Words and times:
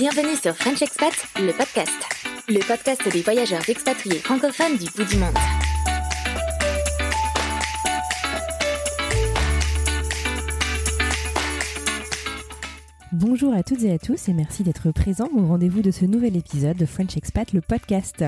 Bienvenue 0.00 0.34
sur 0.34 0.56
French 0.56 0.80
Expat, 0.80 1.12
le 1.36 1.52
podcast. 1.52 1.92
Le 2.48 2.66
podcast 2.66 3.06
des 3.12 3.20
voyageurs 3.20 3.68
expatriés 3.68 4.18
francophones 4.18 4.78
du 4.78 4.86
bout 4.96 5.04
du 5.04 5.18
monde. 5.18 5.36
Bonjour 13.20 13.52
à 13.52 13.62
toutes 13.62 13.82
et 13.82 13.92
à 13.92 13.98
tous 13.98 14.30
et 14.30 14.32
merci 14.32 14.62
d'être 14.62 14.92
présents 14.92 15.28
au 15.36 15.46
rendez-vous 15.46 15.82
de 15.82 15.90
ce 15.90 16.06
nouvel 16.06 16.38
épisode 16.38 16.78
de 16.78 16.86
French 16.86 17.18
Expat, 17.18 17.52
le 17.52 17.60
podcast. 17.60 18.24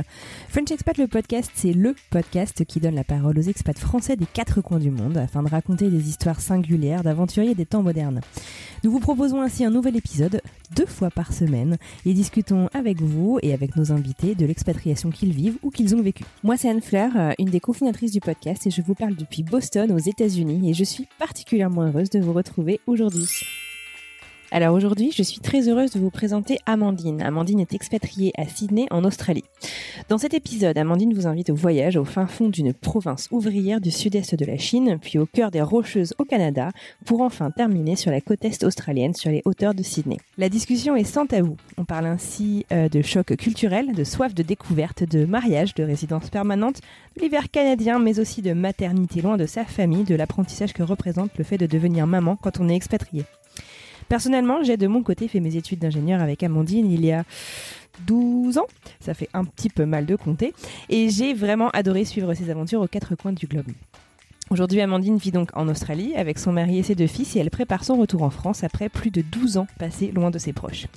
French 0.50 0.70
Expat, 0.70 0.98
le 0.98 1.06
podcast, 1.06 1.50
c'est 1.54 1.72
le 1.72 1.94
podcast 2.10 2.62
qui 2.66 2.78
donne 2.78 2.94
la 2.94 3.02
parole 3.02 3.38
aux 3.38 3.42
expats 3.42 3.78
français 3.78 4.16
des 4.16 4.26
quatre 4.26 4.60
coins 4.60 4.80
du 4.80 4.90
monde 4.90 5.16
afin 5.16 5.42
de 5.42 5.48
raconter 5.48 5.88
des 5.88 6.10
histoires 6.10 6.42
singulières 6.42 7.02
d'aventuriers 7.04 7.54
des 7.54 7.64
temps 7.64 7.82
modernes. 7.82 8.20
Nous 8.84 8.90
vous 8.90 9.00
proposons 9.00 9.40
ainsi 9.40 9.64
un 9.64 9.70
nouvel 9.70 9.96
épisode 9.96 10.42
deux 10.76 10.84
fois 10.84 11.08
par 11.08 11.32
semaine 11.32 11.78
et 12.04 12.12
discutons 12.12 12.68
avec 12.74 13.00
vous 13.00 13.38
et 13.40 13.54
avec 13.54 13.76
nos 13.76 13.92
invités 13.92 14.34
de 14.34 14.44
l'expatriation 14.44 15.08
qu'ils 15.08 15.32
vivent 15.32 15.56
ou 15.62 15.70
qu'ils 15.70 15.96
ont 15.96 16.02
vécu. 16.02 16.24
Moi, 16.42 16.58
c'est 16.58 16.68
Anne 16.68 16.82
Fleur, 16.82 17.12
une 17.38 17.48
des 17.48 17.60
cofondatrices 17.60 18.12
du 18.12 18.20
podcast 18.20 18.66
et 18.66 18.70
je 18.70 18.82
vous 18.82 18.94
parle 18.94 19.16
depuis 19.16 19.42
Boston 19.42 19.90
aux 19.90 19.98
États-Unis 19.98 20.68
et 20.68 20.74
je 20.74 20.84
suis 20.84 21.08
particulièrement 21.18 21.84
heureuse 21.84 22.10
de 22.10 22.20
vous 22.20 22.34
retrouver 22.34 22.78
aujourd'hui. 22.86 23.26
Alors 24.54 24.74
aujourd'hui, 24.74 25.10
je 25.16 25.22
suis 25.22 25.40
très 25.40 25.66
heureuse 25.70 25.92
de 25.92 25.98
vous 25.98 26.10
présenter 26.10 26.58
Amandine. 26.66 27.22
Amandine 27.22 27.60
est 27.60 27.72
expatriée 27.72 28.32
à 28.36 28.46
Sydney 28.46 28.86
en 28.90 29.02
Australie. 29.02 29.44
Dans 30.10 30.18
cet 30.18 30.34
épisode, 30.34 30.76
Amandine 30.76 31.14
vous 31.14 31.26
invite 31.26 31.48
au 31.48 31.54
voyage 31.54 31.96
au 31.96 32.04
fin 32.04 32.26
fond 32.26 32.50
d'une 32.50 32.74
province 32.74 33.28
ouvrière 33.30 33.80
du 33.80 33.90
sud-est 33.90 34.34
de 34.34 34.44
la 34.44 34.58
Chine, 34.58 34.98
puis 35.00 35.18
au 35.18 35.24
cœur 35.24 35.50
des 35.50 35.62
Rocheuses 35.62 36.12
au 36.18 36.26
Canada, 36.26 36.68
pour 37.06 37.22
enfin 37.22 37.50
terminer 37.50 37.96
sur 37.96 38.10
la 38.10 38.20
côte 38.20 38.44
est 38.44 38.62
australienne, 38.62 39.14
sur 39.14 39.30
les 39.30 39.40
hauteurs 39.46 39.72
de 39.72 39.82
Sydney. 39.82 40.18
La 40.36 40.50
discussion 40.50 40.96
est 40.96 41.04
sans 41.04 41.24
tabou. 41.24 41.56
On 41.78 41.86
parle 41.86 42.04
ainsi 42.04 42.66
euh, 42.72 42.90
de 42.90 43.00
choc 43.00 43.34
culturel, 43.36 43.94
de 43.94 44.04
soif 44.04 44.34
de 44.34 44.42
découverte, 44.42 45.02
de 45.02 45.24
mariage, 45.24 45.72
de 45.72 45.82
résidence 45.82 46.28
permanente, 46.28 46.82
de 47.16 47.22
l'hiver 47.22 47.50
canadien, 47.50 47.98
mais 47.98 48.20
aussi 48.20 48.42
de 48.42 48.52
maternité 48.52 49.22
loin 49.22 49.38
de 49.38 49.46
sa 49.46 49.64
famille, 49.64 50.04
de 50.04 50.14
l'apprentissage 50.14 50.74
que 50.74 50.82
représente 50.82 51.30
le 51.38 51.44
fait 51.44 51.56
de 51.56 51.64
devenir 51.64 52.06
maman 52.06 52.36
quand 52.36 52.60
on 52.60 52.68
est 52.68 52.76
expatrié. 52.76 53.24
Personnellement, 54.12 54.62
j'ai 54.62 54.76
de 54.76 54.86
mon 54.88 55.02
côté 55.02 55.26
fait 55.26 55.40
mes 55.40 55.56
études 55.56 55.78
d'ingénieur 55.78 56.20
avec 56.20 56.42
Amandine 56.42 56.92
il 56.92 57.02
y 57.02 57.12
a 57.12 57.24
12 58.06 58.58
ans. 58.58 58.66
Ça 59.00 59.14
fait 59.14 59.30
un 59.32 59.42
petit 59.42 59.70
peu 59.70 59.86
mal 59.86 60.04
de 60.04 60.16
compter. 60.16 60.52
Et 60.90 61.08
j'ai 61.08 61.32
vraiment 61.32 61.70
adoré 61.70 62.04
suivre 62.04 62.34
ses 62.34 62.50
aventures 62.50 62.82
aux 62.82 62.86
quatre 62.88 63.14
coins 63.14 63.32
du 63.32 63.46
globe. 63.46 63.68
Aujourd'hui, 64.50 64.82
Amandine 64.82 65.16
vit 65.16 65.30
donc 65.30 65.48
en 65.54 65.66
Australie 65.66 66.12
avec 66.14 66.38
son 66.38 66.52
mari 66.52 66.78
et 66.78 66.82
ses 66.82 66.94
deux 66.94 67.06
fils 67.06 67.36
et 67.36 67.38
elle 67.38 67.48
prépare 67.48 67.84
son 67.84 67.96
retour 67.96 68.22
en 68.22 68.28
France 68.28 68.64
après 68.64 68.90
plus 68.90 69.10
de 69.10 69.22
12 69.22 69.56
ans 69.56 69.66
passés 69.78 70.12
loin 70.12 70.30
de 70.30 70.36
ses 70.36 70.52
proches. 70.52 70.88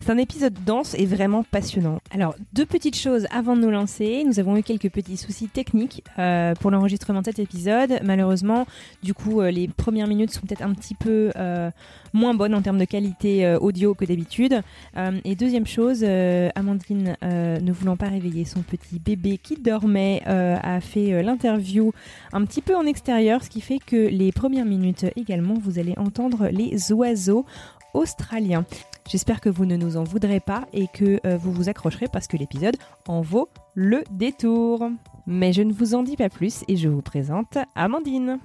C'est 0.00 0.10
un 0.10 0.18
épisode 0.18 0.54
dense 0.66 0.94
et 0.94 1.06
vraiment 1.06 1.44
passionnant. 1.44 2.00
Alors, 2.10 2.34
deux 2.54 2.66
petites 2.66 2.96
choses 2.96 3.28
avant 3.30 3.54
de 3.54 3.60
nous 3.60 3.70
lancer. 3.70 4.24
Nous 4.26 4.40
avons 4.40 4.56
eu 4.56 4.64
quelques 4.64 4.90
petits 4.90 5.16
soucis 5.16 5.46
techniques 5.46 6.02
euh, 6.18 6.54
pour 6.56 6.72
l'enregistrement 6.72 7.20
de 7.20 7.26
cet 7.26 7.38
épisode. 7.38 8.00
Malheureusement, 8.02 8.66
du 9.04 9.14
coup, 9.14 9.40
euh, 9.40 9.52
les 9.52 9.68
premières 9.68 10.08
minutes 10.08 10.32
sont 10.32 10.40
peut-être 10.40 10.62
un 10.62 10.74
petit 10.74 10.96
peu 10.96 11.30
euh, 11.36 11.70
moins 12.14 12.32
bonnes 12.32 12.54
en 12.54 12.62
termes 12.62 12.78
de 12.78 12.84
qualité 12.86 13.44
euh, 13.44 13.58
audio 13.58 13.94
que 13.94 14.06
d'habitude. 14.06 14.62
Euh, 14.96 15.20
et 15.24 15.34
deuxième 15.34 15.66
chose, 15.66 16.00
euh, 16.02 16.48
Amandine, 16.54 17.16
ne 17.22 17.72
voulant 17.72 17.96
pas 17.96 18.08
réveiller 18.08 18.44
son 18.44 18.62
petit 18.62 18.98
bébé 18.98 19.36
qui 19.38 19.56
dormait, 19.56 20.22
a 20.26 20.80
fait 20.80 21.22
l'interview 21.22 21.92
un 22.32 22.44
petit 22.44 22.62
peu 22.62 22.76
en 22.76 22.86
extérieur, 22.86 23.42
ce 23.42 23.50
qui 23.50 23.60
fait 23.60 23.78
que 23.78 23.96
les 23.96 24.30
premières 24.30 24.64
minutes 24.64 25.06
également, 25.16 25.54
vous 25.54 25.78
allez 25.78 25.94
entendre 25.96 26.48
les 26.52 26.92
oiseaux 26.92 27.44
australiens. 27.92 28.64
J'espère 29.10 29.40
que 29.40 29.48
vous 29.48 29.66
ne 29.66 29.76
nous 29.76 29.96
en 29.96 30.04
voudrez 30.04 30.38
pas 30.38 30.66
et 30.72 30.86
que 30.86 31.20
vous 31.36 31.52
vous 31.52 31.68
accrocherez 31.68 32.06
parce 32.06 32.28
que 32.28 32.36
l'épisode 32.36 32.76
en 33.08 33.20
vaut 33.20 33.48
le 33.74 34.04
détour. 34.12 34.88
Mais 35.26 35.52
je 35.52 35.62
ne 35.62 35.72
vous 35.72 35.94
en 35.94 36.04
dis 36.04 36.16
pas 36.16 36.28
plus 36.28 36.62
et 36.68 36.76
je 36.76 36.88
vous 36.88 37.02
présente 37.02 37.58
Amandine. 37.74 38.38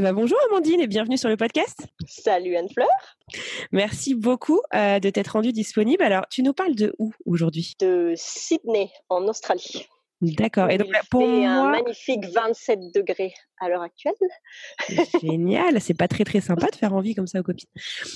Eh 0.00 0.02
ben, 0.02 0.14
bonjour 0.14 0.38
Amandine 0.48 0.80
et 0.80 0.86
bienvenue 0.86 1.18
sur 1.18 1.28
le 1.28 1.36
podcast. 1.36 1.86
Salut 2.06 2.56
Anne-Fleur, 2.56 2.88
Merci 3.70 4.14
beaucoup 4.14 4.58
euh, 4.74 4.98
de 4.98 5.10
t'être 5.10 5.32
rendue 5.32 5.52
disponible. 5.52 6.02
Alors, 6.02 6.26
tu 6.30 6.42
nous 6.42 6.54
parles 6.54 6.74
de 6.74 6.94
où 6.98 7.12
aujourd'hui? 7.26 7.74
De 7.80 8.14
Sydney 8.16 8.90
en 9.10 9.28
Australie. 9.28 9.86
D'accord. 10.22 10.70
Et 10.70 10.78
donc, 10.78 10.90
là, 10.90 11.02
pour 11.10 11.20
fait 11.20 11.44
un 11.44 11.64
moi, 11.64 11.70
magnifique 11.72 12.24
27 12.34 12.94
degrés 12.94 13.34
à 13.60 13.68
l'heure 13.68 13.82
actuelle. 13.82 14.14
génial. 15.20 15.78
C'est 15.82 15.92
pas 15.92 16.08
très 16.08 16.24
très 16.24 16.40
sympa 16.40 16.70
de 16.70 16.76
faire 16.76 16.94
envie 16.94 17.14
comme 17.14 17.26
ça 17.26 17.40
aux 17.40 17.42
copines. 17.42 17.68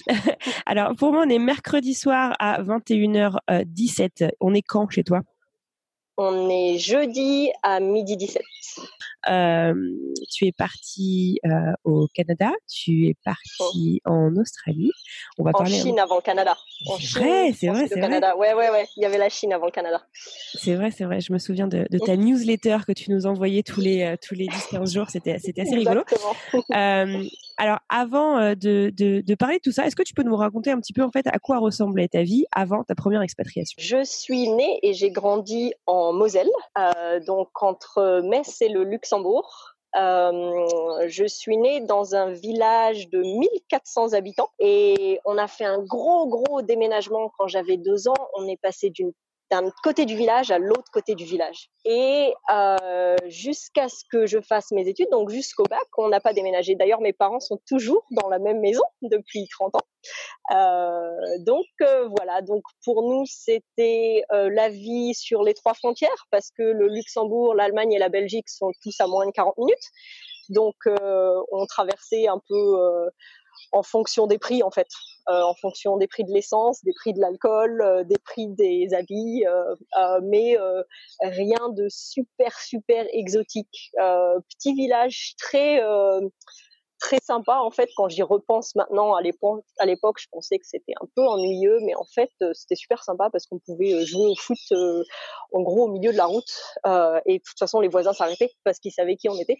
Alors, 0.64 0.96
pour 0.96 1.12
moi, 1.12 1.24
on 1.26 1.28
est 1.28 1.38
mercredi 1.38 1.92
soir 1.92 2.34
à 2.38 2.62
21h17. 2.62 4.30
On 4.40 4.54
est 4.54 4.62
quand 4.62 4.88
chez 4.88 5.04
toi? 5.04 5.20
On 6.16 6.48
est 6.48 6.78
jeudi 6.78 7.50
à 7.62 7.80
midi 7.80 8.16
17. 8.16 8.42
Euh, 9.28 9.74
Tu 10.34 10.46
es 10.46 10.52
parti 10.52 11.38
euh, 11.46 11.50
au 11.84 12.08
Canada. 12.12 12.50
Tu 12.68 13.08
es 13.08 13.14
parti 13.24 14.00
en 14.04 14.34
Australie. 14.36 14.90
On 15.38 15.44
va 15.44 15.50
En 15.50 15.58
parler. 15.58 15.78
Chine 15.78 15.98
avant 16.00 16.16
le 16.16 16.22
Canada. 16.22 16.56
En 16.88 16.96
C'est 16.96 17.02
Chine, 17.02 17.20
vrai, 17.22 17.52
c'est 17.52 17.68
vrai, 17.68 17.86
c'est 17.88 18.00
vrai. 18.00 18.20
Ouais, 18.36 18.54
ouais, 18.54 18.70
ouais. 18.70 18.86
Il 18.96 19.02
y 19.02 19.06
avait 19.06 19.18
la 19.18 19.28
Chine 19.28 19.52
avant 19.52 19.66
le 19.66 19.70
Canada. 19.70 20.02
C'est 20.12 20.74
vrai, 20.74 20.90
c'est 20.90 21.04
vrai. 21.04 21.20
Je 21.20 21.32
me 21.32 21.38
souviens 21.38 21.68
de, 21.68 21.86
de 21.88 21.98
ta 21.98 22.16
newsletter 22.16 22.78
que 22.86 22.92
tu 22.92 23.10
nous 23.12 23.26
envoyais 23.26 23.62
tous 23.62 23.80
les 23.80 24.02
euh, 24.02 24.16
tous 24.20 24.34
les 24.34 24.46
10-15 24.46 24.92
jours. 24.92 25.10
C'était 25.10 25.38
c'était 25.38 25.62
assez 25.62 25.76
rigolo. 25.76 26.02
Exactement. 26.02 26.34
Euh, 26.74 27.22
alors, 27.56 27.78
avant 27.88 28.38
euh, 28.38 28.54
de, 28.54 28.92
de, 28.96 29.20
de 29.20 29.34
parler 29.34 29.56
de 29.56 29.60
tout 29.62 29.70
ça, 29.70 29.86
est-ce 29.86 29.94
que 29.94 30.02
tu 30.02 30.12
peux 30.14 30.24
nous 30.24 30.34
raconter 30.34 30.70
un 30.72 30.80
petit 30.80 30.92
peu 30.92 31.02
en 31.02 31.10
fait 31.10 31.26
à 31.26 31.38
quoi 31.38 31.58
ressemblait 31.58 32.08
ta 32.08 32.22
vie 32.22 32.46
avant 32.52 32.82
ta 32.82 32.94
première 32.94 33.22
expatriation? 33.22 33.76
Je 33.78 34.02
suis 34.04 34.48
née 34.48 34.80
et 34.82 34.92
j'ai 34.92 35.10
grandi 35.10 35.72
en 35.86 36.12
Moselle, 36.12 36.50
euh, 36.78 37.20
donc 37.20 37.50
entre 37.62 38.22
Metz 38.24 38.60
et 38.60 38.68
le 38.68 38.82
Luxembourg. 38.84 39.73
Euh, 39.96 41.06
je 41.08 41.24
suis 41.24 41.56
née 41.56 41.80
dans 41.80 42.14
un 42.14 42.32
village 42.32 43.08
de 43.10 43.22
1400 43.22 44.12
habitants 44.14 44.50
et 44.58 45.20
on 45.24 45.38
a 45.38 45.46
fait 45.46 45.64
un 45.64 45.78
gros, 45.78 46.26
gros 46.26 46.62
déménagement 46.62 47.30
quand 47.38 47.46
j'avais 47.46 47.76
deux 47.76 48.08
ans. 48.08 48.28
On 48.36 48.48
est 48.48 48.60
passé 48.60 48.90
d'une 48.90 49.12
d'un 49.54 49.70
côté 49.82 50.04
du 50.04 50.16
village 50.16 50.50
à 50.50 50.58
l'autre 50.58 50.90
côté 50.92 51.14
du 51.14 51.24
village. 51.24 51.70
Et 51.84 52.32
euh, 52.52 53.16
jusqu'à 53.26 53.88
ce 53.88 54.04
que 54.10 54.26
je 54.26 54.40
fasse 54.40 54.72
mes 54.72 54.88
études, 54.88 55.10
donc 55.10 55.30
jusqu'au 55.30 55.64
bac, 55.64 55.86
on 55.96 56.08
n'a 56.08 56.20
pas 56.20 56.32
déménagé. 56.32 56.74
D'ailleurs, 56.74 57.00
mes 57.00 57.12
parents 57.12 57.40
sont 57.40 57.60
toujours 57.68 58.04
dans 58.10 58.28
la 58.28 58.38
même 58.40 58.60
maison 58.60 58.82
depuis 59.02 59.46
30 59.48 59.76
ans. 59.76 59.86
Euh, 60.50 61.38
donc 61.46 61.66
euh, 61.82 62.08
voilà, 62.16 62.42
donc 62.42 62.62
pour 62.84 63.02
nous, 63.02 63.24
c'était 63.26 64.24
la 64.30 64.68
vie 64.68 65.14
sur 65.14 65.42
les 65.42 65.54
trois 65.54 65.74
frontières, 65.74 66.26
parce 66.30 66.50
que 66.50 66.62
le 66.62 66.88
Luxembourg, 66.88 67.54
l'Allemagne 67.54 67.92
et 67.92 67.98
la 67.98 68.08
Belgique 68.08 68.48
sont 68.48 68.72
tous 68.82 69.00
à 69.00 69.06
moins 69.06 69.26
de 69.26 69.30
40 69.30 69.56
minutes. 69.58 69.90
Donc 70.48 70.74
on 70.86 71.66
traversait 71.66 72.26
un 72.26 72.40
peu 72.48 73.08
en 73.72 73.82
fonction 73.82 74.26
des 74.26 74.38
prix 74.38 74.62
en 74.62 74.70
fait, 74.70 74.88
euh, 75.28 75.40
en 75.42 75.54
fonction 75.54 75.96
des 75.96 76.06
prix 76.06 76.24
de 76.24 76.32
l'essence, 76.32 76.84
des 76.84 76.92
prix 76.92 77.12
de 77.14 77.20
l'alcool, 77.20 77.80
euh, 77.80 78.04
des 78.04 78.18
prix 78.18 78.48
des 78.48 78.92
habits, 78.92 79.44
euh, 79.46 80.20
mais 80.22 80.56
rien 81.22 81.68
de 81.70 81.88
super 81.88 82.58
super 82.58 83.06
exotique. 83.12 83.90
petit 83.96 84.74
village 84.74 85.34
très 85.38 85.80
très 87.04 87.18
sympa 87.22 87.58
en 87.58 87.70
fait 87.70 87.90
quand 87.96 88.08
j'y 88.08 88.22
repense 88.22 88.74
maintenant. 88.76 89.14
À 89.14 89.20
l'époque 89.20 90.16
je 90.18 90.26
pensais 90.30 90.58
que 90.58 90.66
c'était 90.66 90.94
un 91.00 91.06
peu 91.14 91.22
ennuyeux 91.22 91.78
mais 91.82 91.94
en 91.94 92.06
fait 92.14 92.30
euh, 92.42 92.52
c'était 92.54 92.76
super 92.76 93.04
sympa 93.04 93.28
parce 93.30 93.46
qu'on 93.46 93.58
pouvait 93.58 93.92
euh, 93.92 94.06
jouer 94.06 94.26
au 94.26 94.34
foot 94.34 94.58
euh, 94.72 95.02
en 95.52 95.60
gros 95.60 95.84
au 95.84 95.88
milieu 95.88 96.12
de 96.12 96.16
la 96.16 96.24
route 96.24 96.50
et 97.26 97.38
de 97.38 97.42
toute 97.44 97.58
façon 97.58 97.80
les 97.80 97.88
voisins 97.88 98.14
s'arrêtaient 98.14 98.52
parce 98.64 98.78
qu'ils 98.78 98.92
savaient 98.92 99.16
qui 99.16 99.28
on 99.28 99.38
était. 99.38 99.58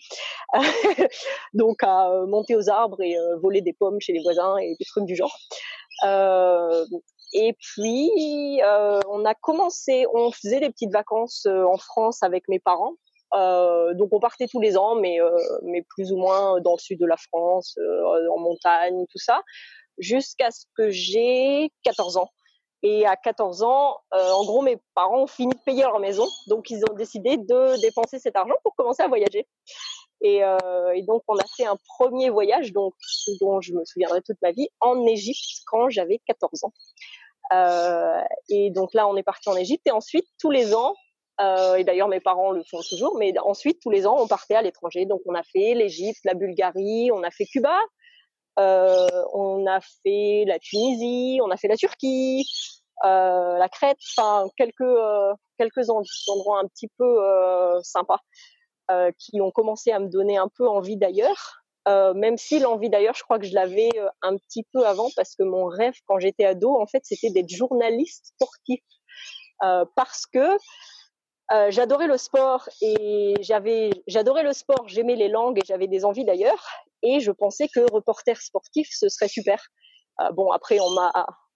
Donc 1.53 1.83
à 1.83 2.09
monter 2.27 2.57
aux 2.57 2.71
arbres 2.71 3.03
et 3.03 3.17
voler 3.43 3.61
des 3.61 3.75
pommes 3.75 4.01
chez 4.01 4.15
les 4.15 4.23
voisins 4.23 4.57
et 4.57 4.75
des 4.79 4.85
trucs 4.87 5.05
du 5.05 5.15
genre. 5.15 5.37
Et 7.33 7.53
puis, 7.59 8.61
on 9.09 9.25
a 9.25 9.35
commencé, 9.35 10.07
on 10.13 10.31
faisait 10.31 10.61
des 10.61 10.71
petites 10.71 10.93
vacances 10.93 11.47
en 11.47 11.77
France 11.77 12.23
avec 12.23 12.49
mes 12.49 12.59
parents. 12.59 12.95
Euh, 13.35 13.95
donc 13.95 14.11
on 14.13 14.21
partait 14.21 14.47
tous 14.47 14.61
les 14.61 14.77
ans, 14.77 14.95
mais, 14.95 15.21
euh, 15.21 15.37
mais 15.63 15.83
plus 15.83 16.13
ou 16.13 16.17
moins 16.17 16.61
dans 16.61 16.75
le 16.75 16.79
sud 16.79 17.01
de 17.01 17.07
la 17.07 17.17
France, 17.17 17.77
euh, 17.79 18.29
en 18.31 18.39
montagne, 18.39 19.05
tout 19.11 19.19
ça, 19.19 19.43
jusqu'à 19.99 20.51
ce 20.51 20.67
que 20.77 20.91
j'ai 20.91 21.71
14 21.83 22.17
ans. 22.17 22.29
Et 22.83 23.07
à 23.07 23.17
14 23.17 23.63
ans, 23.63 23.97
en 24.13 24.45
gros, 24.45 24.61
mes 24.61 24.77
parents 24.95 25.23
ont 25.23 25.27
fini 25.27 25.55
de 25.55 25.61
payer 25.65 25.85
leur 25.85 26.01
maison, 26.01 26.27
donc 26.49 26.69
ils 26.69 26.85
ont 26.91 26.93
décidé 26.93 27.39
de 27.39 27.81
dépenser 27.81 28.19
cet 28.19 28.37
argent 28.37 28.57
pour 28.63 28.75
commencer 28.77 29.03
à 29.03 29.09
voyager. 29.09 29.47
Et, 30.21 30.43
donc, 31.07 31.23
on 31.27 31.37
a 31.39 31.45
fait 31.57 31.65
un 31.65 31.79
premier 31.97 32.29
voyage, 32.29 32.73
dont 32.73 32.93
je 33.63 33.73
me 33.73 33.87
souviendrai 33.87 34.21
toute 34.21 34.37
ma 34.43 34.51
vie, 34.51 34.69
en 34.81 35.07
Égypte 35.07 35.63
quand 35.67 35.89
j'avais 35.89 36.21
14 36.27 36.65
ans. 36.65 36.73
Et 38.51 38.71
donc 38.71 38.93
là, 38.93 39.09
on 39.09 39.17
est 39.17 39.23
parti 39.23 39.49
en 39.49 39.57
Égypte. 39.57 39.87
Et 39.87 39.91
ensuite, 39.91 40.27
tous 40.39 40.51
les 40.51 40.75
ans, 40.75 40.95
euh, 41.41 41.75
et 41.77 41.85
d'ailleurs, 41.85 42.09
mes 42.09 42.21
parents 42.21 42.53
le 42.53 42.63
font 42.65 42.81
toujours. 42.89 43.17
Mais 43.19 43.37
ensuite, 43.39 43.81
tous 43.81 43.91
les 43.91 44.07
ans, 44.07 44.17
on 44.19 44.27
partait 44.27 44.55
à 44.55 44.63
l'étranger. 44.63 45.07
Donc, 45.07 45.21
on 45.27 45.35
a 45.35 45.43
fait 45.43 45.75
l'Égypte, 45.75 46.21
la 46.25 46.35
Bulgarie, 46.35 47.11
on 47.13 47.23
a 47.23 47.31
fait 47.31 47.47
Cuba, 47.47 47.79
euh, 48.59 49.09
on 49.33 49.67
a 49.67 49.81
fait 50.03 50.45
la 50.47 50.59
Tunisie, 50.59 51.41
on 51.43 51.51
a 51.51 51.57
fait 51.57 51.69
la 51.69 51.77
Turquie, 51.77 52.47
euh, 53.05 53.59
la 53.59 53.69
Crète. 53.69 53.99
Enfin, 54.17 54.49
quelques 54.57 54.85
quelques 55.59 55.91
endroits 55.91 56.61
un 56.61 56.69
petit 56.69 56.89
peu 56.99 57.19
sympas 57.83 58.21
qui 59.19 59.41
ont 59.41 59.51
commencé 59.51 59.93
à 59.93 59.99
me 59.99 60.09
donner 60.09 60.37
un 60.37 60.49
peu 60.49 60.69
envie 60.69 60.97
d'ailleurs. 60.97 61.63
même 61.87 62.37
si 62.39 62.59
l'envie 62.61 62.91
d'ailleurs, 62.91 63.15
je 63.15 63.23
crois 63.23 63.39
que 63.39 63.47
je 63.47 63.55
l'avais 63.55 63.91
un 64.23 64.37
petit 64.37 64.65
peu 64.73 64.87
avant 64.87 65.09
parce 65.17 65.35
que 65.37 65.43
mon 65.43 65.67
rêve 65.67 65.95
quand 66.07 66.19
j'étais 66.19 66.45
ado, 66.45 66.77
en 66.77 66.87
fait, 66.87 67.03
c'était 67.05 67.31
d'être 67.31 67.51
journaliste 67.51 68.35
sportif. 68.35 68.81
parce 69.97 70.27
que 70.27 70.59
euh, 71.53 71.71
j'adorais 71.71 72.07
le 72.07 72.17
sport 72.17 72.69
et 72.81 73.35
j'avais, 73.41 73.91
j'adorais 74.07 74.43
le 74.43 74.53
sport, 74.53 74.89
j'aimais 74.89 75.15
les 75.15 75.29
langues 75.29 75.59
et 75.59 75.67
j'avais 75.67 75.89
des 75.89 76.05
envies 76.05 76.25
d'ailleurs. 76.25 76.67
Et 77.03 77.21
je 77.21 77.31
pensais 77.31 77.69
que 77.69 77.81
reporter 77.93 78.41
sportif, 78.41 78.89
ce 78.91 79.09
serait 79.09 79.29
super. 79.29 79.63
Euh, 80.21 80.31
bon, 80.33 80.51
après, 80.53 80.79
on 80.81 80.91
m'a, 80.91 81.13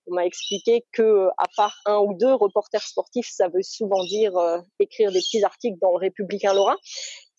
on 0.06 0.14
m'a 0.14 0.26
expliqué 0.26 0.84
que 0.92 1.28
à 1.38 1.44
part 1.56 1.74
un 1.86 1.98
ou 1.98 2.14
deux 2.18 2.34
reporters 2.34 2.82
sportifs, 2.82 3.28
ça 3.30 3.48
veut 3.48 3.62
souvent 3.62 4.04
dire 4.04 4.36
euh, 4.36 4.58
écrire 4.78 5.10
des 5.10 5.20
petits 5.20 5.42
articles 5.42 5.78
dans 5.80 5.92
le 5.92 5.98
Républicain 5.98 6.52
Lorrain. 6.52 6.76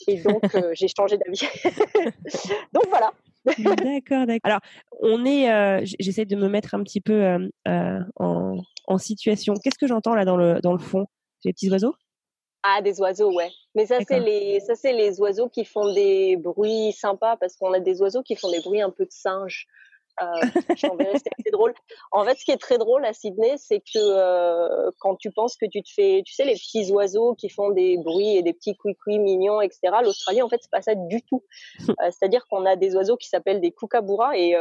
Et 0.07 0.19
donc, 0.21 0.41
j'ai 0.73 0.87
changé 0.87 1.17
d'avis. 1.17 1.47
donc 2.73 2.87
voilà. 2.89 3.11
d'accord, 3.45 4.25
d'accord. 4.25 4.39
Alors, 4.43 4.59
on 5.01 5.23
est, 5.23 5.51
euh, 5.51 5.85
j'essaie 5.99 6.25
de 6.25 6.35
me 6.35 6.49
mettre 6.49 6.73
un 6.73 6.81
petit 6.81 7.01
peu 7.01 7.49
en, 7.65 8.57
en, 8.87 8.97
situation. 8.97 9.53
Qu'est-ce 9.53 9.77
que 9.77 9.87
j'entends 9.87 10.15
là 10.15 10.25
dans 10.25 10.35
le, 10.35 10.59
dans 10.61 10.73
le 10.73 10.79
fond? 10.79 11.05
J'ai 11.43 11.49
des 11.49 11.53
petits 11.53 11.69
oiseaux? 11.69 11.93
Ah, 12.63 12.81
des 12.81 12.99
oiseaux, 12.99 13.33
ouais. 13.33 13.51
Mais 13.75 13.85
ça, 13.85 13.99
c'est 14.07 14.19
les, 14.19 14.59
ça, 14.59 14.75
c'est 14.75 14.93
les 14.93 15.19
oiseaux 15.21 15.49
qui 15.49 15.65
font 15.65 15.93
des 15.93 16.35
bruits 16.37 16.91
sympas 16.91 17.37
parce 17.37 17.55
qu'on 17.55 17.73
a 17.73 17.79
des 17.79 18.01
oiseaux 18.01 18.23
qui 18.23 18.35
font 18.35 18.51
des 18.51 18.59
bruits 18.59 18.81
un 18.81 18.89
peu 18.89 19.05
de 19.05 19.11
singe. 19.11 19.67
Euh, 20.21 21.51
drôle. 21.51 21.73
En 22.11 22.23
fait, 22.25 22.37
ce 22.37 22.45
qui 22.45 22.51
est 22.51 22.57
très 22.57 22.77
drôle 22.77 23.05
à 23.05 23.13
Sydney, 23.13 23.55
c'est 23.57 23.79
que 23.79 23.97
euh, 23.97 24.91
quand 24.99 25.15
tu 25.15 25.31
penses 25.31 25.55
que 25.55 25.65
tu 25.65 25.81
te 25.81 25.89
fais, 25.91 26.21
tu 26.25 26.33
sais, 26.33 26.45
les 26.45 26.53
petits 26.53 26.91
oiseaux 26.91 27.33
qui 27.33 27.49
font 27.49 27.71
des 27.71 27.97
bruits 27.97 28.37
et 28.37 28.43
des 28.43 28.53
petits 28.53 28.75
couicouis 28.75 29.19
mignons, 29.19 29.61
etc. 29.61 29.97
L'Australie, 30.03 30.41
en 30.41 30.49
fait, 30.49 30.59
c'est 30.61 30.71
pas 30.71 30.81
ça 30.81 30.95
du 30.95 31.21
tout. 31.23 31.43
Euh, 31.89 31.93
c'est-à-dire 32.11 32.45
qu'on 32.47 32.65
a 32.65 32.75
des 32.75 32.95
oiseaux 32.95 33.17
qui 33.17 33.27
s'appellent 33.27 33.61
des 33.61 33.71
kookaburras 33.71 34.35
et 34.35 34.55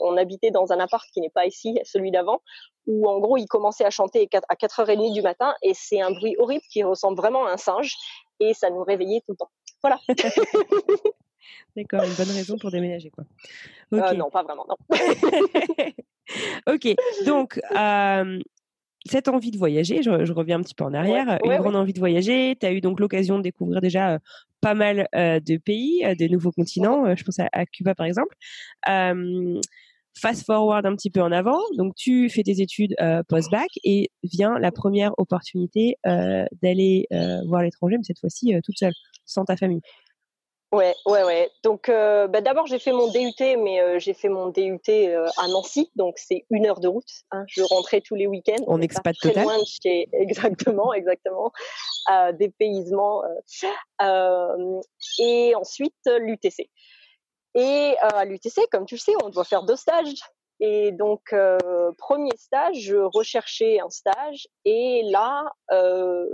on 0.00 0.16
habitait 0.16 0.50
dans 0.50 0.72
un 0.72 0.78
appart 0.78 1.04
qui 1.12 1.20
n'est 1.20 1.30
pas 1.30 1.46
ici, 1.46 1.78
celui 1.84 2.10
d'avant, 2.10 2.40
où 2.86 3.08
en 3.08 3.18
gros, 3.18 3.36
ils 3.36 3.46
commençaient 3.46 3.84
à 3.84 3.90
chanter 3.90 4.28
à 4.48 4.54
4h30 4.54 5.12
du 5.12 5.22
matin 5.22 5.54
et 5.62 5.72
c'est 5.74 6.00
un 6.00 6.10
bruit 6.10 6.36
horrible 6.38 6.64
qui 6.70 6.82
ressemble 6.82 7.16
vraiment 7.16 7.46
à 7.46 7.52
un 7.52 7.56
singe 7.56 7.96
et 8.40 8.54
ça 8.54 8.70
nous 8.70 8.82
réveillait 8.82 9.20
tout 9.20 9.32
le 9.32 9.36
temps. 9.36 9.50
Voilà. 9.82 9.98
D'accord, 11.76 12.02
une 12.02 12.14
bonne 12.14 12.34
raison 12.34 12.56
pour 12.58 12.70
déménager, 12.70 13.10
quoi. 13.10 13.24
Euh, 13.92 14.12
non, 14.14 14.30
pas 14.30 14.42
vraiment, 14.42 14.66
non. 14.68 14.76
ok, 16.72 16.94
donc 17.26 17.60
euh, 17.76 18.38
cette 19.06 19.28
envie 19.28 19.50
de 19.50 19.58
voyager, 19.58 20.02
je, 20.02 20.32
reviens 20.32 20.58
un 20.58 20.62
petit 20.62 20.74
peu 20.74 20.84
en 20.84 20.94
arrière, 20.94 21.38
une 21.44 21.56
grande 21.56 21.76
envie 21.76 21.92
de 21.92 21.98
voyager. 21.98 22.56
Tu 22.58 22.66
as 22.66 22.72
eu 22.72 22.80
donc 22.80 23.00
l'occasion 23.00 23.38
de 23.38 23.42
découvrir 23.42 23.80
déjà 23.80 24.14
euh, 24.14 24.18
pas 24.60 24.74
mal 24.74 25.08
de 25.14 25.56
pays, 25.56 26.02
de 26.02 26.28
nouveaux 26.28 26.52
continents. 26.52 27.14
je 27.16 27.24
pense 27.24 27.38
à, 27.38 27.66
Cuba 27.66 27.94
par 27.94 28.06
exemple. 28.06 28.34
fast 30.14 30.44
forward 30.44 30.84
un 30.84 30.94
petit 30.94 31.10
peu 31.10 31.22
en 31.22 31.32
avant, 31.32 31.58
donc 31.76 31.94
tu 31.96 32.28
fais 32.28 32.42
tes 32.42 32.60
études 32.60 32.94
post-bac 33.28 33.70
et 33.82 34.10
vient 34.22 34.58
la 34.58 34.70
première 34.70 35.12
opportunité 35.18 35.96
d'aller 36.62 37.08
voir 37.46 37.62
l'étranger, 37.62 37.96
mais 37.96 38.04
cette 38.04 38.20
fois-ci 38.20 38.54
toute 38.62 38.78
seule, 38.78 38.94
sans 39.24 39.44
ta 39.44 39.56
famille. 39.56 39.80
Ouais, 40.72 40.94
ouais, 41.04 41.22
ouais. 41.22 41.50
Donc, 41.62 41.90
euh, 41.90 42.26
bah, 42.28 42.40
d'abord, 42.40 42.66
j'ai 42.66 42.78
fait 42.78 42.92
mon 42.92 43.08
DUT, 43.08 43.34
mais 43.38 43.80
euh, 43.82 43.98
j'ai 43.98 44.14
fait 44.14 44.30
mon 44.30 44.48
DUT 44.48 44.80
euh, 44.88 45.28
à 45.36 45.46
Nancy, 45.48 45.90
donc 45.96 46.14
c'est 46.16 46.46
une 46.50 46.66
heure 46.66 46.80
de 46.80 46.88
route. 46.88 47.10
Hein. 47.30 47.44
Je 47.46 47.62
rentrais 47.62 48.00
tous 48.00 48.14
les 48.14 48.26
week-ends. 48.26 48.64
On 48.66 48.80
expat 48.80 49.14
très 49.14 49.28
total. 49.28 49.44
Loin 49.44 49.58
de 49.58 49.66
chez... 49.66 50.08
Exactement, 50.12 50.94
exactement. 50.94 51.52
Euh, 52.10 52.32
dépaysement. 52.32 53.22
et 55.18 55.54
ensuite, 55.54 55.94
l'UTC. 56.06 56.70
Et 57.54 57.94
à 58.00 58.24
l'UTC, 58.24 58.66
comme 58.70 58.86
tu 58.86 58.94
le 58.94 59.00
sais, 59.00 59.12
on 59.22 59.28
doit 59.28 59.44
faire 59.44 59.64
deux 59.64 59.76
stages. 59.76 60.14
Et 60.64 60.92
donc, 60.92 61.32
euh, 61.32 61.58
premier 61.98 62.30
stage, 62.36 62.76
je 62.76 62.94
recherchais 62.96 63.80
un 63.80 63.90
stage. 63.90 64.46
Et 64.64 65.02
là, 65.10 65.52
euh, 65.72 66.24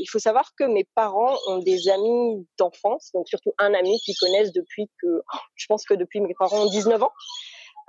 il 0.00 0.06
faut 0.10 0.18
savoir 0.18 0.54
que 0.58 0.64
mes 0.64 0.84
parents 0.94 1.36
ont 1.48 1.58
des 1.58 1.90
amis 1.90 2.48
d'enfance, 2.56 3.10
donc 3.12 3.28
surtout 3.28 3.52
un 3.58 3.74
ami 3.74 4.00
qu'ils 4.00 4.16
connaissent 4.18 4.52
depuis 4.52 4.88
que, 5.02 5.20
je 5.54 5.66
pense 5.66 5.84
que 5.84 5.92
depuis 5.92 6.22
mes 6.22 6.32
parents 6.32 6.62
ont 6.62 6.70
19 6.70 7.02
ans, 7.02 7.12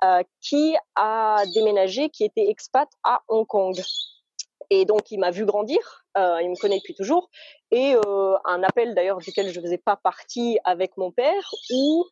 euh, 0.04 0.22
qui 0.42 0.76
a 0.96 1.42
déménagé, 1.54 2.10
qui 2.10 2.26
était 2.26 2.50
expat 2.50 2.90
à 3.06 3.22
Hong 3.30 3.48
Kong. 3.48 3.82
Et 4.70 4.84
donc, 4.84 5.12
il 5.12 5.20
m'a 5.20 5.32
vu 5.32 5.46
grandir, 5.46 6.06
il 6.18 6.50
me 6.50 6.60
connaît 6.60 6.80
depuis 6.80 6.96
toujours. 6.96 7.30
Et 7.72 7.94
un 8.46 8.64
appel 8.64 8.96
d'ailleurs 8.96 9.20
duquel 9.20 9.50
je 9.50 9.60
ne 9.60 9.66
faisais 9.66 9.78
pas 9.78 9.96
partie 9.96 10.58
avec 10.66 10.98
mon 10.98 11.12
père, 11.12 11.54
où 11.72 12.06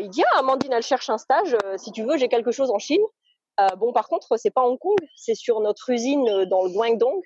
il 0.00 0.08
dit 0.10 0.22
ah, 0.32 0.38
Amandine, 0.38 0.72
elle 0.72 0.82
cherche 0.82 1.10
un 1.10 1.18
stage. 1.18 1.56
Euh, 1.64 1.76
si 1.76 1.92
tu 1.92 2.04
veux, 2.04 2.16
j'ai 2.16 2.28
quelque 2.28 2.52
chose 2.52 2.70
en 2.70 2.78
Chine. 2.78 3.02
Euh, 3.60 3.68
bon, 3.76 3.92
par 3.92 4.08
contre, 4.08 4.36
c'est 4.36 4.50
pas 4.50 4.62
Hong 4.62 4.78
Kong, 4.78 4.96
c'est 5.16 5.34
sur 5.34 5.60
notre 5.60 5.90
usine 5.90 6.44
dans 6.46 6.64
le 6.64 6.70
Guangdong, 6.70 7.20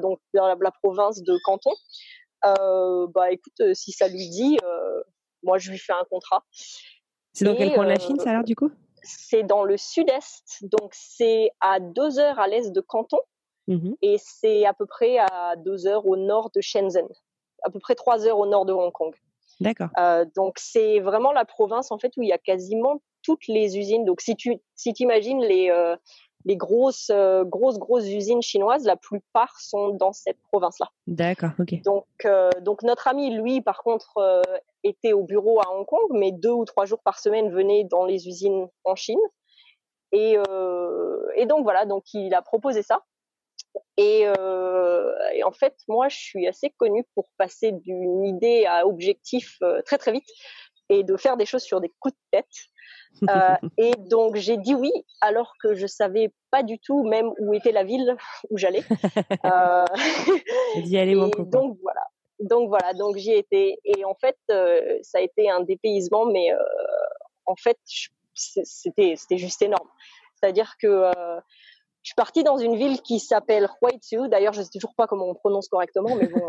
donc 0.00 0.18
dans 0.34 0.48
la, 0.48 0.70
province 0.82 1.22
de 1.22 1.38
Canton. 1.44 1.72
bah, 2.42 3.30
écoute, 3.30 3.74
si 3.74 3.92
ça 3.92 4.08
lui 4.08 4.28
dit, 4.28 4.58
moi, 5.44 5.58
je 5.58 5.70
lui 5.70 5.78
fais 5.78 5.92
un 5.92 6.04
contrat. 6.10 6.42
C'est 7.32 7.44
dans 7.44 7.54
quel 7.54 7.72
coin 7.72 7.84
de 7.84 7.90
la 7.90 7.98
Chine, 7.98 8.18
ça 8.18 8.30
alors 8.30 8.44
du 8.44 8.56
coup? 8.56 8.70
C'est 9.04 9.44
dans 9.44 9.62
le 9.62 9.76
sud-est, 9.76 10.58
donc 10.62 10.90
c'est 10.92 11.52
à 11.60 11.78
deux 11.78 12.18
heures 12.18 12.40
à 12.40 12.48
l'est 12.48 12.72
de 12.72 12.80
Canton. 12.80 13.20
Mmh 13.68 13.92
et 14.00 14.16
c'est 14.18 14.64
à 14.64 14.72
peu 14.72 14.86
près 14.86 15.18
à 15.18 15.54
deux 15.56 15.86
heures 15.86 16.06
au 16.06 16.16
nord 16.16 16.50
de 16.54 16.60
Shenzhen, 16.62 17.06
à 17.62 17.70
peu 17.70 17.78
près 17.78 17.94
trois 17.94 18.26
heures 18.26 18.38
au 18.38 18.46
nord 18.46 18.64
de 18.64 18.72
Hong 18.72 18.90
Kong. 18.90 19.14
D'accord. 19.60 19.88
Euh, 19.98 20.24
donc 20.36 20.58
c'est 20.58 21.00
vraiment 21.00 21.32
la 21.32 21.44
province 21.44 21.90
en 21.90 21.98
fait 21.98 22.12
où 22.16 22.22
il 22.22 22.28
y 22.28 22.32
a 22.32 22.38
quasiment 22.38 23.00
toutes 23.22 23.46
les 23.48 23.76
usines. 23.78 24.04
Donc 24.04 24.20
si 24.20 24.36
tu 24.36 24.58
si 24.74 24.92
t'imagines 24.92 25.40
les 25.40 25.70
euh, 25.70 25.96
les 26.44 26.56
grosses, 26.56 27.10
euh, 27.10 27.44
grosses, 27.44 27.78
grosses 27.78 28.08
usines 28.08 28.42
chinoises, 28.42 28.84
la 28.84 28.96
plupart 28.96 29.58
sont 29.60 29.88
dans 29.88 30.12
cette 30.12 30.38
province-là. 30.52 30.86
D'accord, 31.08 31.50
ok. 31.58 31.82
Donc, 31.82 32.06
donc 32.62 32.84
notre 32.84 33.08
ami, 33.08 33.34
lui, 33.34 33.60
par 33.60 33.82
contre, 33.82 34.42
était 34.84 35.12
au 35.12 35.24
bureau 35.24 35.60
à 35.60 35.68
Hong 35.74 35.84
Kong, 35.84 36.06
mais 36.12 36.30
deux 36.30 36.52
ou 36.52 36.64
trois 36.64 36.86
jours 36.86 37.00
par 37.02 37.18
semaine 37.18 37.50
venait 37.50 37.84
dans 37.84 38.04
les 38.04 38.28
usines 38.28 38.68
en 38.84 38.94
Chine. 38.94 39.18
Et, 40.12 40.36
et 41.34 41.46
donc 41.46 41.64
voilà, 41.64 41.84
donc 41.84 42.04
il 42.14 42.32
a 42.32 42.40
proposé 42.40 42.82
ça. 42.82 43.02
Et, 43.96 44.22
et, 44.22 45.44
en 45.44 45.52
fait, 45.52 45.74
moi, 45.88 46.08
je 46.08 46.16
suis 46.16 46.46
assez 46.46 46.70
connue 46.70 47.04
pour 47.14 47.28
passer 47.36 47.72
d'une 47.72 48.24
idée 48.24 48.64
à 48.66 48.86
objectif 48.86 49.58
très 49.84 49.98
très 49.98 50.12
vite 50.12 50.28
et 50.88 51.04
de 51.04 51.16
faire 51.16 51.36
des 51.36 51.46
choses 51.46 51.62
sur 51.62 51.80
des 51.80 51.92
coups 52.00 52.14
de 52.14 52.38
tête. 52.38 52.46
Euh, 53.28 53.54
et 53.78 53.92
donc 53.96 54.36
j'ai 54.36 54.56
dit 54.56 54.74
oui, 54.74 54.92
alors 55.20 55.54
que 55.62 55.74
je 55.74 55.86
savais 55.86 56.32
pas 56.50 56.62
du 56.62 56.78
tout 56.78 57.04
même 57.04 57.30
où 57.38 57.54
était 57.54 57.72
la 57.72 57.84
ville 57.84 58.16
où 58.50 58.58
j'allais. 58.58 58.82
Euh, 59.44 59.84
dit 60.84 60.98
allez 60.98 61.14
mon 61.14 61.28
Donc 61.28 61.78
voilà. 61.82 62.02
Donc 62.40 62.68
voilà, 62.68 62.94
donc 62.94 63.16
j'y 63.16 63.32
étais 63.32 63.78
et 63.84 64.04
en 64.04 64.14
fait 64.14 64.36
euh, 64.50 64.98
ça 65.02 65.18
a 65.18 65.20
été 65.20 65.50
un 65.50 65.60
dépaysement, 65.60 66.24
mais 66.26 66.52
euh, 66.52 66.58
en 67.46 67.56
fait 67.56 67.78
c'était 68.34 69.14
c'était 69.16 69.38
juste 69.38 69.60
énorme. 69.62 69.88
C'est-à-dire 70.36 70.76
que 70.80 70.86
euh, 70.86 71.40
je 72.08 72.12
suis 72.12 72.16
partie 72.16 72.42
dans 72.42 72.56
une 72.56 72.74
ville 72.74 73.02
qui 73.02 73.20
s'appelle 73.20 73.68
Huaizu. 73.82 74.30
D'ailleurs, 74.30 74.54
je 74.54 74.62
sais 74.62 74.70
toujours 74.72 74.94
pas 74.94 75.06
comment 75.06 75.28
on 75.28 75.34
prononce 75.34 75.68
correctement, 75.68 76.16
mais 76.16 76.26
bon. 76.26 76.40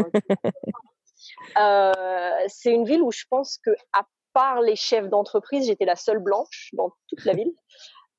Hein. 1.57 1.91
c'est 2.47 2.71
une 2.71 2.85
ville 2.85 3.01
où 3.01 3.11
je 3.11 3.25
pense 3.29 3.57
que 3.57 3.71
à 3.91 4.05
par 4.31 4.61
les 4.61 4.77
chefs 4.77 5.09
d'entreprise, 5.09 5.65
j'étais 5.65 5.83
la 5.83 5.97
seule 5.97 6.19
blanche 6.19 6.69
dans 6.71 6.93
toute 7.09 7.25
la 7.25 7.33
ville. 7.33 7.51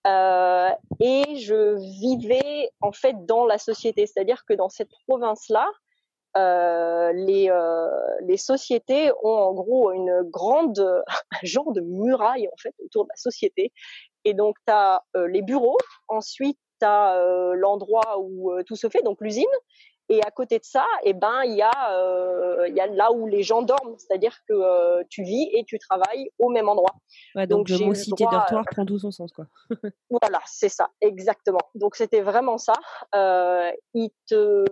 Euh, 0.06 0.68
et 1.00 1.36
je 1.36 1.78
vivais 1.98 2.70
en 2.82 2.92
fait 2.92 3.24
dans 3.24 3.46
la 3.46 3.56
société, 3.56 4.04
c'est-à-dire 4.04 4.44
que 4.46 4.52
dans 4.52 4.68
cette 4.68 4.90
province-là, 5.08 5.66
euh, 6.36 7.12
les, 7.14 7.48
euh, 7.48 7.88
les 8.20 8.36
sociétés 8.36 9.12
ont 9.22 9.30
en 9.30 9.54
gros 9.54 9.92
une 9.92 10.24
grande 10.24 10.78
un 11.32 11.46
genre 11.46 11.72
de 11.72 11.80
muraille 11.80 12.48
en 12.48 12.56
fait 12.58 12.74
autour 12.84 13.04
de 13.04 13.08
la 13.08 13.16
société. 13.16 13.72
Et 14.26 14.34
donc 14.34 14.56
tu 14.66 14.72
as 14.74 15.02
euh, 15.16 15.26
les 15.26 15.40
bureaux, 15.40 15.78
ensuite 16.08 16.58
tu 16.80 16.86
as 16.86 17.16
euh, 17.16 17.54
l'endroit 17.54 18.18
où 18.18 18.52
tout 18.66 18.76
se 18.76 18.88
fait, 18.88 19.02
donc 19.02 19.18
l'usine, 19.20 19.46
et 20.10 20.20
à 20.24 20.30
côté 20.32 20.58
de 20.58 20.64
ça, 20.64 20.84
eh 21.04 21.12
ben, 21.12 21.44
il 21.44 21.54
y 21.54 21.62
a, 21.62 21.96
euh, 21.96 22.68
y 22.68 22.80
a 22.80 22.88
là 22.88 23.12
où 23.12 23.28
les 23.28 23.44
gens 23.44 23.62
dorment, 23.62 23.96
c'est-à-dire 23.96 24.36
que 24.48 24.54
euh, 24.54 25.04
tu 25.08 25.22
vis 25.22 25.48
et 25.52 25.62
tu 25.64 25.78
travailles 25.78 26.32
au 26.40 26.48
même 26.48 26.68
endroit. 26.68 26.96
Ouais, 27.36 27.46
donc, 27.46 27.68
donc 27.68 27.78
le 27.78 27.86
mot 27.86 27.94
cité 27.94 28.24
dortoir 28.24 28.64
prend 28.68 28.84
tout 28.84 28.98
son 28.98 29.12
sens, 29.12 29.30
quoi. 29.32 29.46
voilà, 30.10 30.40
c'est 30.46 30.68
ça, 30.68 30.90
exactement. 31.00 31.60
Donc 31.76 31.94
c'était 31.94 32.22
vraiment 32.22 32.58
ça. 32.58 32.72
Euh, 33.14 33.70
ils 33.94 34.10
te 34.26 34.64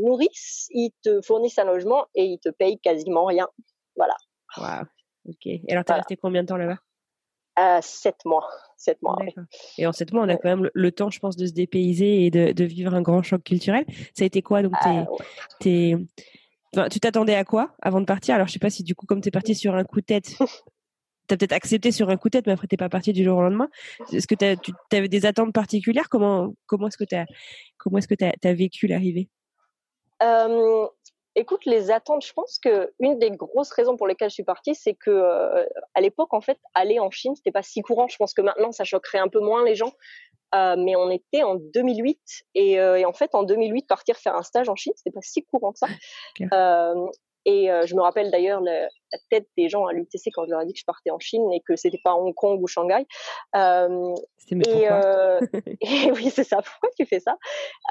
nourrissent, 0.00 0.68
ils 0.70 0.92
te 1.02 1.20
fournissent 1.22 1.58
un 1.58 1.64
logement 1.64 2.06
et 2.14 2.26
ils 2.26 2.38
te 2.38 2.48
payent 2.48 2.78
quasiment 2.78 3.24
rien. 3.24 3.48
Voilà. 3.96 4.14
Waouh. 4.58 4.84
Ok. 5.28 5.46
Et 5.46 5.60
alors, 5.70 5.84
t'as 5.84 5.94
voilà. 5.94 6.02
resté 6.02 6.16
combien 6.16 6.42
de 6.42 6.48
temps 6.48 6.56
là-bas? 6.56 6.78
Sept 7.82 8.24
mois. 8.24 8.46
Sept 8.76 9.00
mois. 9.02 9.16
Oui. 9.20 9.32
Et 9.78 9.86
en 9.86 9.92
sept 9.92 10.12
mois, 10.12 10.22
on 10.22 10.28
a 10.28 10.36
quand 10.36 10.48
même 10.48 10.70
le, 10.72 10.92
temps, 10.92 11.10
je 11.10 11.18
pense, 11.18 11.36
de 11.36 11.46
se 11.46 11.52
dépayser 11.52 12.24
et 12.24 12.30
de, 12.30 12.52
de, 12.52 12.64
vivre 12.64 12.94
un 12.94 13.02
grand 13.02 13.22
choc 13.22 13.42
culturel. 13.42 13.84
Ça 14.14 14.24
a 14.24 14.26
été 14.26 14.42
quoi 14.42 14.62
donc 14.62 14.72
t'es, 14.82 14.88
Ah, 14.88 15.06
t'es... 15.60 15.96
Enfin, 16.74 16.88
tu 16.88 17.00
t'attendais 17.00 17.34
à 17.34 17.44
quoi 17.44 17.74
avant 17.80 18.00
de 18.00 18.06
partir? 18.06 18.34
Alors, 18.34 18.46
je 18.46 18.52
sais 18.52 18.58
pas 18.58 18.70
si 18.70 18.82
du 18.82 18.94
coup, 18.94 19.06
comme 19.06 19.20
t'es 19.20 19.30
parti 19.30 19.54
sur 19.54 19.74
un 19.74 19.84
coup 19.84 20.00
de 20.00 20.06
tête, 20.06 20.34
t'as 21.28 21.36
peut-être 21.36 21.52
accepté 21.52 21.92
sur 21.92 22.10
un 22.10 22.16
coup 22.16 22.28
de 22.28 22.32
tête, 22.32 22.46
mais 22.46 22.52
après 22.52 22.66
t'es 22.66 22.76
pas 22.76 22.88
parti 22.88 23.12
du 23.12 23.22
jour 23.22 23.38
au 23.38 23.42
lendemain. 23.42 23.68
Est-ce 24.12 24.26
que 24.26 24.34
tu 24.34 24.96
avais 24.96 25.08
des 25.08 25.26
attentes 25.26 25.52
particulières? 25.52 26.08
Comment 26.08 26.54
comment 26.66 26.88
est-ce 26.88 26.96
que 26.96 27.04
t'as 27.04 27.26
comment 27.76 27.98
est-ce 27.98 28.08
que 28.08 28.14
t'as, 28.14 28.32
as 28.42 28.54
vécu 28.54 28.86
l'arrivée? 28.86 29.28
Euh, 30.22 30.86
Écoute, 31.38 31.66
les 31.66 31.92
attentes, 31.92 32.26
je 32.26 32.32
pense 32.32 32.58
que 32.58 32.92
une 32.98 33.16
des 33.20 33.30
grosses 33.30 33.70
raisons 33.70 33.96
pour 33.96 34.08
lesquelles 34.08 34.28
je 34.28 34.34
suis 34.34 34.42
partie, 34.42 34.74
c'est 34.74 34.94
que 34.94 35.08
euh, 35.10 35.64
à 35.94 36.00
l'époque, 36.00 36.34
en 36.34 36.40
fait, 36.40 36.58
aller 36.74 36.98
en 36.98 37.12
Chine, 37.12 37.36
c'était 37.36 37.52
pas 37.52 37.62
si 37.62 37.80
courant. 37.80 38.08
Je 38.08 38.16
pense 38.16 38.34
que 38.34 38.42
maintenant, 38.42 38.72
ça 38.72 38.82
choquerait 38.82 39.18
un 39.18 39.28
peu 39.28 39.38
moins 39.38 39.64
les 39.64 39.76
gens. 39.76 39.92
Euh, 40.56 40.74
mais 40.76 40.96
on 40.96 41.10
était 41.10 41.44
en 41.44 41.54
2008 41.54 42.18
et, 42.56 42.80
euh, 42.80 42.96
et, 42.96 43.04
en 43.04 43.12
fait, 43.12 43.36
en 43.36 43.44
2008, 43.44 43.86
partir 43.86 44.16
faire 44.16 44.34
un 44.34 44.42
stage 44.42 44.68
en 44.68 44.74
Chine, 44.74 44.94
c'était 44.96 45.12
pas 45.12 45.22
si 45.22 45.44
courant 45.44 45.72
que 45.72 45.78
ça. 45.78 45.86
Et 47.44 47.68
je 47.86 47.94
me 47.94 48.02
rappelle 48.02 48.32
d'ailleurs 48.32 48.60
la, 49.12 49.18
tête 49.30 49.48
des 49.56 49.68
gens 49.68 49.86
à 49.86 49.92
l'UTC 49.92 50.30
quand 50.32 50.44
je 50.44 50.50
leur 50.50 50.62
ai 50.62 50.66
dit 50.66 50.72
que 50.72 50.80
je 50.80 50.84
partais 50.84 51.10
en 51.10 51.18
Chine 51.18 51.52
et 51.52 51.60
que 51.60 51.76
c'était 51.76 52.00
pas 52.02 52.14
Hong 52.14 52.34
Kong 52.34 52.60
ou 52.62 52.66
Shanghai. 52.66 53.06
Euh, 53.56 54.14
et, 54.50 54.90
euh, 54.90 55.40
et, 55.80 56.10
oui, 56.12 56.30
c'est 56.30 56.44
ça. 56.44 56.62
Pourquoi 56.62 56.90
tu 56.98 57.06
fais 57.06 57.20
ça? 57.20 57.36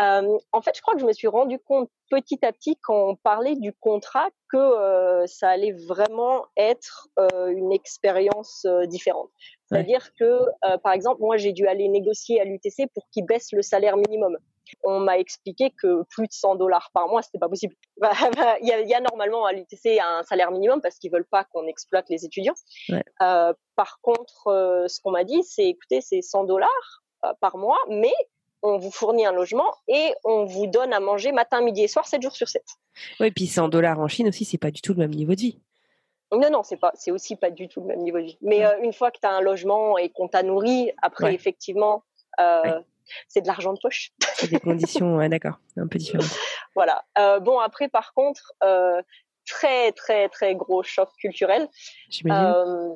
Euh, 0.02 0.38
En 0.52 0.62
fait, 0.62 0.72
je 0.76 0.82
crois 0.82 0.96
que 0.96 1.02
je 1.02 1.06
me 1.06 1.14
suis 1.14 1.28
rendu 1.28 1.60
compte 1.60 1.90
petit 2.10 2.44
à 2.46 2.52
petit 2.52 2.78
quand 2.82 3.10
on 3.10 3.16
parlait 3.16 3.56
du 3.56 3.74
contrat 3.74 4.30
que 4.52 4.58
euh, 4.58 5.26
ça 5.28 5.50
allait 5.50 5.74
vraiment 5.88 6.46
être 6.56 7.08
une 7.50 7.72
expérience 7.72 8.66
différente. 8.86 9.30
C'est-à-dire 9.66 10.14
que, 10.18 10.40
par 10.84 10.94
exemple, 10.94 11.22
moi, 11.22 11.38
j'ai 11.38 11.52
dû 11.52 11.68
aller 11.68 11.90
négocier 11.90 12.40
à 12.40 12.46
l'UTC 12.46 12.88
pour 12.94 13.08
qu'ils 13.12 13.26
baissent 13.26 13.52
le 13.52 13.62
salaire 13.62 13.98
minimum 13.98 14.38
on 14.84 15.00
m'a 15.00 15.18
expliqué 15.18 15.72
que 15.82 16.04
plus 16.10 16.28
de 16.28 16.34
100 16.34 16.56
dollars 16.56 16.90
par 16.94 17.08
mois, 17.08 17.22
c'était 17.22 17.40
pas 17.40 17.50
possible. 17.50 17.76
Il 18.62 18.68
y, 18.68 18.72
a, 18.72 18.82
il 18.82 18.90
y, 18.90 18.94
a, 18.94 19.02
normalement 19.02 19.46
à 19.46 19.54
l'UTC 19.54 20.00
un 20.00 20.24
salaire 20.24 20.52
minimum 20.52 20.82
parce 20.82 21.00
veulent 21.10 21.26
pas 21.26 21.44
qu'on 21.46 21.68
exploite 21.68 22.10
les 22.10 22.26
étudiants. 22.26 22.56
Ouais. 22.90 23.04
Euh, 23.22 23.54
par 23.76 24.00
contre, 24.02 24.48
euh, 24.48 24.88
ce 24.88 25.02
qu'on 25.02 25.12
m'a 25.12 25.24
dit, 25.24 25.44
c'est 25.44 25.66
écoutez, 25.66 26.02
c'est 26.02 26.22
100 26.22 26.46
dollars 26.46 27.04
euh, 27.26 27.34
par 27.40 27.58
mois, 27.58 27.80
mais 27.90 28.14
on 28.64 28.78
vous 28.78 28.92
fournit 28.92 29.26
un 29.26 29.32
logement 29.32 29.72
et 29.88 30.14
on 30.24 30.46
vous 30.46 30.68
donne 30.68 30.94
à 30.94 31.00
manger 31.00 31.32
matin, 31.32 31.62
midi 31.62 31.84
et 31.84 31.88
soir, 31.88 32.08
7 32.08 32.22
jours 32.22 32.36
sur 32.36 32.48
7. 32.48 32.64
Oui, 33.20 33.32
puis 33.32 33.48
100 33.48 33.70
dollars 33.70 34.00
en 34.00 34.08
Chine 34.08 34.28
aussi, 34.28 34.46
c'est 34.46 34.58
pas 34.58 34.72
du 34.72 34.82
tout 34.82 34.94
le 34.94 35.00
même 35.00 35.14
niveau 35.14 35.36
de 35.36 35.42
vie. 35.42 35.62
Non, 36.32 36.50
non, 36.50 36.64
c'est 36.64 36.78
pas, 36.78 36.92
c'est 36.96 37.12
aussi 37.12 37.38
pas 37.38 37.52
du 37.52 37.70
tout 37.70 37.82
le 37.82 37.88
même 37.88 38.02
niveau 38.02 38.18
de 38.18 38.26
vie. 38.26 38.38
Mais 38.42 38.66
ouais. 38.66 38.84
une 38.84 38.92
fois 38.92 39.12
que 39.12 39.20
tu 39.20 39.28
as 39.28 39.32
un 39.32 39.42
logement 39.42 39.98
et 39.98 40.10
qu'on 40.10 40.28
t'a 40.28 40.44
nourri, 40.44 40.92
après, 41.02 41.28
ouais. 41.28 41.34
effectivement, 41.34 42.04
c'est 43.28 43.42
de 43.42 43.48
l'argent 43.48 43.74
de 43.74 43.80
poche. 43.80 44.12
C'est 44.36 44.50
des 44.50 44.60
conditions, 44.60 45.16
ouais, 45.16 45.30
d'accord, 45.30 45.60
un 45.78 45.88
peu 45.88 45.98
différentes. 45.98 46.26
voilà. 46.76 47.04
Euh, 47.18 47.40
bon, 47.40 47.60
après, 47.60 47.88
par 47.88 48.14
contre, 48.14 48.54
très, 49.48 49.92
très, 49.94 50.30
très 50.30 50.56
gros 50.56 50.84
choc 50.84 51.10
culturel. 51.20 51.68
Euh, 52.26 52.94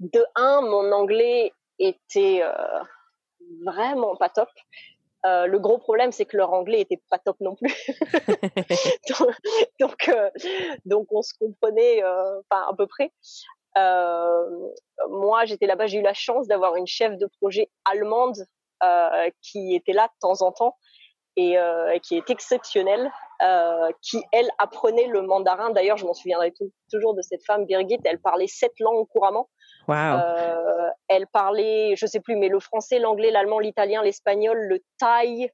de 0.00 0.24
un, 0.34 0.60
mon 0.62 0.92
anglais 0.92 1.52
était 1.78 2.42
vraiment 3.64 4.16
pas 4.16 4.28
top. 4.28 4.48
Euh, 5.24 5.46
le 5.46 5.58
gros 5.58 5.78
problème, 5.78 6.12
c'est 6.12 6.26
que 6.26 6.36
leur 6.36 6.52
anglais 6.52 6.80
était 6.80 7.00
pas 7.08 7.18
top 7.18 7.36
non 7.40 7.54
plus. 7.54 7.74
donc, 9.08 9.28
donc, 9.80 10.08
euh, 10.08 10.30
donc, 10.84 11.06
on 11.10 11.22
se 11.22 11.32
comprenait, 11.38 12.02
euh, 12.02 12.40
enfin 12.40 12.66
à 12.70 12.74
peu 12.76 12.86
près. 12.86 13.10
moi, 15.08 15.44
j'étais 15.46 15.66
là-bas, 15.66 15.86
j'ai 15.86 15.98
eu 15.98 16.02
la 16.02 16.14
chance 16.14 16.46
d'avoir 16.46 16.76
une 16.76 16.86
chef 16.86 17.16
de 17.16 17.26
projet 17.40 17.70
allemande 17.84 18.46
euh, 18.82 19.30
qui 19.40 19.74
était 19.74 19.92
là 19.92 20.08
de 20.08 20.12
temps 20.20 20.42
en 20.42 20.52
temps 20.52 20.76
et 21.36 21.58
euh, 21.58 21.98
qui 21.98 22.16
est 22.16 22.30
exceptionnelle, 22.30 23.10
euh, 23.42 23.90
qui 24.02 24.22
elle 24.32 24.48
apprenait 24.58 25.06
le 25.06 25.22
mandarin. 25.22 25.70
D'ailleurs, 25.70 25.96
je 25.96 26.06
m'en 26.06 26.14
souviendrai 26.14 26.52
tout, 26.52 26.70
toujours 26.90 27.14
de 27.14 27.22
cette 27.22 27.44
femme, 27.44 27.66
Birgit. 27.66 27.98
Elle 28.04 28.20
parlait 28.20 28.46
sept 28.46 28.72
langues 28.80 29.06
couramment. 29.08 29.48
Wow. 29.86 30.18
elle 31.08 31.26
parlait, 31.26 31.94
je 31.96 32.06
sais 32.06 32.20
plus, 32.20 32.36
mais 32.36 32.48
le 32.48 32.58
français, 32.58 32.98
l'anglais, 32.98 33.30
l'allemand, 33.30 33.58
l'italien, 33.58 34.02
l'espagnol, 34.02 34.56
le 34.58 34.82
thaï. 34.98 35.50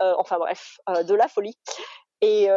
enfin 0.00 0.38
bref, 0.38 0.78
de 1.04 1.14
la 1.14 1.28
folie. 1.28 1.56
Et 2.20 2.48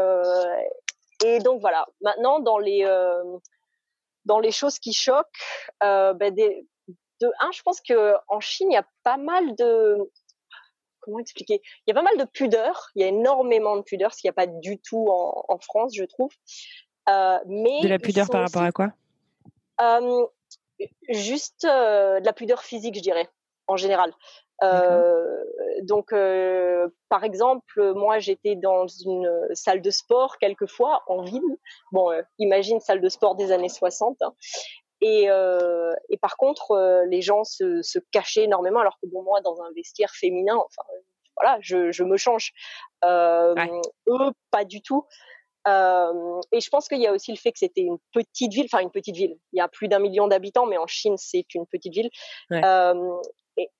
et 1.23 1.39
donc 1.39 1.61
voilà. 1.61 1.85
Maintenant, 2.01 2.39
dans 2.39 2.57
les 2.57 2.83
dans 4.25 4.39
les 4.39 4.51
choses 4.51 4.79
qui 4.79 4.93
choquent, 4.93 5.27
ben 5.81 6.33
des, 6.33 6.65
de 7.21 7.31
un, 7.39 7.51
je 7.51 7.61
pense 7.61 7.81
que 7.81 8.15
en 8.27 8.39
Chine, 8.39 8.71
il 8.71 8.73
y 8.73 8.77
a 8.77 8.85
pas 9.03 9.17
mal 9.17 9.55
de 9.55 9.97
comment 11.01 11.19
expliquer? 11.19 11.61
Il 11.85 11.89
y 11.89 11.91
a 11.91 11.93
pas 11.93 12.01
mal 12.01 12.17
de 12.17 12.25
pudeur. 12.25 12.89
Il 12.95 13.01
y 13.01 13.05
a 13.05 13.07
énormément 13.07 13.75
de 13.75 13.81
pudeur, 13.81 14.13
ce 14.13 14.21
qu'il 14.21 14.27
n'y 14.27 14.31
a 14.31 14.33
pas 14.33 14.47
du 14.47 14.79
tout 14.79 15.07
en, 15.09 15.43
en 15.47 15.59
France, 15.59 15.93
je 15.95 16.03
trouve. 16.05 16.31
Euh, 17.09 17.39
mais 17.47 17.81
de 17.81 17.87
la 17.87 17.99
pudeur 17.99 18.29
par 18.29 18.41
rapport 18.41 18.61
aussi, 18.61 18.69
à 18.69 18.71
quoi? 18.71 18.93
Euh, 19.81 20.25
Juste 21.09 21.65
euh, 21.65 22.19
de 22.19 22.25
la 22.25 22.33
pudeur 22.33 22.63
physique, 22.63 22.95
je 22.95 23.01
dirais, 23.01 23.29
en 23.67 23.77
général. 23.77 24.13
Donc, 25.83 26.11
par 27.09 27.23
exemple, 27.23 27.93
moi, 27.93 28.19
j'étais 28.19 28.55
dans 28.55 28.87
une 28.87 29.29
salle 29.53 29.81
de 29.81 29.89
sport 29.89 30.37
quelquefois 30.37 31.03
en 31.07 31.23
ville. 31.23 31.57
Bon, 31.91 32.11
imagine 32.39 32.79
salle 32.79 33.01
de 33.01 33.09
sport 33.09 33.35
des 33.35 33.51
années 33.51 33.69
60. 33.69 34.17
Hein. 34.21 34.33
Et, 35.01 35.29
euh, 35.29 35.93
et, 36.09 36.17
par 36.17 36.37
contre, 36.37 36.71
euh, 36.71 37.05
les 37.05 37.21
gens 37.21 37.43
se, 37.43 37.81
se, 37.81 37.99
cachaient 38.11 38.43
énormément, 38.43 38.79
alors 38.79 38.97
que 39.01 39.07
bon, 39.07 39.23
moi, 39.23 39.41
dans 39.41 39.61
un 39.61 39.71
vestiaire 39.75 40.11
féminin, 40.11 40.55
enfin, 40.55 40.83
voilà, 41.35 41.57
je, 41.61 41.91
je 41.91 42.03
me 42.03 42.17
change. 42.17 42.51
Euh, 43.03 43.55
ouais. 43.55 43.81
Eux, 44.07 44.31
pas 44.51 44.63
du 44.63 44.81
tout. 44.81 45.05
Et 45.67 46.59
je 46.59 46.69
pense 46.69 46.87
qu'il 46.87 46.99
y 46.99 47.07
a 47.07 47.13
aussi 47.13 47.31
le 47.31 47.37
fait 47.37 47.51
que 47.51 47.59
c'était 47.59 47.81
une 47.81 47.97
petite 48.13 48.53
ville, 48.53 48.65
enfin 48.71 48.81
une 48.81 48.91
petite 48.91 49.15
ville. 49.15 49.37
Il 49.53 49.57
y 49.57 49.61
a 49.61 49.67
plus 49.67 49.87
d'un 49.87 49.99
million 49.99 50.27
d'habitants, 50.27 50.65
mais 50.65 50.77
en 50.77 50.87
Chine, 50.87 51.15
c'est 51.17 51.53
une 51.53 51.65
petite 51.67 51.93
ville. 51.93 52.09
Ouais. 52.49 52.61
Euh, 52.63 53.21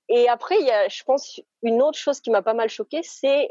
et, 0.08 0.28
après, 0.28 0.56
il 0.60 0.66
y 0.66 0.70
a, 0.70 0.88
je 0.88 1.02
pense, 1.02 1.40
une 1.62 1.82
autre 1.82 1.98
chose 1.98 2.20
qui 2.20 2.30
m'a 2.30 2.42
pas 2.42 2.54
mal 2.54 2.68
choquée, 2.68 3.00
c'est 3.02 3.48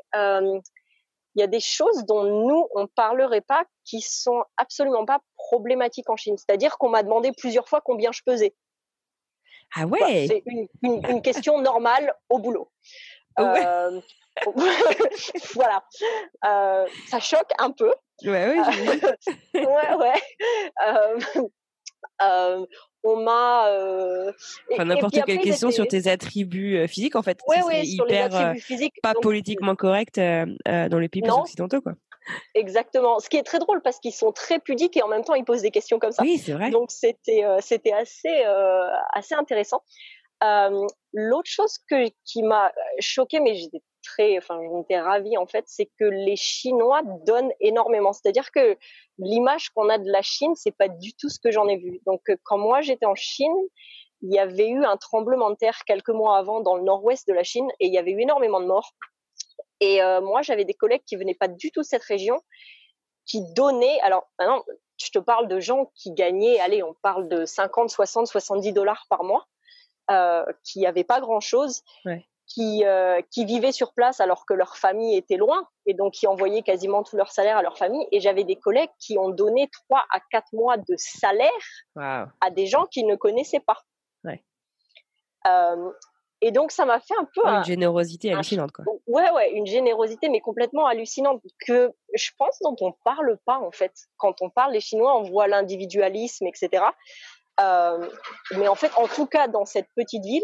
il 1.35 1.41
y 1.41 1.43
a 1.43 1.47
des 1.47 1.59
choses 1.59 2.05
dont 2.05 2.23
nous 2.23 2.67
on 2.75 2.87
parlerait 2.87 3.41
pas, 3.41 3.63
qui 3.85 4.01
sont 4.01 4.43
absolument 4.57 5.05
pas 5.05 5.19
problématiques 5.35 6.09
en 6.09 6.15
Chine. 6.15 6.37
C'est-à-dire 6.37 6.77
qu'on 6.77 6.89
m'a 6.89 7.03
demandé 7.03 7.31
plusieurs 7.37 7.67
fois 7.67 7.81
combien 7.81 8.11
je 8.11 8.21
pesais. 8.25 8.53
Ah 9.75 9.85
ouais. 9.85 10.27
C'est 10.27 10.43
une, 10.45 10.67
une, 10.83 11.21
question 11.21 11.61
normale 11.61 12.13
au 12.29 12.39
boulot. 12.39 12.69
Ouais. 13.37 13.65
Euh, 13.65 14.01
voilà. 15.53 15.83
Euh, 16.45 16.85
ça 17.07 17.19
choque 17.19 17.51
un 17.57 17.71
peu. 17.71 17.93
Ouais, 18.23 18.53
oui. 18.53 19.01
ouais, 19.53 19.95
ouais. 19.95 20.21
Euh, 22.21 22.65
on 23.03 23.17
m'a. 23.17 23.67
Euh, 23.69 24.31
enfin, 24.71 24.85
n'importe 24.85 25.23
quelle 25.25 25.39
question 25.39 25.71
sur 25.71 25.87
tes 25.87 26.07
attributs 26.07 26.77
euh, 26.77 26.87
physiques, 26.87 27.15
en 27.15 27.23
fait. 27.23 27.39
Oui, 27.47 27.57
oui, 27.67 27.87
sur 27.87 28.05
hyper, 28.05 28.29
les 28.29 28.35
attributs 28.35 28.61
physiques. 28.61 28.93
Pas 29.01 29.13
politiquement 29.21 29.75
correct 29.75 30.17
dans 30.17 30.99
les 30.99 31.09
pays 31.09 31.23
occidentaux, 31.29 31.81
quoi. 31.81 31.93
Exactement. 32.53 33.19
Ce 33.19 33.29
qui 33.29 33.37
est 33.37 33.43
très 33.43 33.57
drôle 33.57 33.81
parce 33.81 33.99
qu'ils 33.99 34.13
sont 34.13 34.31
très 34.31 34.59
pudiques 34.59 34.95
et 34.95 35.01
en 35.01 35.07
même 35.07 35.23
temps 35.23 35.33
ils 35.33 35.43
posent 35.43 35.63
des 35.63 35.71
questions 35.71 35.97
comme 35.97 36.11
ça. 36.11 36.21
Oui, 36.21 36.37
c'est 36.37 36.53
vrai. 36.53 36.69
Donc 36.69 36.91
c'était 36.91 37.43
c'était 37.61 37.93
assez 37.93 38.43
assez 39.13 39.33
intéressant. 39.33 39.81
L'autre 41.13 41.49
chose 41.49 41.79
que 41.89 42.09
qui 42.25 42.43
m'a 42.43 42.71
choqué, 42.99 43.39
mais 43.39 43.55
j'étais 43.55 43.81
très, 44.01 44.37
enfin, 44.37 44.59
j'en 44.63 44.81
étais 44.81 44.99
ravie 44.99 45.37
en 45.37 45.47
fait, 45.47 45.65
c'est 45.67 45.89
que 45.99 46.05
les 46.05 46.35
Chinois 46.35 47.01
donnent 47.25 47.51
énormément. 47.59 48.13
C'est-à-dire 48.13 48.51
que 48.51 48.77
l'image 49.17 49.69
qu'on 49.69 49.89
a 49.89 49.97
de 49.97 50.09
la 50.09 50.21
Chine, 50.21 50.53
c'est 50.55 50.75
pas 50.75 50.87
du 50.87 51.13
tout 51.13 51.29
ce 51.29 51.39
que 51.39 51.51
j'en 51.51 51.67
ai 51.67 51.77
vu. 51.77 51.99
Donc, 52.05 52.21
euh, 52.29 52.35
quand 52.43 52.57
moi 52.57 52.81
j'étais 52.81 53.05
en 53.05 53.15
Chine, 53.15 53.55
il 54.21 54.33
y 54.33 54.39
avait 54.39 54.69
eu 54.69 54.83
un 54.83 54.97
tremblement 54.97 55.49
de 55.49 55.55
terre 55.55 55.83
quelques 55.85 56.09
mois 56.09 56.37
avant 56.37 56.61
dans 56.61 56.75
le 56.75 56.83
nord-ouest 56.83 57.27
de 57.27 57.33
la 57.33 57.43
Chine 57.43 57.67
et 57.79 57.87
il 57.87 57.93
y 57.93 57.97
avait 57.97 58.11
eu 58.11 58.21
énormément 58.21 58.59
de 58.59 58.67
morts. 58.67 58.93
Et 59.79 60.01
euh, 60.01 60.21
moi, 60.21 60.43
j'avais 60.43 60.65
des 60.65 60.75
collègues 60.75 61.03
qui 61.05 61.15
venaient 61.15 61.35
pas 61.35 61.47
du 61.47 61.71
tout 61.71 61.81
de 61.81 61.85
cette 61.85 62.03
région, 62.03 62.39
qui 63.25 63.41
donnaient. 63.53 63.99
Alors, 64.01 64.29
maintenant, 64.37 64.63
je 65.03 65.09
te 65.09 65.19
parle 65.19 65.47
de 65.47 65.59
gens 65.59 65.91
qui 65.95 66.13
gagnaient, 66.13 66.59
allez, 66.59 66.83
on 66.83 66.93
parle 67.01 67.27
de 67.27 67.45
50, 67.45 67.89
60, 67.89 68.27
70 68.27 68.73
dollars 68.73 69.07
par 69.09 69.23
mois, 69.23 69.47
euh, 70.11 70.45
qui 70.63 70.81
n'avaient 70.81 71.03
pas 71.03 71.19
grand-chose. 71.19 71.83
Qui, 72.47 72.83
euh, 72.85 73.21
qui 73.31 73.45
vivaient 73.45 73.71
sur 73.71 73.93
place 73.93 74.19
alors 74.19 74.45
que 74.45 74.53
leur 74.53 74.77
famille 74.77 75.15
était 75.15 75.37
loin 75.37 75.67
et 75.85 75.93
donc 75.93 76.13
qui 76.13 76.27
envoyaient 76.27 76.63
quasiment 76.63 77.03
tout 77.03 77.15
leur 77.15 77.31
salaire 77.31 77.57
à 77.57 77.61
leur 77.61 77.77
famille. 77.77 78.05
Et 78.11 78.19
j'avais 78.19 78.43
des 78.43 78.57
collègues 78.57 78.89
qui 78.99 79.17
ont 79.17 79.29
donné 79.29 79.69
trois 79.71 80.03
à 80.11 80.19
quatre 80.31 80.51
mois 80.53 80.77
de 80.77 80.95
salaire 80.97 81.49
à 81.95 82.49
des 82.51 82.65
gens 82.65 82.85
qu'ils 82.85 83.07
ne 83.07 83.15
connaissaient 83.15 83.61
pas. 83.61 83.77
Ouais. 84.23 84.43
Euh, 85.47 85.91
et 86.41 86.51
donc 86.51 86.71
ça 86.71 86.85
m'a 86.85 86.99
fait 86.99 87.13
un 87.19 87.27
peu 87.35 87.45
une 87.45 87.63
générosité 87.63 88.33
hallucinante 88.33 88.71
quoi. 88.71 88.83
Ouais 89.05 89.29
ouais, 89.29 89.51
une 89.51 89.67
générosité 89.67 90.27
mais 90.27 90.39
complètement 90.39 90.87
hallucinante 90.87 91.41
que 91.67 91.91
je 92.15 92.29
pense 92.37 92.57
dont 92.61 92.75
on 92.81 92.93
parle 93.05 93.37
pas 93.45 93.59
en 93.59 93.71
fait. 93.71 93.93
Quand 94.17 94.41
on 94.41 94.49
parle 94.49 94.73
des 94.73 94.79
Chinois, 94.79 95.15
on 95.17 95.23
voit 95.23 95.47
l'individualisme 95.47 96.47
etc. 96.47 96.83
Euh, 97.59 98.09
mais 98.57 98.67
en 98.67 98.75
fait, 98.75 98.91
en 98.97 99.07
tout 99.07 99.27
cas 99.27 99.47
dans 99.47 99.65
cette 99.65 99.87
petite 99.95 100.23
ville, 100.23 100.43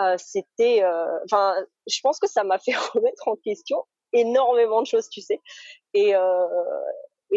euh, 0.00 0.16
c'était, 0.18 0.82
euh, 0.82 1.18
enfin, 1.24 1.54
je 1.86 2.00
pense 2.02 2.18
que 2.18 2.26
ça 2.26 2.44
m'a 2.44 2.58
fait 2.58 2.72
remettre 2.94 3.28
en 3.28 3.36
question 3.36 3.84
énormément 4.12 4.80
de 4.80 4.86
choses, 4.86 5.08
tu 5.08 5.20
sais. 5.20 5.40
Et, 5.94 6.14
euh, 6.14 6.46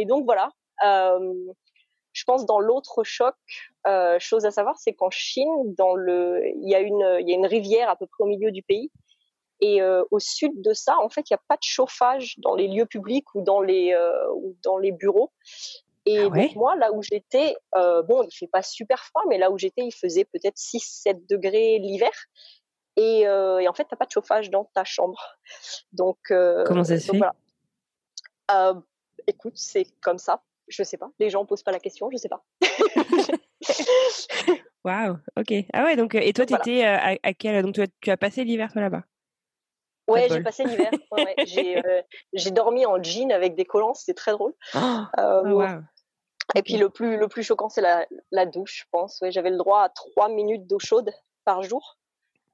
donc 0.06 0.26
voilà. 0.26 0.50
je 0.82 2.24
pense 2.26 2.46
dans 2.46 2.60
l'autre 2.60 3.04
choc, 3.04 3.36
chose 4.20 4.46
à 4.46 4.52
savoir, 4.52 4.78
c'est 4.80 4.94
qu'en 4.94 5.12
Chine, 5.12 5.76
il 5.78 6.70
y 6.70 6.76
a 6.76 6.80
une, 6.80 7.46
rivière 7.46 7.90
à 7.90 7.96
peu 7.96 8.08
près 8.08 8.24
au 8.24 8.28
milieu 8.28 8.52
du 8.52 8.64
pays. 8.64 8.92
Et 9.62 9.82
au 9.84 10.20
sud 10.20 10.62
de 10.62 10.74
ça, 10.74 10.98
en 11.00 11.10
fait, 11.10 11.30
il 11.30 11.34
n'y 11.34 11.38
a 11.38 11.44
pas 11.48 11.56
de 11.56 11.64
chauffage 11.64 12.36
dans 12.40 12.56
les 12.56 12.68
lieux 12.68 12.88
publics 12.88 13.34
ou 13.36 13.44
dans 13.44 13.62
les 13.62 14.92
bureaux. 14.92 15.32
Et 16.06 16.20
ah 16.20 16.30
donc 16.30 16.56
moi, 16.56 16.76
là 16.76 16.92
où 16.92 17.02
j'étais, 17.02 17.56
euh, 17.76 18.02
bon, 18.04 18.24
il 18.24 18.36
fait 18.36 18.48
pas 18.48 18.62
super 18.62 19.04
froid, 19.06 19.24
mais 19.30 19.38
là 19.38 19.52
où 19.52 19.58
j'étais, 19.58 19.84
il 19.84 19.94
faisait 19.94 20.26
peut-être 20.26 20.58
6-7 20.58 21.28
degrés 21.30 21.80
l'hiver. 21.80 22.12
Et, 22.96 23.28
euh, 23.28 23.60
et, 23.60 23.68
en 23.68 23.74
fait, 23.74 23.86
t'as 23.90 23.96
pas 23.96 24.06
de 24.06 24.12
chauffage 24.12 24.50
dans 24.50 24.66
ta 24.74 24.84
chambre. 24.84 25.20
Donc 25.92 26.18
euh, 26.32 26.64
comment 26.66 26.84
ça 26.84 27.00
se 27.00 27.12
fait? 27.12 27.20
euh, 28.52 28.74
Écoute, 29.28 29.54
c'est 29.56 29.86
comme 30.02 30.18
ça. 30.18 30.42
Je 30.68 30.84
sais 30.84 30.98
pas. 30.98 31.10
Les 31.20 31.30
gens 31.30 31.46
posent 31.46 31.64
pas 31.64 31.72
la 31.72 31.80
question. 31.80 32.10
Je 32.12 32.18
sais 32.18 32.30
pas. 32.30 32.44
Waouh. 34.84 35.18
Ok. 35.38 35.54
Ah 35.74 35.86
ouais. 35.86 35.96
Donc 35.96 36.16
et 36.16 36.34
toi, 36.34 36.46
tu 36.46 36.54
étais 36.54 36.84
à, 36.84 37.16
à, 37.24 37.34
quel 37.34 37.64
Donc 37.64 37.76
tu 37.76 37.82
as, 37.82 37.88
tu 38.02 38.12
as 38.12 38.18
passé 38.18 38.44
l'hiver 38.44 38.70
là-bas? 38.76 39.04
Ouais, 40.08 40.28
j'ai 40.30 40.44
passé 40.44 40.66
l'hiver. 40.66 40.92
Ouais, 41.12 41.36
ouais. 41.38 42.06
J'ai 42.34 42.52
dormi 42.52 42.86
en 42.86 43.02
jean 43.02 43.32
avec 43.32 43.56
des 43.56 43.66
collants. 43.66 43.94
C'était 43.94 44.14
très 44.14 44.32
drôle. 44.32 44.54
Oh, 44.76 45.06
wow. 45.18 45.80
Et 46.56 46.62
puis 46.62 46.78
le 46.78 46.90
plus 46.90 47.18
le 47.18 47.28
plus 47.28 47.44
choquant, 47.44 47.70
c'est 47.70 47.82
la, 47.82 48.06
la, 48.32 48.46
douche, 48.46 48.82
je 48.84 48.90
pense. 48.92 49.20
Ouais, 49.22 49.32
j'avais 49.32 49.50
le 49.50 49.58
droit 49.58 49.84
à 49.84 49.90
trois 49.90 50.30
minutes 50.30 50.68
d'eau 50.68 50.80
chaude 50.80 51.12
par 51.46 51.64
jour. 51.64 51.98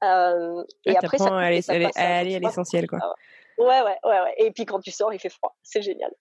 Euh, 0.04 0.64
et 0.86 0.96
après, 0.96 1.18
ça, 1.18 1.36
à 1.36 1.40
aller, 1.40 2.36
à 2.36 2.40
l'essentiel, 2.40 2.88
quoi. 2.88 3.00
Ah 3.02 3.14
ouais, 3.58 3.82
ouais, 3.82 3.98
ouais, 4.06 4.22
ouais. 4.22 4.34
Et 4.38 4.52
puis 4.52 4.66
quand 4.66 4.80
tu 4.80 4.92
sors, 4.92 5.14
il 5.14 5.20
fait 5.20 5.30
froid. 5.30 5.56
C'est 5.64 5.82
génial. 5.82 6.12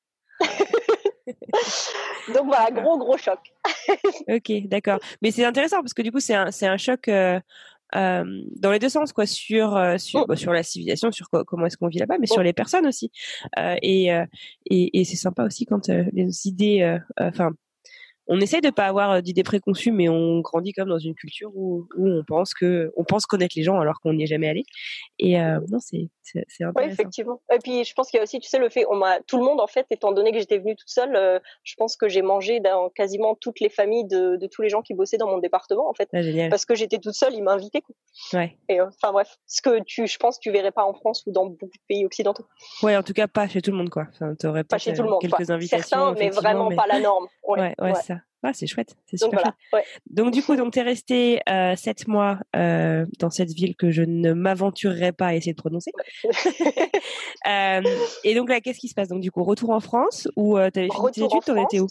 Donc 2.34 2.46
voilà, 2.46 2.70
gros, 2.70 2.98
gros 2.98 3.16
choc. 3.16 3.38
ok, 4.28 4.52
d'accord. 4.66 4.98
Mais 5.22 5.30
c'est 5.30 5.44
intéressant 5.44 5.80
parce 5.80 5.94
que 5.94 6.02
du 6.02 6.10
coup, 6.10 6.20
c'est 6.20 6.34
un, 6.34 6.50
c'est 6.50 6.66
un 6.66 6.76
choc 6.76 7.08
euh, 7.08 7.40
euh, 7.94 8.24
dans 8.56 8.70
les 8.70 8.78
deux 8.78 8.88
sens, 8.88 9.12
quoi, 9.12 9.26
sur 9.26 9.76
euh, 9.76 9.98
sur, 9.98 10.26
oh. 10.28 10.34
sur 10.34 10.52
la 10.52 10.62
civilisation, 10.62 11.10
sur 11.10 11.28
comment 11.28 11.66
est-ce 11.66 11.76
qu'on 11.76 11.88
vit 11.88 11.98
là-bas, 11.98 12.18
mais 12.18 12.26
sur 12.26 12.38
oh. 12.38 12.42
les 12.42 12.52
personnes 12.52 12.86
aussi. 12.86 13.10
Euh, 13.58 13.76
et, 13.82 14.08
et, 14.66 15.00
et 15.00 15.04
c'est 15.04 15.16
sympa 15.16 15.44
aussi 15.44 15.66
quand 15.66 15.88
les 15.88 16.46
idées, 16.46 16.98
enfin 17.18 17.52
on 18.28 18.40
essaye 18.40 18.60
de 18.60 18.70
pas 18.70 18.86
avoir 18.86 19.10
euh, 19.10 19.20
d'idées 19.20 19.42
préconçues, 19.42 19.90
mais 19.90 20.08
on 20.08 20.40
grandit 20.40 20.72
comme 20.72 20.88
dans 20.88 20.98
une 20.98 21.14
culture 21.14 21.50
où, 21.54 21.86
où 21.96 22.06
on 22.06 22.22
pense 22.24 22.54
que 22.54 22.92
on 22.96 23.04
pense 23.04 23.26
connaître 23.26 23.54
les 23.56 23.62
gens 23.62 23.80
alors 23.80 24.00
qu'on 24.00 24.12
n'y 24.12 24.24
est 24.24 24.26
jamais 24.26 24.48
allé. 24.48 24.64
Et 25.18 25.40
euh, 25.40 25.58
non, 25.70 25.78
c'est 25.80 26.08
c'est 26.22 26.64
intéressant. 26.64 26.72
Oui, 26.76 26.92
effectivement. 26.92 27.40
Et 27.52 27.58
puis 27.58 27.84
je 27.84 27.94
pense 27.94 28.10
qu'il 28.10 28.18
y 28.18 28.20
a 28.20 28.22
aussi, 28.22 28.38
tu 28.38 28.48
sais, 28.48 28.58
le 28.58 28.68
fait, 28.68 28.84
on 28.90 28.96
m'a 28.96 29.20
tout 29.20 29.38
le 29.38 29.44
monde 29.44 29.60
en 29.60 29.66
fait, 29.66 29.86
étant 29.90 30.12
donné 30.12 30.30
que 30.30 30.38
j'étais 30.38 30.58
venue 30.58 30.76
toute 30.76 30.88
seule, 30.88 31.16
euh, 31.16 31.38
je 31.64 31.74
pense 31.76 31.96
que 31.96 32.08
j'ai 32.08 32.20
mangé 32.22 32.60
dans 32.60 32.90
quasiment 32.90 33.34
toutes 33.34 33.60
les 33.60 33.70
familles 33.70 34.06
de, 34.06 34.36
de, 34.36 34.46
tous 34.46 34.60
les 34.60 34.68
gens 34.68 34.82
qui 34.82 34.92
bossaient 34.92 35.16
dans 35.16 35.28
mon 35.28 35.38
département 35.38 35.88
en 35.88 35.94
fait, 35.94 36.08
ah, 36.12 36.48
parce 36.50 36.66
que 36.66 36.74
j'étais 36.74 36.98
toute 36.98 37.14
seule, 37.14 37.34
ils 37.34 37.42
m'invitaient. 37.42 37.82
Ouais. 38.34 38.58
Et 38.68 38.80
enfin 38.80 39.12
bref, 39.12 39.38
ce 39.46 39.62
que 39.62 39.82
tu, 39.84 40.06
je 40.06 40.18
pense, 40.18 40.38
tu 40.38 40.50
verrais 40.50 40.72
pas 40.72 40.84
en 40.84 40.92
France 40.92 41.22
ou 41.26 41.32
dans 41.32 41.46
beaucoup 41.46 41.66
de 41.66 41.86
pays 41.88 42.04
occidentaux. 42.04 42.44
Ouais, 42.82 42.96
en 42.96 43.02
tout 43.02 43.14
cas 43.14 43.26
pas 43.26 43.48
chez 43.48 43.62
tout 43.62 43.70
le 43.70 43.78
monde 43.78 43.90
quoi. 43.90 44.06
Enfin, 44.12 44.34
pas 44.64 44.78
chez 44.78 44.92
tout 44.92 45.02
le 45.02 45.10
monde. 45.10 45.22
Quelques 45.22 45.50
invitations. 45.50 45.88
Certains, 45.88 46.14
mais 46.18 46.30
vraiment 46.30 46.68
pas 46.70 46.86
la 46.86 47.00
norme. 47.00 47.26
Ouais, 47.46 47.60
ouais, 47.60 47.74
ouais. 47.80 47.94
ça. 47.94 48.17
Ah, 48.44 48.52
c'est 48.54 48.68
chouette, 48.68 48.94
c'est 49.06 49.16
super 49.16 49.42
donc, 49.42 49.54
voilà, 49.70 49.86
Donc 50.06 50.32
du 50.32 50.42
coup, 50.44 50.54
donc 50.54 50.72
t'es 50.72 50.82
resté 50.82 51.40
euh, 51.48 51.74
sept 51.74 52.06
mois 52.06 52.38
euh, 52.54 53.04
dans 53.18 53.30
cette 53.30 53.50
ville 53.50 53.74
que 53.74 53.90
je 53.90 54.02
ne 54.02 54.32
m'aventurerai 54.32 55.10
pas 55.10 55.28
à 55.28 55.34
essayer 55.34 55.54
de 55.54 55.60
prononcer. 55.60 55.90
euh, 57.48 57.82
et 58.22 58.34
donc 58.36 58.48
là, 58.48 58.60
qu'est-ce 58.60 58.78
qui 58.78 58.88
se 58.88 58.94
passe? 58.94 59.08
Donc 59.08 59.20
du 59.20 59.32
coup, 59.32 59.42
retour 59.42 59.70
en 59.70 59.80
France 59.80 60.28
ou 60.36 60.56
t'avais 60.56 60.88
fini 60.88 61.10
tes 61.12 61.24
études? 61.24 61.44
T'en 61.44 61.56
étais 61.56 61.80
où? 61.80 61.88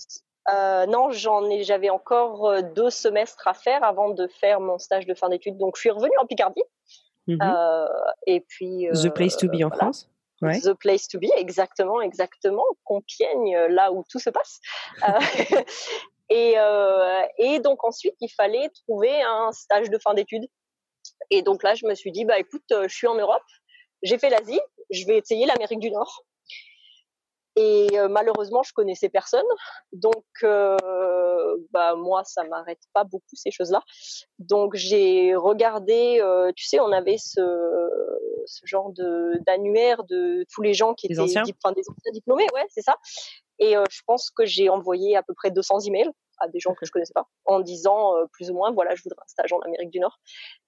Non, 0.87 1.11
j'en 1.11 1.49
ai, 1.49 1.63
j'avais 1.63 1.89
encore 1.89 2.63
deux 2.75 2.89
semestres 2.89 3.45
à 3.47 3.53
faire 3.53 3.83
avant 3.83 4.11
de 4.11 4.27
faire 4.27 4.61
mon 4.61 4.77
stage 4.77 5.05
de 5.05 5.13
fin 5.13 5.27
d'études. 5.27 5.57
Donc, 5.57 5.75
je 5.75 5.81
suis 5.81 5.91
revenue 5.91 6.17
en 6.21 6.25
Picardie. 6.25 6.63
Mm 7.27 7.35
-hmm. 7.35 7.87
et 8.25 8.39
puis. 8.39 8.87
The 8.93 9.09
place 9.09 9.35
to 9.35 9.47
be 9.47 9.55
en 9.55 9.67
voilà. 9.67 9.75
France. 9.75 10.09
Ouais. 10.41 10.61
The 10.61 10.73
place 10.73 11.07
to 11.09 11.19
be, 11.19 11.29
exactement, 11.35 11.99
exactement. 12.01 12.67
Compiègne, 12.83 13.57
là 13.69 13.91
où 13.91 14.03
tout 14.09 14.19
se 14.19 14.29
passe. 14.29 14.61
Et, 16.29 16.55
euh, 16.57 17.21
et 17.37 17.59
donc 17.59 17.83
ensuite, 17.85 18.15
il 18.19 18.29
fallait 18.29 18.69
trouver 18.85 19.21
un 19.21 19.51
stage 19.51 19.89
de 19.89 19.97
fin 19.97 20.13
d'études. 20.13 20.45
Et 21.29 21.41
donc 21.41 21.63
là, 21.63 21.73
je 21.75 21.85
me 21.85 21.95
suis 21.95 22.11
dit, 22.11 22.25
bah 22.25 22.39
écoute, 22.39 22.69
euh, 22.71 22.87
je 22.87 22.95
suis 22.95 23.07
en 23.07 23.15
Europe, 23.15 23.43
j'ai 24.03 24.17
fait 24.17 24.29
l'Asie, 24.29 24.59
je 24.89 25.05
vais 25.05 25.17
essayer 25.17 25.45
l'Amérique 25.45 25.79
du 25.79 25.91
Nord. 25.91 26.23
Et 27.55 27.87
euh, 27.97 28.07
malheureusement, 28.07 28.61
je 28.61 28.71
connaissais 28.71 29.09
personne, 29.09 29.45
donc 29.91 30.23
euh, 30.43 30.77
bah 31.71 31.95
moi, 31.95 32.23
ça 32.23 32.43
m'arrête 32.43 32.81
pas 32.93 33.03
beaucoup 33.03 33.35
ces 33.35 33.49
choses-là. 33.49 33.81
Donc 34.37 34.75
j'ai 34.75 35.35
regardé, 35.35 36.19
euh, 36.21 36.51
tu 36.55 36.65
sais, 36.67 36.79
on 36.79 36.91
avait 36.91 37.17
ce, 37.17 37.41
ce 38.45 38.61
genre 38.65 38.91
de 38.91 39.41
d'annuaire 39.47 40.03
de 40.03 40.45
tous 40.53 40.61
les 40.61 40.75
gens 40.75 40.93
qui 40.93 41.07
les 41.07 41.15
étaient 41.15 41.23
anciens. 41.23 41.43
enfin, 41.63 41.73
des 41.73 41.81
anciens 41.89 42.11
diplômés, 42.11 42.45
ouais, 42.53 42.65
c'est 42.69 42.83
ça. 42.83 42.95
Et 43.59 43.75
euh, 43.77 43.83
je 43.89 44.01
pense 44.05 44.29
que 44.29 44.45
j'ai 44.45 44.69
envoyé 44.69 45.15
à 45.17 45.23
peu 45.23 45.33
près 45.33 45.51
200 45.51 45.79
emails 45.87 46.09
à 46.39 46.47
des 46.47 46.59
gens 46.59 46.75
que 46.75 46.85
je 46.85 46.91
connaissais 46.91 47.13
pas 47.13 47.25
en 47.45 47.59
disant 47.61 48.15
euh, 48.15 48.25
plus 48.31 48.51
ou 48.51 48.53
moins 48.53 48.71
voilà 48.71 48.93
je 48.93 49.01
voudrais 49.01 49.17
un 49.23 49.27
stage 49.27 49.51
en 49.53 49.59
Amérique 49.61 49.89
du 49.89 49.99
Nord. 49.99 50.19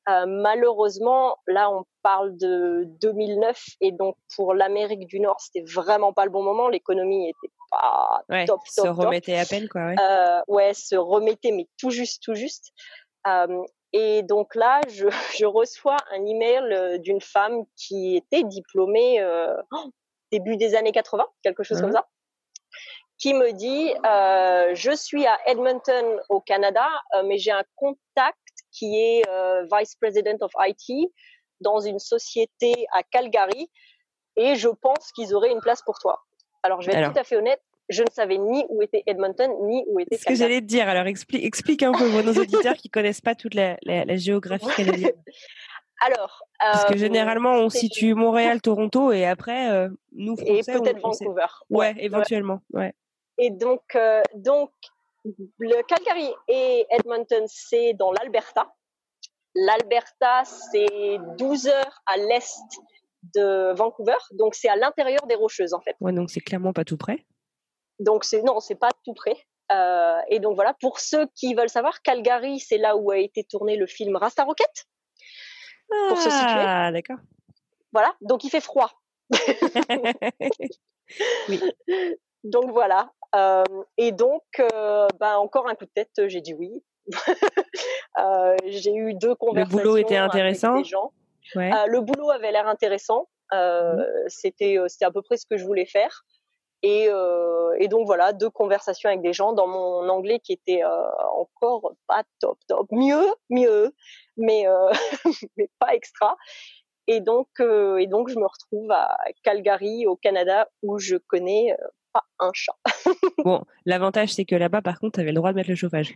Euh, 0.09 0.25
malheureusement 0.27 1.37
là 1.47 1.69
on 1.71 1.85
parle 2.01 2.35
de 2.37 2.85
2009 3.01 3.63
et 3.81 3.91
donc 3.91 4.15
pour 4.35 4.55
l'Amérique 4.55 5.05
du 5.05 5.19
Nord 5.19 5.39
c'était 5.39 5.63
vraiment 5.71 6.11
pas 6.13 6.25
le 6.25 6.31
bon 6.31 6.41
moment 6.41 6.67
l'économie 6.69 7.29
était 7.29 7.53
pas 7.69 8.21
ouais, 8.29 8.45
top 8.45 8.61
top 8.75 8.85
se 8.85 8.89
remettait 8.89 9.33
top. 9.37 9.41
à 9.41 9.45
peine 9.45 9.69
quoi 9.69 9.85
ouais. 9.85 9.95
Euh, 10.01 10.41
ouais 10.47 10.73
se 10.73 10.95
remettait 10.95 11.51
mais 11.51 11.67
tout 11.77 11.91
juste 11.91 12.23
tout 12.23 12.33
juste. 12.35 12.71
Euh, 13.27 13.63
Et 13.91 14.21
donc 14.23 14.53
là, 14.55 14.81
je, 14.87 15.07
je 15.39 15.45
reçois 15.45 15.97
un 16.11 16.23
email 16.25 16.99
d'une 17.01 17.21
femme 17.21 17.63
qui 17.75 18.15
était 18.17 18.43
diplômée 18.43 19.19
euh, 19.21 19.55
début 20.31 20.57
des 20.57 20.75
années 20.75 20.91
80, 20.91 21.25
quelque 21.43 21.63
chose 21.63 21.79
comme 21.81 21.89
Mhm. 21.89 21.95
ça, 21.95 22.07
qui 23.19 23.33
me 23.33 23.51
dit 23.51 23.93
euh, 24.05 24.73
je 24.75 24.91
suis 24.95 25.25
à 25.27 25.37
Edmonton 25.45 26.19
au 26.29 26.39
Canada, 26.41 26.87
euh, 27.15 27.23
mais 27.27 27.37
j'ai 27.37 27.51
un 27.51 27.63
contact 27.75 28.37
qui 28.71 28.97
est 28.99 29.27
euh, 29.29 29.65
vice 29.71 29.95
president 29.95 30.37
of 30.41 30.51
IT 30.59 31.11
dans 31.61 31.79
une 31.81 31.99
société 31.99 32.73
à 32.93 33.03
Calgary 33.03 33.69
et 34.37 34.55
je 34.55 34.69
pense 34.69 35.11
qu'ils 35.13 35.35
auraient 35.35 35.51
une 35.51 35.59
place 35.59 35.81
pour 35.85 35.99
toi. 35.99 36.21
Alors 36.63 36.81
je 36.81 36.87
vais 36.87 36.93
être 36.93 36.99
Alors. 36.99 37.13
tout 37.13 37.19
à 37.19 37.23
fait 37.25 37.35
honnête, 37.35 37.61
je 37.89 38.03
ne 38.03 38.09
savais 38.11 38.37
ni 38.37 38.65
où 38.69 38.81
était 38.81 39.03
Edmonton 39.05 39.51
ni 39.63 39.83
où 39.87 39.99
était 39.99 40.17
ce 40.17 40.25
que 40.25 40.35
j'allais 40.35 40.61
te 40.61 40.65
dire. 40.67 40.87
Alors, 40.87 41.07
explique, 41.07 41.43
explique 41.43 41.83
un 41.83 41.91
peu 41.91 42.09
pour 42.09 42.23
nos 42.23 42.33
auditeurs 42.39 42.75
qui 42.75 42.89
connaissent 42.89 43.19
pas 43.21 43.35
toute 43.35 43.53
la, 43.55 43.77
la- 43.83 44.05
la 44.05 44.15
géographie 44.15 44.67
canadienne. 44.77 45.21
Alors, 46.01 46.43
Parce 46.59 46.85
que 46.85 46.95
généralement, 46.97 47.53
on 47.55 47.67
situe 47.69 48.13
Montréal, 48.13 48.61
Toronto, 48.61 49.11
et 49.11 49.25
après, 49.25 49.89
nous, 50.13 50.35
et 50.39 50.61
Français, 50.63 50.77
on- 50.77 50.81
peut-être 50.83 50.99
Vancouver. 51.01 51.45
Ouais, 51.69 51.93
éventuellement. 51.97 52.61
Ouais. 52.71 52.93
Et 53.39 53.49
donc, 53.49 53.81
euh, 53.95 54.21
donc, 54.35 54.71
le 55.23 55.81
Calgary 55.83 56.29
et 56.49 56.85
Edmonton, 56.89 57.45
c'est 57.47 57.93
dans 57.93 58.11
l'Alberta. 58.11 58.71
L'Alberta, 59.55 60.43
c'est 60.43 61.17
12 61.37 61.67
heures 61.67 62.01
à 62.05 62.17
l'est 62.17 62.59
de 63.35 63.73
Vancouver, 63.73 64.17
donc 64.33 64.55
c'est 64.55 64.69
à 64.69 64.75
l'intérieur 64.75 65.25
des 65.27 65.35
Rocheuses 65.35 65.73
en 65.73 65.81
fait. 65.81 65.95
Ouais, 65.99 66.13
donc 66.13 66.29
c'est 66.29 66.39
clairement 66.39 66.71
pas 66.73 66.85
tout 66.85 66.97
près. 66.97 67.25
Donc 67.99 68.23
c'est 68.23 68.41
non, 68.43 68.59
c'est 68.59 68.75
pas 68.75 68.91
tout 69.03 69.13
près. 69.13 69.35
Euh, 69.71 70.19
et 70.29 70.39
donc 70.39 70.55
voilà, 70.55 70.73
pour 70.79 70.99
ceux 70.99 71.27
qui 71.35 71.53
veulent 71.53 71.69
savoir, 71.69 72.01
Calgary, 72.01 72.59
c'est 72.59 72.77
là 72.77 72.95
où 72.95 73.11
a 73.11 73.17
été 73.17 73.43
tourné 73.43 73.75
le 73.75 73.87
film 73.87 74.15
Rasta 74.15 74.43
Rocket. 74.43 74.85
Pour 76.07 76.17
se 76.17 76.29
situer. 76.29 76.63
Ah, 76.65 76.91
d'accord. 76.91 77.17
Voilà, 77.91 78.15
donc 78.21 78.43
il 78.43 78.49
fait 78.49 78.61
froid. 78.61 78.91
Donc 82.43 82.71
voilà. 82.71 83.11
Euh, 83.35 83.63
et 83.97 84.11
donc, 84.11 84.43
ben, 85.19 85.37
encore 85.37 85.67
un 85.67 85.75
coup 85.75 85.85
de 85.85 85.91
tête, 85.93 86.11
j'ai 86.27 86.41
dit 86.41 86.53
oui. 86.53 86.83
Euh, 88.17 88.55
j'ai 88.65 88.93
eu 88.93 89.13
deux 89.13 89.33
conversations. 89.35 89.77
boulot 89.77 89.95
était 89.95 90.17
avec 90.17 90.29
intéressant? 90.33 90.77
des 90.77 90.83
gens. 90.83 91.13
ouais. 91.55 91.71
Le 91.87 92.01
boulot 92.01 92.29
avait 92.31 92.51
l'air 92.51 92.67
intéressant. 92.67 93.29
Euh, 93.53 93.95
C'était 94.27 94.77
à 95.01 95.11
peu 95.11 95.21
près 95.21 95.37
ce 95.37 95.45
que 95.45 95.57
je 95.57 95.63
voulais 95.63 95.85
faire. 95.85 96.25
Et, 96.81 97.07
euh, 97.09 97.75
et 97.79 97.87
donc 97.87 98.05
voilà, 98.05 98.33
deux 98.33 98.49
conversations 98.49 99.09
avec 99.09 99.21
des 99.21 99.31
gens 99.31 99.53
dans 99.53 99.67
mon 99.67 100.09
anglais 100.09 100.39
qui 100.39 100.53
était 100.53 100.83
euh, 100.83 101.09
encore 101.33 101.93
pas 102.07 102.23
top 102.39 102.57
top, 102.67 102.87
mieux 102.91 103.25
mieux, 103.49 103.93
mais 104.37 104.67
euh, 104.67 104.89
mais 105.57 105.69
pas 105.79 105.93
extra. 105.93 106.35
Et 107.07 107.21
donc 107.21 107.47
et 107.59 108.07
donc 108.07 108.29
je 108.29 108.35
me 108.37 108.45
retrouve 108.45 108.91
à 108.91 109.17
Calgary 109.43 110.07
au 110.07 110.15
Canada 110.15 110.69
où 110.83 110.99
je 110.99 111.15
connais 111.15 111.75
pas 112.13 112.23
un 112.39 112.51
chat. 112.53 112.75
Bon, 113.45 113.63
l'avantage, 113.85 114.33
c'est 114.33 114.45
que 114.45 114.55
là-bas, 114.55 114.81
par 114.81 114.99
contre, 114.99 115.15
tu 115.15 115.19
avais 115.21 115.31
le 115.31 115.35
droit 115.35 115.51
de 115.51 115.55
mettre 115.55 115.69
le 115.69 115.75
chauffage. 115.75 116.13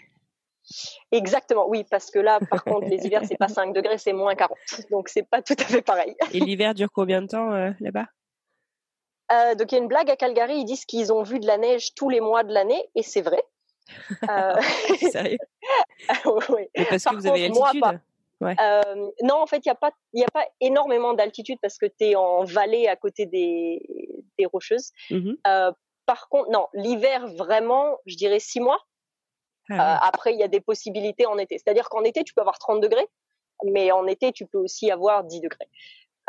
Exactement, 1.11 1.67
oui, 1.67 1.83
parce 1.89 2.09
que 2.11 2.19
là, 2.19 2.39
par 2.49 2.63
contre, 2.65 2.87
les 2.87 3.05
hivers, 3.05 3.23
c'est 3.25 3.37
pas 3.37 3.47
5 3.49 3.73
degrés, 3.73 3.97
c'est 3.97 4.13
moins 4.13 4.35
40. 4.35 4.57
Donc, 4.91 5.09
c'est 5.09 5.23
pas 5.23 5.41
tout 5.41 5.55
à 5.59 5.63
fait 5.63 5.81
pareil. 5.81 6.15
Et 6.33 6.39
l'hiver 6.39 6.73
dure 6.73 6.89
combien 6.91 7.21
de 7.21 7.27
temps 7.27 7.51
euh, 7.53 7.71
là-bas? 7.79 8.05
Euh, 9.31 9.55
donc, 9.55 9.71
il 9.71 9.75
y 9.75 9.77
a 9.77 9.81
une 9.81 9.87
blague 9.87 10.09
à 10.09 10.15
Calgary, 10.15 10.57
ils 10.59 10.65
disent 10.65 10.85
qu'ils 10.85 11.11
ont 11.11 11.23
vu 11.23 11.39
de 11.39 11.47
la 11.47 11.57
neige 11.57 11.93
tous 11.95 12.09
les 12.09 12.19
mois 12.21 12.43
de 12.43 12.53
l'année, 12.53 12.83
et 12.95 13.03
c'est 13.03 13.21
vrai. 13.21 13.41
Euh, 14.29 14.55
Sérieux? 15.11 15.37
Parce 16.07 17.03
Par 17.03 17.13
que 17.13 17.17
vous 17.17 17.27
avez 17.27 17.49
moi, 17.49 17.71
l'altitude 17.73 18.01
Euh, 18.59 19.09
non, 19.23 19.35
en 19.41 19.45
fait, 19.45 19.57
il 19.57 19.67
n'y 19.67 19.71
a, 19.71 19.75
pas- 19.75 19.91
y 20.13 20.23
a 20.23 20.27
pas 20.33 20.45
énormément 20.61 21.13
d'altitude 21.13 21.57
parce 21.61 21.77
que 21.77 21.85
tu 21.85 22.05
es 22.05 22.15
en 22.15 22.43
vallée 22.43 22.87
à 22.87 22.95
côté 22.95 23.25
des, 23.25 23.81
des 24.37 24.45
rocheuses. 24.45 24.91
Euh, 25.11 25.71
par 26.05 26.29
contre, 26.29 26.49
non, 26.51 26.67
l'hiver, 26.73 27.27
vraiment, 27.35 27.97
je 28.05 28.15
dirais 28.15 28.39
six 28.39 28.59
mois. 28.59 28.79
Ah, 29.69 29.73
Euh, 29.73 30.07
après, 30.07 30.33
il 30.33 30.39
y 30.39 30.43
a 30.43 30.47
des 30.47 30.61
possibilités 30.61 31.25
en 31.25 31.37
été. 31.37 31.57
C'est-à-dire 31.57 31.89
qu'en 31.89 32.03
été, 32.03 32.23
tu 32.23 32.33
peux 32.33 32.41
avoir 32.41 32.59
30 32.59 32.81
degrés, 32.81 33.07
mais 33.63 33.91
en 33.91 34.07
été, 34.07 34.31
tu 34.31 34.45
peux 34.45 34.57
aussi 34.57 34.91
avoir 34.91 35.23
10 35.23 35.39
degrés. 35.41 35.69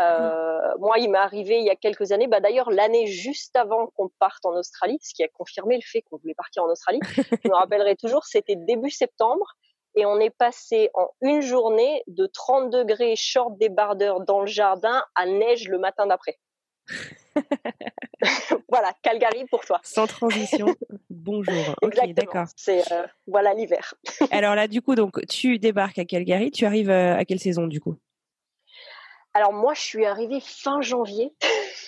Euh, 0.01 0.75
Moi, 0.79 0.99
il 0.99 1.11
m'est 1.11 1.19
arrivé 1.19 1.59
il 1.59 1.65
y 1.65 1.71
a 1.71 1.77
quelques 1.77 2.13
années, 2.13 2.27
bah, 2.27 2.41
d'ailleurs 2.41 2.71
l'année 2.71 3.07
juste 3.07 3.55
avant 3.55 3.89
qu'on 3.95 4.09
parte 4.19 4.45
en 4.45 4.57
Australie, 4.57 4.99
ce 5.03 5.15
qui 5.15 5.23
a 5.23 5.29
confirmé 5.29 5.77
le 5.77 5.83
fait 5.85 6.03
qu'on 6.03 6.17
voulait 6.17 6.35
partir 6.35 6.65
en 6.65 6.69
Australie, 6.69 7.01
je 7.45 7.49
me 7.49 7.55
rappellerai 7.55 7.95
toujours, 7.97 8.25
c'était 8.25 8.57
début 8.57 8.91
septembre, 8.91 9.55
et 9.95 10.05
on 10.05 10.19
est 10.19 10.31
passé 10.31 10.91
en 10.95 11.09
une 11.21 11.41
journée 11.41 12.03
de 12.09 12.27
30 12.27 12.71
degrés 12.71 13.15
short 13.15 13.57
débardeur 13.59 14.21
dans 14.21 14.41
le 14.41 14.47
jardin 14.47 15.05
à 15.15 15.27
neige 15.27 15.69
le 15.69 15.79
matin 15.79 16.07
d'après. 16.07 16.39
voilà, 18.69 18.93
Calgary 19.03 19.45
pour 19.51 19.65
toi. 19.65 19.81
Sans 19.83 20.07
transition. 20.07 20.67
Bonjour. 21.11 21.75
Ok, 21.83 21.89
Exactement. 21.93 22.15
d'accord. 22.15 22.47
C'est 22.57 22.93
euh, 22.93 23.03
voilà 23.27 23.55
l'hiver. 23.55 23.95
Alors 24.31 24.55
là, 24.55 24.69
du 24.69 24.83
coup, 24.83 24.95
donc 24.95 25.27
tu 25.27 25.59
débarques 25.59 25.99
à 25.99 26.05
Calgary. 26.05 26.51
Tu 26.51 26.65
arrives 26.67 26.91
euh, 26.91 27.17
à 27.17 27.25
quelle 27.25 27.41
saison, 27.41 27.67
du 27.67 27.81
coup? 27.81 27.97
Alors 29.37 29.53
moi, 29.53 29.75
je 29.75 29.81
suis 29.81 30.05
arrivée 30.07 30.39
fin 30.41 30.81
janvier. 30.81 31.33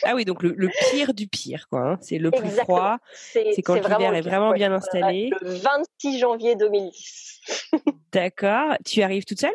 Ah 0.02 0.14
oui, 0.16 0.24
donc 0.24 0.42
le, 0.42 0.52
le 0.56 0.68
pire 0.90 1.14
du 1.14 1.28
pire, 1.28 1.68
quoi. 1.70 1.80
hein. 1.92 1.98
C'est 2.00 2.18
le 2.18 2.30
plus 2.32 2.40
Exactement. 2.48 2.64
froid. 2.64 2.96
C'est 3.12 3.62
quand 3.62 3.74
l'hiver 3.74 4.14
est 4.14 4.20
vraiment 4.20 4.52
bien 4.52 4.72
installé. 4.72 5.30
Le 5.40 5.50
26 5.50 6.18
janvier 6.18 6.56
2010. 6.56 7.40
D'accord. 8.12 8.74
Tu 8.84 9.02
arrives 9.02 9.24
toute 9.24 9.40
seule? 9.40 9.54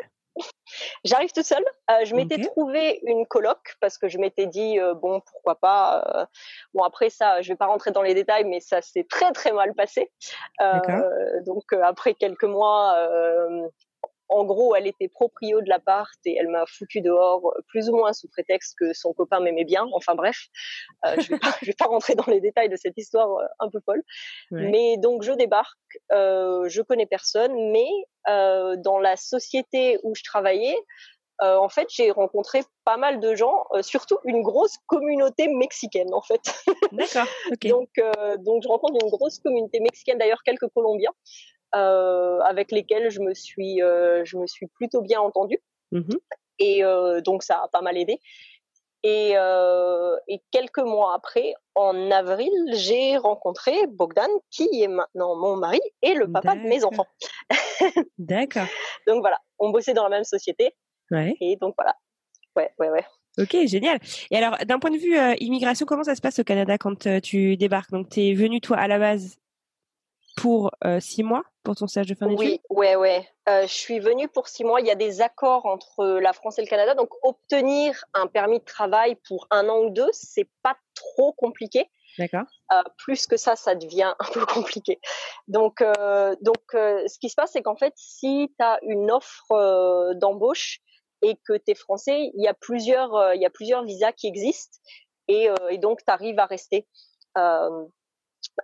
J'arrive 1.03 1.31
toute 1.31 1.45
seule. 1.45 1.65
Euh, 1.89 2.05
je 2.05 2.15
m'étais 2.15 2.35
Ok. 2.35 2.45
trouvé 2.51 2.99
une 3.03 3.25
coloc 3.25 3.75
parce 3.79 3.97
que 3.97 4.07
je 4.07 4.17
m'étais 4.17 4.45
dit 4.47 4.79
euh, 4.79 4.93
bon 4.93 5.21
pourquoi 5.21 5.55
pas. 5.55 6.03
euh, 6.15 6.25
bon 6.73 6.83
après 6.83 7.09
ça, 7.09 7.41
je 7.41 7.49
vais 7.49 7.57
pas 7.57 7.67
rentrer 7.67 7.91
dans 7.91 8.01
les 8.01 8.13
détails, 8.13 8.45
mais 8.45 8.59
ça 8.59 8.81
s'est 8.81 9.05
très 9.09 9.31
très 9.31 9.51
mal 9.51 9.73
passé. 9.73 10.11
Donc 11.45 11.73
après 11.73 12.13
quelques 12.13 12.43
mois, 12.43 12.95
en 14.31 14.45
gros, 14.45 14.75
elle 14.75 14.87
était 14.87 15.09
proprio 15.09 15.61
de 15.61 15.67
l'appart 15.67 16.17
et 16.25 16.35
elle 16.39 16.47
m'a 16.47 16.65
foutu 16.65 17.01
dehors 17.01 17.45
euh, 17.45 17.61
plus 17.67 17.89
ou 17.89 17.95
moins 17.97 18.13
sous 18.13 18.27
prétexte 18.29 18.75
que 18.79 18.93
son 18.93 19.13
copain 19.13 19.41
m'aimait 19.41 19.65
bien. 19.65 19.85
Enfin 19.93 20.15
bref, 20.15 20.47
euh, 21.05 21.15
je 21.19 21.29
vais 21.29 21.39
je 21.61 21.65
vais 21.67 21.75
pas 21.77 21.85
rentrer 21.85 22.15
dans 22.15 22.25
les 22.27 22.39
détails 22.39 22.69
de 22.69 22.77
cette 22.77 22.97
histoire 22.97 23.29
euh, 23.37 23.45
un 23.59 23.69
peu 23.69 23.79
folle. 23.85 24.01
Ouais. 24.51 24.69
Mais 24.69 24.97
donc 24.97 25.23
je 25.23 25.33
débarque, 25.33 25.77
euh, 26.13 26.67
je 26.69 26.81
connais 26.81 27.05
personne, 27.05 27.71
mais 27.71 27.89
euh, 28.29 28.77
dans 28.77 28.99
la 28.99 29.17
société 29.17 29.99
où 30.03 30.15
je 30.15 30.23
travaillais, 30.23 30.77
euh, 31.41 31.57
en 31.57 31.69
fait, 31.69 31.87
j'ai 31.89 32.11
rencontré 32.11 32.61
pas 32.85 32.97
mal 32.97 33.19
de 33.19 33.33
gens, 33.33 33.65
euh, 33.73 33.81
surtout 33.81 34.17
une 34.25 34.43
grosse 34.43 34.77
communauté 34.85 35.47
mexicaine, 35.47 36.13
en 36.13 36.21
fait. 36.21 36.41
D'accord. 36.91 37.25
Donc, 37.63 37.89
euh, 37.97 38.37
donc 38.37 38.61
je 38.61 38.67
rencontre 38.67 39.03
une 39.03 39.09
grosse 39.09 39.39
communauté 39.39 39.79
mexicaine, 39.79 40.19
d'ailleurs 40.19 40.43
quelques 40.43 40.67
Colombiens, 40.67 41.13
avec 41.73 42.71
lesquels 42.71 43.09
je 43.09 43.19
me 43.21 43.33
suis, 43.33 43.81
euh, 43.81 44.23
je 44.25 44.37
me 44.37 44.47
suis 44.47 44.67
plutôt 44.67 45.01
bien 45.01 45.19
entendue. 45.19 45.59
Mhm. 45.91 46.19
Et 46.59 46.83
euh, 46.83 47.21
donc 47.21 47.43
ça 47.43 47.61
a 47.63 47.67
pas 47.67 47.81
mal 47.81 47.97
aidé. 47.97 48.19
Et, 49.03 49.31
euh, 49.35 50.15
et 50.27 50.41
quelques 50.51 50.77
mois 50.77 51.15
après, 51.15 51.55
en 51.73 52.11
avril, 52.11 52.51
j'ai 52.73 53.17
rencontré 53.17 53.87
Bogdan, 53.87 54.29
qui 54.51 54.69
est 54.73 54.87
maintenant 54.87 55.35
mon 55.35 55.55
mari 55.55 55.81
et 56.03 56.13
le 56.13 56.31
papa 56.31 56.55
de 56.55 56.61
mes 56.61 56.83
enfants. 56.83 57.07
D'accord. 58.19 58.67
Donc 59.07 59.21
voilà, 59.21 59.39
on 59.57 59.71
bossait 59.71 59.95
dans 59.95 60.03
la 60.03 60.09
même 60.09 60.23
société 60.23 60.75
Ouais. 61.09 61.35
et 61.41 61.57
donc 61.57 61.73
voilà. 61.77 61.95
Ouais, 62.55 62.69
ouais, 62.79 62.89
ouais. 62.89 63.03
Ok, 63.37 63.55
génial. 63.65 63.99
Et 64.29 64.37
alors, 64.37 64.57
d'un 64.65 64.77
point 64.77 64.91
de 64.91 64.97
vue 64.97 65.17
euh, 65.17 65.33
immigration, 65.39 65.85
comment 65.85 66.03
ça 66.03 66.15
se 66.15 66.21
passe 66.21 66.39
au 66.39 66.43
Canada 66.43 66.77
quand 66.77 67.07
euh, 67.07 67.19
tu 67.19 67.57
débarques? 67.57 67.91
Donc, 67.91 68.09
tu 68.09 68.21
es 68.21 68.33
venu, 68.33 68.59
toi, 68.59 68.77
à 68.77 68.87
la 68.87 68.99
base 68.99 69.37
pour 70.35 70.71
euh, 70.85 70.99
six 70.99 71.23
mois, 71.23 71.43
pour 71.63 71.75
ton 71.75 71.87
stage 71.87 72.07
de 72.07 72.15
fin 72.15 72.27
d'études? 72.27 72.39
Oui, 72.39 72.61
ouais, 72.69 72.95
ouais. 72.95 73.27
Euh, 73.49 73.63
je 73.63 73.73
suis 73.73 73.99
venue 73.99 74.27
pour 74.27 74.47
six 74.47 74.63
mois. 74.63 74.81
Il 74.81 74.87
y 74.87 74.91
a 74.91 74.95
des 74.95 75.21
accords 75.21 75.65
entre 75.65 76.05
la 76.19 76.33
France 76.33 76.59
et 76.59 76.61
le 76.61 76.67
Canada. 76.67 76.95
Donc, 76.95 77.09
obtenir 77.23 78.03
un 78.13 78.27
permis 78.27 78.59
de 78.59 78.65
travail 78.65 79.17
pour 79.27 79.47
un 79.51 79.67
an 79.69 79.79
ou 79.79 79.89
deux, 79.89 80.09
c'est 80.11 80.49
pas 80.63 80.75
trop 80.95 81.33
compliqué. 81.33 81.89
D'accord. 82.17 82.43
Euh, 82.73 82.81
plus 82.97 83.25
que 83.25 83.37
ça, 83.37 83.55
ça 83.55 83.75
devient 83.75 84.13
un 84.19 84.31
peu 84.33 84.45
compliqué. 84.45 84.99
Donc, 85.47 85.83
donc 86.41 86.61
ce 86.71 87.19
qui 87.19 87.29
se 87.29 87.35
passe, 87.35 87.51
c'est 87.53 87.61
qu'en 87.61 87.75
fait, 87.75 87.93
si 87.95 88.53
tu 88.57 88.65
as 88.65 88.79
une 88.83 89.11
offre 89.11 90.13
d'embauche 90.15 90.79
et 91.21 91.35
que 91.47 91.53
tu 91.53 91.71
es 91.71 91.75
français, 91.75 92.31
il 92.33 92.43
y 92.43 92.47
a 92.47 92.53
plusieurs, 92.53 93.33
il 93.33 93.41
y 93.41 93.45
a 93.45 93.49
plusieurs 93.49 93.83
visas 93.83 94.11
qui 94.11 94.27
existent 94.27 94.77
et, 95.27 95.49
et 95.69 95.77
donc 95.77 95.99
tu 96.05 96.11
arrives 96.11 96.39
à 96.39 96.45
rester. 96.45 96.87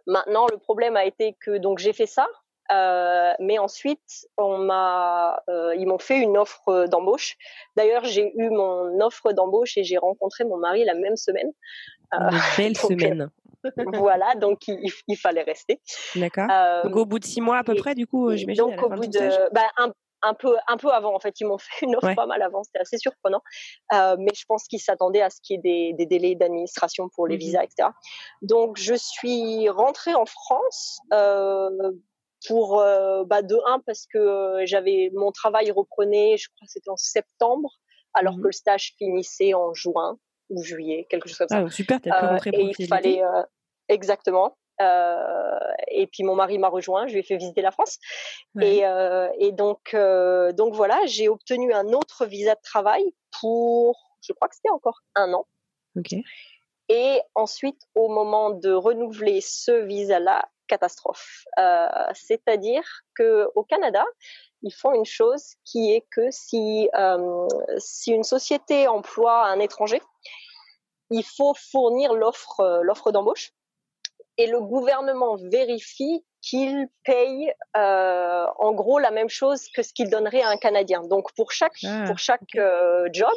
Maintenant, 0.06 0.48
le 0.52 0.58
problème 0.58 0.96
a 0.96 1.06
été 1.06 1.36
que 1.40 1.58
donc 1.58 1.80
j'ai 1.80 1.94
fait 1.94 2.06
ça, 2.06 2.28
euh, 2.72 3.34
mais 3.40 3.58
ensuite 3.60 4.28
on 4.38 4.58
m'a, 4.58 5.42
euh, 5.50 5.76
ils 5.76 5.88
m'ont 5.88 6.00
fait 6.00 6.20
une 6.20 6.38
offre 6.38 6.88
d'embauche. 6.88 7.36
D'ailleurs, 7.76 8.04
j'ai 8.06 8.34
eu 8.38 8.50
mon 8.50 9.00
offre 9.02 9.32
d'embauche 9.32 9.78
et 9.78 9.84
j'ai 9.84 9.98
rencontré 9.98 10.44
mon 10.44 10.58
mari 10.58 10.84
la 10.84 10.94
même 10.94 11.16
semaine. 11.16 11.52
Euh, 12.14 12.18
Une 12.32 12.40
belle 12.58 12.74
donc, 12.74 12.92
semaine. 12.92 13.30
voilà, 13.94 14.36
donc 14.36 14.68
il, 14.68 14.92
il 15.08 15.18
fallait 15.18 15.44
rester. 15.44 15.82
D'accord. 16.16 16.48
Donc, 16.84 16.96
au 16.96 17.06
bout 17.06 17.20
de 17.20 17.26
six 17.26 17.42
mois 17.42 17.58
à 17.58 17.64
peu 17.64 17.76
près, 17.76 17.96
du 17.96 18.08
coup, 18.08 18.36
j'imagine, 18.36 18.66
donc 18.66 18.82
au 18.84 18.90
bout 18.90 19.08
de 19.08 19.54
bah, 19.54 19.70
un, 19.78 19.92
un 20.22 20.34
peu, 20.34 20.56
un 20.68 20.78
peu 20.78 20.92
avant. 20.92 21.14
En 21.16 21.20
fait, 21.20 21.40
ils 21.40 21.46
m'ont 21.48 21.58
fait 21.60 21.86
une 21.86 21.96
offre 21.96 22.14
pas 22.16 22.26
mal 22.26 22.42
avant. 22.42 22.64
C'était 22.64 22.80
assez 22.80 22.98
surprenant. 22.98 23.42
Euh, 23.94 24.16
mais 24.20 24.32
je 24.36 24.44
pense 24.48 24.64
qu'ils 24.66 24.80
s'attendaient 24.82 25.22
à 25.22 25.30
ce 25.30 25.40
qu'il 25.42 25.56
y 25.56 25.60
ait 25.60 25.62
des, 25.62 25.94
des 25.94 26.06
délais 26.06 26.36
d'administration 26.36 27.10
pour 27.10 27.28
les 27.28 27.36
Mhm. 27.36 27.40
visas, 27.40 27.64
etc. 27.64 27.90
Donc, 28.42 28.78
je 28.78 28.94
suis 28.96 29.70
rentrée 29.70 30.16
en 30.16 30.26
France 30.26 30.98
euh, 31.14 31.70
pour 32.48 32.80
euh, 32.80 33.24
bah, 33.26 33.42
de 33.42 33.58
un 33.66 33.80
parce 33.86 34.06
que 34.12 34.18
euh, 34.18 34.62
j'avais 34.66 35.12
mon 35.16 35.32
travail 35.32 35.72
reprenait, 35.72 36.38
je 36.38 36.48
crois 36.50 36.66
que 36.66 36.72
c'était 36.72 36.90
en 36.90 36.98
septembre, 36.98 37.70
alors 38.14 38.36
Mhm. 38.36 38.42
que 38.42 38.48
le 38.48 38.52
stage 38.54 38.94
finissait 38.98 39.54
en 39.54 39.74
juin 39.74 40.18
ou 40.50 40.64
juillet, 40.64 41.06
quelque 41.10 41.28
chose 41.28 41.38
comme 41.40 41.48
ça. 41.50 41.64
Ah, 41.66 41.70
super, 41.70 42.00
tu 42.02 42.10
as 42.10 42.20
pu 42.20 42.26
Euh, 42.26 42.30
rentrer 42.30 42.50
et 42.54 42.74
il 42.78 42.88
fallait 42.88 43.22
euh, 43.24 43.44
exactement. 43.90 44.56
Euh, 44.82 45.60
et 45.88 46.08
puis 46.08 46.24
mon 46.24 46.36
mari 46.36 46.58
m'a 46.58 46.70
rejoint, 46.70 47.08
je 47.08 47.14
lui 47.14 47.20
ai 47.20 47.24
fait 47.24 47.38
visiter 47.38 47.62
la 47.62 47.72
France. 47.72 47.98
Ouais. 48.56 48.78
Et, 48.78 48.86
euh, 48.86 49.30
et 49.40 49.52
donc, 49.52 49.94
euh, 49.94 50.52
donc 50.52 50.74
voilà, 50.74 51.00
j'ai 51.06 51.30
obtenu 51.30 51.74
un 51.74 51.88
autre 51.94 52.26
visa 52.26 52.56
de 52.56 52.62
travail 52.62 53.04
pour, 53.40 54.18
je 54.22 54.34
crois 54.34 54.48
que 54.48 54.56
c'était 54.56 54.70
encore 54.70 55.00
un 55.16 55.34
an. 55.34 55.46
Ok. 55.98 56.14
Et 56.90 57.22
ensuite, 57.36 57.82
au 57.96 58.08
moment 58.08 58.52
de 58.52 58.72
renouveler 58.72 59.42
ce 59.42 59.72
visa-là, 59.72 60.48
catastrophe. 60.68 61.46
Euh, 61.58 61.88
C'est-à-dire 62.14 62.84
que 63.16 63.50
au 63.56 63.64
Canada, 63.64 64.06
ils 64.62 64.74
font 64.74 64.94
une 64.94 65.06
chose 65.06 65.56
qui 65.66 65.94
est 65.94 66.06
que 66.12 66.30
si 66.30 66.90
euh, 66.96 67.48
si 67.78 68.12
une 68.12 68.24
société 68.24 68.88
emploie 68.88 69.46
un 69.46 69.60
étranger, 69.60 70.02
il 71.10 71.24
faut 71.24 71.54
fournir 71.56 72.14
l'offre 72.14 72.60
euh, 72.60 72.82
l'offre 72.84 73.12
d'embauche 73.12 73.54
et 74.38 74.48
le 74.48 74.62
gouvernement 74.62 75.36
vérifie 75.36 76.26
qu'il 76.42 76.88
paye 77.04 77.52
euh, 77.76 78.46
en 78.60 78.72
gros 78.74 79.00
la 79.00 79.12
même 79.12 79.30
chose 79.30 79.68
que 79.76 79.82
ce 79.84 79.92
qu'il 79.94 80.10
donnerait 80.10 80.42
à 80.42 80.50
un 80.50 80.58
Canadien. 80.58 81.02
Donc 81.04 81.34
pour 81.36 81.52
chaque 81.52 81.74
Ah, 81.84 82.06
pour 82.08 82.20
chaque 82.20 82.56
euh, 82.56 83.08
job, 83.12 83.34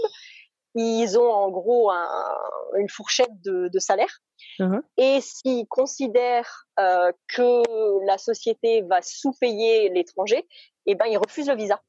ils 0.75 1.19
ont 1.19 1.31
en 1.31 1.51
gros 1.51 1.91
un- 1.91 2.39
une 2.77 2.89
fourchette 2.89 3.41
de, 3.43 3.69
de 3.69 3.79
salaire. 3.79 4.21
Mhm. 4.59 4.83
Et 4.97 5.21
s'ils 5.21 5.67
considèrent 5.69 6.67
euh, 6.79 7.11
que 7.29 8.07
la 8.07 8.19
société 8.19 8.83
va 8.83 9.03
sous-payer 9.03 9.89
l'étranger, 9.89 10.47
eh 10.87 10.95
ben 10.95 11.07
ils 11.07 11.19
refusent 11.19 11.49
le 11.49 11.57
visa. 11.57 11.81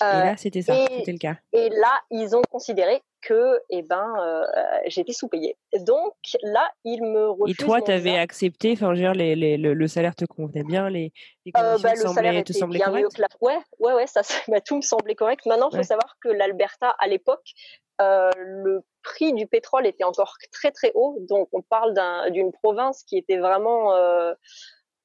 Et 0.00 0.04
là, 0.04 0.36
c'était 0.36 0.62
ça, 0.62 0.74
c'était 0.98 1.12
le 1.12 1.18
cas. 1.18 1.36
et 1.52 1.68
là, 1.70 2.00
ils 2.10 2.36
ont 2.36 2.42
considéré 2.50 3.02
que, 3.22 3.60
eh 3.70 3.82
ben, 3.82 4.14
euh, 4.20 4.44
j'étais 4.86 5.12
sous-payée. 5.12 5.56
Donc 5.80 6.14
là, 6.42 6.70
ils 6.84 7.02
me 7.02 7.28
Et 7.28 7.32
refusent. 7.32 7.56
toi, 7.56 7.82
tu 7.82 7.90
avais 7.90 8.16
accepté, 8.16 8.72
enfin, 8.72 8.88
je 8.94 9.00
veux 9.00 9.06
dire, 9.06 9.14
les, 9.14 9.34
les- 9.36 9.56
le, 9.56 9.74
le 9.74 9.86
salaire 9.88 10.14
te 10.14 10.24
convenait 10.24 10.64
bien, 10.64 10.88
les, 10.88 11.12
les 11.44 11.52
Euh, 11.56 11.60
conditions 11.78 11.82
bah, 11.88 11.94
te 11.94 11.98
le 12.02 12.08
salaire 12.14 12.44
te 12.44 12.52
bien 12.52 12.86
mieux 12.90 13.02
correctes? 13.02 13.16
que 13.16 13.20
la. 13.22 13.28
Ouais, 13.40 13.58
ouais, 13.80 13.92
ouais, 13.94 14.06
ça, 14.06 14.20
bah, 14.48 14.60
tout 14.60 14.76
me 14.76 14.82
semblait 14.82 15.14
correct. 15.14 15.46
Maintenant, 15.46 15.68
il 15.70 15.76
faut 15.76 15.82
savoir 15.82 16.16
que 16.20 16.28
l'Alberta, 16.28 16.94
à 16.98 17.06
l'époque, 17.08 17.52
euh, 18.00 18.30
le 18.36 18.82
prix 19.02 19.32
du 19.32 19.46
pétrole 19.46 19.86
était 19.86 20.04
encore 20.04 20.34
très 20.52 20.70
très 20.70 20.92
haut. 20.94 21.16
Donc, 21.28 21.48
on 21.52 21.62
parle 21.62 21.94
d'un- 21.94 22.30
d'une 22.30 22.52
province 22.52 23.02
qui 23.04 23.16
était 23.18 23.38
vraiment, 23.38 23.94
euh, 23.94 24.32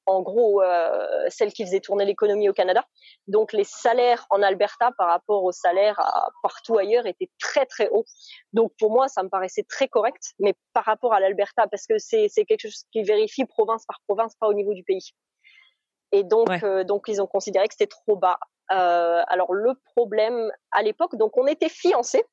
en 0.06 0.20
gros, 0.22 0.62
euh, 0.62 1.26
celle 1.28 1.52
qui 1.52 1.64
faisait 1.64 1.80
tourner 1.80 2.04
l'économie 2.04 2.48
au 2.48 2.52
Canada. 2.52 2.84
Donc, 3.26 3.52
les 3.52 3.64
salaires 3.64 4.26
en 4.30 4.42
Alberta 4.42 4.90
par 4.98 5.08
rapport 5.08 5.42
aux 5.44 5.52
salaires 5.52 5.98
à- 6.00 6.28
partout 6.42 6.76
ailleurs 6.78 7.06
étaient 7.06 7.30
très 7.40 7.64
très 7.66 7.88
hauts. 7.90 8.04
Donc, 8.52 8.72
pour 8.78 8.90
moi, 8.90 9.08
ça 9.08 9.22
me 9.22 9.28
paraissait 9.28 9.64
très 9.68 9.88
correct. 9.88 10.22
Mais 10.38 10.54
par 10.72 10.84
rapport 10.84 11.12
à 11.14 11.20
l'Alberta, 11.20 11.66
parce 11.68 11.86
que 11.86 11.98
c'est 11.98 12.28
c'est 12.28 12.44
quelque 12.44 12.68
chose 12.68 12.84
qui 12.92 13.02
vérifie 13.02 13.44
province 13.46 13.84
par 13.86 14.00
province, 14.06 14.34
pas 14.36 14.48
au 14.48 14.54
niveau 14.54 14.74
du 14.74 14.84
pays. 14.84 15.12
Et 16.12 16.22
donc, 16.22 16.48
Ouais. 16.48 16.62
euh, 16.64 16.84
donc 16.84 17.04
ils 17.08 17.20
ont 17.20 17.26
considéré 17.26 17.66
que 17.66 17.74
c'était 17.74 17.86
trop 17.88 18.16
bas. 18.16 18.38
Euh, 18.72 19.22
alors 19.26 19.52
le 19.52 19.74
problème 19.94 20.50
à 20.72 20.82
l'époque, 20.82 21.16
donc 21.16 21.36
on 21.36 21.46
était 21.46 21.68
fiancés. 21.68 22.24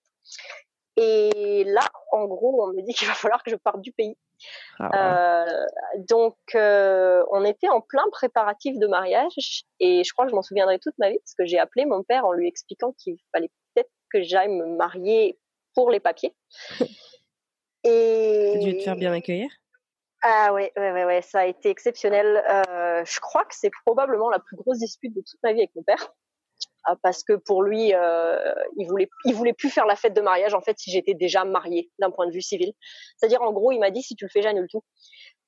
Et 0.98 1.64
là, 1.66 1.82
en 2.12 2.26
gros, 2.26 2.64
on 2.64 2.74
me 2.74 2.82
dit 2.82 2.94
qu'il 2.94 3.08
va 3.08 3.14
falloir 3.14 3.44
que 3.44 3.50
je 3.52 3.56
parte 3.56 3.82
du 3.82 3.92
pays. 3.92 4.18
Ah, 4.80 5.46
Euh, 5.46 5.66
donc, 6.10 6.38
euh, 6.56 7.24
on 7.32 7.44
était 7.46 7.70
en 7.70 7.82
plein 7.82 8.04
préparatif 8.12 8.78
de 8.78 8.88
mariage 8.88 9.66
et 9.80 10.04
je 10.04 10.14
crois 10.14 10.26
que 10.26 10.32
je 10.32 10.36
m'en 10.36 10.42
souviendrai 10.42 10.80
toute 10.80 10.98
ma 10.98 11.10
vie 11.10 11.20
parce 11.20 11.36
que 11.36 11.46
j'ai 11.46 11.60
appelé 11.60 11.86
mon 11.86 12.04
père 12.04 12.26
en 12.26 12.32
lui 12.34 12.48
expliquant 12.48 12.94
qu'il 12.94 13.18
fallait 13.32 13.52
peut-être 13.74 13.92
que 14.12 14.22
j'aille 14.22 14.50
me 14.50 14.66
marier 14.76 15.38
pour 15.74 15.92
les 15.92 16.00
papiers. 16.00 16.36
Et 17.84 18.60
dû 18.62 18.78
te 18.78 18.84
faire 18.84 18.96
bien 18.96 19.12
accueillir? 19.12 19.50
Ah 20.22 20.54
ouais, 20.54 20.72
ouais, 20.78 20.92
ouais, 20.92 21.06
ouais, 21.06 21.22
ça 21.24 21.40
a 21.40 21.46
été 21.46 21.70
exceptionnel. 21.70 22.44
Euh, 22.48 23.04
je 23.04 23.20
crois 23.20 23.44
que 23.44 23.56
c'est 23.56 23.72
probablement 23.86 24.30
la 24.30 24.38
plus 24.38 24.56
grosse 24.56 24.78
dispute 24.78 25.16
de 25.16 25.22
toute 25.22 25.40
ma 25.42 25.52
vie 25.52 25.62
avec 25.62 25.76
mon 25.76 25.82
père. 25.82 26.14
Ah, 26.84 26.96
Parce 27.02 27.24
que 27.24 27.34
pour 27.34 27.64
lui, 27.64 27.94
euh, 27.94 28.54
il 28.78 28.88
voulait, 28.88 29.10
il 29.26 29.36
voulait 29.36 29.54
plus 29.54 29.70
faire 29.70 29.86
la 29.86 29.96
fête 29.96 30.14
de 30.14 30.22
mariage 30.22 30.54
en 30.54 30.62
fait 30.62 30.78
si 30.80 30.92
j'étais 30.92 31.14
déjà 31.14 31.44
mariée 31.44 31.90
d'un 32.00 32.12
point 32.12 32.28
de 32.28 32.32
vue 32.32 32.42
civil. 32.42 32.74
C'est-à-dire 33.18 33.42
en 33.42 33.52
gros, 33.52 33.72
il 33.72 33.80
m'a 33.80 33.92
dit 33.92 34.02
si 34.02 34.16
tu 34.16 34.26
le 34.26 34.30
fais, 34.30 34.42
j'annule 34.42 34.68
tout. 34.70 34.84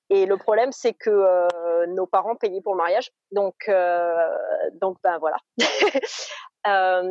Et 0.09 0.25
le 0.25 0.37
problème, 0.37 0.71
c'est 0.71 0.93
que 0.93 1.09
euh, 1.09 1.87
nos 1.87 2.05
parents 2.05 2.35
payaient 2.35 2.61
pour 2.61 2.73
le 2.73 2.77
mariage, 2.77 3.09
donc 3.31 3.55
euh, 3.67 4.27
donc 4.79 4.97
ben 5.03 5.17
voilà. 5.19 5.37
Euh, 6.65 7.01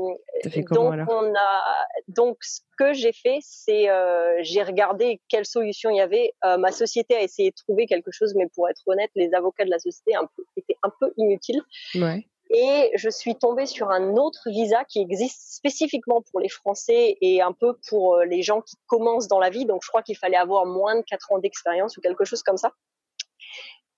comment 0.66 0.96
donc 0.96 1.10
on 1.10 1.34
a 1.34 1.86
donc 2.08 2.38
ce 2.40 2.60
que 2.78 2.94
j'ai 2.94 3.12
fait 3.12 3.36
c'est 3.42 3.90
euh, 3.90 4.38
j'ai 4.40 4.62
regardé 4.62 5.20
quelle 5.28 5.44
solution 5.44 5.90
il 5.90 5.98
y 5.98 6.00
avait 6.00 6.32
Euh, 6.46 6.56
ma 6.56 6.72
société 6.72 7.14
a 7.16 7.20
essayé 7.20 7.50
de 7.50 7.54
trouver 7.54 7.84
quelque 7.84 8.10
chose 8.10 8.32
mais 8.34 8.46
pour 8.54 8.70
être 8.70 8.80
honnête 8.86 9.10
les 9.14 9.34
avocats 9.34 9.66
de 9.66 9.70
la 9.70 9.78
société 9.78 10.14
un 10.14 10.26
peu, 10.34 10.44
étaient 10.56 10.78
un 10.82 10.90
peu 10.98 11.12
inutiles 11.18 11.60
Ouais. 11.96 12.26
Et 12.52 12.90
je 12.94 13.08
suis 13.08 13.36
tombée 13.36 13.66
sur 13.66 13.90
un 13.90 14.16
autre 14.16 14.50
visa 14.50 14.84
qui 14.84 15.00
existe 15.00 15.54
spécifiquement 15.54 16.22
pour 16.30 16.40
les 16.40 16.48
Français 16.48 17.16
et 17.20 17.40
un 17.40 17.52
peu 17.52 17.78
pour 17.88 18.16
euh, 18.16 18.24
les 18.24 18.42
gens 18.42 18.60
qui 18.60 18.76
commencent 18.86 19.28
dans 19.28 19.40
la 19.40 19.50
vie 19.50 19.64
donc 19.66 19.82
je 19.82 19.88
crois 19.88 20.02
qu'il 20.02 20.16
fallait 20.16 20.36
avoir 20.36 20.66
moins 20.66 20.96
de 20.96 21.02
4 21.02 21.32
ans 21.32 21.38
d'expérience 21.38 21.96
ou 21.96 22.00
quelque 22.00 22.24
chose 22.24 22.42
comme 22.42 22.58
ça 22.58 22.72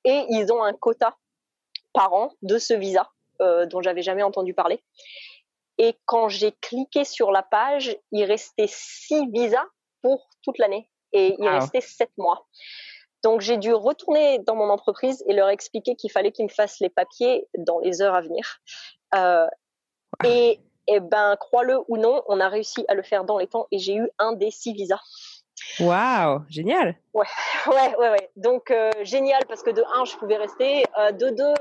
et 0.05 0.25
ils 0.31 0.53
ont 0.53 0.63
un 0.63 0.73
quota 0.73 1.17
par 1.93 2.13
an 2.13 2.33
de 2.43 2.59
ce 2.59 2.75
visa 2.75 3.11
euh, 3.41 3.67
dont 3.67 3.83
j'avais 3.83 4.03
jamais 4.03 4.23
entendu 4.23 4.55
parler 4.55 4.83
et 5.79 5.97
quand 6.05 6.29
j'ai 6.29 6.53
cliqué 6.53 7.05
sur 7.05 7.33
la 7.33 7.43
page, 7.43 7.97
il 8.13 8.25
restait 8.25 8.69
six 8.69 9.27
visas 9.33 9.67
pour 10.03 10.29
toute 10.43 10.59
l'année. 10.59 10.89
Et 11.13 11.35
il 11.39 11.45
Wow. 11.45 11.55
restait 11.61 11.81
sept 11.81 12.11
mois. 12.17 12.47
Donc 13.25 13.41
j'ai 13.41 13.57
dû 13.57 13.73
retourner 13.73 14.39
dans 14.41 14.55
mon 14.55 14.69
entreprise 14.69 15.25
et 15.27 15.33
leur 15.33 15.49
expliquer 15.49 15.97
qu'il 15.97 16.13
fallait 16.13 16.31
qu'ils 16.31 16.45
me 16.45 16.51
fassent 16.51 16.79
les 16.81 16.91
papiers 16.91 17.49
dans 17.57 17.81
les 17.81 18.03
heures 18.03 18.15
à 18.15 18.21
venir. 18.21 18.61
Euh, 19.15 19.47
et, 20.25 20.61
et 20.87 21.01
ben, 21.01 21.35
crois-le 21.41 21.79
ou 21.89 21.97
non, 21.97 22.23
on 22.29 22.39
a 22.39 22.49
réussi 22.51 22.85
à 22.87 22.95
le 22.95 23.03
faire 23.03 23.25
dans 23.25 23.39
les 23.39 23.47
temps 23.47 23.67
et 23.73 23.79
j'ai 23.79 23.97
eu 23.97 24.09
un 24.19 24.35
des 24.35 24.51
six 24.51 24.75
visas. 24.75 25.01
Waouh, 25.81 26.43
génial. 26.51 26.97
Ouais, 27.15 27.27
ouais, 27.69 27.97
ouais. 27.97 28.31
Donc 28.37 28.71
euh, 28.71 28.91
génial 29.03 29.43
parce 29.49 29.63
que 29.63 29.71
de 29.71 29.83
un, 29.97 30.05
je 30.05 30.17
pouvais 30.17 30.37
rester. 30.37 30.85
Euh, 30.99 31.11
de 31.13 31.31
deux, 31.31 31.55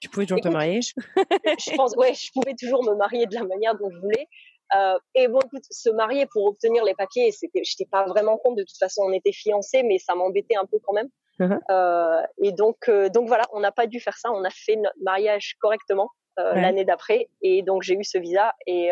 Tu 0.00 0.08
pouvais 0.08 0.26
toujours 0.26 0.42
te 0.42 0.48
marier 0.48 0.80
je 0.82 1.74
pense, 1.74 1.96
ouais, 1.96 2.14
je 2.14 2.30
pouvais 2.32 2.54
toujours 2.54 2.84
me 2.84 2.94
marier 2.94 3.26
de 3.26 3.34
la 3.34 3.42
manière 3.42 3.74
dont 3.74 3.90
je 3.90 3.98
voulais. 3.98 4.28
Euh, 4.76 4.98
et 5.14 5.28
bon, 5.28 5.40
écoute, 5.40 5.64
se 5.70 5.90
marier 5.90 6.26
pour 6.26 6.44
obtenir 6.44 6.84
les 6.84 6.94
papiers, 6.94 7.30
c'était, 7.32 7.62
j'étais 7.64 7.86
pas 7.86 8.04
vraiment 8.04 8.36
compte. 8.36 8.56
De 8.56 8.62
toute 8.62 8.76
façon, 8.78 9.02
on 9.04 9.12
était 9.12 9.32
fiancés, 9.32 9.82
mais 9.82 9.98
ça 9.98 10.14
m'embêtait 10.14 10.56
un 10.56 10.66
peu 10.66 10.78
quand 10.82 10.92
même. 10.92 11.08
Mhm. 11.38 11.60
Euh, 11.70 12.22
et 12.42 12.52
donc, 12.52 12.88
euh, 12.88 13.08
donc 13.08 13.28
voilà, 13.28 13.44
on 13.52 13.60
n'a 13.60 13.72
pas 13.72 13.86
dû 13.86 14.00
faire 14.00 14.16
ça. 14.18 14.30
On 14.32 14.44
a 14.44 14.50
fait 14.50 14.76
notre 14.76 14.98
mariage 15.02 15.56
correctement 15.60 16.10
Ouais. 16.36 16.60
l'année 16.60 16.84
d'après, 16.84 17.28
et 17.42 17.62
donc 17.62 17.82
j'ai 17.82 17.94
eu 17.94 18.04
ce 18.04 18.16
visa. 18.16 18.54
Et 18.68 18.90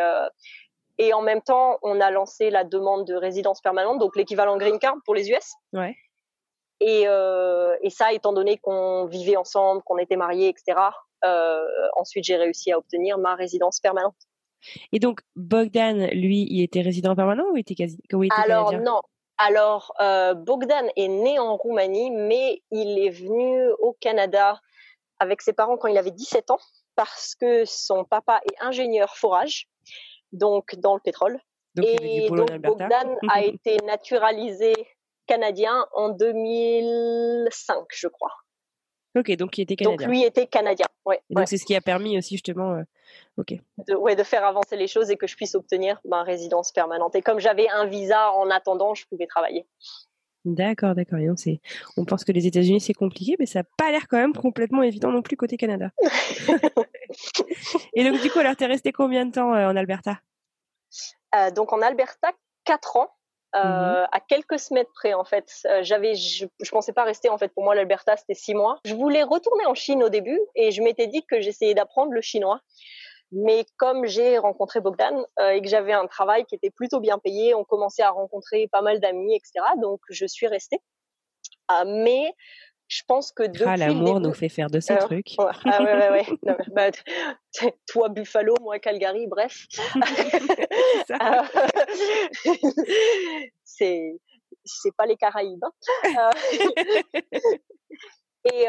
et 0.98 1.12
en 1.12 1.22
même 1.22 1.42
temps, 1.42 1.78
on 1.82 2.00
a 2.00 2.10
lancé 2.10 2.50
la 2.50 2.64
demande 2.64 3.06
de 3.06 3.14
résidence 3.14 3.60
permanente, 3.60 4.00
donc 4.00 4.16
l'équivalent 4.16 4.56
green 4.56 4.80
card 4.80 4.96
pour 5.04 5.14
les 5.14 5.30
US. 5.30 5.52
Ouais. 5.72 5.94
Et, 6.80 7.02
et 7.02 7.90
ça, 7.90 8.12
étant 8.12 8.32
donné 8.32 8.58
qu'on 8.58 9.04
vivait 9.04 9.36
ensemble, 9.36 9.80
qu'on 9.84 9.98
était 9.98 10.16
mariés, 10.16 10.48
etc. 10.48 10.76
Ensuite, 11.94 12.24
j'ai 12.24 12.34
réussi 12.36 12.72
à 12.72 12.78
obtenir 12.78 13.16
ma 13.18 13.36
résidence 13.36 13.78
permanente. 13.78 14.16
Et 14.92 14.98
donc, 14.98 15.20
Bogdan, 15.34 16.08
lui, 16.12 16.46
il 16.50 16.62
était 16.62 16.80
résident 16.80 17.14
permanent 17.14 17.44
ou 17.52 17.56
il 17.56 17.60
était, 17.60 17.74
quasi... 17.74 17.98
il 18.10 18.24
était 18.24 18.34
Alors 18.34 18.72
non. 18.72 19.00
Alors 19.38 19.92
euh, 20.00 20.34
Bogdan 20.34 20.88
est 20.96 21.08
né 21.08 21.38
en 21.38 21.56
Roumanie, 21.56 22.10
mais 22.10 22.62
il 22.70 22.98
est 22.98 23.10
venu 23.10 23.68
au 23.80 23.94
Canada 24.00 24.60
avec 25.18 25.42
ses 25.42 25.52
parents 25.52 25.76
quand 25.76 25.88
il 25.88 25.98
avait 25.98 26.10
17 26.10 26.50
ans, 26.50 26.58
parce 26.94 27.34
que 27.34 27.64
son 27.66 28.04
papa 28.04 28.40
est 28.50 28.64
ingénieur 28.64 29.16
forage, 29.16 29.68
donc 30.32 30.74
dans 30.76 30.94
le 30.94 31.00
pétrole. 31.00 31.38
Donc, 31.74 31.86
et 31.86 32.30
donc. 32.30 32.50
Bogdan 32.58 33.16
a 33.30 33.42
été 33.42 33.76
naturalisé 33.84 34.72
canadien 35.26 35.86
en 35.92 36.10
2005, 36.10 37.84
je 37.94 38.08
crois. 38.08 38.32
Ok, 39.16 39.30
donc 39.36 39.56
il 39.56 39.62
était 39.62 39.76
Donc 39.76 39.98
canadien. 39.98 40.08
lui 40.08 40.24
était 40.24 40.46
canadien. 40.46 40.86
Ouais, 41.06 41.20
Et 41.30 41.34
donc, 41.34 41.40
ouais. 41.40 41.46
c'est 41.46 41.56
ce 41.56 41.64
qui 41.64 41.74
a 41.74 41.80
permis 41.80 42.18
aussi, 42.18 42.34
justement. 42.34 42.74
euh, 42.74 42.82
Ok. 43.38 43.54
de, 43.86 43.94
ouais, 43.94 44.14
de 44.14 44.22
faire 44.22 44.44
avancer 44.44 44.76
les 44.76 44.88
choses 44.88 45.10
et 45.10 45.16
que 45.16 45.26
je 45.26 45.36
puisse 45.36 45.54
obtenir 45.54 46.00
ma 46.04 46.22
résidence 46.22 46.72
permanente. 46.72 47.14
Et 47.14 47.22
comme 47.22 47.38
j'avais 47.38 47.68
un 47.68 47.86
visa 47.86 48.32
en 48.32 48.50
attendant, 48.50 48.94
je 48.94 49.06
pouvais 49.06 49.26
travailler. 49.26 49.66
D'accord, 50.44 50.94
d'accord. 50.94 51.18
Et 51.18 51.28
on, 51.96 52.04
pense 52.04 52.24
que 52.24 52.32
les 52.32 52.46
États-Unis, 52.46 52.80
c'est 52.80 52.94
compliqué, 52.94 53.36
mais 53.38 53.46
ça 53.46 53.60
n'a 53.60 53.64
pas 53.76 53.90
l'air 53.90 54.06
quand 54.08 54.18
même 54.18 54.34
complètement 54.34 54.82
évident 54.82 55.10
non 55.10 55.22
plus 55.22 55.36
côté 55.36 55.56
Canada. 55.56 55.90
et 57.94 58.04
donc, 58.08 58.20
du 58.20 58.30
coup, 58.30 58.38
alors, 58.38 58.54
tu 58.54 58.64
es 58.64 58.66
resté 58.66 58.92
combien 58.92 59.26
de 59.26 59.32
temps 59.32 59.50
en 59.50 59.76
Alberta? 59.76 60.20
Donc, 61.54 61.72
en 61.72 61.82
Alberta, 61.82 62.32
4 62.64 62.96
ans. 62.96 63.15
Mmh 63.64 64.06
à 64.12 64.20
quelques 64.20 64.58
semaines 64.58 64.86
près 64.94 65.14
en 65.14 65.24
fait. 65.24 65.66
j'avais, 65.82 66.14
je, 66.14 66.46
je, 66.60 66.70
pensais 66.70 66.92
pas 66.92 67.04
rester 67.04 67.28
en 67.28 67.38
fait. 67.38 67.48
Pour 67.48 67.64
moi, 67.64 67.74
l'Alberta 67.74 68.16
c'était 68.16 68.34
six 68.34 68.54
mois. 68.54 68.78
Je 68.84 68.94
voulais 68.94 69.22
retourner 69.22 69.66
en 69.66 69.74
Chine 69.74 70.02
au 70.02 70.08
début 70.08 70.40
et 70.54 70.70
je 70.70 70.82
m'étais 70.82 71.06
dit 71.06 71.24
que 71.24 71.40
j'essayais 71.40 71.74
d'apprendre 71.74 72.12
le 72.12 72.20
chinois. 72.20 72.60
Mais 73.32 73.66
comme 73.76 74.06
j'ai 74.06 74.38
rencontré 74.38 74.80
Bogdan 74.80 75.24
euh, 75.40 75.50
et 75.50 75.60
que 75.60 75.68
j'avais 75.68 75.92
un 75.92 76.06
travail 76.06 76.44
qui 76.44 76.54
était 76.54 76.70
plutôt 76.70 77.00
bien 77.00 77.18
payé, 77.18 77.54
on 77.54 77.64
commençait 77.64 78.02
à 78.02 78.10
rencontrer 78.10 78.68
pas 78.68 78.82
mal 78.82 79.00
d'amis, 79.00 79.34
etc. 79.34 79.64
Donc 79.78 80.00
je 80.08 80.26
suis 80.26 80.46
restée. 80.46 80.80
Euh, 81.72 81.84
mais 81.86 82.32
je 82.88 83.02
pense 83.06 83.32
que 83.32 83.42
depuis 83.42 83.64
ah, 83.66 83.76
l'amour 83.76 84.20
nous 84.20 84.32
fait 84.32 84.48
faire 84.48 84.70
de 84.70 84.80
ces 84.80 84.94
euh, 84.94 84.98
trucs. 84.98 85.34
Ouais, 85.38 85.46
ah 85.64 85.82
ouais 85.82 85.94
ouais 85.94 86.10
ouais. 86.10 86.26
non, 86.46 86.56
bah, 86.72 86.90
toi 87.88 88.08
Buffalo, 88.08 88.54
moi 88.60 88.78
Calgary, 88.78 89.26
bref. 89.26 89.66
c'est 93.64 94.16
c'est 94.64 94.96
pas 94.96 95.06
les 95.06 95.16
Caraïbes. 95.16 95.64
Hein. 96.04 96.30
et 98.52 98.66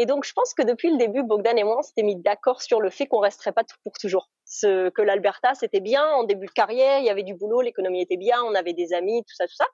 et 0.00 0.06
donc, 0.06 0.24
je 0.24 0.32
pense 0.32 0.54
que 0.54 0.62
depuis 0.62 0.90
le 0.90 0.96
début, 0.96 1.24
Bogdan 1.24 1.58
et 1.58 1.64
moi, 1.64 1.78
on 1.80 1.82
s'était 1.82 2.04
mis 2.04 2.14
d'accord 2.14 2.62
sur 2.62 2.80
le 2.80 2.88
fait 2.88 3.08
qu'on 3.08 3.18
resterait 3.18 3.50
pas 3.50 3.64
pour 3.82 3.92
toujours. 3.94 4.30
Ce, 4.48 4.88
que 4.88 5.02
l'Alberta, 5.02 5.54
c'était 5.54 5.80
bien 5.80 6.04
en 6.14 6.24
début 6.24 6.46
de 6.46 6.52
carrière, 6.52 6.98
il 7.00 7.04
y 7.04 7.10
avait 7.10 7.22
du 7.22 7.34
boulot, 7.34 7.60
l'économie 7.60 8.00
était 8.00 8.16
bien, 8.16 8.42
on 8.42 8.54
avait 8.54 8.72
des 8.72 8.94
amis, 8.94 9.22
tout 9.22 9.34
ça, 9.34 9.46
tout 9.46 9.54
ça. 9.54 9.66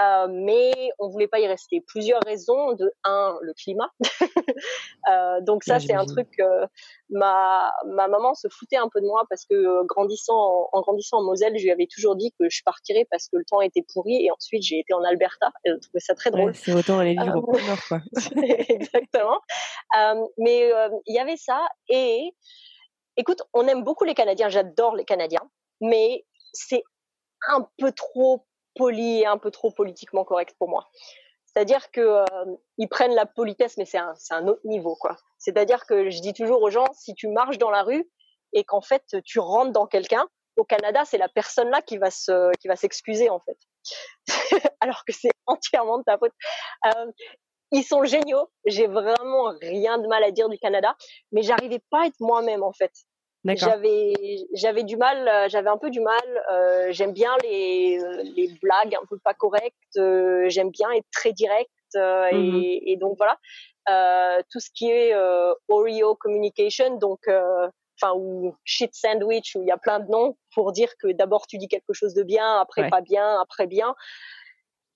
Euh, 0.00 0.26
mais 0.28 0.72
on 0.98 1.08
voulait 1.08 1.28
pas 1.28 1.38
y 1.38 1.46
rester. 1.46 1.82
Plusieurs 1.86 2.20
raisons. 2.26 2.72
De 2.72 2.92
un, 3.04 3.36
le 3.42 3.52
climat. 3.54 3.90
euh, 5.10 5.40
donc 5.42 5.64
ça, 5.64 5.78
c'est 5.78 5.94
un 5.94 6.04
truc. 6.04 6.28
Euh, 6.40 6.66
ma 7.10 7.72
ma 7.86 8.08
maman 8.08 8.34
se 8.34 8.48
foutait 8.48 8.76
un 8.76 8.88
peu 8.92 9.00
de 9.00 9.06
moi 9.06 9.24
parce 9.28 9.44
que 9.44 9.54
euh, 9.54 9.84
grandissant 9.84 10.68
en, 10.72 10.80
grandissant 10.80 11.18
en 11.18 11.24
Moselle, 11.24 11.56
je 11.56 11.64
lui 11.64 11.70
avais 11.70 11.86
toujours 11.86 12.16
dit 12.16 12.32
que 12.38 12.48
je 12.48 12.62
partirais 12.64 13.06
parce 13.10 13.28
que 13.28 13.36
le 13.36 13.44
temps 13.44 13.60
était 13.60 13.84
pourri. 13.92 14.24
Et 14.24 14.30
ensuite, 14.30 14.62
j'ai 14.62 14.80
été 14.80 14.94
en 14.94 15.04
Alberta. 15.04 15.52
Elle 15.64 15.78
trouvait 15.80 16.00
ça 16.00 16.14
très 16.14 16.30
drôle. 16.30 16.54
c'est 16.54 16.72
autant 16.72 16.98
aller 16.98 17.14
vivre 17.14 17.46
au 17.46 17.52
nord, 17.52 17.78
quoi. 17.88 18.00
Exactement. 18.68 19.40
mais 20.38 20.72
il 21.06 21.14
y 21.14 21.18
avait 21.18 21.36
ça. 21.36 21.66
Et 21.88 22.34
écoute, 23.16 23.42
on 23.52 23.66
aime 23.66 23.82
beaucoup 23.82 24.04
les 24.04 24.14
Canadiens. 24.14 24.48
J'adore 24.48 24.96
les 24.96 25.04
Canadiens, 25.04 25.48
mais 25.80 26.24
c'est 26.52 26.82
un 27.48 27.68
peu 27.78 27.92
trop 27.92 28.46
poli 28.74 29.20
et 29.20 29.26
un 29.26 29.38
peu 29.38 29.50
trop 29.50 29.70
politiquement 29.70 30.24
correct 30.24 30.54
pour 30.58 30.68
moi. 30.68 30.88
C'est-à-dire 31.46 31.90
que 31.92 32.00
euh, 32.00 32.56
ils 32.78 32.88
prennent 32.88 33.14
la 33.14 33.26
politesse, 33.26 33.76
mais 33.76 33.84
c'est 33.84 33.98
un, 33.98 34.48
autre 34.48 34.60
niveau, 34.64 34.96
quoi. 34.96 35.16
C'est-à-dire 35.38 35.86
que 35.86 36.10
je 36.10 36.20
dis 36.20 36.32
toujours 36.32 36.62
aux 36.62 36.70
gens, 36.70 36.86
si 36.92 37.14
tu 37.14 37.28
marches 37.28 37.58
dans 37.58 37.70
la 37.70 37.82
rue 37.82 38.10
et 38.52 38.64
qu'en 38.64 38.80
fait 38.80 39.04
tu 39.24 39.38
rentres 39.38 39.72
dans 39.72 39.86
quelqu'un, 39.86 40.26
au 40.56 40.64
Canada, 40.64 41.04
c'est 41.04 41.18
la 41.18 41.28
personne 41.28 41.70
là 41.70 41.82
qui 41.82 41.98
va 41.98 42.10
se, 42.10 42.50
qui 42.60 42.68
va 42.68 42.76
s'excuser 42.76 43.28
en 43.28 43.40
fait, 43.40 43.58
alors 44.80 45.04
que 45.04 45.12
c'est 45.12 45.30
entièrement 45.46 45.98
de 45.98 46.04
ta 46.04 46.18
faute. 46.18 46.32
Euh, 46.86 47.12
ils 47.74 47.82
sont 47.84 48.04
géniaux. 48.04 48.48
J'ai 48.64 48.86
vraiment 48.86 49.52
rien 49.60 49.98
de 49.98 50.06
mal 50.06 50.24
à 50.24 50.30
dire 50.30 50.48
du 50.48 50.58
Canada, 50.58 50.96
mais 51.32 51.42
j'arrivais 51.42 51.80
pas 51.90 52.04
à 52.04 52.06
être 52.06 52.20
moi-même 52.20 52.62
en 52.62 52.72
fait. 52.72 52.92
J'avais 53.44 54.14
j'avais 54.54 54.84
du 54.84 54.96
mal, 54.96 55.28
euh, 55.28 55.48
j'avais 55.48 55.68
un 55.68 55.76
peu 55.76 55.90
du 55.90 56.00
mal. 56.00 56.44
Euh, 56.50 56.86
j'aime 56.92 57.12
bien 57.12 57.36
les 57.42 57.98
euh, 58.02 58.22
les 58.36 58.48
blagues 58.62 58.94
un 58.94 59.04
peu 59.06 59.18
pas 59.18 59.34
correctes. 59.34 59.76
Euh, 59.98 60.48
j'aime 60.48 60.70
bien 60.70 60.90
être 60.92 61.06
très 61.12 61.32
direct 61.32 61.70
euh, 61.96 62.28
et, 62.32 62.36
mmh 62.36 62.80
et, 62.86 62.96
donc 62.96 63.18
voilà. 63.18 63.36
tout 64.50 64.60
ce 64.60 64.70
qui 64.74 64.90
est 64.90 65.14
Oreo 65.68 66.14
communication, 66.14 66.96
donc 66.96 67.28
enfin 67.28 68.14
ou 68.16 68.54
shit 68.64 68.94
sandwich 68.94 69.54
où 69.56 69.62
il 69.62 69.68
y 69.68 69.72
a 69.72 69.76
plein 69.76 70.00
de 70.00 70.10
noms 70.10 70.36
pour 70.54 70.72
dire 70.72 70.96
que 70.98 71.12
d'abord 71.12 71.46
tu 71.46 71.58
dis 71.58 71.68
quelque 71.68 71.92
chose 71.92 72.14
de 72.14 72.22
bien, 72.22 72.60
après 72.60 72.88
pas 72.88 73.02
bien, 73.02 73.40
après 73.40 73.66
bien. 73.66 73.94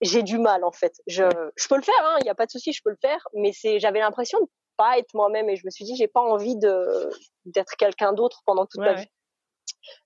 J'ai 0.01 0.23
du 0.23 0.39
mal 0.39 0.65
en 0.65 0.73
fait. 0.73 0.95
Je, 1.07 1.25
je 1.57 1.69
peux 1.69 1.77
le 1.77 1.83
faire, 1.83 1.95
il 2.01 2.07
hein, 2.07 2.19
n'y 2.23 2.31
a 2.31 2.35
pas 2.35 2.47
de 2.47 2.51
souci, 2.51 2.73
je 2.73 2.83
peux 2.85 2.91
le 2.91 2.99
faire, 3.01 3.27
mais 3.35 3.53
c'est 3.53 3.81
j'avais 3.81 4.01
l'impression 4.01 4.41
de 4.41 4.47
pas 4.77 4.99
être 4.99 5.13
moi-même 5.15 5.49
et 5.49 5.57
je 5.57 5.67
me 5.67 5.71
suis 5.71 5.85
dit 5.85 5.97
j'ai 5.97 6.09
pas 6.09 6.21
envie 6.21 6.57
de 6.57 7.11
d'être 7.47 7.75
quelqu'un 7.77 8.13
d'autre 8.13 8.43
pendant 8.47 8.67
toute 8.67 8.81
ma 8.81 8.95
vie. 8.95 9.09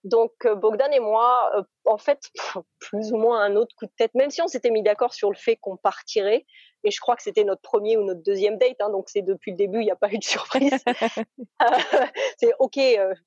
Donc 0.04 0.32
euh, 0.44 0.54
Bogdan 0.54 0.92
et 0.92 1.00
moi, 1.00 1.50
euh, 1.56 1.62
en 1.84 1.98
fait, 1.98 2.20
plus 2.78 3.12
ou 3.12 3.16
moins 3.16 3.42
un 3.42 3.56
autre 3.56 3.74
coup 3.76 3.86
de 3.86 3.92
tête, 3.96 4.14
même 4.14 4.30
si 4.30 4.42
on 4.42 4.46
s'était 4.46 4.70
mis 4.70 4.82
d'accord 4.82 5.14
sur 5.14 5.30
le 5.30 5.36
fait 5.36 5.56
qu'on 5.56 5.76
partirait, 5.76 6.46
et 6.84 6.90
je 6.90 7.00
crois 7.00 7.16
que 7.16 7.22
c'était 7.22 7.44
notre 7.44 7.62
premier 7.62 7.96
ou 7.96 8.04
notre 8.04 8.22
deuxième 8.22 8.58
date, 8.58 8.80
hein, 8.80 8.90
donc 8.90 9.08
c'est 9.08 9.22
depuis 9.22 9.52
le 9.52 9.56
début, 9.56 9.80
il 9.80 9.84
n'y 9.84 9.90
a 9.90 9.96
pas 9.96 10.10
eu 10.10 10.18
de 10.18 10.24
surprise. 10.24 10.72
Euh, 11.62 12.06
c'est 12.38 12.52
ok, 12.58 12.76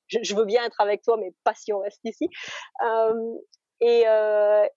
je, 0.08 0.34
veux 0.34 0.44
bien 0.44 0.62
être 0.66 0.78
avec 0.78 1.00
toi, 1.00 1.16
mais 1.16 1.32
pas 1.42 1.54
si 1.54 1.72
on 1.72 1.78
reste 1.78 2.00
ici. 2.04 2.28
et, 3.80 4.04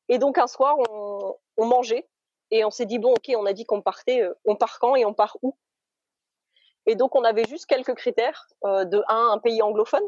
et 0.08 0.17
donc 0.17 0.38
un 0.38 0.47
soir, 0.47 0.78
on, 0.89 1.36
on 1.60 1.67
mangeait 1.67 2.08
et 2.52 2.65
on 2.65 2.72
s'est 2.72 2.88
dit 2.88 2.98
bon 2.98 3.12
ok, 3.12 3.32
on 3.38 3.45
a 3.45 3.54
dit 3.54 3.65
qu'on 3.65 3.82
partait, 3.82 4.28
on 4.45 4.56
part 4.56 4.80
quand 4.80 4.95
et 4.95 5.06
on 5.06 5.13
part 5.13 5.38
où? 5.43 5.56
Et 6.89 6.95
donc, 6.95 7.15
on 7.15 7.24
avait 7.24 7.45
juste 7.48 7.67
quelques 7.67 7.93
critères. 7.93 8.48
Euh, 8.65 8.84
de 8.84 9.04
un, 9.08 9.30
un 9.34 9.38
pays 9.38 9.62
anglophone. 9.62 10.04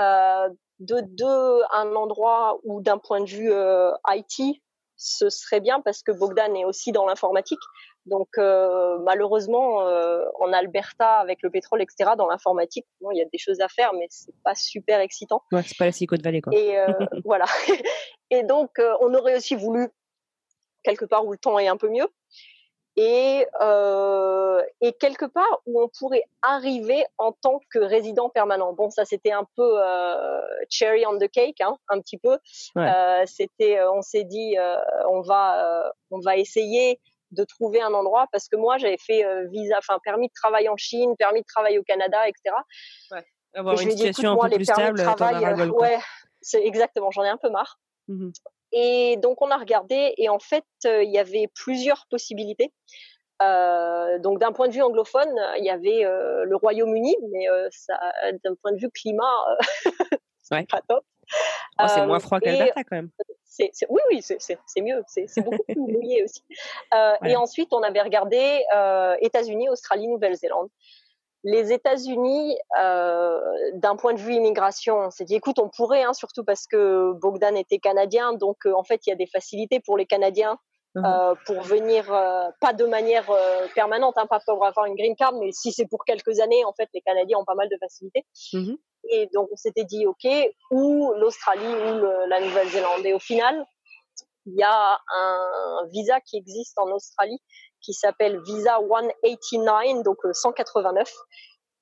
Euh, 0.00 0.48
de 0.80 1.00
deux, 1.00 1.62
un 1.72 1.94
endroit 1.94 2.58
où, 2.64 2.82
d'un 2.82 2.98
point 2.98 3.20
de 3.20 3.30
vue 3.30 3.52
euh, 3.52 3.92
IT, 4.08 4.60
ce 4.96 5.30
serait 5.30 5.60
bien 5.60 5.80
parce 5.80 6.02
que 6.02 6.10
Bogdan 6.10 6.54
est 6.56 6.64
aussi 6.64 6.90
dans 6.90 7.06
l'informatique. 7.06 7.60
Donc, 8.04 8.28
euh, 8.38 8.98
malheureusement, 8.98 9.86
euh, 9.86 10.24
en 10.40 10.52
Alberta, 10.52 11.18
avec 11.18 11.38
le 11.42 11.50
pétrole, 11.50 11.82
etc., 11.82 12.10
dans 12.18 12.26
l'informatique, 12.26 12.86
bon, 13.00 13.10
il 13.12 13.18
y 13.18 13.22
a 13.22 13.24
des 13.24 13.38
choses 13.38 13.60
à 13.60 13.68
faire, 13.68 13.92
mais 13.94 14.06
c'est 14.10 14.34
pas 14.42 14.54
super 14.54 15.00
excitant. 15.00 15.42
Ouais, 15.52 15.62
c'est 15.62 15.78
pas 15.78 15.86
la 15.86 15.92
Silicon 15.92 16.16
Valley, 16.22 16.40
quoi. 16.40 16.52
Et 16.52 16.76
voilà. 17.24 17.46
Et 18.30 18.42
donc, 18.42 18.70
on 19.00 19.14
aurait 19.14 19.36
aussi 19.36 19.54
voulu 19.54 19.88
quelque 20.86 21.04
part 21.04 21.26
où 21.26 21.32
le 21.32 21.38
temps 21.38 21.58
est 21.58 21.68
un 21.68 21.76
peu 21.76 21.90
mieux 21.90 22.08
et, 22.96 23.46
euh, 23.60 24.62
et 24.80 24.92
quelque 24.94 25.26
part 25.26 25.60
où 25.66 25.82
on 25.82 25.90
pourrait 25.98 26.24
arriver 26.40 27.04
en 27.18 27.32
tant 27.32 27.60
que 27.70 27.78
résident 27.78 28.30
permanent. 28.30 28.72
Bon, 28.72 28.88
ça 28.88 29.04
c'était 29.04 29.32
un 29.32 29.46
peu 29.54 29.82
euh, 29.82 30.40
cherry 30.70 31.04
on 31.06 31.18
the 31.18 31.30
cake, 31.30 31.60
hein, 31.60 31.76
un 31.88 32.00
petit 32.00 32.16
peu. 32.16 32.38
Euh, 32.78 33.22
c'était, 33.26 33.82
on 33.84 34.00
s'est 34.00 34.24
dit, 34.24 34.56
on 35.10 35.20
va, 35.20 35.92
on 36.10 36.20
va 36.20 36.36
essayer 36.36 37.00
de 37.32 37.44
trouver 37.44 37.82
un 37.82 37.92
endroit 37.92 38.26
parce 38.32 38.48
que 38.48 38.56
moi 38.56 38.78
j'avais 38.78 38.98
fait 38.98 39.24
visa, 39.48 39.76
enfin 39.78 39.98
permis 40.02 40.28
de 40.28 40.32
travail 40.34 40.68
en 40.68 40.76
Chine, 40.76 41.16
permis 41.18 41.40
de 41.40 41.46
travail 41.46 41.78
au 41.78 41.82
Canada, 41.82 42.26
etc. 42.26 42.56
Ouais. 43.10 43.24
Avoir 43.54 43.80
une 43.80 43.90
situation 43.90 44.40
un 44.40 44.48
peu 44.48 44.56
plus 44.56 44.64
stable. 44.64 45.02
Travail, 45.02 45.68
ouais, 45.70 45.98
c'est 46.40 46.64
exactement. 46.64 47.10
J'en 47.10 47.24
ai 47.24 47.28
un 47.28 47.38
peu 47.38 47.50
marre. 47.50 47.78
Mmh 48.08 48.30
et 48.72 49.16
donc 49.18 49.42
on 49.42 49.50
a 49.50 49.56
regardé 49.56 50.14
et 50.16 50.28
en 50.28 50.38
fait 50.38 50.64
euh, 50.84 51.02
il 51.02 51.10
y 51.10 51.18
avait 51.18 51.48
plusieurs 51.54 52.06
possibilités. 52.10 52.72
Euh, 53.42 54.18
donc 54.18 54.38
d'un 54.40 54.52
point 54.52 54.68
de 54.68 54.72
vue 54.72 54.82
anglophone, 54.82 55.34
il 55.58 55.64
y 55.64 55.70
avait 55.70 56.04
euh, 56.04 56.44
le 56.44 56.56
Royaume-Uni, 56.56 57.16
mais 57.30 57.48
euh, 57.50 57.68
d'un 58.44 58.54
point 58.54 58.72
de 58.72 58.78
vue 58.78 58.90
climat, 58.90 59.44
c'est 60.42 60.68
pas 60.68 60.80
top. 60.88 61.04
Oh, 61.78 61.84
c'est 61.88 62.06
moins 62.06 62.20
froid 62.20 62.40
qu'Alberta 62.40 62.82
quand 62.84 62.96
même. 62.96 63.10
C'est, 63.44 63.70
oui, 63.88 64.00
oui, 64.10 64.22
c'est 64.22 64.80
mieux. 64.80 65.02
C'est 65.06 65.42
beaucoup 65.42 65.64
plus 65.64 65.76
mouillé 65.80 66.24
aussi. 66.24 66.42
Et 67.24 67.36
ensuite, 67.36 67.72
on 67.72 67.82
avait 67.82 68.02
regardé 68.02 68.62
États-Unis, 69.20 69.68
Australie, 69.68 70.08
Nouvelle-Zélande 70.08 70.68
les 71.46 71.72
États-Unis, 71.72 72.58
euh, 72.80 73.40
d'un 73.74 73.94
point 73.94 74.14
de 74.14 74.18
vue 74.18 74.34
immigration, 74.34 74.98
on 74.98 75.10
s'est 75.10 75.24
dit, 75.24 75.36
écoute, 75.36 75.60
on 75.60 75.68
pourrait, 75.68 76.02
hein, 76.02 76.12
surtout 76.12 76.42
parce 76.42 76.66
que 76.66 77.12
Bogdan 77.12 77.56
était 77.56 77.78
canadien, 77.78 78.32
donc 78.32 78.66
euh, 78.66 78.74
en 78.74 78.82
fait, 78.82 79.06
il 79.06 79.10
y 79.10 79.12
a 79.12 79.16
des 79.16 79.28
facilités 79.28 79.78
pour 79.78 79.96
les 79.96 80.06
Canadiens 80.06 80.58
mhm. 80.96 81.04
euh, 81.04 81.34
pour 81.46 81.60
venir, 81.60 82.06
pas 82.60 82.72
de 82.72 82.84
manière 82.84 83.30
permanente, 83.76 84.14
hein, 84.16 84.26
pas 84.26 84.40
pour 84.44 84.66
avoir 84.66 84.86
une 84.86 84.96
green 84.96 85.14
card, 85.14 85.34
mais 85.34 85.52
si 85.52 85.70
c'est 85.70 85.86
pour 85.86 86.04
quelques 86.04 86.40
années, 86.40 86.64
en 86.64 86.72
fait, 86.72 86.88
les 86.92 87.00
Canadiens 87.00 87.38
ont 87.38 87.44
pas 87.44 87.54
mal 87.54 87.68
de 87.68 87.76
facilités. 87.78 88.24
Mhm. 88.52 88.76
Et 89.10 89.28
donc, 89.32 89.48
on 89.52 89.56
s'était 89.56 89.84
dit, 89.84 90.04
ok, 90.04 90.26
ou 90.72 91.12
l'Australie 91.14 91.64
ou 91.64 91.94
le, 92.00 92.28
la 92.28 92.40
Nouvelle-Zélande. 92.40 93.06
Et 93.06 93.14
au 93.14 93.20
final, 93.20 93.64
il 94.46 94.54
y 94.58 94.64
a 94.64 94.98
un 95.14 95.86
visa 95.92 96.20
qui 96.20 96.38
existe 96.38 96.76
en 96.78 96.90
Australie 96.90 97.40
qui 97.86 97.94
s'appelle 97.94 98.42
Visa 98.42 98.78
189, 98.80 100.02
donc 100.02 100.18
189. 100.32 101.08
Euh, 101.08 101.12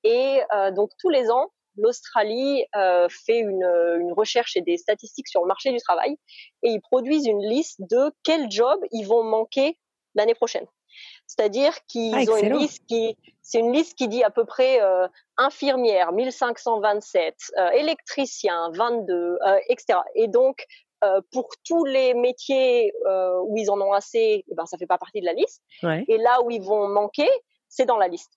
et 0.03 0.41
euh, 0.53 0.71
donc 0.71 0.91
tous 0.99 1.09
les 1.09 1.31
ans, 1.31 1.51
l'Australie 1.77 2.63
euh, 2.75 3.09
fait 3.09 3.39
une, 3.39 3.65
une, 3.99 4.13
recherche 4.13 4.55
et 4.55 4.61
des 4.61 4.77
statistiques 4.77 5.27
sur 5.27 5.41
le 5.41 5.47
marché 5.47 5.71
du 5.71 5.79
travail 5.79 6.15
et 6.61 6.69
ils 6.69 6.79
produisent 6.79 7.25
une 7.25 7.41
liste 7.41 7.81
de 7.81 8.13
quels 8.23 8.49
jobs 8.49 8.79
ils 8.91 9.03
vont 9.03 9.23
manquer 9.23 9.77
l'année 10.13 10.35
prochaine. 10.35 10.67
C'est-à-dire 11.27 11.73
qu'ils 11.87 12.15
ah, 12.15 12.31
ont 12.31 12.37
une 12.37 12.57
liste 12.57 12.85
qui, 12.87 13.17
c'est 13.41 13.59
une 13.59 13.73
liste 13.73 13.97
qui 13.97 14.07
dit 14.07 14.23
à 14.23 14.29
peu 14.29 14.45
près 14.45 14.81
euh, 14.81 15.07
infirmière 15.37 16.13
1527, 16.13 17.35
euh, 17.57 17.69
électricien 17.71 18.69
22, 18.73 19.37
etc. 19.67 19.99
Et 20.13 20.27
donc 20.27 20.65
Euh, 21.05 21.21
pour 21.31 21.49
tous 21.63 21.85
les 21.85 22.13
métiers 22.13 22.91
euh, 23.07 23.39
où 23.45 23.57
ils 23.57 23.69
en 23.69 23.79
ont 23.79 23.93
assez, 23.93 24.43
eh 24.49 24.55
ben, 24.55 24.65
ça 24.65 24.77
fait 24.77 24.87
pas 24.87 24.97
partie 24.97 25.19
de 25.21 25.25
la 25.25 25.33
liste. 25.33 25.61
Ouais. 25.83 26.03
Et 26.07 26.17
là 26.17 26.41
où 26.43 26.49
ils 26.51 26.61
vont 26.61 26.87
manquer, 26.87 27.29
c'est 27.69 27.85
dans 27.85 27.97
la 27.97 28.07
liste. 28.07 28.31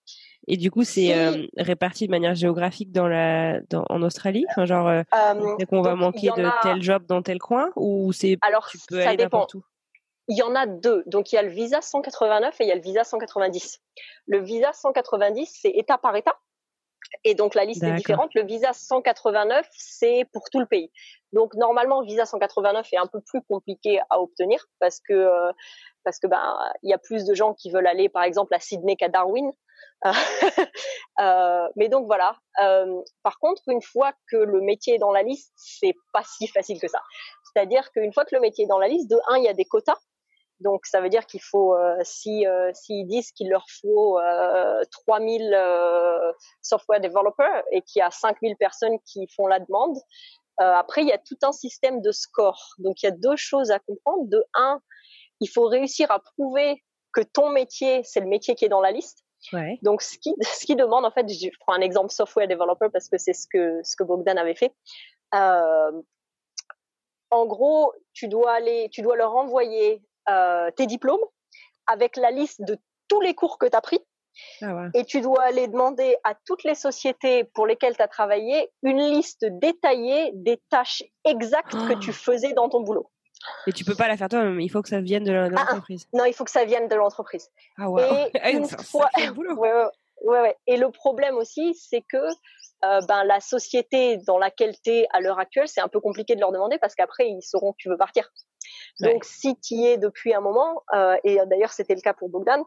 Et 0.49 0.57
du 0.57 0.71
coup, 0.71 0.85
c'est 0.85 1.17
euh, 1.17 1.47
réparti 1.57 2.07
de 2.07 2.11
manière 2.11 2.35
géographique 2.35 2.93
dans 2.93 3.09
la, 3.09 3.61
dans, 3.71 3.85
en 3.89 4.03
Australie? 4.03 4.45
Enfin, 4.51 4.67
genre, 4.67 4.91
c'est 5.59 5.67
qu'on 5.67 5.83
va 5.83 5.95
manquer 5.95 6.31
de 6.37 6.45
a- 6.45 6.59
tel 6.63 6.83
job 6.83 7.07
dans 7.07 7.23
tel 7.23 7.39
coin 7.39 7.71
Ou 7.77 8.13
c'est 8.13 8.37
Alors, 8.43 8.67
tu 8.69 8.79
peux 8.89 9.01
ça 9.01 9.09
aller 9.11 9.17
dépend. 9.17 9.47
où? 9.55 9.63
Il 10.31 10.37
y 10.37 10.43
en 10.43 10.55
a 10.55 10.67
deux. 10.67 11.05
Donc, 11.07 11.33
il 11.33 11.37
y 11.37 11.39
a 11.39 11.43
le 11.43 11.49
visa 11.49 11.81
189 11.81 12.61
et 12.61 12.65
il 12.65 12.69
y 12.69 12.73
a 12.73 12.75
le 12.75 12.83
visa 12.83 13.03
190. 13.05 13.81
Le 14.27 14.41
visa 14.41 14.73
190, 14.75 15.59
c'est 15.63 15.71
État 15.71 15.97
par 15.97 16.15
État? 16.17 16.35
Et 17.25 17.35
donc, 17.35 17.55
la 17.55 17.65
liste 17.65 17.83
est 17.83 17.93
différente. 17.93 18.35
Le 18.35 18.45
visa 18.45 18.73
189, 18.73 19.67
c'est 19.73 20.27
pour 20.33 20.43
tout 20.51 20.61
le 20.61 20.67
pays. 20.67 20.91
Donc, 21.33 21.55
normalement, 21.55 22.01
le 22.01 22.07
visa 22.07 22.25
189 22.27 22.87
est 22.93 22.97
un 22.97 23.07
peu 23.07 23.21
plus 23.21 23.43
compliqué 23.43 24.01
à 24.11 24.21
obtenir 24.21 24.65
parce 24.79 25.01
que, 25.01 25.13
euh, 25.13 25.53
parce 26.05 26.19
que, 26.19 26.27
ben, 26.27 26.59
il 26.83 26.91
y 26.91 26.93
a 26.93 26.99
plus 26.99 27.25
de 27.25 27.35
gens 27.35 27.55
qui 27.55 27.71
veulent 27.71 27.87
aller, 27.87 28.09
par 28.09 28.23
exemple, 28.23 28.55
à 28.55 28.61
Sydney 28.61 28.97
qu'à 28.97 29.09
Darwin. 29.09 29.53
Euh, 31.21 31.69
mais 31.75 31.89
donc, 31.89 32.07
voilà. 32.07 32.37
Euh, 32.63 33.03
par 33.25 33.41
contre, 33.41 33.63
une 33.67 33.83
fois 33.83 34.13
que 34.31 34.37
le 34.37 34.61
métier 34.61 34.95
est 34.95 34.99
dans 34.99 35.11
la 35.11 35.25
liste, 35.25 35.53
c'est 35.57 35.95
pas 36.13 36.23
si 36.23 36.47
facile 36.47 36.81
que 36.81 36.87
ça. 36.87 37.03
C'est-à-dire 37.43 37.91
qu'une 37.91 38.13
fois 38.13 38.25
que 38.25 38.37
le 38.37 38.41
métier 38.41 38.67
est 38.67 38.69
dans 38.69 38.79
la 38.79 38.87
liste, 38.87 39.11
de 39.11 39.17
un, 39.27 39.37
il 39.39 39.43
y 39.43 39.49
a 39.49 39.53
des 39.53 39.65
quotas. 39.65 39.99
Donc, 40.61 40.87
ça 40.87 41.01
veut 41.01 41.09
dire 41.09 41.27
qu'il 41.27 41.43
faut, 41.43 41.75
euh, 41.75 41.97
si 42.03 42.47
euh, 42.47 42.71
s'ils 42.75 43.07
disent 43.07 43.31
qu'il 43.33 43.49
leur 43.49 43.65
faut 43.81 44.19
euh, 44.19 44.83
3000 44.91 45.55
euh, 45.55 46.33
software 46.63 47.01
developers 47.01 47.63
et 47.71 47.83
qu'il 47.83 48.01
y 48.01 48.03
a 48.03 48.11
5000 48.11 48.57
personnes 48.57 48.99
qui 49.07 49.27
font 49.35 49.47
la 49.47 49.61
demande, 49.61 49.97
après, 50.61 51.03
il 51.03 51.07
y 51.07 51.13
a 51.13 51.19
tout 51.19 51.37
un 51.43 51.53
système 51.53 52.01
de 52.03 52.11
score. 52.11 52.75
Donc, 52.79 53.01
il 53.01 53.07
y 53.07 53.09
a 53.09 53.13
deux 53.13 53.37
choses 53.37 53.71
à 53.71 53.79
comprendre. 53.79 54.25
De 54.29 54.45
un, 54.55 54.81
il 55.41 55.47
faut 55.47 55.69
réussir 55.69 56.11
à 56.11 56.19
prouver 56.19 56.83
que 57.13 57.21
ton 57.21 57.51
métier, 57.51 58.03
c'est 58.03 58.19
le 58.19 58.27
métier 58.27 58.57
qui 58.57 58.65
est 58.65 58.69
dans 58.69 58.81
la 58.81 58.91
liste. 58.91 59.25
Ouais. 59.53 59.79
Donc, 59.83 60.03
ce 60.03 60.19
qui, 60.19 60.35
ce 60.43 60.67
qui 60.67 60.75
demande, 60.75 61.05
en 61.05 61.13
fait, 61.13 61.29
je 61.29 61.49
prends 61.61 61.75
un 61.75 61.81
exemple 61.81 62.11
software 62.11 62.49
developer 62.49 62.89
parce 62.93 63.09
que 63.09 63.19
c'est 63.19 63.35
ce 63.35 63.47
que, 63.49 63.81
ce 63.85 63.95
que 63.95 64.03
Bogdan 64.03 64.37
avait 64.37 64.57
fait. 64.57 64.75
Euh, 65.35 66.03
en 67.31 67.47
gros, 67.47 67.93
tu 68.13 68.29
dois 68.29 68.53
aller, 68.53 68.89
tu 68.91 69.03
dois 69.03 69.17
leur 69.17 69.35
envoyer 69.35 70.03
euh, 70.31 70.71
tes 70.73 70.87
diplômes 70.87 71.21
avec 71.87 72.17
la 72.17 72.31
liste 72.31 72.63
de 72.63 72.77
tous 73.09 73.21
les 73.21 73.35
cours 73.35 73.59
que 73.59 73.67
tu 73.67 73.77
as 73.77 73.81
pris 73.81 73.99
Ah 74.63 74.75
ouais. 74.75 74.89
et 74.95 75.05
tu 75.05 75.21
dois 75.21 75.43
aller 75.43 75.67
demander 75.69 76.17
à 76.25 76.35
toutes 76.47 76.65
les 76.65 76.75
sociétés 76.75 77.45
pour 77.45 77.67
lesquelles 77.67 77.97
tu 77.97 78.03
as 78.03 78.09
travaillé 78.09 78.71
une 78.83 78.99
liste 78.99 79.45
détaillée 79.45 80.31
des 80.35 80.61
tâches 80.71 81.03
exactes 81.25 81.73
que 81.73 81.95
tu 81.95 82.13
faisais 82.13 82.53
dans 82.53 82.69
ton 82.69 82.81
boulot. 82.83 83.11
Et 83.69 83.73
tu 83.73 83.85
peux 83.85 83.95
pas 83.95 84.09
la 84.09 84.17
faire 84.17 84.29
toi-même, 84.29 84.61
il 84.61 84.69
faut 84.69 84.83
que 84.83 84.89
ça 84.89 85.01
vienne 85.01 85.25
de 85.25 85.33
Ah, 85.33 85.45
ah. 85.47 85.49
l'entreprise. 85.49 86.07
Non, 86.13 86.25
il 86.25 86.33
faut 86.35 86.45
que 86.45 86.51
ça 86.51 86.65
vienne 86.65 86.89
de 86.89 86.95
l'entreprise. 86.97 87.49
Ah 87.79 87.89
ouais. 87.91 88.31
Et 88.35 88.41
Ah, 88.43 88.51
une 88.51 88.67
fois- 88.69 89.09
boulot. 89.33 89.55
Ouais, 89.57 89.73
ouais, 90.25 90.41
ouais. 90.43 90.57
Et 90.67 90.77
le 90.77 90.91
problème 90.91 91.37
aussi, 91.37 91.73
c'est 91.75 92.03
que 92.03 92.19
euh, 92.85 93.01
ben, 93.09 93.25
la 93.25 93.41
société 93.41 94.19
dans 94.19 94.39
laquelle 94.39 94.75
tu 94.81 94.91
es 94.91 95.07
à 95.13 95.21
l'heure 95.21 95.39
actuelle, 95.39 95.69
c'est 95.69 95.81
un 95.81 95.89
peu 95.89 96.01
compliqué 96.01 96.35
de 96.35 96.41
leur 96.41 96.53
demander 96.53 96.79
parce 96.79 96.95
qu'après, 96.95 97.29
ils 97.29 97.43
sauront 97.43 97.73
que 97.73 97.79
tu 97.79 97.89
veux 97.89 97.97
partir. 97.99 98.31
Ouais. 99.01 99.13
Donc, 99.13 99.25
si 99.25 99.59
tu 99.61 99.75
y 99.75 99.87
es 99.87 99.99
depuis 99.99 100.35
un 100.35 100.41
moment, 100.41 100.83
euh, 100.95 101.17
et 101.25 101.39
d'ailleurs, 101.47 101.73
c'était 101.73 101.95
le 101.95 102.01
cas 102.01 102.15
pour 102.15 102.29
Bogdan, 102.29 102.63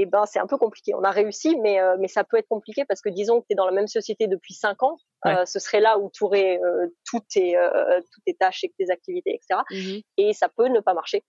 et 0.00 0.06
ben, 0.06 0.26
c'est 0.26 0.38
un 0.38 0.46
peu 0.46 0.58
compliqué. 0.58 0.94
On 0.94 1.02
a 1.02 1.10
réussi, 1.10 1.56
mais, 1.56 1.80
euh, 1.80 1.96
mais 1.98 2.06
ça 2.06 2.22
peut 2.22 2.36
être 2.36 2.46
compliqué 2.46 2.84
parce 2.84 3.00
que 3.00 3.08
disons 3.08 3.40
que 3.40 3.46
tu 3.48 3.54
es 3.54 3.56
dans 3.56 3.66
la 3.66 3.72
même 3.72 3.88
société 3.88 4.28
depuis 4.28 4.54
cinq 4.54 4.80
ans, 4.84 4.96
Ouais. 5.24 5.36
euh, 5.36 5.44
ce 5.44 5.58
serait 5.58 5.80
là 5.80 5.98
où 5.98 6.08
tu 6.14 6.22
aurais 6.22 6.60
euh, 6.62 6.86
toutes, 7.04 7.26
tes, 7.26 7.56
euh, 7.56 8.00
toutes 8.12 8.22
tes 8.24 8.34
tâches 8.34 8.62
et 8.62 8.72
tes 8.78 8.88
activités, 8.92 9.34
etc 9.34 9.62
Mhm. 9.72 10.00
et 10.18 10.32
ça 10.32 10.48
peut 10.48 10.68
ne 10.68 10.78
pas 10.78 10.94
marcher. 10.94 11.24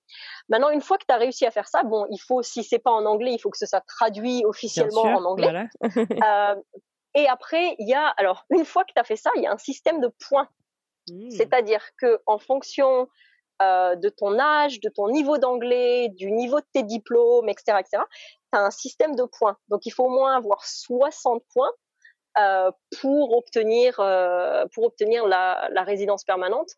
Maintenant, 0.50 0.70
une 0.70 0.82
fois 0.82 1.00
que 1.00 1.06
tu 1.10 1.16
as 1.16 1.18
réussi 1.18 1.48
à 1.48 1.52
faire 1.52 1.68
ça, 1.68 1.82
bon, 1.82 2.06
il 2.12 2.20
faut, 2.20 2.44
si 2.44 2.64
c'est 2.64 2.78
pas 2.78 2.92
en 2.92 3.08
anglais, 3.08 3.34
il 3.34 3.40
faut 3.40 3.50
que 3.50 3.58
ce 3.58 3.66
soit 3.66 3.82
traduit 3.82 4.44
officiellement 4.46 5.02
sûr, 5.02 5.18
en 5.18 5.26
anglais. 5.26 5.68
Voilà. 5.80 6.56
Et 7.16 7.28
après, 7.28 7.76
il 7.80 7.88
y 7.88 7.94
a, 7.94 8.08
alors, 8.18 8.46
une 8.50 8.66
fois 8.66 8.84
que 8.84 8.94
tu 8.94 9.00
as 9.00 9.04
fait 9.04 9.16
ça, 9.16 9.32
il 9.36 9.44
y 9.44 9.48
a 9.48 9.52
un 9.52 9.58
système 9.58 10.00
de 10.00 10.12
points. 10.28 10.50
Mhm. 11.10 11.32
C'est-à-dire 11.32 11.84
que 11.98 12.22
en 12.26 12.38
fonction 12.38 13.08
euh, 13.62 13.96
de 13.96 14.10
ton 14.10 14.40
âge, 14.40 14.80
de 14.80 14.90
ton 14.90 15.10
niveau 15.10 15.38
d'anglais, 15.38 16.10
du 16.10 16.32
niveau 16.32 16.60
de 16.60 16.66
tes 16.74 16.84
diplômes, 16.84 17.50
etc., 17.50 17.80
etc., 17.80 18.04
tu 18.54 18.60
as 18.60 18.62
un 18.62 18.72
système 18.72 19.16
de 19.16 19.24
points. 19.24 19.58
Donc, 19.70 19.86
il 19.86 19.92
faut 19.92 20.06
au 20.06 20.10
moins 20.10 20.36
avoir 20.36 20.66
60 20.66 21.44
points 21.54 21.72
euh, 22.38 22.72
pour 23.02 23.36
obtenir 23.36 24.00
euh, 24.00 24.66
pour 24.74 24.86
obtenir 24.86 25.26
la, 25.26 25.68
la 25.72 25.84
résidence 25.84 26.24
permanente. 26.24 26.70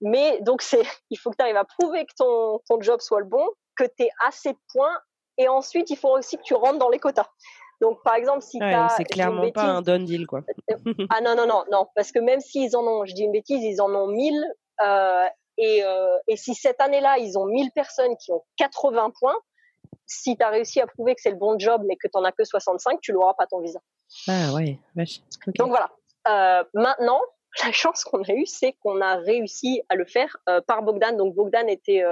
Mais 0.00 0.40
donc 0.40 0.62
c'est 0.62 0.82
il 1.10 1.18
faut 1.18 1.30
que 1.30 1.36
tu 1.36 1.42
arrives 1.42 1.56
à 1.56 1.64
prouver 1.64 2.06
que 2.06 2.14
ton 2.16 2.60
ton 2.68 2.80
job 2.80 3.00
soit 3.00 3.20
le 3.20 3.26
bon, 3.26 3.46
que 3.76 3.84
tu 3.84 4.04
aies 4.04 4.10
assez 4.24 4.52
de 4.52 4.58
points 4.72 4.98
et 5.38 5.48
ensuite 5.48 5.90
il 5.90 5.96
faut 5.96 6.16
aussi 6.16 6.38
que 6.38 6.42
tu 6.42 6.54
rentres 6.54 6.78
dans 6.78 6.88
les 6.88 7.00
quotas. 7.00 7.28
Donc 7.80 8.02
par 8.02 8.14
exemple 8.14 8.42
si 8.42 8.58
Ouais, 8.60 8.72
tu 8.72 8.94
c'est 8.96 9.04
clairement 9.04 9.50
pas 9.50 9.64
un 9.64 9.82
done 9.82 10.04
deal 10.04 10.26
quoi. 10.26 10.42
ah 11.10 11.20
non, 11.20 11.34
non, 11.36 11.46
non, 11.46 11.64
non, 11.70 11.86
parce 11.94 12.12
que 12.12 12.18
même 12.18 12.40
s'ils 12.40 12.76
en 12.76 12.84
ont, 12.84 13.04
je 13.04 13.14
dis 13.14 13.22
une 13.22 13.32
bêtise, 13.32 13.62
ils 13.62 13.80
en 13.80 13.94
ont 13.94 14.08
1000, 14.08 14.34
euh, 14.84 15.26
et, 15.58 15.82
euh, 15.84 16.16
et 16.28 16.36
si 16.36 16.54
cette 16.54 16.80
année-là, 16.80 17.18
ils 17.18 17.38
ont 17.38 17.46
1000 17.46 17.70
personnes 17.72 18.16
qui 18.16 18.32
ont 18.32 18.42
80 18.56 19.12
points, 19.18 19.36
si 20.06 20.36
tu 20.36 20.44
as 20.44 20.50
réussi 20.50 20.80
à 20.80 20.86
prouver 20.86 21.14
que 21.14 21.20
c'est 21.20 21.30
le 21.30 21.36
bon 21.36 21.58
job, 21.58 21.82
mais 21.86 21.96
que 21.96 22.08
tu 22.08 22.12
n'en 22.14 22.24
as 22.24 22.32
que 22.32 22.44
65, 22.44 23.00
tu 23.00 23.12
l'auras 23.12 23.34
pas 23.34 23.46
ton 23.46 23.60
visa. 23.60 23.80
Ah 24.28 24.52
ouais, 24.54 24.78
vache. 24.94 25.20
Ok. 25.46 25.54
Donc 25.56 25.68
voilà. 25.68 25.90
Euh, 26.28 26.64
maintenant, 26.74 27.20
la 27.64 27.72
chance 27.72 28.04
qu'on 28.04 28.22
a 28.22 28.32
eue, 28.32 28.46
c'est 28.46 28.74
qu'on 28.82 29.00
a 29.00 29.16
réussi 29.16 29.82
à 29.88 29.94
le 29.94 30.04
faire 30.04 30.36
par 30.66 30.82
Bogdan. 30.82 31.16
Donc 31.16 31.34
Bogdan 31.34 31.68
était 31.68 32.04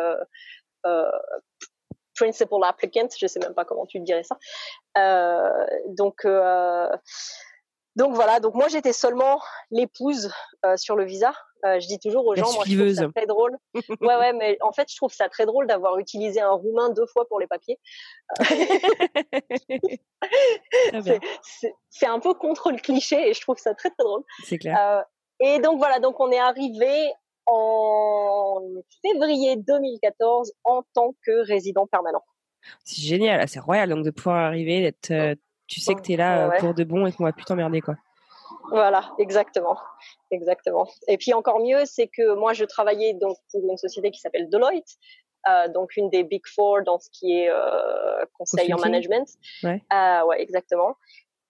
principal 2.15 2.63
applicant, 2.65 3.09
je 3.19 3.27
sais 3.27 3.41
même 3.41 3.55
pas 3.55 3.65
comment 3.65 3.87
tu 3.87 3.99
dirais 4.01 4.23
ça. 4.23 4.39
Euh, 4.97 5.67
donc 5.89 6.25
euh, 6.25 6.89
donc 7.97 8.15
voilà. 8.15 8.39
Donc 8.41 8.55
moi 8.55 8.69
j'étais 8.69 8.93
seulement 8.93 9.41
l'épouse 9.71 10.33
euh, 10.65 10.77
sur 10.77 10.97
le 10.97 11.05
visa. 11.05 11.33
Je 11.67 11.87
dis 11.87 11.99
toujours 11.99 12.27
aux 12.27 12.37
gens, 12.37 12.53
moi 12.53 12.65
je 12.67 12.77
trouve 12.77 12.93
ça 12.93 13.09
très 13.15 13.27
drôle. 13.27 13.57
Ouais 14.03 14.17
ouais, 14.17 14.35
mais 14.35 14.59
en 14.61 14.73
fait 14.73 14.87
je 14.91 14.97
trouve 14.97 15.15
ça 15.15 15.31
très 15.31 15.47
drôle 15.47 15.67
d'avoir 15.67 15.99
utilisé 15.99 16.43
un 16.43 16.51
roumain 16.51 16.91
deux 16.91 17.07
fois 17.07 17.27
pour 17.27 17.41
les 17.41 17.47
papiers. 17.47 17.81
C'est 21.89 22.07
un 22.07 22.21
peu 22.21 22.35
contre 22.35 22.71
le 22.71 22.77
cliché 22.77 23.31
et 23.31 23.33
je 23.33 23.41
trouve 23.41 23.57
ça 23.57 23.75
très 23.75 23.89
très 23.89 24.05
drôle. 24.05 24.25
c'est 24.45 24.59
clair. 24.59 25.07
Et 25.41 25.59
donc 25.59 25.79
voilà, 25.79 26.01
donc 26.01 26.21
on 26.21 26.31
est 26.31 26.39
arrivé 26.39 27.15
en 27.47 28.61
février 29.03 29.57
2014 29.57 30.53
en 30.65 30.83
tant 30.95 31.15
que 31.25 31.47
résident 31.47 31.87
permanent. 31.87 32.23
C'est 32.85 33.03
génial, 33.03 33.41
ah, 33.41 33.47
c'est 33.47 33.61
royal 33.61 33.91
donc 33.91 34.05
de 34.05 34.11
pouvoir 34.11 34.37
arriver, 34.47 34.81
d'être, 34.83 35.11
euh, 35.11 35.35
tu 35.67 35.81
sais 35.81 35.95
que 35.95 36.01
tu 36.01 36.13
es 36.13 36.17
là 36.17 36.47
euh, 36.47 36.51
Ouais. 36.51 36.59
pour 36.59 36.75
de 36.75 36.85
bon 36.85 37.07
et 37.07 37.13
qu'on 37.13 37.25
va 37.25 37.33
plus 37.33 37.45
t'emmerder 37.45 37.81
quoi. 37.81 37.95
Voilà, 38.71 39.13
exactement, 39.19 39.79
exactement. 40.31 40.89
Et 41.09 41.19
puis 41.19 41.35
encore 41.35 41.61
mieux, 41.61 41.85
c'est 41.85 42.09
que 42.09 42.35
moi 42.35 42.55
je 42.55 42.65
travaillais 42.65 43.13
donc 43.15 43.37
pour 43.51 43.61
une 43.69 43.77
société 43.77 44.11
qui 44.11 44.21
s'appelle 44.21 44.49
Deloitte, 44.49 44.97
euh, 45.49 45.69
donc 45.69 45.97
une 45.97 46.09
des 46.09 46.25
Big 46.25 46.43
Four 46.47 46.83
dans 46.87 46.99
ce 46.99 47.11
qui 47.11 47.39
est 47.39 47.51
euh, 47.51 48.25
conseil 48.39 48.73
en 48.73 48.79
management. 48.79 49.29
Ouais. 49.63 49.83
Euh, 49.93 50.25
ouais, 50.25 50.41
exactement. 50.41 50.97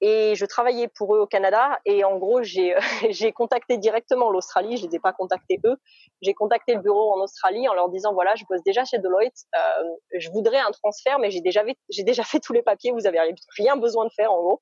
Et 0.07 0.35
je 0.35 0.45
travaillais 0.45 0.89
pour 0.89 1.15
eux 1.15 1.21
au 1.21 1.27
Canada 1.27 1.79
et 1.87 2.05
en 2.05 2.19
gros 2.19 2.43
j'ai 2.43 2.75
j'ai 3.19 3.33
contacté 3.33 3.79
directement 3.79 4.29
l'Australie, 4.31 4.77
je 4.77 4.87
les 4.87 4.97
ai 4.97 4.99
pas 4.99 5.13
contactés 5.15 5.59
eux, 5.65 5.77
j'ai 6.21 6.35
contacté 6.35 6.75
le 6.75 6.81
bureau 6.83 7.07
en 7.15 7.21
Australie 7.23 7.67
en 7.71 7.75
leur 7.75 7.89
disant 7.89 8.13
voilà 8.13 8.35
je 8.35 8.45
bosse 8.49 8.63
déjà 8.65 8.85
chez 8.85 8.99
Deloitte, 8.99 9.41
euh, 9.57 9.85
je 10.25 10.29
voudrais 10.31 10.59
un 10.59 10.73
transfert 10.73 11.19
mais 11.21 11.31
j'ai 11.31 11.41
déjà 11.41 11.65
fait- 11.65 11.79
j'ai 11.89 12.03
déjà 12.03 12.23
fait 12.23 12.41
tous 12.47 12.53
les 12.53 12.63
papiers, 12.63 12.93
vous 12.93 13.07
avez 13.07 13.19
rien 13.57 13.77
besoin 13.77 14.05
de 14.05 14.13
faire 14.19 14.31
en 14.33 14.41
gros, 14.43 14.61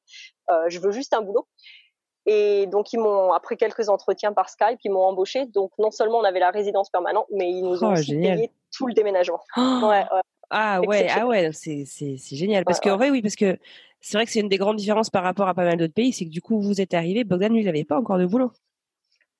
Euh, 0.50 0.66
je 0.68 0.78
veux 0.78 0.92
juste 0.92 1.12
un 1.14 1.22
boulot. 1.22 1.46
Et 2.26 2.66
donc 2.66 2.92
ils 2.92 3.00
m'ont 3.00 3.32
après 3.32 3.56
quelques 3.56 3.88
entretiens 3.88 4.32
par 4.32 4.48
Skype, 4.48 4.78
ils 4.84 4.92
m'ont 4.92 5.06
embauché. 5.12 5.46
Donc 5.46 5.72
non 5.78 5.90
seulement 5.90 6.18
on 6.18 6.24
avait 6.24 6.38
la 6.38 6.50
résidence 6.50 6.88
permanente, 6.90 7.26
mais 7.32 7.48
ils 7.50 7.62
nous 7.62 7.82
ont 7.82 7.88
Oh, 7.88 7.92
aussi 7.94 8.12
génial. 8.12 8.36
payé 8.36 8.50
tout 8.76 8.86
le 8.86 8.94
déménagement. 8.94 9.40
Oh, 9.56 9.60
Ouais, 9.90 10.04
ouais. 10.12 10.20
Ah 10.54 10.80
ouais, 10.82 11.06
ah 11.10 11.26
ouais, 11.26 11.50
c'est 11.52 11.84
c'est 11.86 12.16
c'est 12.18 12.36
génial 12.36 12.64
parce 12.64 12.78
Ouais, 12.78 12.84
que 12.84 12.90
en 12.90 12.96
vrai 12.98 13.10
oui 13.10 13.22
parce 13.22 13.36
que 13.36 13.58
c'est 14.02 14.18
vrai 14.18 14.26
que 14.26 14.32
c'est 14.32 14.40
une 14.40 14.48
des 14.50 14.58
grandes 14.58 14.76
différences 14.76 15.08
par 15.08 15.22
rapport 15.22 15.48
à 15.48 15.54
pas 15.54 15.64
mal 15.64 15.78
d'autres 15.78 15.94
pays, 15.94 16.12
c'est 16.12 16.26
que 16.26 16.30
du 16.30 16.42
coup 16.42 16.60
vous 16.60 16.80
êtes 16.82 16.92
arrivé, 16.92 17.24
Bogdan 17.24 17.52
lui 17.52 17.62
il 17.62 17.68
avait 17.68 17.84
pas 17.84 17.96
encore 17.98 18.18
de 18.18 18.26
boulot. 18.26 18.52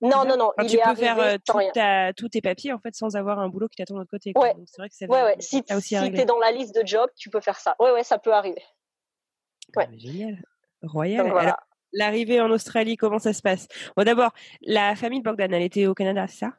Non, 0.01 0.25
non, 0.27 0.37
non, 0.37 0.53
Enfin, 0.57 0.65
il 0.65 0.71
tu 0.71 0.77
est 0.79 0.83
peux 0.83 0.95
faire 0.97 1.19
euh, 1.21 1.37
tout 1.47 1.59
ta- 1.75 2.13
tous 2.13 2.29
tes 2.29 2.41
papiers 2.41 2.73
en 2.73 2.79
fait 2.81 2.93
sans 2.95 3.15
avoir 3.15 3.39
un 3.39 3.49
boulot 3.49 3.69
qui 3.69 3.77
t'attend 3.77 3.95
de 3.95 4.01
l'autre 4.01 4.11
côté. 4.11 4.33
Ouais. 4.35 4.53
Donc 4.55 4.65
c'est 4.67 4.81
vrai 4.83 4.89
que 4.89 4.95
c'est 4.97 5.07
Ouais, 5.09 5.23
ouais. 5.23 5.37
Si, 5.39 5.63
régler. 5.97 6.19
t'es 6.21 6.25
dans 6.25 6.39
la 6.41 6.51
liste 6.51 6.75
de 6.75 6.85
jobs, 6.85 7.09
tu 7.17 7.31
peux 7.31 7.41
faire 7.41 7.61
ça. 7.61 7.77
Ouais, 7.79 7.93
ouais, 7.93 8.03
ça 8.03 8.19
peut 8.19 8.33
arriver. 8.33 8.63
ouais. 9.77 9.87
Ah, 9.89 9.97
génial, 9.99 10.43
royal. 10.83 11.31
Voilà. 11.31 11.57
L'arrivée 11.93 12.41
en 12.41 12.51
Australie, 12.51 12.97
comment 12.97 13.19
ça 13.21 13.33
se 13.33 13.43
passe? 13.43 13.69
Bon 13.97 14.03
d'abord 14.05 14.33
la 14.63 14.97
famille 14.97 15.21
de 15.21 15.25
Bogdan, 15.25 15.53
elle 15.53 15.63
était 15.63 15.87
au 15.87 15.95
Canada, 15.95 16.27
c'est 16.27 16.39
ça? 16.47 16.53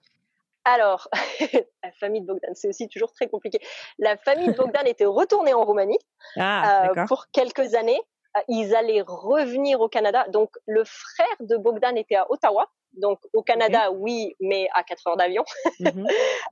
Alors, 0.65 1.09
la 1.83 1.91
famille 1.99 2.21
de 2.21 2.27
Bogdan, 2.27 2.53
c'est 2.53 2.69
aussi 2.69 2.87
toujours 2.87 3.11
très 3.13 3.27
compliqué. 3.27 3.59
La 3.99 4.17
famille 4.17 4.47
de 4.47 4.53
Bogdan 4.53 4.85
était 4.87 5.05
retournée 5.05 5.53
en 5.53 5.63
Roumanie 5.65 5.99
Ah 6.37 6.89
euh, 6.91 7.05
pour 7.07 7.25
quelques 7.31 7.75
années. 7.75 7.99
ils 8.47 8.73
allaient 8.75 9.03
revenir 9.05 9.81
au 9.81 9.89
Canada. 9.89 10.25
Donc 10.29 10.51
le 10.65 10.83
frère 10.85 11.37
de 11.41 11.57
Bogdan 11.57 11.97
était 11.97 12.15
à 12.15 12.31
Ottawa. 12.31 12.67
Donc 12.93 13.19
au 13.33 13.41
Canada, 13.41 13.91
oui, 13.91 14.35
mais 14.39 14.67
à 14.73 14.83
4 14.83 15.07
heures 15.07 15.17
d'avion. 15.17 15.43
Mhm. 15.79 16.07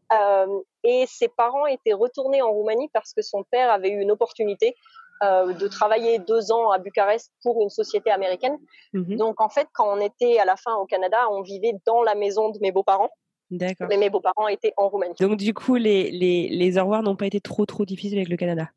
et 0.84 1.06
ses 1.08 1.30
parents 1.30 1.68
étaient 1.68 1.94
retournés 1.94 2.42
en 2.42 2.52
Roumanie 2.52 2.90
parce 2.94 3.14
que 3.14 3.22
son 3.22 3.44
père 3.44 3.72
avait 3.72 3.90
eu 3.90 4.02
une 4.02 4.12
opportunité 4.12 4.76
euh, 5.24 5.54
de 5.54 5.68
travailler 5.68 6.18
deux 6.18 6.52
ans 6.52 6.72
à 6.72 6.80
Bucarest 6.80 7.32
pour 7.44 7.62
une 7.62 7.70
société 7.70 8.10
américaine. 8.10 8.58
Mhm. 8.94 9.18
Donc 9.18 9.40
en 9.40 9.50
fait, 9.50 9.68
quand 9.72 9.88
on 9.88 10.02
était 10.02 10.40
à 10.40 10.46
la 10.46 10.58
fin 10.58 10.76
au 10.76 10.86
Canada, 10.86 11.28
on 11.30 11.42
vivait 11.42 11.74
dans 11.86 12.02
la 12.02 12.16
maison 12.16 12.50
de 12.50 12.58
mes 12.60 12.72
beaux-parents. 12.72 13.12
D'accord. 13.52 13.88
Mais 13.90 13.98
mes 13.98 14.10
beaux-parents 14.10 14.48
étaient 14.48 14.74
en 14.78 14.90
Roumanie. 14.90 15.14
Donc 15.20 15.38
du 15.38 15.54
coup, 15.54 15.76
les, 15.76 16.10
les, 16.12 16.50
les 16.50 16.78
au 16.78 16.84
revoir 16.84 17.04
n'ont 17.04 17.16
pas 17.16 17.28
été 17.28 17.42
trop 17.42 17.66
trop 17.66 17.86
difficiles 17.86 18.18
avec 18.18 18.30
le 18.30 18.38
Canada? 18.38 18.70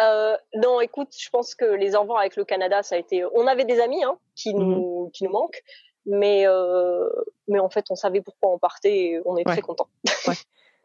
Euh, 0.00 0.36
non, 0.54 0.80
écoute, 0.80 1.12
je 1.18 1.28
pense 1.28 1.54
que 1.54 1.64
les 1.64 1.96
au 1.96 2.00
revoir 2.02 2.20
avec 2.20 2.36
le 2.36 2.44
Canada, 2.44 2.82
ça 2.82 2.94
a 2.94 2.98
été. 2.98 3.24
On 3.34 3.46
avait 3.46 3.64
des 3.64 3.80
amis 3.80 4.02
hein, 4.04 4.16
qui 4.36 4.54
mhm. 4.54 4.62
nous 4.62 5.10
qui 5.12 5.24
nous 5.24 5.30
manquent, 5.30 5.62
mais 6.06 6.46
euh, 6.46 7.08
mais 7.48 7.58
en 7.58 7.68
fait, 7.68 7.86
on 7.90 7.96
savait 7.96 8.20
pourquoi 8.20 8.52
on 8.52 8.58
partait 8.58 8.96
et 8.96 9.20
on 9.24 9.36
est 9.36 9.44
très 9.44 9.60
content. 9.60 9.88
Ouais. 10.26 10.34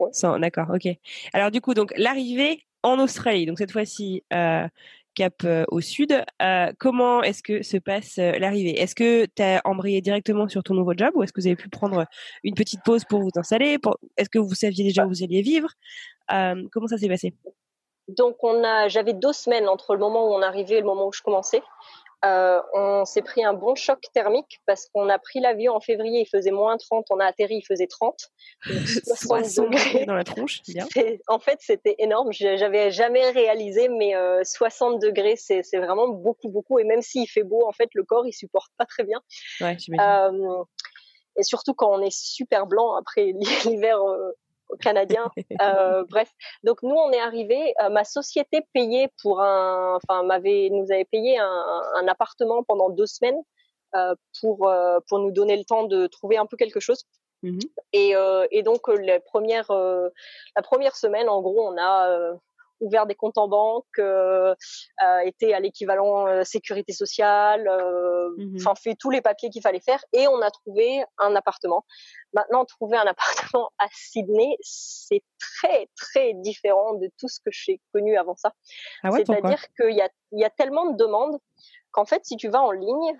ouais. 0.00 0.40
D'accord, 0.40 0.66
ok. 0.74 0.88
Alors 1.32 1.52
du 1.52 1.60
coup, 1.60 1.74
donc 1.74 1.94
l'arrivée, 1.96 2.64
en 2.84 3.00
Australie. 3.00 3.46
Donc 3.46 3.58
cette 3.58 3.72
fois-ci, 3.72 4.22
euh, 4.32 4.68
cap 5.14 5.34
euh, 5.44 5.64
au 5.68 5.80
sud. 5.80 6.12
Euh, 6.42 6.72
comment 6.78 7.22
est-ce 7.22 7.42
que 7.42 7.62
se 7.62 7.76
passe 7.76 8.16
l'arrivée? 8.16 8.80
Est-ce 8.80 8.94
que 8.94 9.26
tu 9.26 9.42
as 9.42 9.60
embrayé 9.64 10.00
directement 10.00 10.48
sur 10.48 10.62
ton 10.62 10.74
nouveau 10.74 10.92
job 10.96 11.10
ou 11.14 11.22
est-ce 11.22 11.32
que 11.32 11.40
vous 11.40 11.46
avez 11.46 11.56
pu 11.56 11.68
prendre 11.68 12.04
une 12.42 12.54
petite 12.54 12.82
pause 12.84 13.04
pour 13.04 13.20
vous 13.20 13.30
installer 13.36 13.78
Est-ce 14.16 14.28
que 14.28 14.38
vous 14.38 14.54
saviez 14.54 14.84
déjà 14.84 15.06
où 15.06 15.08
vous 15.08 15.22
alliez 15.22 15.42
vivre? 15.42 15.68
Comment 16.28 16.86
ça 16.88 16.98
s'est 16.98 17.08
passé? 17.08 17.34
Donc 18.08 18.36
j'avais 18.88 19.14
deux 19.14 19.32
semaines 19.32 19.68
entre 19.68 19.94
le 19.94 20.00
moment 20.00 20.28
où 20.28 20.34
on 20.34 20.42
arrivait 20.42 20.76
et 20.76 20.80
le 20.80 20.86
moment 20.86 21.08
où 21.08 21.12
je 21.12 21.22
commençais. 21.22 21.62
Euh, 22.24 22.60
on 22.72 23.04
s'est 23.04 23.22
pris 23.22 23.44
un 23.44 23.52
bon 23.52 23.74
choc 23.74 24.00
thermique 24.14 24.60
parce 24.66 24.86
qu'on 24.88 25.08
a 25.08 25.18
pris 25.18 25.40
l'avion 25.40 25.74
en 25.74 25.80
février, 25.80 26.20
il 26.20 26.26
faisait 26.26 26.50
moins 26.50 26.76
30, 26.76 27.06
on 27.10 27.20
a 27.20 27.26
atterri, 27.26 27.56
il 27.56 27.66
faisait 27.66 27.86
30. 27.86 28.16
60 29.04 29.70
degrés 29.70 30.06
dans 30.06 30.14
la 30.14 30.24
tronche, 30.24 30.62
bien. 30.66 30.86
En 31.28 31.38
fait, 31.38 31.58
c'était 31.60 31.96
énorme. 31.98 32.32
J'avais 32.32 32.90
jamais 32.90 33.30
réalisé, 33.30 33.88
mais 33.88 34.14
60 34.42 34.94
euh, 34.94 35.06
degrés, 35.06 35.36
c'est 35.36 35.62
vraiment 35.74 36.08
beaucoup, 36.08 36.48
beaucoup. 36.48 36.78
Et 36.78 36.84
même 36.84 37.02
s'il 37.02 37.28
fait 37.28 37.42
beau, 37.42 37.66
en 37.66 37.72
fait, 37.72 37.90
le 37.94 38.04
corps, 38.04 38.26
il 38.26 38.32
supporte 38.32 38.72
pas 38.78 38.86
très 38.86 39.04
bien. 39.04 39.20
Ouais, 39.60 39.76
euh, 40.00 40.64
et 41.36 41.42
surtout 41.42 41.74
quand 41.74 41.90
on 41.90 42.00
est 42.00 42.14
super 42.14 42.66
blanc 42.66 42.94
après 42.94 43.32
l'hiver 43.64 43.98
canadien. 44.80 45.30
Euh, 45.62 46.04
bref, 46.08 46.30
donc 46.64 46.82
nous 46.82 46.94
on 46.94 47.10
est 47.10 47.20
arrivé. 47.20 47.74
Euh, 47.82 47.88
ma 47.88 48.04
société 48.04 48.66
payait 48.72 49.08
pour 49.22 49.40
un, 49.40 49.96
enfin 49.96 50.22
m'avait, 50.24 50.68
nous 50.70 50.90
avait 50.90 51.04
payé 51.04 51.38
un, 51.38 51.82
un, 51.94 52.08
appartement 52.08 52.62
pendant 52.64 52.90
deux 52.90 53.06
semaines 53.06 53.40
euh, 53.94 54.14
pour 54.40 54.68
euh, 54.68 54.98
pour 55.08 55.20
nous 55.20 55.30
donner 55.30 55.56
le 55.56 55.64
temps 55.64 55.84
de 55.84 56.06
trouver 56.08 56.36
un 56.36 56.46
peu 56.46 56.56
quelque 56.56 56.80
chose. 56.80 57.04
Mmh 57.42 57.58
et, 57.92 58.16
euh, 58.16 58.46
et 58.50 58.62
donc 58.62 58.88
la 58.88 59.20
première 59.20 59.70
la 59.70 60.62
première 60.62 60.96
semaine, 60.96 61.28
en 61.28 61.40
gros, 61.40 61.68
on 61.68 61.76
a 61.78 62.32
ouvert 62.84 63.06
des 63.06 63.14
comptes 63.14 63.38
en 63.38 63.48
banque, 63.48 63.98
euh, 63.98 64.54
euh, 65.02 65.18
était 65.24 65.54
à 65.54 65.60
l'équivalent 65.60 66.26
euh, 66.26 66.44
sécurité 66.44 66.92
sociale, 66.92 67.64
mmh 68.38 68.56
enfin 68.56 68.74
fait 68.74 68.94
tous 68.94 69.10
les 69.10 69.20
papiers 69.20 69.50
qu'il 69.50 69.62
fallait 69.62 69.80
faire 69.80 70.02
et 70.12 70.28
on 70.28 70.40
a 70.40 70.50
trouvé 70.50 71.04
un 71.18 71.34
appartement. 71.34 71.84
Maintenant, 72.32 72.64
trouver 72.64 72.96
un 72.96 73.06
appartement 73.06 73.70
à 73.78 73.86
Sydney, 73.92 74.56
c'est 74.60 75.22
très 75.38 75.88
très 75.96 76.34
différent 76.34 76.94
de 76.94 77.10
tout 77.18 77.28
ce 77.28 77.40
que 77.40 77.50
j'ai 77.50 77.80
connu 77.92 78.16
avant 78.16 78.36
ça. 78.36 78.52
Ah 79.02 79.10
C'est-à-dire 79.12 79.62
qu'il 79.78 79.96
y 79.96 80.02
a, 80.02 80.08
y 80.32 80.44
a 80.44 80.50
tellement 80.50 80.90
de 80.90 80.96
demandes 80.96 81.38
qu'en 81.90 82.04
fait, 82.04 82.24
si 82.24 82.36
tu 82.36 82.48
vas 82.48 82.62
en 82.62 82.72
ligne 82.72 83.18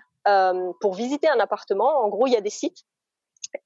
pour 0.81 0.95
visiter 0.95 1.27
un 1.27 1.39
appartement, 1.39 2.03
en 2.03 2.09
gros, 2.09 2.27
il 2.27 2.33
y 2.33 2.37
a 2.37 2.41
des 2.41 2.49
sites 2.49 2.83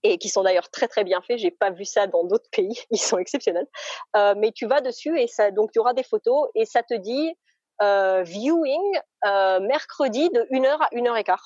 et 0.04 0.18
qui 0.18 0.30
sont 0.30 0.44
d'ailleurs 0.44 0.70
très 0.70 0.88
très 0.88 1.04
bien 1.04 1.22
faits. 1.22 1.40
J'ai 1.40 1.52
pas 1.52 1.72
vu 1.72 1.86
ça 1.86 2.08
dans 2.08 2.24
d'autres 2.24 2.50
pays, 2.52 2.80
ils 2.92 3.00
sont 3.00 3.18
exceptionnels. 3.18 3.68
Euh, 4.16 4.34
mais 4.38 4.52
tu 4.52 4.66
vas 4.66 4.82
dessus 4.82 5.20
et 5.20 5.28
ça, 5.28 5.52
donc 5.52 5.72
tu 5.72 5.80
auras 5.80 5.94
des 5.94 6.04
photos 6.04 6.50
et 6.56 6.66
ça 6.66 6.84
te 6.84 6.94
dit 6.94 7.34
euh, 7.82 8.24
viewing 8.24 9.00
euh, 9.26 9.60
mercredi 9.62 10.30
de 10.30 10.42
1h 10.52 10.78
à 10.80 10.90
1h15. 10.94 11.38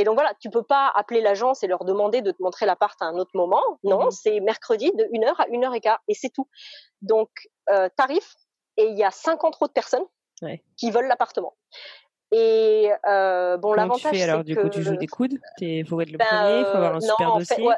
Et 0.00 0.04
donc 0.04 0.14
voilà, 0.14 0.32
tu 0.40 0.48
peux 0.48 0.62
pas 0.62 0.92
appeler 0.94 1.20
l'agence 1.20 1.64
et 1.64 1.66
leur 1.66 1.84
demander 1.84 2.22
de 2.22 2.30
te 2.30 2.40
montrer 2.40 2.66
l'appart 2.66 3.00
à 3.02 3.06
un 3.06 3.16
autre 3.16 3.32
moment. 3.34 3.62
Non, 3.82 4.04
mhm. 4.04 4.10
c'est 4.12 4.38
mercredi 4.38 4.92
de 4.92 5.04
1h 5.04 5.34
à 5.38 5.46
1h15 5.48 5.96
et 6.06 6.14
c'est 6.14 6.30
tout. 6.30 6.48
Donc 7.02 7.30
tarif 7.96 8.36
et 8.76 8.86
il 8.86 8.96
y 8.96 9.02
a 9.02 9.10
50 9.10 9.56
autres 9.60 9.72
personnes 9.72 10.06
ouais. 10.42 10.62
qui 10.76 10.92
veulent 10.92 11.08
l'appartement. 11.08 11.56
Et 12.30 12.90
euh, 13.06 13.56
bon, 13.56 13.72
l'avantage. 13.72 14.12
Tu 14.12 14.18
fais 14.18 14.22
alors 14.22 14.44
du 14.44 14.56
coup, 14.56 14.68
tu 14.68 14.82
joues 14.82 14.96
des 14.96 15.06
coudes? 15.06 15.38
Il 15.60 15.86
faut 15.86 16.00
être 16.00 16.10
le 16.10 16.18
ben, 16.18 16.26
premier. 16.26 16.58
Il 16.58 16.64
faut 16.64 16.76
avoir 16.76 16.94
un 16.94 17.00
super 17.00 17.36
dossier? 17.36 17.68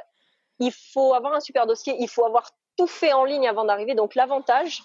Il 0.59 0.73
faut 0.73 1.15
avoir 1.15 1.33
un 1.35 1.41
super 1.41 1.67
dossier. 1.67 1.97
Il 1.99 2.09
faut 2.09 2.25
avoir 2.25 2.51
tout 2.77 2.87
fait 2.87 3.13
en 3.13 3.25
ligne 3.25 3.49
avant 3.49 3.65
d'arriver. 3.65 3.95
Donc 3.95 4.15
l'avantage, 4.15 4.83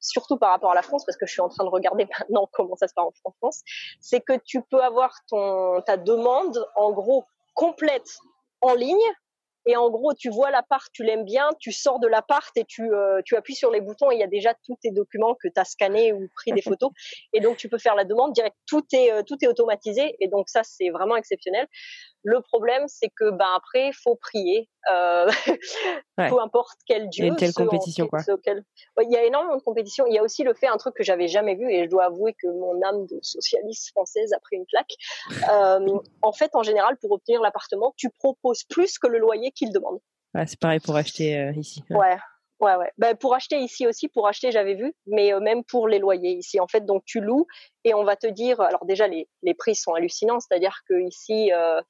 surtout 0.00 0.36
par 0.36 0.50
rapport 0.50 0.70
à 0.70 0.74
la 0.74 0.82
France, 0.82 1.04
parce 1.04 1.16
que 1.16 1.26
je 1.26 1.32
suis 1.32 1.40
en 1.40 1.48
train 1.48 1.64
de 1.64 1.70
regarder 1.70 2.06
maintenant 2.18 2.48
comment 2.52 2.76
ça 2.76 2.88
se 2.88 2.94
passe 2.94 3.06
en 3.24 3.32
France, 3.38 3.62
c'est 4.00 4.20
que 4.20 4.38
tu 4.44 4.62
peux 4.62 4.82
avoir 4.82 5.12
ton 5.28 5.80
ta 5.82 5.96
demande 5.96 6.64
en 6.76 6.92
gros 6.92 7.24
complète 7.54 8.18
en 8.60 8.74
ligne 8.74 8.96
et 9.68 9.76
en 9.76 9.90
gros, 9.90 10.14
tu 10.14 10.30
vois 10.30 10.50
l'appart, 10.50 10.90
tu 10.94 11.04
l'aimes 11.04 11.26
bien, 11.26 11.50
tu 11.60 11.72
sors 11.72 12.00
de 12.00 12.08
l'appart 12.08 12.56
et 12.56 12.64
tu, 12.64 12.90
euh, 12.90 13.20
tu 13.26 13.36
appuies 13.36 13.54
sur 13.54 13.70
les 13.70 13.82
boutons 13.82 14.10
et 14.10 14.14
il 14.14 14.18
y 14.18 14.22
a 14.22 14.26
déjà 14.26 14.54
tous 14.64 14.78
tes 14.80 14.90
documents 14.92 15.34
que 15.34 15.46
tu 15.46 15.60
as 15.60 15.66
scannés 15.66 16.10
ou 16.14 16.26
pris 16.34 16.52
des 16.52 16.62
photos. 16.78 16.90
Et 17.34 17.40
donc, 17.40 17.58
tu 17.58 17.68
peux 17.68 17.76
faire 17.76 17.94
la 17.94 18.04
demande 18.04 18.32
direct. 18.32 18.56
Tout 18.66 18.84
est, 18.94 19.12
euh, 19.12 19.22
tout 19.22 19.36
est 19.42 19.46
automatisé. 19.46 20.16
Et 20.20 20.28
donc, 20.28 20.48
ça, 20.48 20.62
c'est 20.64 20.88
vraiment 20.88 21.16
exceptionnel. 21.16 21.66
Le 22.24 22.40
problème, 22.40 22.84
c'est 22.88 23.08
que 23.08 23.30
ben 23.30 23.46
après, 23.56 23.92
faut 23.92 24.16
prier, 24.16 24.68
euh, 24.92 25.26
peu 26.16 26.40
importe 26.40 26.78
quel 26.86 27.08
dieu. 27.08 27.24
Il 27.24 27.26
y 27.26 27.30
a 27.30 27.32
une 27.32 27.36
telle 27.36 27.52
compétition, 27.52 28.08
quoi. 28.08 28.20
il 28.26 29.10
y 29.10 29.16
a 29.16 29.24
énormément 29.24 29.56
de 29.56 29.62
compétition. 29.62 30.04
Il 30.06 30.14
y 30.14 30.18
a 30.18 30.22
aussi 30.22 30.42
le 30.42 30.54
fait, 30.54 30.66
un 30.66 30.76
truc 30.76 30.94
que 30.94 31.04
j'avais 31.04 31.28
jamais 31.28 31.54
vu, 31.54 31.70
et 31.70 31.84
je 31.84 31.90
dois 31.90 32.06
avouer 32.06 32.34
que 32.34 32.48
mon 32.48 32.82
âme 32.82 33.06
de 33.06 33.18
socialiste 33.22 33.90
française 33.90 34.32
a 34.32 34.40
pris 34.40 34.56
une 34.56 34.66
claque. 34.66 34.94
Euh, 35.50 35.98
en 36.22 36.32
fait, 36.32 36.50
en 36.54 36.62
général, 36.62 36.96
pour 36.98 37.12
obtenir 37.12 37.40
l'appartement, 37.40 37.94
tu 37.96 38.10
proposes 38.10 38.64
plus 38.64 38.98
que 38.98 39.06
le 39.06 39.18
loyer 39.18 39.52
qu'il 39.52 39.72
demande. 39.72 39.98
c'est 40.46 40.58
pareil 40.58 40.80
pour 40.80 40.96
acheter 40.96 41.38
euh, 41.38 41.52
ici. 41.56 41.82
Ouais. 41.90 42.16
Ouais, 42.60 42.74
ouais. 42.74 42.90
Ben, 42.98 43.16
pour 43.16 43.34
acheter 43.34 43.60
ici 43.60 43.86
aussi, 43.86 44.08
pour 44.08 44.26
acheter, 44.26 44.50
j'avais 44.50 44.74
vu, 44.74 44.94
mais 45.06 45.32
euh, 45.32 45.38
même 45.38 45.62
pour 45.62 45.86
les 45.86 46.00
loyers 46.00 46.32
ici, 46.32 46.58
en 46.58 46.66
fait, 46.66 46.84
donc 46.84 47.04
tu 47.04 47.20
loues 47.20 47.46
et 47.84 47.94
on 47.94 48.02
va 48.02 48.16
te 48.16 48.26
dire, 48.26 48.60
alors 48.60 48.84
déjà 48.84 49.06
les, 49.06 49.28
les 49.42 49.54
prix 49.54 49.76
sont 49.76 49.94
hallucinants, 49.94 50.40
c'est-à-dire 50.40 50.80
que 50.88 51.00
ici, 51.00 51.52
euh, 51.52 51.80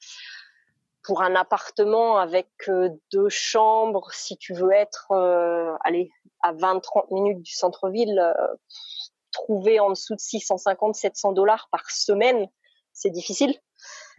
pour 1.03 1.23
un 1.23 1.35
appartement 1.37 2.19
avec 2.19 2.49
euh, 2.69 2.91
deux 3.13 3.31
chambres, 3.31 4.11
si 4.13 4.37
tu 4.37 4.53
veux 4.53 4.73
être, 4.73 5.11
allez, 5.85 6.11
à 6.43 6.53
20-30 6.53 7.15
minutes 7.15 7.43
du 7.43 7.53
centre-ville, 7.53 8.35
trouver 9.33 9.81
en 9.81 9.91
dessous 9.91 10.17
de 10.17 10.21
650-700 10.21 11.33
dollars 11.33 11.69
par 11.71 11.91
semaine, 11.91 12.47
c'est 12.93 13.11
difficile. 13.11 13.55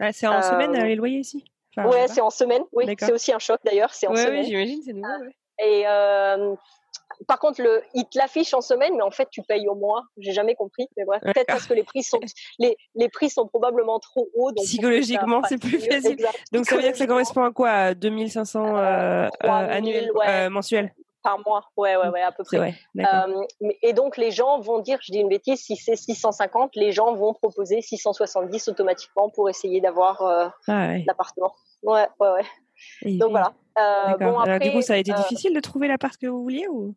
Ah, 0.00 0.12
c'est 0.12 0.26
en 0.26 0.42
semaine 0.42 0.72
les 0.72 0.96
loyers 0.96 1.20
ici? 1.20 1.44
ouais, 1.76 2.08
c'est 2.08 2.20
en 2.20 2.30
semaine. 2.30 2.64
Oui, 2.72 2.86
c'est 2.98 3.12
aussi 3.12 3.32
un 3.32 3.38
choc 3.38 3.60
d'ailleurs. 3.64 3.94
C'est 3.94 4.08
en 4.08 4.16
semaine. 4.16 4.40
Oui, 4.40 4.46
j'imagine, 4.46 4.82
c'est 4.82 4.92
nouveau. 4.92 5.06
Ouais. 5.06 5.36
Et 5.62 5.84
euh, 5.86 6.54
par 7.26 7.38
contre, 7.38 7.62
le, 7.62 7.82
il 7.94 8.04
te 8.06 8.18
l'affiche 8.18 8.54
en 8.54 8.60
semaine, 8.60 8.94
mais 8.96 9.02
en 9.02 9.10
fait, 9.10 9.28
tu 9.30 9.42
payes 9.42 9.68
au 9.68 9.74
mois. 9.74 10.04
J'ai 10.18 10.32
jamais 10.32 10.54
compris. 10.54 10.88
Mais 10.96 11.04
bref, 11.04 11.20
peut-être 11.24 11.46
parce 11.46 11.66
que 11.66 11.74
les 11.74 11.82
prix 11.82 12.02
sont, 12.02 12.20
les, 12.58 12.76
les 12.94 13.08
prix 13.08 13.30
sont 13.30 13.46
probablement 13.46 13.98
trop 13.98 14.28
hauts. 14.34 14.52
Donc 14.52 14.64
Psychologiquement, 14.64 15.42
c'est 15.48 15.58
plus 15.58 15.80
facile. 15.80 16.16
Donc, 16.52 16.66
ça 16.66 16.76
veut 16.76 16.82
dire 16.82 16.92
que 16.92 16.98
ça 16.98 17.06
correspond 17.06 17.44
à 17.44 17.52
quoi? 17.52 17.70
À 17.70 17.94
2500 17.94 18.64
euh, 18.64 18.80
euh, 18.80 19.28
euh 19.44 19.48
annuels, 19.48 20.10
ouais. 20.14 20.48
mensuels 20.48 20.92
par 21.22 21.38
mois, 21.46 21.64
ouais, 21.76 21.96
ouais, 21.96 22.08
ouais, 22.08 22.22
à 22.22 22.32
peu 22.32 22.44
près. 22.44 22.74
euh, 22.98 23.44
et 23.82 23.92
donc 23.92 24.16
les 24.16 24.30
gens 24.30 24.58
vont 24.60 24.78
dire, 24.78 24.98
je 25.02 25.12
dis 25.12 25.18
une 25.18 25.28
bêtise, 25.28 25.60
si 25.60 25.76
c'est 25.76 25.96
650, 25.96 26.76
les 26.76 26.92
gens 26.92 27.14
vont 27.14 27.34
proposer 27.34 27.82
670 27.82 28.68
automatiquement 28.68 29.28
pour 29.28 29.48
essayer 29.48 29.80
d'avoir 29.80 30.22
euh, 30.22 30.48
ah 30.68 30.88
ouais. 30.88 31.04
l'appartement. 31.06 31.54
Ouais, 31.82 32.06
ouais, 32.20 32.28
ouais. 32.32 32.44
Donc 33.04 33.30
voilà. 33.30 33.54
Euh, 33.78 34.16
bon, 34.18 34.38
après, 34.38 34.58
du 34.58 34.72
coup, 34.72 34.82
ça 34.82 34.94
a 34.94 34.96
été 34.96 35.12
euh, 35.12 35.16
difficile 35.16 35.54
de 35.54 35.60
trouver 35.60 35.88
l'appart 35.88 36.16
que 36.16 36.26
vous 36.26 36.42
vouliez 36.42 36.68
ou? 36.68 36.94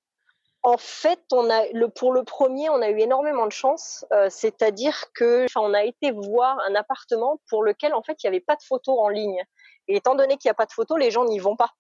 En 0.66 0.78
fait, 0.78 1.20
on 1.34 1.50
a 1.50 1.66
le 1.74 1.90
pour 1.90 2.14
le 2.14 2.24
premier, 2.24 2.70
on 2.70 2.82
a 2.82 2.90
eu 2.90 3.00
énormément 3.00 3.46
de 3.46 3.52
chance, 3.52 4.06
euh, 4.14 4.28
c'est-à-dire 4.30 5.12
que 5.14 5.46
on 5.58 5.74
a 5.74 5.84
été 5.84 6.12
voir 6.12 6.58
un 6.60 6.74
appartement 6.76 7.42
pour 7.50 7.64
lequel 7.64 7.94
en 7.94 8.02
fait 8.02 8.24
il 8.24 8.28
n'y 8.28 8.30
avait 8.30 8.40
pas 8.40 8.56
de 8.56 8.64
photos 8.64 8.98
en 8.98 9.10
ligne. 9.10 9.44
Et 9.90 9.98
étant 9.98 10.16
donné 10.16 10.38
qu'il 10.38 10.48
n'y 10.48 10.52
a 10.52 10.56
pas 10.56 10.66
de 10.66 10.72
photos, 10.72 10.98
les 10.98 11.12
gens 11.12 11.26
n'y 11.26 11.40
vont 11.40 11.58
pas. 11.58 11.72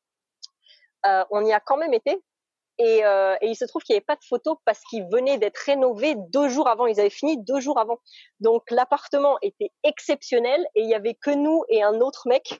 Euh, 1.05 1.23
on 1.31 1.45
y 1.45 1.53
a 1.53 1.61
quand 1.61 1.77
même 1.77 1.93
été. 1.93 2.21
Et, 2.77 3.05
euh, 3.05 3.35
et 3.39 3.47
il 3.47 3.55
se 3.55 3.65
trouve 3.65 3.83
qu'il 3.83 3.93
n'y 3.93 3.97
avait 3.97 4.05
pas 4.05 4.15
de 4.15 4.25
photos 4.27 4.57
parce 4.65 4.81
qu'il 4.89 5.05
venait 5.05 5.37
d'être 5.37 5.57
rénové 5.59 6.15
deux 6.29 6.49
jours 6.49 6.67
avant. 6.67 6.85
Ils 6.85 6.99
avaient 6.99 7.09
fini 7.09 7.37
deux 7.37 7.61
jours 7.61 7.79
avant. 7.79 7.99
Donc 8.41 8.69
l'appartement 8.69 9.37
était 9.41 9.71
exceptionnel 9.83 10.65
et 10.75 10.81
il 10.81 10.89
y 10.89 10.95
avait 10.95 11.13
que 11.13 11.31
nous 11.31 11.63
et 11.69 11.83
un 11.83 12.01
autre 12.01 12.27
mec 12.27 12.59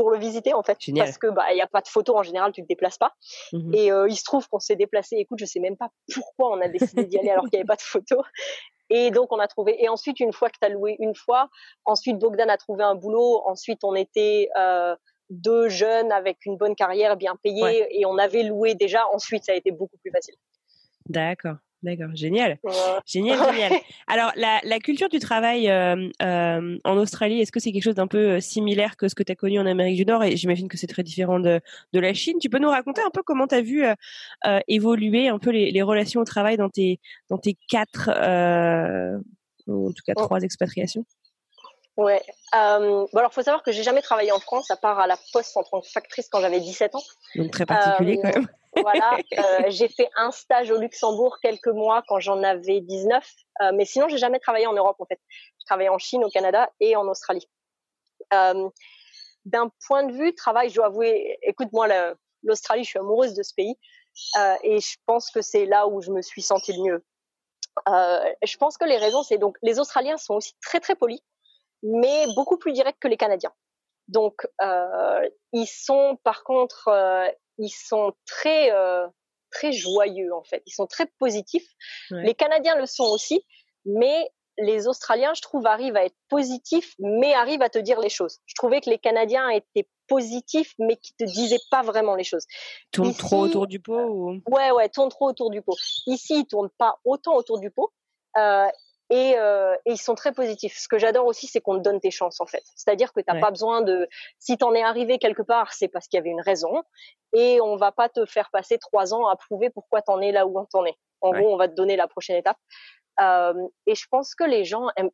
pour 0.00 0.10
le 0.10 0.18
visiter 0.18 0.54
en 0.54 0.62
fait 0.62 0.78
parce 0.96 1.18
que 1.18 1.26
bah 1.26 1.52
il 1.52 1.58
y 1.58 1.60
a 1.60 1.66
pas 1.66 1.82
de 1.82 1.88
photos 1.88 2.16
en 2.16 2.22
général 2.22 2.52
tu 2.52 2.62
te 2.62 2.66
déplaces 2.66 2.96
pas 2.96 3.12
mmh 3.52 3.74
et 3.74 3.92
euh, 3.92 4.08
il 4.08 4.16
se 4.16 4.24
trouve 4.24 4.48
qu'on 4.48 4.58
s'est 4.58 4.76
déplacé 4.76 5.16
écoute 5.16 5.38
je 5.38 5.44
sais 5.44 5.60
même 5.60 5.76
pas 5.76 5.90
pourquoi 6.14 6.56
on 6.56 6.60
a 6.62 6.68
décidé 6.68 7.04
d'y 7.04 7.18
aller 7.18 7.30
alors 7.30 7.44
qu'il 7.44 7.54
y 7.54 7.56
avait 7.56 7.66
pas 7.66 7.76
de 7.76 7.82
photos 7.82 8.24
Et 8.90 9.12
donc, 9.12 9.30
on 9.30 9.38
a 9.38 9.46
trouvé. 9.46 9.82
Et 9.82 9.88
ensuite, 9.88 10.18
une 10.18 10.32
fois 10.32 10.50
que 10.50 10.56
tu 10.60 10.66
as 10.66 10.68
loué 10.68 10.96
une 10.98 11.14
fois, 11.14 11.48
ensuite, 11.84 12.18
Bogdan 12.18 12.50
a 12.50 12.56
trouvé 12.56 12.82
un 12.82 12.96
boulot. 12.96 13.40
Ensuite, 13.46 13.84
on 13.84 13.94
était 13.94 14.48
euh, 14.58 14.96
deux 15.30 15.68
jeunes 15.68 16.10
avec 16.10 16.44
une 16.44 16.56
bonne 16.56 16.74
carrière, 16.74 17.16
bien 17.16 17.36
payée, 17.40 17.86
et 17.90 18.04
on 18.04 18.18
avait 18.18 18.42
loué 18.42 18.74
déjà. 18.74 19.04
Ensuite, 19.12 19.44
ça 19.44 19.52
a 19.52 19.54
été 19.54 19.70
beaucoup 19.70 19.96
plus 19.98 20.10
facile. 20.10 20.34
D'accord. 21.06 21.56
D'accord, 21.82 22.14
génial. 22.14 22.58
Génial, 23.06 23.38
génial. 23.38 23.72
Alors, 24.06 24.32
la, 24.36 24.60
la, 24.64 24.78
culture 24.80 25.08
du 25.08 25.18
travail 25.18 25.70
euh, 25.70 26.10
euh, 26.20 26.78
en 26.84 26.96
Australie, 26.98 27.40
est-ce 27.40 27.50
que 27.50 27.60
c'est 27.60 27.72
quelque 27.72 27.84
chose 27.84 27.94
d'un 27.94 28.06
peu 28.06 28.32
euh, 28.32 28.40
similaire 28.40 28.98
que 28.98 29.08
ce 29.08 29.14
que 29.14 29.22
tu 29.22 29.32
as 29.32 29.34
connu 29.34 29.58
en 29.58 29.64
Amérique 29.64 29.96
du 29.96 30.04
Nord? 30.04 30.22
Et 30.24 30.36
j'imagine 30.36 30.68
que 30.68 30.76
c'est 30.76 30.86
très 30.86 31.02
différent 31.02 31.40
de, 31.40 31.60
de, 31.94 32.00
la 32.00 32.12
Chine. 32.12 32.36
Tu 32.38 32.50
peux 32.50 32.58
nous 32.58 32.68
raconter 32.68 33.00
un 33.00 33.10
peu 33.10 33.22
comment 33.22 33.46
tu 33.46 33.54
as 33.54 33.62
vu 33.62 33.84
euh, 33.84 34.60
évoluer 34.68 35.28
un 35.28 35.38
peu 35.38 35.50
les, 35.50 35.70
les, 35.70 35.82
relations 35.82 36.20
au 36.20 36.24
travail 36.24 36.58
dans 36.58 36.68
tes, 36.68 37.00
dans 37.30 37.38
tes 37.38 37.56
quatre, 37.68 38.10
ou 39.66 39.88
en 39.88 39.92
tout 39.92 40.02
cas 40.04 40.14
trois 40.14 40.42
expatriations? 40.42 41.06
Ouais. 41.96 42.22
Euh, 42.54 43.06
bon 43.12 43.18
alors, 43.18 43.32
faut 43.32 43.42
savoir 43.42 43.62
que 43.62 43.72
j'ai 43.72 43.82
jamais 43.82 44.02
travaillé 44.02 44.32
en 44.32 44.40
France, 44.40 44.70
à 44.70 44.76
part 44.76 44.98
à 44.98 45.06
la 45.06 45.18
Poste 45.32 45.56
en 45.56 45.62
tant 45.62 45.80
que 45.80 45.88
factrice 45.88 46.28
quand 46.28 46.40
j'avais 46.40 46.60
17 46.60 46.94
ans. 46.94 47.02
Donc 47.34 47.50
très 47.50 47.66
particulier 47.66 48.18
quand 48.22 48.34
même. 48.34 48.48
voilà. 48.76 49.18
Euh, 49.38 49.64
j'ai 49.68 49.88
fait 49.88 50.08
un 50.16 50.30
stage 50.30 50.70
au 50.70 50.78
Luxembourg 50.78 51.38
quelques 51.42 51.68
mois 51.68 52.02
quand 52.08 52.20
j'en 52.20 52.42
avais 52.42 52.80
19, 52.80 53.24
euh, 53.62 53.72
mais 53.74 53.84
sinon 53.84 54.08
j'ai 54.08 54.18
jamais 54.18 54.38
travaillé 54.38 54.66
en 54.66 54.72
Europe 54.72 54.96
en 55.00 55.06
fait. 55.06 55.20
J'ai 55.58 55.66
travaillé 55.66 55.88
en 55.88 55.98
Chine, 55.98 56.24
au 56.24 56.30
Canada 56.30 56.70
et 56.80 56.94
en 56.96 57.06
Australie. 57.08 57.48
Euh, 58.32 58.68
D'un 59.44 59.70
point 59.86 60.04
de 60.04 60.12
vue 60.12 60.34
travail, 60.34 60.68
je 60.70 60.76
dois 60.76 60.86
avouer, 60.86 61.38
écoute 61.42 61.68
moi 61.72 61.88
l'Australie, 62.42 62.84
je 62.84 62.90
suis 62.90 62.98
amoureuse 62.98 63.34
de 63.34 63.42
ce 63.42 63.54
pays 63.54 63.76
euh, 64.38 64.54
et 64.62 64.80
je 64.80 64.96
pense 65.06 65.30
que 65.30 65.40
c'est 65.40 65.66
là 65.66 65.86
où 65.88 66.00
je 66.00 66.10
me 66.10 66.22
suis 66.22 66.42
sentie 66.42 66.72
le 66.72 66.82
mieux. 66.82 67.04
Euh, 67.88 68.32
je 68.42 68.56
pense 68.56 68.76
que 68.76 68.84
les 68.84 68.96
raisons, 68.96 69.22
c'est 69.22 69.38
donc 69.38 69.56
les 69.62 69.78
Australiens 69.78 70.16
sont 70.16 70.34
aussi 70.34 70.54
très 70.62 70.80
très 70.80 70.94
polis 70.94 71.20
mais 71.82 72.26
beaucoup 72.34 72.58
plus 72.58 72.72
direct 72.72 72.98
que 73.00 73.08
les 73.08 73.16
Canadiens. 73.16 73.52
Donc, 74.08 74.46
euh, 74.60 75.28
ils 75.52 75.66
sont, 75.66 76.18
par 76.24 76.42
contre, 76.44 76.88
euh, 76.88 77.28
ils 77.58 77.70
sont 77.70 78.12
très, 78.26 78.72
euh, 78.72 79.06
très 79.50 79.72
joyeux 79.72 80.34
en 80.34 80.42
fait. 80.42 80.62
Ils 80.66 80.72
sont 80.72 80.86
très 80.86 81.06
positifs. 81.18 81.68
Ouais. 82.10 82.24
Les 82.24 82.34
Canadiens 82.34 82.76
le 82.76 82.86
sont 82.86 83.04
aussi, 83.04 83.44
mais 83.84 84.30
les 84.58 84.88
Australiens, 84.88 85.32
je 85.34 85.42
trouve, 85.42 85.66
arrivent 85.66 85.96
à 85.96 86.04
être 86.04 86.16
positifs, 86.28 86.94
mais 86.98 87.32
arrivent 87.32 87.62
à 87.62 87.70
te 87.70 87.78
dire 87.78 88.00
les 88.00 88.08
choses. 88.08 88.38
Je 88.46 88.54
trouvais 88.54 88.80
que 88.80 88.90
les 88.90 88.98
Canadiens 88.98 89.48
étaient 89.48 89.88
positifs, 90.06 90.74
mais 90.78 90.96
qui 90.96 91.14
te 91.14 91.24
disaient 91.24 91.60
pas 91.70 91.82
vraiment 91.82 92.14
les 92.14 92.24
choses. 92.24 92.44
Tournent 92.90 93.14
trop 93.14 93.42
autour 93.42 93.66
du 93.66 93.80
pot 93.80 94.02
ou... 94.02 94.42
Ouais, 94.50 94.70
ouais, 94.72 94.88
tournent 94.88 95.08
trop 95.08 95.28
autour 95.28 95.50
du 95.50 95.62
pot. 95.62 95.76
Ici, 96.06 96.40
ils 96.40 96.46
tournent 96.46 96.70
pas 96.78 96.98
autant 97.04 97.36
autour 97.36 97.60
du 97.60 97.70
pot. 97.70 97.92
Euh, 98.36 98.66
et, 99.10 99.36
euh, 99.36 99.74
et, 99.86 99.92
ils 99.92 100.00
sont 100.00 100.14
très 100.14 100.32
positifs. 100.32 100.78
Ce 100.78 100.86
que 100.86 100.96
j'adore 100.98 101.26
aussi, 101.26 101.48
c'est 101.48 101.60
qu'on 101.60 101.76
te 101.76 101.82
donne 101.82 102.00
tes 102.00 102.12
chances 102.12 102.40
en 102.40 102.46
fait. 102.46 102.62
C'est-à-dire 102.76 103.12
que 103.12 103.20
tu 103.20 103.26
n'as 103.28 103.34
ouais. 103.34 103.40
pas 103.40 103.50
besoin 103.50 103.82
de. 103.82 104.08
Si 104.38 104.56
t'en 104.56 104.72
es 104.72 104.82
arrivé 104.82 105.18
quelque 105.18 105.42
part, 105.42 105.72
c'est 105.72 105.88
parce 105.88 106.06
qu'il 106.06 106.18
y 106.18 106.20
avait 106.20 106.30
une 106.30 106.40
raison, 106.40 106.82
et 107.32 107.60
on 107.60 107.76
va 107.76 107.90
pas 107.90 108.08
te 108.08 108.24
faire 108.24 108.50
passer 108.52 108.78
trois 108.78 109.12
ans 109.12 109.26
à 109.26 109.36
prouver 109.36 109.68
pourquoi 109.70 110.00
t'en 110.00 110.20
es 110.20 110.30
là 110.30 110.46
où 110.46 110.64
t'en 110.70 110.84
es. 110.84 110.94
En 111.20 111.30
ouais. 111.30 111.40
gros, 111.40 111.52
on 111.52 111.56
va 111.56 111.68
te 111.68 111.74
donner 111.74 111.96
la 111.96 112.08
prochaine 112.08 112.36
étape. 112.36 112.56
Euh, 113.20 113.52
et 113.86 113.94
je 113.94 114.06
pense 114.10 114.34
que 114.34 114.44
les 114.44 114.64
gens 114.64 114.86
aiment. 114.96 115.10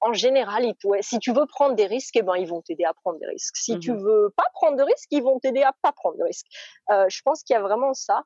En 0.00 0.12
général, 0.12 0.64
ils 0.64 1.02
si 1.02 1.18
tu 1.18 1.32
veux 1.32 1.46
prendre 1.46 1.74
des 1.74 1.86
risques, 1.86 2.14
eh 2.16 2.22
ben 2.22 2.36
ils 2.36 2.46
vont 2.46 2.62
t'aider 2.62 2.84
à 2.84 2.92
prendre 2.92 3.18
des 3.18 3.26
risques. 3.26 3.56
Si 3.56 3.74
mmh. 3.74 3.80
tu 3.80 3.92
veux 3.92 4.32
pas 4.36 4.46
prendre 4.52 4.76
de 4.76 4.82
risques, 4.82 5.08
ils 5.10 5.22
vont 5.22 5.40
t'aider 5.40 5.62
à 5.62 5.72
pas 5.82 5.92
prendre 5.92 6.16
de 6.18 6.24
risques. 6.24 6.46
Euh, 6.90 7.06
je 7.08 7.22
pense 7.22 7.42
qu'il 7.42 7.54
y 7.54 7.56
a 7.56 7.62
vraiment 7.62 7.94
ça. 7.94 8.22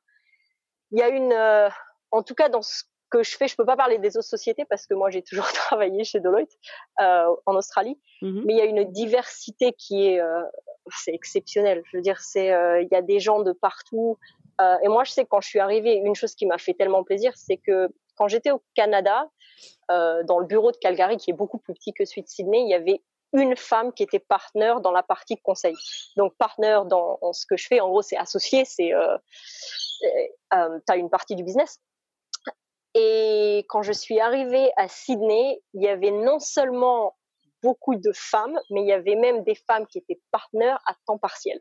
Il 0.91 0.99
y 0.99 1.01
a 1.01 1.07
une, 1.07 1.31
euh, 1.31 1.69
en 2.11 2.21
tout 2.21 2.35
cas 2.35 2.49
dans 2.49 2.61
ce 2.61 2.83
que 3.09 3.23
je 3.23 3.35
fais, 3.37 3.47
je 3.47 3.55
peux 3.55 3.65
pas 3.65 3.75
parler 3.75 3.97
des 3.97 4.17
autres 4.17 4.27
sociétés 4.27 4.65
parce 4.65 4.85
que 4.85 4.93
moi 4.93 5.09
j'ai 5.09 5.21
toujours 5.21 5.47
travaillé 5.53 6.03
chez 6.03 6.19
Deloitte 6.19 6.51
euh, 7.01 7.35
en 7.45 7.55
Australie, 7.55 7.99
mmh. 8.21 8.41
mais 8.45 8.53
il 8.53 8.57
y 8.57 8.61
a 8.61 8.65
une 8.65 8.83
diversité 8.85 9.73
qui 9.73 10.07
est, 10.07 10.21
euh, 10.21 10.43
c'est 10.87 11.13
exceptionnel. 11.13 11.81
Je 11.85 11.97
veux 11.97 12.03
dire, 12.03 12.19
c'est, 12.21 12.51
euh, 12.51 12.81
il 12.81 12.87
y 12.91 12.95
a 12.95 13.01
des 13.01 13.19
gens 13.19 13.41
de 13.41 13.51
partout. 13.51 14.17
Euh, 14.61 14.77
et 14.83 14.87
moi, 14.87 15.03
je 15.03 15.11
sais 15.11 15.23
que 15.23 15.29
quand 15.29 15.41
je 15.41 15.47
suis 15.47 15.59
arrivée, 15.59 15.95
une 15.95 16.15
chose 16.15 16.35
qui 16.35 16.45
m'a 16.45 16.57
fait 16.57 16.73
tellement 16.73 17.03
plaisir, 17.03 17.33
c'est 17.35 17.57
que 17.57 17.89
quand 18.15 18.27
j'étais 18.27 18.51
au 18.51 18.61
Canada, 18.75 19.29
dans 19.89 20.39
le 20.39 20.45
bureau 20.45 20.71
de 20.71 20.77
Calgary, 20.77 21.17
qui 21.17 21.31
est 21.31 21.33
beaucoup 21.33 21.57
plus 21.57 21.73
petit 21.73 21.93
que 21.93 22.05
celui 22.05 22.21
de 22.21 22.27
Sydney, 22.27 22.61
il 22.61 22.69
y 22.69 22.75
avait 22.75 23.01
une 23.33 23.55
femme 23.55 23.91
qui 23.93 24.03
était 24.03 24.19
partenaire 24.19 24.81
dans 24.81 24.91
la 24.91 25.03
partie 25.03 25.37
conseil. 25.37 25.73
Donc 26.15 26.35
partenaire 26.37 26.85
dans, 26.85 27.17
dans 27.21 27.33
ce 27.33 27.45
que 27.45 27.57
je 27.57 27.65
fais, 27.67 27.79
en 27.79 27.89
gros, 27.89 28.01
c'est 28.01 28.17
associé, 28.17 28.65
c'est 28.65 28.93
euh, 28.93 30.79
tu 30.87 30.93
as 30.93 30.97
une 30.97 31.09
partie 31.09 31.35
du 31.35 31.43
business, 31.43 31.79
et 32.95 33.65
quand 33.69 33.81
je 33.81 33.91
suis 33.91 34.19
arrivée 34.19 34.71
à 34.77 34.87
Sydney, 34.87 35.61
il 35.73 35.83
y 35.83 35.87
avait 35.87 36.11
non 36.11 36.39
seulement 36.39 37.15
beaucoup 37.61 37.95
de 37.95 38.11
femmes, 38.13 38.57
mais 38.71 38.81
il 38.81 38.87
y 38.87 38.93
avait 38.93 39.15
même 39.15 39.43
des 39.43 39.55
femmes 39.55 39.85
qui 39.87 39.99
étaient 39.99 40.19
partenaires 40.31 40.79
à 40.85 40.95
temps 41.05 41.17
partiel. 41.17 41.59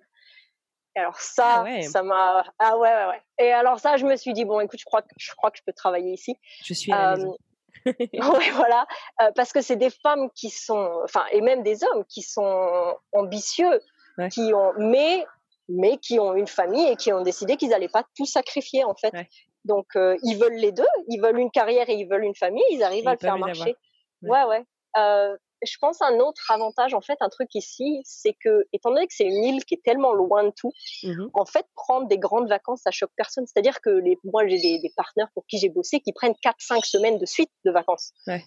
Et 0.96 1.00
alors 1.00 1.20
ça, 1.20 1.56
ah 1.58 1.62
ouais. 1.64 1.82
ça 1.82 2.02
m'a 2.02 2.44
ah 2.58 2.78
ouais, 2.78 2.88
ouais 2.88 3.06
ouais. 3.06 3.22
Et 3.38 3.52
alors 3.52 3.78
ça, 3.78 3.96
je 3.96 4.06
me 4.06 4.16
suis 4.16 4.32
dit 4.32 4.44
bon, 4.44 4.60
écoute, 4.60 4.80
je 4.80 4.84
crois 4.84 5.02
que 5.02 5.08
je 5.16 5.32
crois 5.36 5.50
que 5.50 5.58
je 5.58 5.62
peux 5.64 5.72
travailler 5.72 6.12
ici. 6.12 6.36
Je 6.64 6.74
suis 6.74 6.92
à 6.92 7.16
la 7.16 7.24
ouais, 7.86 8.50
voilà, 8.54 8.86
euh, 9.22 9.30
parce 9.36 9.52
que 9.52 9.60
c'est 9.60 9.76
des 9.76 9.90
femmes 9.90 10.30
qui 10.34 10.50
sont, 10.50 11.00
enfin, 11.04 11.24
et 11.32 11.40
même 11.40 11.62
des 11.62 11.84
hommes 11.84 12.04
qui 12.06 12.22
sont 12.22 12.96
ambitieux, 13.12 13.80
ouais. 14.18 14.28
qui 14.28 14.52
ont, 14.52 14.72
mais 14.78 15.24
mais 15.68 15.98
qui 15.98 16.18
ont 16.18 16.34
une 16.34 16.46
famille 16.46 16.88
et 16.88 16.96
qui 16.96 17.12
ont 17.12 17.22
décidé 17.22 17.56
qu'ils 17.56 17.68
n'allaient 17.68 17.88
pas 17.88 18.04
tout 18.16 18.26
sacrifier 18.26 18.84
en 18.84 18.94
fait. 18.94 19.12
Ouais. 19.12 19.28
Donc, 19.68 19.86
euh, 19.96 20.16
ils 20.22 20.36
veulent 20.36 20.56
les 20.56 20.72
deux. 20.72 20.88
Ils 21.08 21.20
veulent 21.20 21.38
une 21.38 21.50
carrière 21.50 21.88
et 21.88 21.94
ils 21.94 22.08
veulent 22.08 22.24
une 22.24 22.34
famille. 22.34 22.64
Ils 22.70 22.82
arrivent 22.82 23.06
à 23.06 23.12
le 23.12 23.18
faire 23.18 23.38
marcher. 23.38 23.76
Ouais, 24.22 24.44
ouais. 24.44 24.64
Euh, 24.96 25.36
je 25.62 25.76
pense 25.78 26.00
un 26.00 26.18
autre 26.20 26.50
avantage, 26.50 26.94
en 26.94 27.02
fait, 27.02 27.18
un 27.20 27.28
truc 27.28 27.54
ici, 27.54 28.00
c'est 28.04 28.34
que, 28.42 28.64
étant 28.72 28.90
donné 28.90 29.06
que 29.06 29.14
c'est 29.14 29.26
une 29.26 29.44
île 29.44 29.64
qui 29.64 29.74
est 29.74 29.82
tellement 29.84 30.12
loin 30.12 30.44
de 30.44 30.52
tout, 30.56 30.72
mmh. 31.02 31.26
en 31.34 31.44
fait, 31.44 31.66
prendre 31.74 32.08
des 32.08 32.18
grandes 32.18 32.48
vacances, 32.48 32.82
ça 32.82 32.90
choque 32.90 33.10
personne. 33.16 33.46
C'est-à-dire 33.46 33.80
que 33.80 33.90
les, 33.90 34.18
moi, 34.24 34.46
j'ai 34.46 34.58
des, 34.58 34.78
des, 34.78 34.92
partenaires 34.96 35.28
pour 35.34 35.44
qui 35.46 35.58
j'ai 35.58 35.68
bossé 35.68 36.00
qui 36.00 36.12
prennent 36.12 36.34
4-5 36.44 36.84
semaines 36.84 37.18
de 37.18 37.26
suite 37.26 37.50
de 37.64 37.70
vacances. 37.70 38.12
Ouais. 38.26 38.42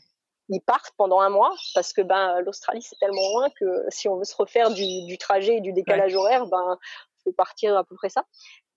Ils 0.50 0.62
partent 0.62 0.94
pendant 0.98 1.20
un 1.20 1.30
mois 1.30 1.54
parce 1.76 1.94
que 1.94 2.02
ben 2.02 2.42
l'Australie 2.42 2.82
c'est 2.82 2.98
tellement 3.00 3.22
loin 3.34 3.50
que 3.58 3.86
si 3.88 4.10
on 4.10 4.18
veut 4.18 4.26
se 4.26 4.36
refaire 4.36 4.70
du, 4.72 5.06
du 5.06 5.18
trajet 5.18 5.58
et 5.58 5.62
du 5.62 5.72
décalage 5.72 6.12
ouais. 6.12 6.18
horaire, 6.18 6.46
ben 6.48 6.78
faut 7.24 7.32
partir 7.32 7.78
à 7.78 7.84
peu 7.84 7.96
près 7.96 8.10
ça. 8.10 8.26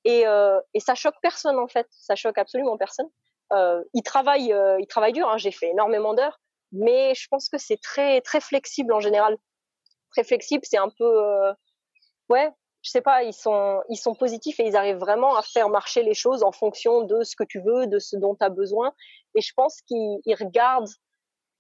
Et, 0.05 0.26
euh, 0.26 0.61
et 0.74 0.80
ça 0.80 0.94
choque 0.94 1.14
personne 1.22 1.59
en 1.59 1.66
fait, 1.66 1.86
ça 1.90 2.14
choque 2.14 2.38
absolument 2.38 2.76
personne. 2.76 3.09
Euh, 3.52 3.82
ils 3.94 4.02
travaillent, 4.02 4.52
euh, 4.52 4.78
ils 4.80 4.86
travaillent 4.86 5.12
dur. 5.12 5.28
Hein. 5.28 5.38
J'ai 5.38 5.50
fait 5.50 5.68
énormément 5.70 6.14
d'heures, 6.14 6.40
mais 6.72 7.14
je 7.14 7.26
pense 7.28 7.48
que 7.48 7.59
c'est 7.59 7.80
très 7.80 8.20
très 8.20 8.40
flexible 8.40 8.92
en 8.92 9.00
général. 9.00 9.36
Très 10.11 10.24
flexible, 10.24 10.64
c'est 10.64 10.78
un 10.78 10.90
peu, 10.90 11.52
ouais, 12.28 12.50
je 12.82 12.90
sais 12.90 13.00
pas, 13.00 13.24
ils 13.24 13.32
sont 13.32 13.82
ils 13.88 13.96
sont 13.96 14.14
positifs 14.14 14.61
et 14.61 14.66
ils 14.66 14.76
arrivent 14.76 14.98
vraiment 14.98 15.36
à 15.36 15.42
faire 15.42 15.68
marcher 15.68 16.02
les 16.02 16.14
choses 16.14 16.44
en 16.44 16.52
fonction 16.52 17.02
de 17.02 17.24
ce 17.24 17.34
que 17.34 17.44
tu 17.44 17.61
veux, 17.61 17.86
de 17.86 17.98
ce 17.98 18.16
dont 18.16 18.36
tu 18.36 18.44
as 18.44 18.50
besoin. 18.50 18.92
Et 19.34 19.40
je 19.40 19.52
pense 19.57 19.80
qu'ils 19.82 20.36
regardent, 20.38 20.90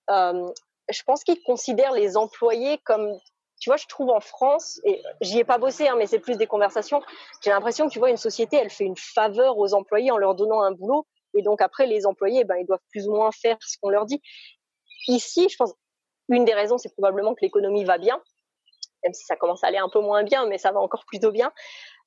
je 0.08 1.02
pense 1.04 1.24
qu'ils 1.24 1.42
considèrent 1.42 1.92
les 1.92 2.16
employés 2.16 2.78
comme 2.84 3.18
tu 3.64 3.70
vois, 3.70 3.78
je 3.78 3.86
trouve 3.86 4.10
en 4.10 4.20
France, 4.20 4.78
et 4.84 5.02
j'y 5.22 5.38
ai 5.38 5.44
pas 5.44 5.56
bossé, 5.56 5.88
hein, 5.88 5.94
mais 5.96 6.06
c'est 6.06 6.18
plus 6.18 6.36
des 6.36 6.46
conversations, 6.46 7.00
j'ai 7.42 7.48
l'impression 7.48 7.86
que 7.86 7.90
tu 7.90 7.98
vois, 7.98 8.10
une 8.10 8.18
société, 8.18 8.58
elle 8.58 8.68
fait 8.68 8.84
une 8.84 8.98
faveur 8.98 9.56
aux 9.56 9.72
employés 9.72 10.10
en 10.10 10.18
leur 10.18 10.34
donnant 10.34 10.60
un 10.60 10.72
boulot, 10.72 11.06
et 11.32 11.40
donc 11.40 11.62
après, 11.62 11.86
les 11.86 12.04
employés, 12.04 12.44
ben, 12.44 12.56
ils 12.56 12.66
doivent 12.66 12.84
plus 12.90 13.08
ou 13.08 13.12
moins 13.12 13.30
faire 13.32 13.56
ce 13.62 13.78
qu'on 13.80 13.88
leur 13.88 14.04
dit. 14.04 14.20
Ici, 15.08 15.48
je 15.48 15.56
pense, 15.56 15.72
une 16.28 16.44
des 16.44 16.52
raisons, 16.52 16.76
c'est 16.76 16.92
probablement 16.92 17.34
que 17.34 17.40
l'économie 17.40 17.84
va 17.84 17.96
bien, 17.96 18.20
même 19.02 19.14
si 19.14 19.24
ça 19.24 19.34
commence 19.34 19.64
à 19.64 19.68
aller 19.68 19.78
un 19.78 19.88
peu 19.88 20.00
moins 20.00 20.24
bien, 20.24 20.44
mais 20.44 20.58
ça 20.58 20.70
va 20.70 20.80
encore 20.80 21.06
plutôt 21.06 21.32
bien. 21.32 21.50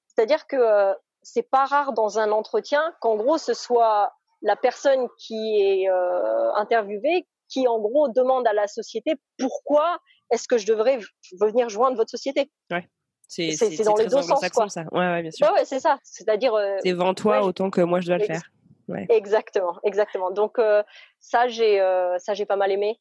C'est-à-dire 0.06 0.46
que 0.46 0.58
euh, 0.58 0.94
c'est 1.24 1.50
pas 1.50 1.66
rare 1.66 1.94
dans 1.94 2.20
un 2.20 2.32
entretien 2.32 2.94
qu'en 3.02 3.16
gros, 3.16 3.40
ce 3.40 3.56
soit 3.56 4.14
la 4.44 4.56
personne 4.56 5.08
qui 5.18 5.60
est 5.60 5.90
euh, 5.90 6.54
interviewée 6.54 7.26
qui, 7.50 7.68
en 7.68 7.80
gros, 7.80 8.10
demande 8.10 8.46
à 8.46 8.54
la 8.54 8.68
société 8.68 9.16
pourquoi 9.40 9.98
est-ce 10.32 10.48
que 10.48 10.58
je 10.58 10.66
devrais 10.66 11.00
venir 11.40 11.70
joindre 11.70 11.98
votre 11.98 12.12
société? 12.12 12.52
Ouais. 12.72 12.88
C'est 13.28 13.84
dans 13.84 13.96
les 13.96 14.08
deux 14.08 14.22
sens, 14.22 14.48
quoi. 14.50 14.70
Ça. 14.70 14.84
Ouais, 14.92 15.00
ouais, 15.00 15.22
bien 15.22 15.32
sûr. 15.32 15.52
Ouais, 15.52 15.66
c'est 15.66 15.80
ça. 15.80 15.98
C'est-à-dire. 16.04 16.54
Euh, 16.54 16.78
c'est 16.82 16.94
vends 16.94 17.14
toi 17.14 17.44
autant 17.44 17.70
que 17.70 17.82
moi 17.82 18.00
je 18.00 18.08
dois 18.08 18.18
le 18.18 18.26
faire. 18.26 18.42
Exactement, 19.10 19.78
exactement. 19.84 20.32
Donc 20.32 20.60
euh, 20.60 20.82
ça, 21.20 21.48
j'ai 21.48 21.82
euh, 21.82 22.18
ça 22.20 22.34
j'ai 22.34 22.46
pas 22.46 22.56
mal 22.56 22.72
aimé. 22.72 23.00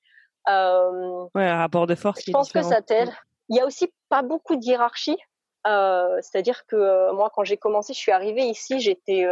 Euh, 0.49 1.27
ouais, 1.35 1.45
un 1.45 1.59
rapport 1.59 1.87
de 1.87 1.95
force. 1.95 2.23
Je 2.27 2.33
pense 2.33 2.51
que 2.51 2.63
ça 2.63 2.83
t'aide. 2.83 3.13
Il 3.49 3.57
y 3.57 3.61
a 3.61 3.67
aussi 3.67 3.93
pas 4.09 4.23
beaucoup 4.23 4.57
de 4.57 4.65
hiérarchie. 4.65 5.19
C'est-à-dire 5.65 6.67
que 6.67 7.13
moi, 7.13 7.31
quand 7.35 7.45
j'ai 7.45 7.57
commencé, 7.57 7.93
je 7.93 7.99
suis 7.99 8.13
arrivée 8.13 8.45
ici, 8.47 8.81
j'étais 8.81 9.27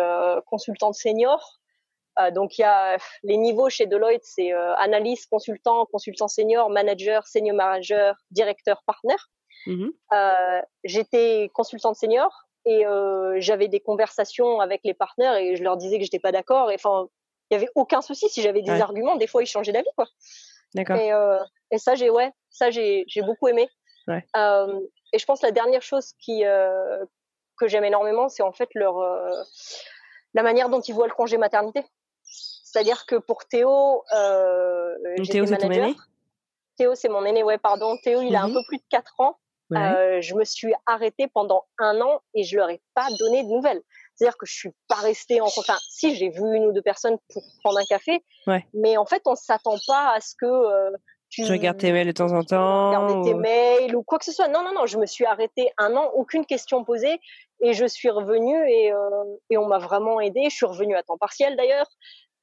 consultante 0.46 0.94
senior. 0.94 1.60
Euh, 2.20 2.30
donc 2.30 2.58
il 2.58 2.62
y 2.62 2.64
a 2.64 2.96
les 3.22 3.36
niveaux 3.36 3.68
chez 3.68 3.86
Deloitte, 3.86 4.24
c'est 4.24 4.52
euh, 4.52 4.74
analyste, 4.76 5.28
consultant, 5.30 5.86
consultant 5.86 6.28
senior, 6.28 6.70
manager, 6.70 7.26
senior 7.26 7.56
manager, 7.56 8.16
directeur, 8.30 8.82
partenaire. 8.86 9.30
Mmh. 9.66 9.88
Euh, 10.12 10.62
J'étais 10.84 11.50
consultante 11.54 11.96
senior 11.96 12.30
et 12.66 12.86
euh, 12.86 13.36
j'avais 13.38 13.68
des 13.68 13.80
conversations 13.80 14.60
avec 14.60 14.80
les 14.84 14.94
partenaires 14.94 15.36
et 15.36 15.56
je 15.56 15.62
leur 15.62 15.76
disais 15.76 15.98
que 15.98 16.04
j'étais 16.04 16.18
pas 16.18 16.32
d'accord. 16.32 16.70
Et 16.70 16.74
enfin, 16.74 17.08
il 17.50 17.54
y 17.54 17.56
avait 17.56 17.70
aucun 17.74 18.00
souci. 18.00 18.28
Si 18.28 18.42
j'avais 18.42 18.62
des 18.62 18.80
arguments, 18.80 19.16
des 19.16 19.26
fois, 19.26 19.42
ils 19.42 19.46
changeaient 19.46 19.72
d'avis, 19.72 19.90
quoi. 19.96 20.06
D'accord. 20.74 20.96
Et, 20.96 21.12
euh, 21.12 21.38
et, 21.70 21.78
ça, 21.78 21.94
j'ai 21.94 22.10
ouais, 22.10 22.32
ça 22.50 22.70
j'ai 22.70 23.04
beaucoup 23.24 23.48
aimé. 23.48 23.68
Ouais. 24.08 24.24
Euh, 24.36 24.80
et 25.12 25.18
je 25.18 25.24
pense 25.24 25.42
la 25.42 25.50
dernière 25.50 25.82
chose 25.82 26.12
qui 26.18 26.44
euh, 26.44 27.04
que 27.58 27.68
j'aime 27.68 27.84
énormément, 27.84 28.28
c'est 28.28 28.42
en 28.42 28.52
fait 28.52 28.68
leur 28.74 28.98
euh, 28.98 29.30
la 30.34 30.42
manière 30.42 30.68
dont 30.68 30.80
ils 30.80 30.94
voient 30.94 31.06
le 31.06 31.14
congé 31.14 31.36
maternité. 31.38 31.84
C'est-à-dire 32.74 33.06
que 33.06 33.14
pour 33.14 33.44
Théo, 33.44 34.02
euh, 34.16 34.96
Théo 35.30 35.46
c'est 35.46 35.58
ton 35.58 35.70
aîné? 35.70 35.94
Théo 36.76 36.96
c'est 36.96 37.08
mon 37.08 37.24
aîné, 37.24 37.44
ouais, 37.44 37.56
pardon. 37.56 37.96
Théo, 38.02 38.20
il 38.20 38.34
a 38.34 38.42
un 38.42 38.48
mhm. 38.48 38.54
peu 38.54 38.60
plus 38.66 38.78
de 38.78 38.84
4 38.90 39.20
ans. 39.20 39.38
Euh, 39.72 40.20
je 40.20 40.34
me 40.34 40.44
suis 40.44 40.72
arrêtée 40.84 41.28
pendant 41.28 41.64
un 41.78 42.00
an 42.00 42.20
et 42.34 42.42
je 42.42 42.56
leur 42.56 42.70
ai 42.70 42.80
pas 42.94 43.06
donné 43.18 43.44
de 43.44 43.48
nouvelles. 43.48 43.80
C'est-à-dire 44.14 44.36
que 44.36 44.46
je 44.46 44.54
suis 44.54 44.70
pas 44.88 44.96
restée 44.96 45.40
en 45.40 45.46
enfin 45.46 45.76
si 45.88 46.16
j'ai 46.16 46.30
vu 46.30 46.42
une 46.42 46.66
ou 46.66 46.72
deux 46.72 46.82
personnes 46.82 47.16
pour 47.32 47.42
prendre 47.62 47.78
un 47.78 47.84
café, 47.84 48.22
ouais. 48.46 48.64
mais 48.74 48.96
en 48.96 49.06
fait 49.06 49.22
on 49.26 49.34
s'attend 49.34 49.76
pas 49.86 50.14
à 50.14 50.20
ce 50.20 50.34
que 50.38 50.46
euh, 50.46 50.90
tu 51.30 51.44
regardes 51.44 51.78
tes 51.78 51.90
mails 51.90 52.06
de 52.06 52.12
temps 52.12 52.30
en 52.30 52.44
temps, 52.44 52.90
regardes 52.90 53.24
tes 53.24 53.34
mails 53.34 53.96
ou 53.96 54.04
quoi 54.04 54.18
que 54.18 54.24
ce 54.24 54.30
soit. 54.30 54.46
Non 54.46 54.62
non 54.62 54.72
non, 54.74 54.86
je 54.86 54.98
me 54.98 55.06
suis 55.06 55.24
arrêtée 55.24 55.68
un 55.78 55.96
an, 55.96 56.10
aucune 56.14 56.46
question 56.46 56.84
posée 56.84 57.18
et 57.60 57.72
je 57.72 57.86
suis 57.86 58.10
revenue 58.10 58.70
et 58.70 58.92
euh, 58.92 59.24
et 59.50 59.58
on 59.58 59.66
m'a 59.66 59.78
vraiment 59.78 60.20
aidée. 60.20 60.44
Je 60.50 60.54
suis 60.54 60.66
revenue 60.66 60.94
à 60.94 61.02
temps 61.02 61.18
partiel 61.18 61.56
d'ailleurs. 61.56 61.88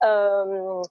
Euh, 0.04 0.82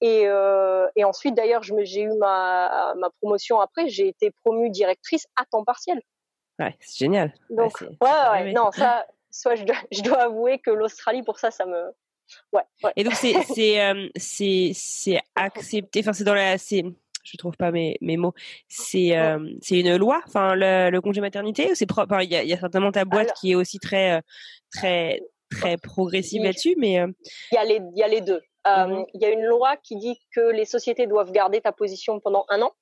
et, 0.00 0.24
euh, 0.26 0.86
et, 0.94 1.04
ensuite, 1.04 1.34
d'ailleurs, 1.34 1.62
j'ai 1.62 2.02
eu 2.02 2.12
ma, 2.18 2.94
ma 2.96 3.10
promotion 3.20 3.60
après. 3.60 3.88
J'ai 3.88 4.08
été 4.08 4.30
promue 4.44 4.70
directrice 4.70 5.26
à 5.36 5.44
temps 5.46 5.64
partiel. 5.64 6.00
Ouais, 6.58 6.74
c'est 6.80 6.98
génial. 6.98 7.32
Donc, 7.50 7.80
ouais, 7.80 7.96
ouais, 8.00 8.52
non, 8.52 8.70
ça, 8.72 9.06
soit 9.30 9.54
je 9.56 9.64
dois, 9.64 9.76
je 9.90 10.02
dois 10.02 10.22
avouer 10.22 10.58
que 10.58 10.70
l'Australie, 10.70 11.22
pour 11.22 11.38
ça, 11.38 11.50
ça 11.50 11.66
me. 11.66 11.92
Ouais. 12.52 12.62
ouais. 12.82 12.92
Et 12.96 13.04
donc, 13.04 13.14
c'est 13.14 13.34
c'est 13.42 13.80
euh, 15.16 15.18
accepté. 15.34 16.00
Enfin, 16.00 16.12
c'est 16.12 16.24
dans 16.24 16.34
la. 16.34 16.56
Je 16.56 17.36
trouve 17.38 17.56
pas 17.56 17.72
mes, 17.72 17.96
mes 18.00 18.16
mots. 18.16 18.34
C'est 18.68 19.16
euh, 19.16 19.52
c'est 19.60 19.80
une 19.80 19.96
loi, 19.96 20.22
enfin 20.26 20.54
le, 20.54 20.90
le 20.90 21.00
congé 21.00 21.20
maternité. 21.20 21.74
C'est 21.74 21.86
propre? 21.86 22.22
Il 22.22 22.30
y 22.30 22.36
a, 22.36 22.44
y 22.44 22.52
a, 22.52 22.60
certainement 22.60 22.92
ta 22.92 23.04
boîte 23.04 23.32
qui 23.40 23.50
est 23.50 23.54
aussi 23.56 23.80
très 23.80 24.22
très 24.72 25.20
très 25.50 25.76
progressive 25.76 26.44
là-dessus, 26.44 26.76
mais 26.78 26.92
il 27.50 27.54
y 27.54 27.58
a 27.58 27.64
les 27.64 27.80
il 27.94 27.98
y 27.98 28.02
a 28.04 28.08
les 28.08 28.20
deux. 28.20 28.40
Mmh 28.66 29.04
il 29.14 29.20
y 29.20 29.24
a 29.24 29.30
une 29.30 29.44
loi 29.44 29.76
qui 29.76 29.96
dit 29.96 30.18
que 30.34 30.40
les 30.40 30.64
sociétés 30.64 31.06
doivent 31.06 31.30
garder 31.30 31.60
ta 31.60 31.70
position 31.70 32.18
pendant 32.18 32.44
un 32.48 32.62
an. 32.62 32.72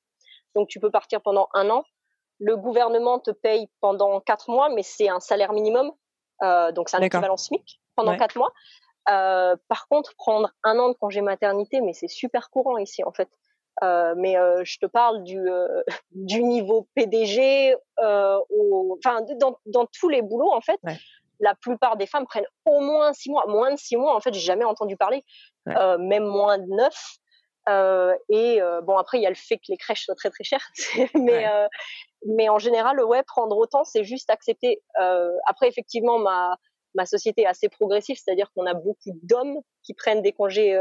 Donc 0.54 0.68
tu 0.68 0.80
peux 0.80 0.90
partir 0.90 1.20
pendant 1.20 1.48
un 1.52 1.68
an. 1.68 1.84
Le 2.40 2.56
gouvernement 2.56 3.18
te 3.18 3.30
paye 3.30 3.68
pendant 3.80 4.20
quatre 4.20 4.50
mois, 4.50 4.70
mais 4.70 4.82
c'est 4.82 5.08
un 5.08 5.20
salaire 5.20 5.52
minimum. 5.52 5.92
Euh, 6.42 6.72
donc 6.72 6.88
c'est 6.88 6.96
un 6.96 7.02
équivalent 7.02 7.36
SMIC 7.36 7.80
pendant 7.96 8.16
quatre 8.16 8.36
mois. 8.36 8.52
Euh, 9.10 9.56
par 9.68 9.86
contre, 9.88 10.14
prendre 10.16 10.50
un 10.62 10.78
an 10.78 10.88
de 10.88 10.94
congé 10.94 11.20
maternité, 11.20 11.82
mais 11.82 11.92
c'est 11.92 12.08
super 12.08 12.48
courant 12.50 12.78
ici 12.78 13.04
en 13.04 13.12
fait. 13.12 13.28
Euh, 13.82 14.14
mais 14.16 14.36
euh, 14.36 14.62
je 14.64 14.78
te 14.78 14.86
parle 14.86 15.24
du, 15.24 15.38
euh, 15.38 15.82
du 16.12 16.42
niveau 16.42 16.88
PDG, 16.94 17.74
au, 18.50 18.98
enfin 18.98 19.22
dans, 19.38 19.58
dans 19.66 19.86
tous 19.86 20.08
les 20.08 20.22
boulots 20.22 20.52
en 20.52 20.60
fait. 20.60 20.78
Ouais. 20.84 20.96
La 21.40 21.54
plupart 21.54 21.96
des 21.96 22.06
femmes 22.06 22.26
prennent 22.26 22.46
au 22.64 22.80
moins 22.80 23.12
six 23.12 23.30
mois, 23.30 23.44
moins 23.46 23.72
de 23.72 23.78
six 23.78 23.96
mois. 23.96 24.14
En 24.14 24.20
fait, 24.20 24.32
j'ai 24.32 24.40
jamais 24.40 24.64
entendu 24.64 24.96
parler, 24.96 25.24
même 25.66 26.24
moins 26.24 26.58
de 26.58 26.66
neuf. 26.66 27.18
Euh, 27.68 28.14
et 28.28 28.60
euh, 28.60 28.82
bon 28.82 28.98
après 28.98 29.18
il 29.18 29.22
y 29.22 29.26
a 29.26 29.30
le 29.30 29.34
fait 29.34 29.56
que 29.56 29.64
les 29.68 29.78
crèches 29.78 30.04
soient 30.04 30.14
très 30.14 30.28
très 30.28 30.44
chères 30.44 30.68
mais 31.14 31.48
euh, 31.48 31.66
mais 32.26 32.50
en 32.50 32.58
général 32.58 33.02
ouais 33.02 33.22
prendre 33.22 33.56
autant 33.56 33.84
c'est 33.84 34.04
juste 34.04 34.28
accepter 34.28 34.82
après 35.46 35.68
effectivement 35.68 36.18
ma 36.18 36.58
ma 36.94 37.06
société 37.06 37.42
est 37.42 37.46
assez 37.46 37.70
progressive 37.70 38.18
c'est-à-dire 38.22 38.52
qu'on 38.54 38.66
a 38.66 38.74
beaucoup 38.74 39.18
d'hommes 39.22 39.60
qui 39.82 39.94
prennent 39.94 40.20
des 40.20 40.32
congés 40.32 40.78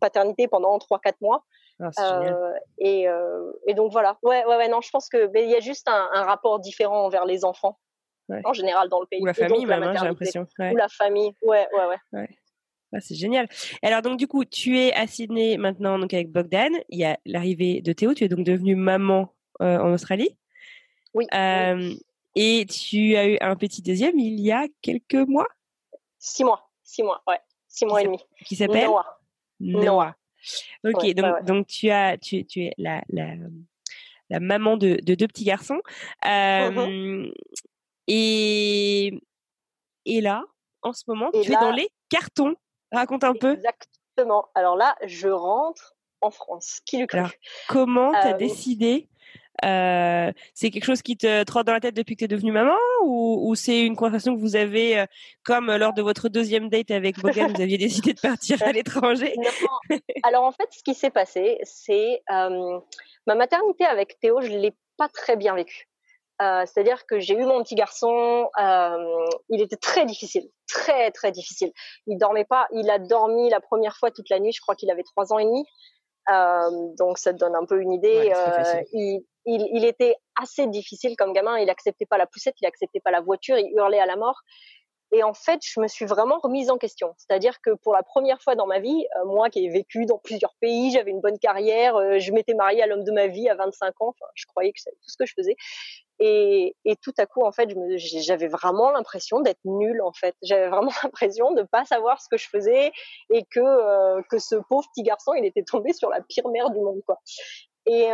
paternité 0.00 0.46
pendant 0.46 0.78
3 0.78 1.00
4 1.00 1.20
mois 1.22 1.44
ah, 1.96 2.20
et 2.78 3.08
et 3.66 3.74
donc 3.74 3.90
voilà 3.90 4.16
ouais 4.22 4.44
ouais 4.44 4.56
ouais 4.56 4.68
non 4.68 4.80
je 4.80 4.90
pense 4.90 5.08
que 5.08 5.28
il 5.36 5.50
y 5.50 5.56
a 5.56 5.60
juste 5.60 5.88
un, 5.88 6.08
un, 6.12 6.22
rapport 6.22 6.60
différent 6.60 7.04
envers 7.04 7.24
les 7.24 7.44
enfants 7.44 7.80
en 8.44 8.52
général 8.52 8.88
dans 8.88 9.00
le 9.00 9.06
pays 9.06 9.20
ou 9.20 9.26
la 9.26 9.34
famille 9.34 9.66
même 9.66 9.82
hein, 9.82 9.94
j'ai 9.98 10.06
l'impression 10.06 10.46
ou 10.58 10.76
la 10.76 10.88
famille 10.88 11.32
ouais 11.42 11.66
ouais 11.72 11.86
ouais, 11.86 12.20
ouais. 12.20 12.28
Ah, 12.94 13.00
c'est 13.00 13.14
génial. 13.14 13.48
Alors 13.82 14.02
donc 14.02 14.18
du 14.18 14.28
coup, 14.28 14.44
tu 14.44 14.78
es 14.78 14.92
à 14.92 15.06
Sydney 15.06 15.56
maintenant 15.56 15.98
donc 15.98 16.12
avec 16.12 16.30
Bogdan. 16.30 16.72
Il 16.90 16.98
y 16.98 17.04
a 17.04 17.18
l'arrivée 17.24 17.80
de 17.80 17.92
Théo. 17.92 18.12
Tu 18.12 18.24
es 18.24 18.28
donc 18.28 18.44
devenue 18.44 18.76
maman 18.76 19.34
euh, 19.62 19.78
en 19.78 19.94
Australie. 19.94 20.36
Oui, 21.14 21.26
euh, 21.34 21.94
Et 22.34 22.66
tu 22.66 23.16
as 23.16 23.28
eu 23.28 23.38
un 23.40 23.56
petit 23.56 23.82
deuxième 23.82 24.18
il 24.18 24.40
y 24.40 24.52
a 24.52 24.66
quelques 24.82 25.14
mois? 25.14 25.48
Six 26.18 26.44
mois. 26.44 26.70
Six 26.82 27.02
mois. 27.02 27.22
Ouais. 27.26 27.38
Six 27.66 27.86
mois 27.86 28.02
et 28.02 28.04
demi. 28.04 28.18
Qui 28.44 28.56
s'appelle? 28.56 28.86
Noah. 28.86 29.18
Noah. 29.60 30.16
Ok. 30.84 31.14
donc 31.14 31.44
donc 31.44 31.66
tu 31.68 31.88
as 31.90 32.18
tu 32.18 32.44
tu 32.44 32.64
es 32.64 32.74
la 32.76 33.02
la 33.08 33.34
la 34.28 34.40
maman 34.40 34.76
de, 34.76 34.98
de 35.02 35.14
deux 35.14 35.28
petits 35.28 35.44
garçons. 35.44 35.80
Euh, 36.26 36.70
mm-hmm. 36.70 37.32
Et 38.06 39.20
et 40.04 40.20
là, 40.20 40.44
en 40.82 40.92
ce 40.92 41.04
moment, 41.06 41.30
tu 41.32 41.52
es 41.52 41.54
dans 41.54 41.70
les 41.70 41.88
cartons 42.08 42.56
Raconte 42.92 43.24
un 43.24 43.34
peu. 43.34 43.52
Exactement. 43.52 44.48
Alors 44.54 44.76
là, 44.76 44.94
je 45.04 45.28
rentre 45.28 45.96
en 46.20 46.30
France. 46.30 46.80
Qui 46.84 47.00
le 47.00 47.06
cru? 47.06 47.20
Comment 47.68 48.12
tu 48.12 48.18
as 48.18 48.34
euh, 48.34 48.36
décidé 48.36 49.08
euh, 49.66 50.32
c'est 50.54 50.70
quelque 50.70 50.86
chose 50.86 51.02
qui 51.02 51.16
te 51.18 51.44
trotte 51.44 51.66
dans 51.66 51.74
la 51.74 51.80
tête 51.80 51.94
depuis 51.94 52.16
que 52.16 52.20
tu 52.20 52.24
es 52.24 52.28
devenue 52.28 52.52
maman 52.52 52.74
ou, 53.04 53.54
c'est 53.54 53.82
une 53.82 53.94
conversation 53.94 54.34
que 54.34 54.40
vous 54.40 54.56
avez, 54.56 54.98
euh, 54.98 55.06
comme 55.44 55.70
lors 55.70 55.92
de 55.92 56.00
votre 56.00 56.30
deuxième 56.30 56.70
date 56.70 56.90
avec 56.90 57.20
Bogan, 57.20 57.52
vous 57.52 57.60
aviez 57.60 57.76
décidé 57.76 58.14
de 58.14 58.20
partir 58.20 58.60
à 58.62 58.72
l'étranger? 58.72 59.34
Alors 60.24 60.44
en 60.44 60.52
fait, 60.52 60.68
ce 60.70 60.82
qui 60.82 60.94
s'est 60.94 61.10
passé, 61.10 61.58
c'est 61.64 62.22
ma 62.30 63.34
maternité 63.34 63.84
avec 63.84 64.18
Théo, 64.20 64.40
je 64.40 64.48
l'ai 64.48 64.72
pas 64.96 65.08
très 65.08 65.36
bien 65.36 65.54
vécue. 65.54 65.86
Euh, 66.42 66.64
c'est-à-dire 66.66 67.06
que 67.06 67.20
j'ai 67.20 67.34
eu 67.34 67.44
mon 67.44 67.62
petit 67.62 67.76
garçon, 67.76 68.48
euh, 68.60 69.26
il 69.48 69.62
était 69.62 69.76
très 69.76 70.04
difficile, 70.04 70.48
très 70.66 71.10
très 71.12 71.30
difficile. 71.30 71.72
Il 72.06 72.18
dormait 72.18 72.44
pas, 72.44 72.66
il 72.72 72.90
a 72.90 72.98
dormi 72.98 73.48
la 73.48 73.60
première 73.60 73.96
fois 73.96 74.10
toute 74.10 74.28
la 74.28 74.40
nuit, 74.40 74.52
je 74.52 74.60
crois 74.60 74.74
qu'il 74.74 74.90
avait 74.90 75.04
trois 75.04 75.32
ans 75.32 75.38
et 75.38 75.44
demi. 75.44 75.64
Euh, 76.30 76.70
donc 76.98 77.18
ça 77.18 77.32
te 77.32 77.38
donne 77.38 77.54
un 77.54 77.64
peu 77.64 77.80
une 77.80 77.92
idée. 77.92 78.32
il, 78.92 79.24
il, 79.44 79.68
il, 79.72 79.84
était 79.84 80.16
assez 80.40 80.66
difficile 80.66 81.16
comme 81.16 81.32
gamin, 81.32 81.58
il 81.58 81.70
acceptait 81.70 82.06
pas 82.06 82.18
la 82.18 82.26
poussette, 82.26 82.54
il 82.60 82.66
acceptait 82.66 83.00
pas 83.00 83.10
la 83.10 83.20
voiture, 83.20 83.58
il 83.58 83.72
hurlait 83.76 84.00
à 84.00 84.06
la 84.06 84.16
mort. 84.16 84.42
Et 85.14 85.22
en 85.22 85.34
fait, 85.34 85.60
je 85.62 85.78
me 85.78 85.88
suis 85.88 86.06
vraiment 86.06 86.38
remise 86.42 86.70
en 86.70 86.78
question. 86.78 87.14
C'est-à-dire 87.18 87.60
que 87.60 87.70
pour 87.82 87.92
la 87.92 88.02
première 88.02 88.40
fois 88.40 88.54
dans 88.54 88.66
ma 88.66 88.80
vie, 88.80 89.06
euh, 89.20 89.26
moi 89.26 89.50
qui 89.50 89.66
ai 89.66 89.68
vécu 89.68 90.06
dans 90.06 90.18
plusieurs 90.18 90.54
pays, 90.58 90.90
j'avais 90.90 91.10
une 91.10 91.20
bonne 91.20 91.38
carrière, 91.38 91.96
euh, 91.96 92.18
je 92.18 92.32
m'étais 92.32 92.54
mariée 92.54 92.82
à 92.82 92.86
l'homme 92.86 93.04
de 93.04 93.12
ma 93.12 93.26
vie 93.26 93.46
à 93.50 93.54
25 93.54 93.88
ans, 94.00 94.08
enfin, 94.08 94.24
je 94.34 94.46
croyais 94.46 94.72
que 94.72 94.80
c'était 94.80 94.96
tout 94.96 95.10
ce 95.10 95.18
que 95.18 95.26
je 95.26 95.34
faisais. 95.36 95.54
Et, 96.24 96.76
et 96.84 96.94
tout 96.96 97.14
à 97.18 97.26
coup, 97.26 97.42
en 97.42 97.50
fait, 97.50 97.68
j'avais 97.96 98.46
vraiment 98.46 98.90
l'impression 98.90 99.40
d'être 99.40 99.60
nulle, 99.64 100.00
en 100.02 100.12
fait. 100.12 100.36
J'avais 100.42 100.68
vraiment 100.68 100.90
l'impression 101.02 101.52
de 101.52 101.62
pas 101.62 101.84
savoir 101.84 102.20
ce 102.20 102.28
que 102.28 102.36
je 102.36 102.48
faisais 102.48 102.92
et 103.30 103.44
que, 103.44 103.60
euh, 103.60 104.22
que 104.30 104.38
ce 104.38 104.54
pauvre 104.54 104.86
petit 104.94 105.02
garçon, 105.02 105.34
il 105.34 105.44
était 105.44 105.64
tombé 105.64 105.92
sur 105.92 106.10
la 106.10 106.20
pire 106.20 106.48
mère 106.48 106.70
du 106.70 106.80
monde, 106.80 107.00
quoi. 107.06 107.18
Et, 107.86 108.10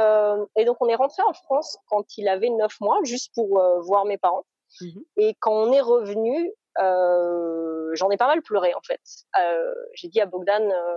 et 0.57 0.65
donc, 0.65 0.79
on 0.81 0.89
est 0.89 0.95
rentré 0.95 1.23
en 1.23 1.35
France 1.35 1.77
quand 1.89 2.17
il 2.17 2.27
avait 2.29 2.49
9 2.49 2.81
mois, 2.81 3.01
juste 3.05 3.35
pour 3.35 3.61
voir 3.83 4.07
mes 4.07 4.17
parents. 4.17 4.45
Mmh 4.81 5.01
et 5.17 5.35
quand 5.41 5.53
on 5.53 5.73
est 5.73 5.81
revenu, 5.81 6.55
euh, 6.81 7.91
j'en 7.95 8.11
ai 8.11 8.17
pas 8.17 8.27
mal 8.27 8.43
pleuré 8.43 8.75
en 8.75 8.81
fait. 8.83 9.01
Euh, 9.41 9.75
j'ai 9.95 10.09
dit 10.09 10.21
à 10.21 10.27
Bogdan, 10.27 10.71
euh, 10.71 10.97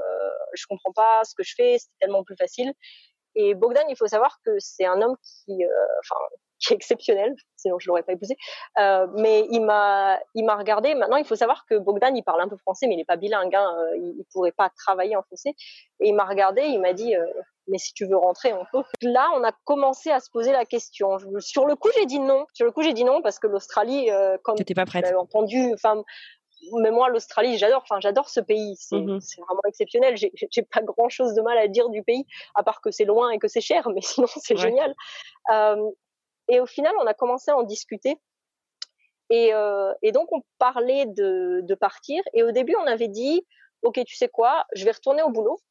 je 0.54 0.66
comprends 0.68 0.92
pas 0.92 1.24
ce 1.24 1.34
que 1.36 1.44
je 1.44 1.54
fais, 1.56 1.78
c'est 1.80 1.90
tellement 2.00 2.24
plus 2.24 2.36
facile. 2.36 2.74
Et 3.36 3.56
Bogdan, 3.56 3.86
il 3.90 3.96
faut 3.96 4.08
savoir 4.08 4.38
que 4.46 4.52
c'est 4.60 4.86
un 4.86 5.02
homme 5.02 5.16
qui, 5.24 5.64
euh, 5.64 5.70
qui 6.62 6.74
est 6.74 6.76
exceptionnel, 6.76 7.36
sinon 7.56 7.80
je 7.80 7.88
l'aurais 7.88 8.04
pas 8.04 8.14
épousé. 8.14 8.38
Euh, 8.80 9.08
mais 9.16 9.46
il 9.52 9.62
m'a, 9.62 10.20
il 10.36 10.46
m'a 10.46 10.56
regardé. 10.56 10.96
Maintenant, 10.96 11.18
il 11.18 11.26
faut 11.26 11.36
savoir 11.36 11.66
que 11.66 11.76
Bogdan, 11.78 12.16
il 12.16 12.24
parle 12.24 12.42
un 12.42 12.48
peu 12.48 12.58
français, 12.58 12.88
mais 12.88 12.96
il 12.96 13.00
est 13.00 13.06
pas 13.06 13.18
bilingue. 13.18 13.56
Hein, 13.56 13.76
il, 13.96 14.16
il 14.20 14.26
pourrait 14.32 14.52
pas 14.52 14.70
travailler 14.70 15.16
en 15.16 15.24
français. 15.24 15.56
Et 16.00 16.10
il 16.10 16.14
m'a 16.16 16.26
regardé, 16.26 16.62
il 16.64 16.80
m'a 16.80 16.94
dit, 16.94 17.16
mais 17.68 17.78
si 17.78 17.94
tu 17.94 18.06
veux 18.06 18.18
rentrer, 18.18 18.54
on 18.54 18.66
peut. 18.72 18.84
Là, 19.02 19.30
on 19.36 19.44
a 19.44 19.52
commencé 19.64 20.12
à 20.12 20.20
se 20.20 20.30
poser 20.30 20.52
la 20.52 20.66
question. 20.66 21.18
Sur 21.40 21.66
le 21.66 21.76
coup, 21.76 21.90
j'ai 21.96 22.06
dit 22.06 22.20
non. 22.20 22.46
Sur 22.54 22.66
le 22.66 22.72
coup, 22.72 22.82
j'ai 22.82 22.94
dit 22.94 23.04
non 23.04 23.22
parce 23.22 23.40
que 23.40 23.48
l'Australie, 23.48 24.12
euh, 24.12 24.38
comme 24.44 24.56
tu 24.56 24.74
pas 24.74 24.86
prête. 24.86 25.06
entendu, 25.16 25.74
enfin, 25.74 26.04
mais 26.80 26.92
moi, 26.92 27.10
l'Australie, 27.10 27.58
j'adore. 27.58 27.82
Enfin, 27.84 28.00
j'adore 28.00 28.30
ce 28.30 28.40
pays. 28.40 28.78
Mmh 28.92 29.20
c'est 29.22 29.42
vraiment 29.42 29.62
exceptionnel. 29.68 30.16
J'ai 30.18 30.64
pas 30.64 30.82
grand 30.82 31.10
chose 31.10 31.34
de 31.34 31.42
mal 31.42 31.58
à 31.58 31.68
dire 31.68 31.90
du 31.90 32.04
pays, 32.04 32.26
à 32.56 32.64
part 32.64 32.82
que 32.82 32.92
c'est 32.92 33.06
loin 33.06 33.30
et 33.32 33.40
que 33.40 33.48
c'est 33.48 33.62
cher, 33.62 33.90
mais 33.90 34.02
sinon, 34.02 34.28
c'est 34.28 34.58
génial. 34.58 34.94
Euh, 35.52 35.90
et 36.52 36.60
au 36.60 36.66
final, 36.66 36.94
on 37.00 37.08
a 37.08 37.14
commencé 37.14 37.50
à 37.50 37.58
en 37.58 37.64
discuter. 37.64 38.20
Et, 39.30 39.54
euh, 39.54 39.94
donc, 40.14 40.28
on 40.34 40.42
parlait 40.60 41.06
de, 41.06 41.62
de 41.64 41.76
partir. 41.76 42.22
Et 42.34 42.44
au 42.44 42.52
début, 42.52 42.76
on 42.76 42.86
avait 42.88 43.08
dit, 43.08 43.48
OK, 43.84 44.04
tu 44.06 44.18
sais 44.18 44.28
quoi, 44.28 44.66
je 44.76 44.84
vais 44.84 44.92
retourner 44.92 45.24
au 45.24 45.30
boulot. 45.30 45.62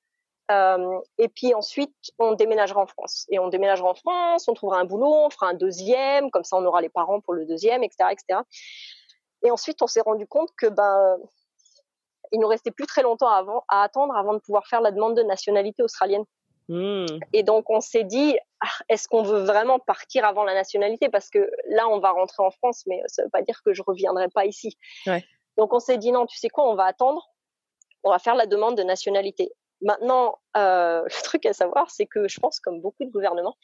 Euh, 0.51 0.99
et 1.19 1.29
puis 1.29 1.55
ensuite, 1.55 1.95
on 2.19 2.33
déménagera 2.33 2.81
en 2.81 2.87
France. 2.87 3.27
Et 3.29 3.39
on 3.39 3.49
déménagera 3.49 3.91
en 3.91 3.95
France, 3.95 4.49
on 4.49 4.55
trouvera 4.55 4.81
un 4.81 4.87
boulot, 4.87 5.27
on 5.27 5.31
fera 5.31 5.49
un 5.49 5.55
deuxième, 5.55 6.31
comme 6.31 6.45
ça 6.45 6.57
on 6.57 6.65
aura 6.65 6.81
les 6.81 6.89
parents 6.89 7.21
pour 7.21 7.35
le 7.35 7.45
deuxième, 7.45 7.85
etc. 7.85 8.11
etc. 8.11 8.41
Et 9.45 9.51
ensuite, 9.51 9.83
on 9.83 9.87
s'est 9.87 10.01
rendu 10.01 10.27
compte 10.27 10.49
que 10.57 10.67
ben, 10.67 11.19
il 12.33 12.41
nous 12.41 12.49
restait 12.49 12.71
plus 12.71 12.87
très 12.87 13.03
longtemps 13.03 13.29
avant, 13.29 13.65
à 13.69 13.83
attendre 13.83 14.17
avant 14.17 14.33
de 14.33 14.39
pouvoir 14.39 14.67
faire 14.67 14.81
la 14.81 14.91
demande 14.91 15.17
de 15.17 15.23
nationalité 15.23 15.83
australienne. 15.83 16.25
Mmh. 16.71 17.19
Et 17.33 17.43
donc 17.43 17.69
on 17.69 17.81
s'est 17.81 18.05
dit, 18.05 18.39
ah, 18.61 18.69
est-ce 18.89 19.09
qu'on 19.09 19.25
veut 19.25 19.41
vraiment 19.41 19.81
partir 19.81 20.25
avant 20.25 20.45
la 20.45 20.55
nationalité? 20.55 21.09
Parce 21.09 21.29
que 21.29 21.51
là, 21.69 21.89
on 21.89 21.99
va 21.99 22.13
rentrer 22.13 22.45
en 22.45 22.53
France, 22.53 22.85
mais 22.87 23.03
ça 23.09 23.25
veut 23.25 23.29
pas 23.29 23.43
dire 23.43 23.61
que 23.65 23.73
je 23.73 23.83
reviendrai 23.85 24.29
pas 24.29 24.47
ici. 24.47 24.79
Ouais. 25.05 25.25
Donc 25.59 25.73
on 25.73 25.81
s'est 25.81 25.99
dit, 25.99 26.13
non, 26.13 26.27
tu 26.27 26.39
sais 26.39 26.49
quoi, 26.49 26.71
on 26.71 26.77
va 26.77 26.85
attendre, 26.85 27.29
on 28.05 28.11
va 28.11 28.21
faire 28.21 28.37
la 28.37 28.47
demande 28.47 28.77
de 28.77 28.85
nationalité. 28.85 29.51
Maintenant, 29.83 30.39
euh, 30.57 31.03
le 31.03 31.23
truc 31.25 31.45
à 31.45 31.53
savoir, 31.53 31.91
c'est 31.91 32.07
que 32.07 32.29
je 32.29 32.39
pense, 32.39 32.61
comme 32.61 32.81
beaucoup 32.81 33.05
de 33.05 33.11
gouvernements, 33.11 33.57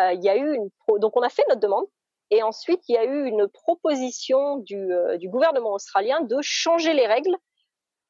euh, 0.00 0.12
il 0.12 0.22
y 0.22 0.28
a 0.28 0.36
eu 0.36 0.54
une 0.54 0.68
pro... 0.80 0.98
donc 0.98 1.16
on 1.16 1.22
a 1.22 1.30
fait 1.30 1.44
notre 1.48 1.60
demande, 1.60 1.86
et 2.30 2.42
ensuite 2.42 2.82
il 2.88 2.96
y 2.96 2.98
a 2.98 3.04
eu 3.04 3.24
une 3.26 3.48
proposition 3.48 4.58
du, 4.58 4.92
euh, 4.92 5.16
du 5.16 5.30
gouvernement 5.30 5.72
australien 5.72 6.20
de 6.20 6.36
changer 6.42 6.92
les 6.92 7.06
règles 7.06 7.36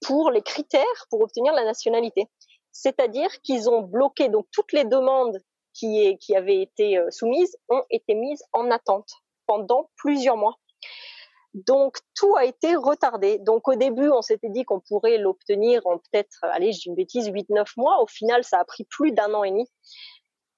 pour 0.05 0.33
les 0.33 0.43
critères 0.43 1.07
pour 1.11 1.21
obtenir 1.21 1.53
la 1.53 1.65
nationalité. 1.65 2.27
C'est-à-dire 2.73 3.31
qu'ils 3.43 3.69
ont 3.69 3.83
bloqué 3.83 4.29
donc 4.29 4.47
toutes 4.51 4.73
les 4.73 4.85
demandes 4.85 5.39
qui, 5.75 6.19
avaient 6.37 6.61
été 6.61 6.99
euh, 6.99 7.11
soumises 7.11 7.57
ont 7.69 7.83
été 7.91 8.15
mises 8.15 8.45
en 8.53 8.71
attente 8.71 9.11
pendant 9.47 9.91
plusieurs 9.97 10.37
mois. 10.37 10.57
Donc 11.55 11.99
tout 12.15 12.35
a 12.37 12.45
été 12.45 12.77
retardé. 12.77 13.39
Donc 13.39 13.69
au 13.69 13.75
début, 13.75 14.11
on 14.11 14.23
s'était 14.23 14.49
dit 14.49 14.65
qu'on 14.65 14.81
pourrait 14.81 15.19
l'obtenir 15.19 15.83
en 15.87 15.99
peut-être, 15.99 16.39
allez, 16.43 16.73
j'ai 16.73 16.89
une 16.89 16.97
bêtise, 16.97 17.29
8-9 17.29 17.67
mois. 17.77 18.03
Au 18.03 18.07
final, 18.07 18.43
ça 18.45 18.59
a 18.59 18.65
pris 18.65 18.85
plus 18.85 19.13
d'un 19.13 19.33
an 19.35 19.45
et 19.45 19.51
demi. 19.51 19.69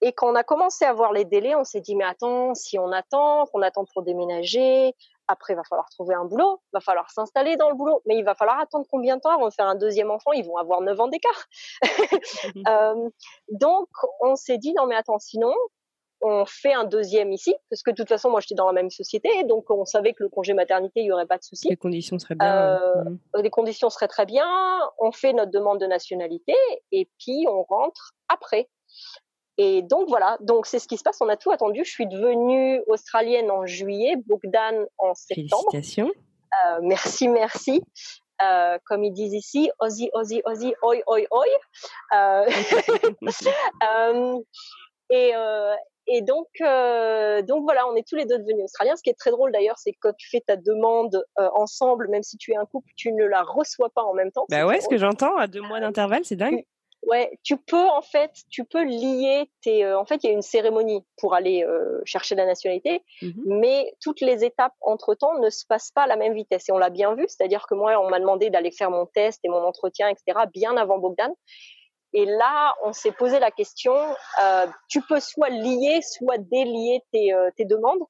Et 0.01 0.12
quand 0.12 0.31
on 0.31 0.35
a 0.35 0.45
commencé 0.45 0.85
à 0.85 0.93
voir 0.93 1.12
les 1.12 1.25
délais, 1.25 1.55
on 1.55 1.65
s'est 1.65 1.81
dit, 1.81 1.97
mais 1.97 2.05
attends, 2.05 2.55
si 2.55 2.79
on 2.79 2.93
attend, 2.93 3.47
qu'on 3.47 3.62
attend 3.62 3.87
pour 3.93 4.03
déménager, 4.03 4.95
après, 5.29 5.55
il 5.55 5.57
va 5.57 5.64
falloir 5.64 5.89
trouver 5.91 6.14
un 6.14 6.25
boulot, 6.25 6.61
il 6.66 6.75
va 6.75 6.81
falloir 6.81 7.11
s'installer 7.11 7.57
dans 7.57 7.68
le 7.68 7.75
boulot, 7.75 8.03
mais 8.07 8.16
il 8.16 8.25
va 8.25 8.35
falloir 8.35 8.59
attendre 8.59 8.87
combien 8.91 9.16
de 9.16 9.20
temps 9.20 9.35
avant 9.35 9.49
de 9.49 9.55
faire 9.55 9.66
un 9.66 9.75
deuxième 9.75 10.11
enfant? 10.11 10.33
Ils 10.33 10.45
vont 10.45 10.57
avoir 10.57 10.81
9 10.81 11.01
ans 11.01 11.09
d'écart. 11.09 11.47
euh, 12.68 13.09
donc, 13.51 13.89
on 14.20 14.37
s'est 14.37 14.59
dit, 14.59 14.72
non 14.75 14.87
mais 14.87 14.95
attends, 14.95 15.18
sinon, 15.18 15.55
on 16.20 16.47
fait 16.47 16.72
un 16.72 16.85
deuxième 16.85 17.33
ici, 17.33 17.55
parce 17.68 17.83
que 17.83 17.91
de 17.91 17.97
toute 17.97 18.09
façon, 18.09 18.31
moi, 18.31 18.41
j'étais 18.41 18.55
dans 18.55 18.66
la 18.66 18.72
même 18.72 18.91
société, 18.91 19.29
donc 19.45 19.70
on 19.70 19.85
savait 19.85 20.14
que 20.14 20.22
le 20.22 20.29
congé 20.29 20.55
maternité, 20.55 21.01
il 21.01 21.07
y 21.07 21.12
aurait 21.12 21.27
pas 21.27 21.39
de 21.39 21.43
souci. 21.43 21.68
Les 21.68 21.77
conditions 21.77 22.18
seraient 22.18 22.35
bien. 22.35 22.79
Euh, 22.79 23.43
Les 23.43 23.51
conditions 23.51 23.91
seraient 23.91 24.09
très 24.09 24.25
bien. 24.25 24.47
On 24.99 25.12
fait 25.12 25.33
notre 25.33 25.51
demande 25.51 25.81
de 25.81 25.87
nationalité 25.87 26.55
et 26.93 27.09
puis 27.18 27.47
on 27.49 27.62
rentre 27.62 28.12
après. 28.29 28.68
Et 29.57 29.83
donc 29.83 30.09
voilà, 30.09 30.37
donc 30.41 30.67
c'est 30.67 30.79
ce 30.79 30.89
qui 30.89 30.97
se 30.97 31.03
passe. 31.03 31.19
On 31.21 31.29
a 31.29 31.37
tout 31.37 31.51
attendu. 31.51 31.85
Je 31.85 31.91
suis 31.91 32.07
devenue 32.07 32.83
australienne 32.89 33.51
en 33.51 33.67
juillet, 33.67 34.17
Bogdan 34.27 34.87
en 34.99 35.15
septembre. 35.15 35.65
Félicitations. 35.71 36.11
Euh, 36.67 36.79
merci, 36.83 37.29
merci. 37.29 37.83
Euh, 38.43 38.79
comme 38.85 39.05
ils 39.05 39.13
disent 39.13 39.35
ici, 39.35 39.71
Aussie, 39.79 40.11
Aussie, 40.13 40.43
Aussie, 40.45 40.75
oi, 40.83 40.97
oi, 41.07 41.21
oi. 41.31 41.45
Euh, 42.15 42.47
et, 45.11 45.33
et 46.07 46.23
donc, 46.23 46.49
donc 47.47 47.63
voilà, 47.63 47.87
on 47.89 47.95
est 47.95 48.07
tous 48.07 48.17
les 48.17 48.25
deux 48.25 48.39
devenus 48.39 48.65
australiens. 48.65 48.97
Ce 48.97 49.03
qui 49.03 49.11
est 49.11 49.19
très 49.19 49.31
drôle 49.31 49.53
d'ailleurs, 49.53 49.79
c'est 49.79 49.93
que 49.93 49.99
quand 50.01 50.17
tu 50.17 50.29
fais 50.29 50.41
ta 50.41 50.57
demande 50.57 51.25
ensemble, 51.37 52.09
même 52.09 52.25
si 52.25 52.37
tu 52.39 52.53
es 52.53 52.57
un 52.57 52.67
couple, 52.67 52.91
tu 52.97 53.13
ne 53.13 53.25
la 53.25 53.43
reçois 53.43 53.91
pas 53.95 54.03
en 54.03 54.15
même 54.15 54.33
temps. 54.33 54.47
Bah 54.49 54.67
ouais, 54.67 54.81
ce 54.81 54.89
que 54.89 54.99
j'entends 54.99 55.37
à 55.37 55.47
deux 55.47 55.63
mois 55.63 55.79
d'intervalle, 55.79 56.25
c'est 56.25 56.37
dingue. 56.37 56.65
Ouais, 57.07 57.39
tu 57.43 57.57
peux 57.57 57.87
en 57.89 58.01
fait, 58.03 58.31
tu 58.51 58.65
peux 58.65 58.83
lier 58.83 59.51
tes. 59.63 59.85
Euh, 59.85 59.99
en 59.99 60.05
fait, 60.07 60.23
il 60.25 60.27
y 60.27 60.31
a 60.31 60.33
une 60.33 60.43
cérémonie 60.43 61.05
pour 61.19 61.35
aller 61.35 61.63
euh, 61.65 62.01
chercher 62.05 62.35
la 62.35 62.47
nationalité, 62.47 63.03
Mhm. 63.23 63.43
mais 63.47 63.95
toutes 64.01 64.21
les 64.21 64.45
étapes 64.45 64.73
entre 64.81 65.15
temps 65.15 65.39
ne 65.39 65.51
se 65.51 65.67
passent 65.67 65.91
pas 65.91 66.03
à 66.03 66.07
la 66.07 66.17
même 66.17 66.35
vitesse. 66.35 66.69
Et 66.69 66.73
on 66.73 66.79
l'a 66.79 66.91
bien 66.91 67.15
vu, 67.15 67.25
c'est-à-dire 67.29 67.67
que 67.69 67.75
moi, 67.75 67.99
on 68.01 68.09
m'a 68.09 68.21
demandé 68.21 68.49
d'aller 68.51 68.71
faire 68.71 68.91
mon 68.91 69.07
test 69.07 69.41
et 69.45 69.49
mon 69.49 69.63
entretien, 69.65 70.09
etc., 70.09 70.47
bien 70.53 70.77
avant 70.77 70.99
Bogdan. 70.99 71.33
Et 72.17 72.27
là, 72.27 72.75
on 72.85 72.93
s'est 72.93 73.11
posé 73.13 73.39
la 73.41 73.51
question. 73.51 73.95
euh, 74.43 74.67
tu 74.89 75.01
peux 75.03 75.21
soit 75.21 75.51
lier, 75.51 76.01
soit 76.03 76.39
délier 76.39 77.03
tes, 77.13 77.33
euh, 77.35 77.51
tes 77.57 77.65
demandes. 77.65 78.01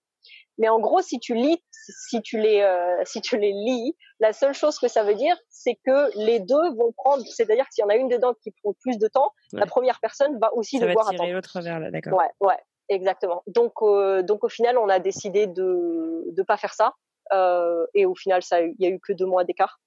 Mais 0.59 0.69
en 0.69 0.79
gros, 0.79 1.01
si 1.03 1.19
tu 1.19 1.35
lis, 1.35 1.63
si 1.73 2.23
tu 2.23 2.39
les, 2.39 2.61
euh, 2.61 3.03
si 3.05 3.21
tu 3.21 3.37
les 3.39 3.53
lis, 3.53 3.97
la 4.21 4.33
seule 4.33 4.55
chose 4.55 4.79
que 4.79 4.87
ça 4.89 5.03
veut 5.03 5.15
dire, 5.17 5.37
c'est 5.51 5.75
que 5.85 6.17
les 6.17 6.39
deux 6.41 6.71
vont 6.77 6.93
prendre. 6.93 7.25
C'est-à-dire 7.27 7.65
que 7.67 7.75
s'il 7.75 7.83
y 7.83 7.85
en 7.85 7.89
a 7.91 7.97
une 7.97 8.09
dedans 8.09 8.35
qui 8.43 8.53
prend 8.63 8.73
plus 8.81 8.97
de 8.99 9.09
temps, 9.09 9.33
Ouais. 9.53 9.61
la 9.61 9.67
première 9.67 9.99
personne 10.01 10.39
va 10.39 10.55
aussi 10.55 10.79
Ça 10.79 10.85
va 10.87 10.93
devoir 10.93 11.07
tirer 11.07 11.17
attendre. 11.17 11.33
l'autre 11.35 11.61
vers 11.61 11.81
là, 11.81 11.91
d'accord. 11.91 12.19
Ouais, 12.19 12.31
ouais, 12.41 12.59
exactement. 12.89 13.43
Donc, 13.49 13.73
euh, 13.83 14.23
donc 14.23 14.45
au 14.45 14.49
final, 14.49 14.79
on 14.79 14.89
a 14.89 14.99
décidé 15.01 15.47
de 15.49 16.25
de 16.29 16.43
pas 16.43 16.57
faire 16.57 16.75
ça. 16.75 16.95
Euh, 17.33 17.87
et 17.95 18.07
au 18.07 18.15
final, 18.15 18.43
ça, 18.43 18.61
il 18.61 18.75
y 18.79 18.87
a 18.87 18.91
eu 18.91 19.01
que 19.01 19.13
deux 19.13 19.27
mois 19.27 19.45
d'écart. 19.45 19.81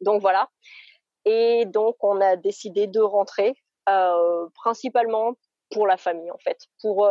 Donc 0.00 0.20
voilà. 0.20 0.48
Et 1.24 1.64
donc, 1.66 1.96
on 2.04 2.20
a 2.20 2.36
décidé 2.36 2.86
de 2.86 3.00
rentrer, 3.00 3.54
principalement 4.54 5.34
pour 5.72 5.86
la 5.86 5.96
famille, 5.96 6.30
en 6.30 6.38
fait, 6.38 6.58
pour 6.80 7.08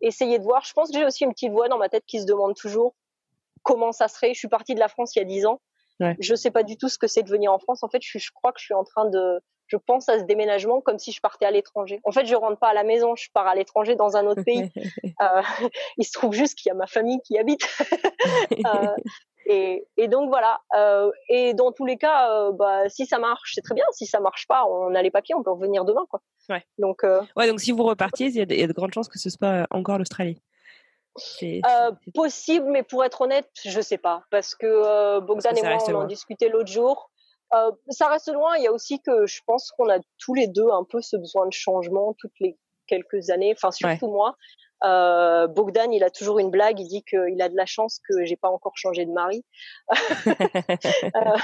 essayer 0.00 0.38
de 0.38 0.44
voir. 0.44 0.64
Je 0.64 0.72
pense 0.72 0.90
que 0.90 0.98
j'ai 0.98 1.04
aussi 1.04 1.24
une 1.24 1.32
petite 1.32 1.52
voix 1.52 1.68
dans 1.68 1.78
ma 1.78 1.88
tête 1.88 2.04
qui 2.06 2.20
se 2.20 2.26
demande 2.26 2.54
toujours 2.54 2.94
comment 3.62 3.92
ça 3.92 4.08
serait. 4.08 4.34
Je 4.34 4.38
suis 4.38 4.48
partie 4.48 4.74
de 4.74 4.80
la 4.80 4.88
France 4.88 5.14
il 5.16 5.20
y 5.20 5.22
a 5.22 5.24
dix 5.24 5.46
ans. 5.46 5.60
Ouais. 6.00 6.16
Je 6.20 6.34
sais 6.34 6.50
pas 6.50 6.62
du 6.62 6.76
tout 6.76 6.88
ce 6.88 6.98
que 6.98 7.06
c'est 7.06 7.22
de 7.22 7.30
venir 7.30 7.52
en 7.52 7.58
France. 7.58 7.82
En 7.82 7.88
fait, 7.88 8.00
je 8.02 8.30
crois 8.32 8.52
que 8.52 8.60
je 8.60 8.64
suis 8.64 8.74
en 8.74 8.84
train 8.84 9.08
de, 9.08 9.40
je 9.66 9.76
pense 9.76 10.08
à 10.08 10.18
ce 10.18 10.24
déménagement 10.24 10.80
comme 10.80 10.98
si 10.98 11.12
je 11.12 11.20
partais 11.20 11.46
à 11.46 11.50
l'étranger. 11.50 12.00
En 12.04 12.12
fait, 12.12 12.26
je 12.26 12.34
rentre 12.34 12.58
pas 12.58 12.68
à 12.68 12.74
la 12.74 12.84
maison, 12.84 13.16
je 13.16 13.28
pars 13.32 13.46
à 13.46 13.54
l'étranger 13.54 13.96
dans 13.96 14.16
un 14.16 14.26
autre 14.26 14.42
pays. 14.46 14.70
Euh, 15.20 15.42
il 15.98 16.04
se 16.04 16.12
trouve 16.12 16.32
juste 16.32 16.58
qu'il 16.58 16.70
y 16.70 16.72
a 16.72 16.74
ma 16.74 16.86
famille 16.86 17.20
qui 17.24 17.38
habite. 17.38 17.62
Euh, 18.66 18.94
et, 19.46 19.86
et 19.96 20.08
donc 20.08 20.28
voilà. 20.28 20.60
Euh, 20.76 21.10
et 21.28 21.54
dans 21.54 21.72
tous 21.72 21.84
les 21.84 21.96
cas, 21.96 22.30
euh, 22.32 22.52
bah, 22.52 22.88
si 22.88 23.06
ça 23.06 23.18
marche, 23.18 23.52
c'est 23.54 23.60
très 23.62 23.74
bien. 23.74 23.84
Si 23.92 24.06
ça 24.06 24.20
marche 24.20 24.46
pas, 24.46 24.64
on 24.66 24.94
a 24.94 25.02
les 25.02 25.10
papiers, 25.10 25.34
on 25.34 25.42
peut 25.42 25.50
revenir 25.52 25.84
demain, 25.84 26.04
quoi. 26.08 26.20
Ouais. 26.48 26.64
Donc 26.78 27.04
euh, 27.04 27.20
ouais, 27.36 27.46
donc 27.48 27.60
si 27.60 27.72
vous 27.72 27.82
repartiez, 27.84 28.26
il 28.28 28.36
y, 28.36 28.40
a 28.40 28.46
de- 28.46 28.54
il 28.54 28.60
y 28.60 28.64
a 28.64 28.66
de 28.66 28.72
grandes 28.72 28.92
chances 28.94 29.08
que 29.08 29.18
ce 29.18 29.30
soit 29.30 29.66
encore 29.70 29.98
l'Australie. 29.98 30.40
Possible, 32.12 32.66
mais 32.70 32.82
pour 32.82 33.04
être 33.04 33.20
honnête, 33.20 33.48
je 33.64 33.80
sais 33.80 33.98
pas, 33.98 34.24
parce 34.30 34.54
que 34.54 35.20
Bogdan 35.20 35.42
Parce 35.42 35.54
que 35.54 35.60
ça 35.60 35.66
et 35.70 35.76
moi, 35.76 35.84
on 36.00 36.04
en 36.04 36.06
discutait 36.06 36.48
l'autre 36.48 36.70
jour. 36.72 37.10
Ça 37.90 38.08
reste 38.08 38.32
loin. 38.32 38.56
Il 38.56 38.64
y 38.64 38.66
a 38.66 38.72
aussi 38.72 39.00
que 39.00 39.26
je 39.26 39.40
pense 39.46 39.70
qu'on 39.76 39.88
a 39.88 39.98
tous 40.18 40.34
les 40.34 40.48
deux 40.48 40.68
un 40.70 40.82
peu 40.82 41.00
ce 41.00 41.16
besoin 41.16 41.46
de 41.46 41.52
changement 41.52 42.14
toutes 42.18 42.32
les 42.40 42.58
quelques 42.88 43.30
années. 43.30 43.54
Enfin, 43.56 43.70
surtout 43.70 44.10
moi. 44.10 44.36
Euh, 44.82 45.46
Bogdan, 45.46 45.92
il 45.92 46.02
a 46.04 46.10
toujours 46.10 46.38
une 46.38 46.50
blague. 46.50 46.80
Il 46.80 46.88
dit 46.88 47.02
qu'il 47.04 47.40
a 47.40 47.48
de 47.48 47.56
la 47.56 47.66
chance 47.66 48.00
que 48.08 48.24
j'ai 48.24 48.36
pas 48.36 48.48
encore 48.50 48.76
changé 48.76 49.04
de 49.06 49.12
mari. 49.12 49.44
Euh, 51.16 51.36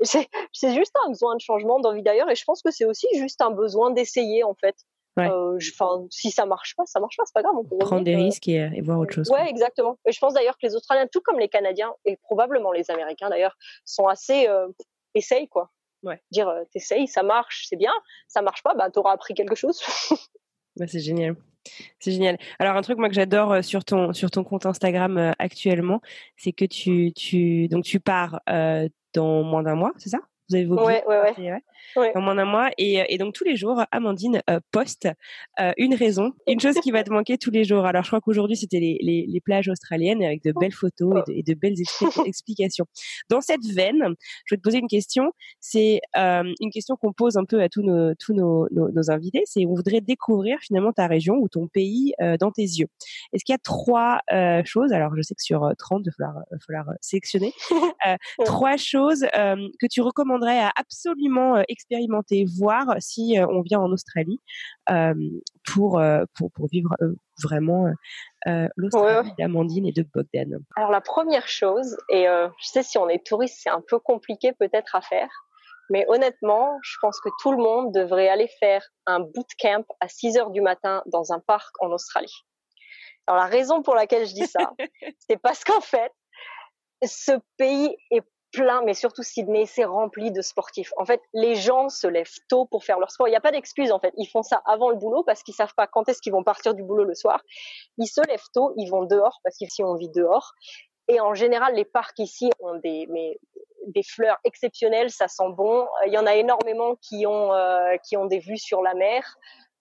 c'est 0.52 0.74
juste 0.74 0.94
un 1.04 1.08
besoin 1.08 1.34
de 1.34 1.40
changement, 1.40 1.80
d'envie 1.80 2.02
d'ailleurs, 2.02 2.30
et 2.30 2.34
je 2.34 2.44
pense 2.44 2.62
que 2.62 2.70
c'est 2.70 2.84
aussi 2.84 3.06
juste 3.14 3.40
un 3.40 3.50
besoin 3.50 3.90
d'essayer 3.90 4.44
en 4.44 4.54
fait. 4.54 4.76
Ouais. 5.16 5.28
Euh, 5.28 5.58
si 6.10 6.30
ça 6.30 6.46
marche 6.46 6.74
pas, 6.76 6.84
ça 6.86 7.00
marche 7.00 7.16
pas, 7.16 7.24
c'est 7.24 7.32
pas 7.32 7.42
grave. 7.42 7.54
On 7.58 7.64
peut 7.64 7.76
Prendre 7.78 8.04
des 8.04 8.14
risques 8.16 8.48
et, 8.48 8.70
et 8.74 8.80
voir 8.82 8.98
autre 8.98 9.12
chose. 9.12 9.28
quoi. 9.28 9.40
Ouais, 9.40 9.48
exactement. 9.48 9.98
Et 10.06 10.12
je 10.12 10.18
pense 10.20 10.34
d'ailleurs 10.34 10.56
que 10.58 10.66
les 10.66 10.76
Australiens, 10.76 11.06
tout 11.10 11.20
comme 11.22 11.38
les 11.38 11.48
Canadiens 11.48 11.92
et 12.04 12.16
probablement 12.18 12.72
les 12.72 12.90
Américains 12.90 13.30
d'ailleurs, 13.30 13.56
sont 13.84 14.06
assez 14.06 14.46
euh, 14.48 14.68
essaye 15.14 15.48
quoi. 15.48 15.70
Ouais. 16.02 16.20
Dire 16.30 16.52
t'essayes, 16.72 17.08
ça 17.08 17.22
marche, 17.22 17.66
c'est 17.68 17.76
bien. 17.76 17.92
Ça 18.28 18.42
marche 18.42 18.62
pas, 18.62 18.74
bah 18.74 18.90
t'auras 18.90 19.12
appris 19.12 19.34
quelque 19.34 19.54
chose. 19.54 19.80
Bah, 20.78 20.84
c'est 20.86 21.00
génial. 21.00 21.36
C'est 21.98 22.12
génial. 22.12 22.38
Alors 22.58 22.76
un 22.76 22.82
truc 22.82 22.98
moi 22.98 23.08
que 23.08 23.14
j'adore 23.14 23.52
euh, 23.52 23.62
sur 23.62 23.84
ton 23.84 24.12
sur 24.12 24.30
ton 24.30 24.44
compte 24.44 24.66
Instagram 24.66 25.18
euh, 25.18 25.32
actuellement, 25.38 26.00
c'est 26.36 26.52
que 26.52 26.64
tu 26.64 27.68
donc 27.68 27.84
tu 27.84 28.00
pars 28.00 28.40
euh, 28.48 28.88
dans 29.14 29.42
moins 29.42 29.62
d'un 29.62 29.74
mois, 29.74 29.92
c'est 29.98 30.10
ça? 30.10 30.20
Vous 30.48 30.56
avez 30.56 30.64
vos 30.64 30.76
Ouais, 30.76 31.04
ouais, 31.06 31.20
ouais. 31.96 32.12
Dans 32.14 32.20
moins 32.20 32.34
d'un 32.34 32.44
mois 32.44 32.70
et, 32.78 33.02
et 33.08 33.18
donc 33.18 33.34
tous 33.34 33.44
les 33.44 33.56
jours 33.56 33.82
Amandine 33.90 34.40
euh, 34.50 34.60
poste 34.70 35.08
euh, 35.60 35.72
une 35.76 35.94
raison, 35.94 36.32
une 36.46 36.60
chose 36.60 36.74
qui 36.82 36.90
va 36.90 37.02
te 37.04 37.10
manquer 37.10 37.38
tous 37.38 37.50
les 37.50 37.64
jours. 37.64 37.86
Alors 37.86 38.02
je 38.02 38.08
crois 38.08 38.20
qu'aujourd'hui 38.20 38.56
c'était 38.56 38.80
les, 38.80 38.98
les 39.00 39.26
les 39.26 39.40
plages 39.40 39.68
australiennes 39.68 40.22
avec 40.22 40.42
de 40.42 40.52
belles 40.58 40.72
photos 40.72 41.22
et 41.28 41.32
de, 41.32 41.38
et 41.38 41.42
de 41.42 41.54
belles 41.54 41.74
expli- 41.74 42.26
explications. 42.26 42.86
Dans 43.30 43.40
cette 43.40 43.64
veine, 43.64 44.14
je 44.44 44.54
vais 44.54 44.58
te 44.58 44.62
poser 44.62 44.78
une 44.78 44.88
question. 44.88 45.32
C'est 45.60 46.00
euh, 46.16 46.52
une 46.60 46.70
question 46.70 46.96
qu'on 46.96 47.12
pose 47.12 47.36
un 47.36 47.44
peu 47.44 47.60
à 47.62 47.68
tous 47.68 47.82
nos 47.82 48.14
tous 48.14 48.34
nos, 48.34 48.68
nos, 48.70 48.90
nos 48.90 49.10
invités. 49.10 49.42
C'est 49.46 49.66
on 49.66 49.74
voudrait 49.74 50.00
découvrir 50.00 50.58
finalement 50.60 50.92
ta 50.92 51.06
région 51.06 51.34
ou 51.36 51.48
ton 51.48 51.66
pays 51.68 52.14
dans 52.40 52.50
tes 52.50 52.62
yeux. 52.62 52.88
Est-ce 53.32 53.44
qu'il 53.44 53.52
y 53.52 53.56
a 53.56 53.58
trois 53.58 54.20
choses? 54.64 54.92
Alors 54.92 55.14
je 55.16 55.22
sais 55.22 55.34
que 55.34 55.42
sur 55.42 55.64
euh, 55.64 55.72
30, 55.78 56.02
il 56.06 56.12
va 56.18 56.34
falloir, 56.66 56.86
sélectionner 57.00 57.52
trois 58.44 58.76
choses 58.76 59.20
que 59.32 59.86
tu 59.90 60.00
recommanderais 60.36 60.60
à 60.60 60.72
absolument 60.76 61.56
euh, 61.56 61.62
expérimenter, 61.68 62.44
voir 62.58 62.96
si 62.98 63.38
euh, 63.38 63.46
on 63.48 63.62
vient 63.62 63.80
en 63.80 63.90
Australie 63.90 64.40
euh, 64.90 65.14
pour, 65.72 66.00
pour 66.34 66.50
pour 66.52 66.68
vivre 66.68 66.94
vraiment 67.42 67.86
euh, 68.46 68.68
l'Australie 68.76 69.28
Ouais, 69.28 69.34
d'Amandine 69.38 69.86
et 69.86 69.92
de 69.92 70.02
Bogdan. 70.02 70.58
Alors 70.76 70.90
la 70.90 71.00
première 71.00 71.48
chose, 71.48 71.96
et 72.08 72.28
euh, 72.28 72.48
je 72.58 72.68
sais 72.68 72.82
si 72.82 72.98
on 72.98 73.08
est 73.08 73.24
touriste, 73.24 73.60
c'est 73.62 73.70
un 73.70 73.82
peu 73.86 73.98
compliqué 73.98 74.52
peut-être 74.52 74.94
à 74.94 75.00
faire, 75.00 75.28
mais 75.90 76.04
honnêtement, 76.08 76.78
je 76.82 76.96
pense 77.00 77.20
que 77.20 77.28
tout 77.42 77.52
le 77.52 77.58
monde 77.58 77.92
devrait 77.92 78.28
aller 78.28 78.48
faire 78.60 78.82
un 79.06 79.20
bootcamp 79.20 79.84
à 80.00 80.08
6 80.08 80.38
heures 80.38 80.50
du 80.50 80.60
matin 80.60 81.02
dans 81.06 81.32
un 81.32 81.40
parc 81.40 81.70
en 81.80 81.90
Australie. 81.90 82.44
Alors 83.26 83.40
la 83.42 83.48
raison 83.48 83.82
pour 83.82 83.94
laquelle 83.94 84.26
je 84.26 84.34
dis 84.34 84.46
ça, 84.46 84.70
c'est 85.28 85.38
parce 85.38 85.64
qu'en 85.64 85.80
fait, 85.80 86.12
ce 87.04 87.32
pays 87.58 87.94
est 88.10 88.22
plein, 88.56 88.82
mais 88.82 88.94
surtout 88.94 89.22
Sydney, 89.22 89.66
c'est 89.66 89.84
rempli 89.84 90.32
de 90.32 90.40
sportifs. 90.40 90.92
En 90.96 91.04
fait, 91.04 91.20
les 91.34 91.54
gens 91.54 91.90
se 91.90 92.06
lèvent 92.06 92.38
tôt 92.48 92.64
pour 92.64 92.84
faire 92.84 92.98
leur 92.98 93.10
sport. 93.10 93.28
Il 93.28 93.32
n'y 93.32 93.36
a 93.36 93.40
pas 93.40 93.52
d'excuse, 93.52 93.92
en 93.92 94.00
fait. 94.00 94.14
Ils 94.16 94.26
font 94.26 94.42
ça 94.42 94.62
avant 94.64 94.88
le 94.88 94.96
boulot 94.96 95.22
parce 95.24 95.42
qu'ils 95.42 95.54
savent 95.54 95.74
pas 95.76 95.86
quand 95.86 96.08
est-ce 96.08 96.22
qu'ils 96.22 96.32
vont 96.32 96.42
partir 96.42 96.74
du 96.74 96.82
boulot 96.82 97.04
le 97.04 97.14
soir. 97.14 97.42
Ils 97.98 98.06
se 98.06 98.26
lèvent 98.26 98.48
tôt, 98.54 98.72
ils 98.78 98.88
vont 98.88 99.04
dehors 99.04 99.40
parce 99.44 99.56
qu'ici 99.56 99.84
on 99.84 99.94
vit 99.94 100.08
dehors. 100.08 100.52
Et 101.08 101.20
en 101.20 101.34
général, 101.34 101.74
les 101.74 101.84
parcs 101.84 102.18
ici 102.18 102.50
ont 102.60 102.76
des, 102.76 103.06
fleurs 104.08 104.38
exceptionnelles, 104.44 105.10
ça 105.10 105.28
sent 105.28 105.50
bon. 105.50 105.86
Il 106.06 106.12
y 106.12 106.18
en 106.18 106.26
a 106.26 106.34
énormément 106.34 106.96
qui 106.96 107.26
ont, 107.26 107.52
euh, 107.52 107.96
des 108.30 108.38
vues 108.38 108.58
sur 108.58 108.82
la 108.82 108.94
mer. 108.94 109.22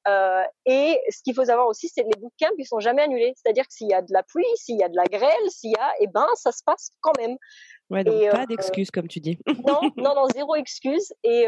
Euh, 0.08 0.44
et 0.66 1.02
ce 1.10 1.24
qu'il 1.24 1.34
faut 1.34 1.46
savoir 1.46 1.68
aussi, 1.68 1.90
c'est 1.90 2.04
que 2.04 2.10
les 2.14 2.22
bootcamps, 2.22 2.54
ils 2.60 2.68
sont 2.68 2.80
jamais 2.80 3.02
annulés. 3.02 3.34
C'est-à-dire 3.36 3.66
que 3.66 3.74
s'il 3.74 3.88
y 3.88 3.94
a 3.94 4.02
de 4.02 4.14
la 4.14 4.22
pluie, 4.22 4.46
s'il 4.56 4.78
y 4.78 4.84
a 4.84 4.90
de 4.90 4.96
la 4.96 5.06
grêle, 5.06 5.50
s'il 5.50 5.72
y 5.72 5.76
a, 5.76 5.94
eh 6.00 6.08
ben, 6.08 6.28
ça 6.36 6.52
se 6.52 6.62
passe 6.64 6.92
quand 7.02 7.18
même. 7.18 7.38
Ouais, 7.90 8.04
donc 8.04 8.32
pas 8.32 8.46
d'excuses 8.46 8.90
comme 8.92 9.08
tu 9.08 9.20
dis. 9.20 9.38
non, 9.66 9.82
non, 9.98 10.16
non, 10.16 10.28
zéro 10.34 10.56
excuse. 10.56 11.14
Et, 11.24 11.44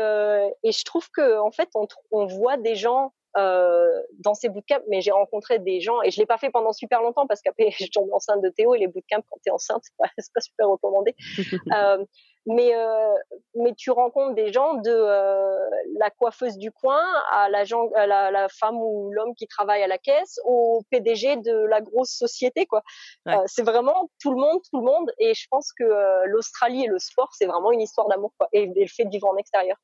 et 0.63 0.71
je 0.71 0.83
trouve 0.83 1.09
que 1.09 1.39
en 1.39 1.51
fait, 1.51 1.69
on, 1.75 1.87
on 2.11 2.25
voit 2.25 2.57
des 2.57 2.75
gens 2.75 3.13
dans 3.37 4.33
ces 4.33 4.49
bootcamps, 4.49 4.81
mais 4.87 5.01
j'ai 5.01 5.11
rencontré 5.11 5.59
des 5.59 5.79
gens 5.79 6.01
et 6.01 6.11
je 6.11 6.19
l'ai 6.19 6.25
pas 6.25 6.37
fait 6.37 6.49
pendant 6.49 6.73
super 6.73 7.01
longtemps 7.01 7.27
parce 7.27 7.41
qu'après 7.41 7.69
je 7.79 7.87
tombe 7.91 8.11
enceinte 8.13 8.41
de 8.41 8.49
Théo 8.49 8.75
et 8.75 8.79
les 8.79 8.87
bootcamps 8.87 9.23
quand 9.29 9.37
tu 9.43 9.49
es 9.49 9.51
enceinte 9.51 9.81
c'est 9.83 9.97
pas, 9.97 10.09
pas 10.33 10.41
super 10.41 10.69
recommandé. 10.69 11.15
euh, 11.73 12.03
mais 12.47 12.73
euh, 12.73 13.13
mais 13.55 13.73
tu 13.75 13.91
rencontres 13.91 14.33
des 14.33 14.53
gens 14.53 14.75
de 14.75 14.89
euh, 14.89 15.69
la 15.99 16.09
coiffeuse 16.09 16.57
du 16.57 16.71
coin 16.71 17.03
à 17.29 17.49
la, 17.49 17.65
à 17.95 18.07
la, 18.07 18.31
la 18.31 18.47
femme 18.47 18.77
ou 18.77 19.11
l'homme 19.11 19.35
qui 19.35 19.47
travaille 19.47 19.83
à 19.83 19.87
la 19.87 19.97
caisse 19.97 20.39
au 20.45 20.81
PDG 20.89 21.35
de 21.37 21.65
la 21.65 21.81
grosse 21.81 22.11
société 22.11 22.65
quoi. 22.65 22.83
Ouais. 23.25 23.35
Euh, 23.35 23.43
c'est 23.47 23.63
vraiment 23.63 24.09
tout 24.21 24.31
le 24.31 24.37
monde 24.37 24.61
tout 24.71 24.79
le 24.79 24.85
monde 24.85 25.11
et 25.19 25.33
je 25.33 25.45
pense 25.51 25.73
que 25.73 25.83
euh, 25.83 26.23
l'Australie 26.25 26.85
et 26.85 26.87
le 26.87 26.99
sport 26.99 27.29
c'est 27.33 27.47
vraiment 27.47 27.71
une 27.73 27.81
histoire 27.81 28.07
d'amour 28.07 28.31
et, 28.53 28.63
et, 28.63 28.81
le 28.81 28.87
fait 28.87 29.03
de 29.03 29.09
vivre 29.09 29.27
en 29.27 29.35
extérieur. 29.35 29.77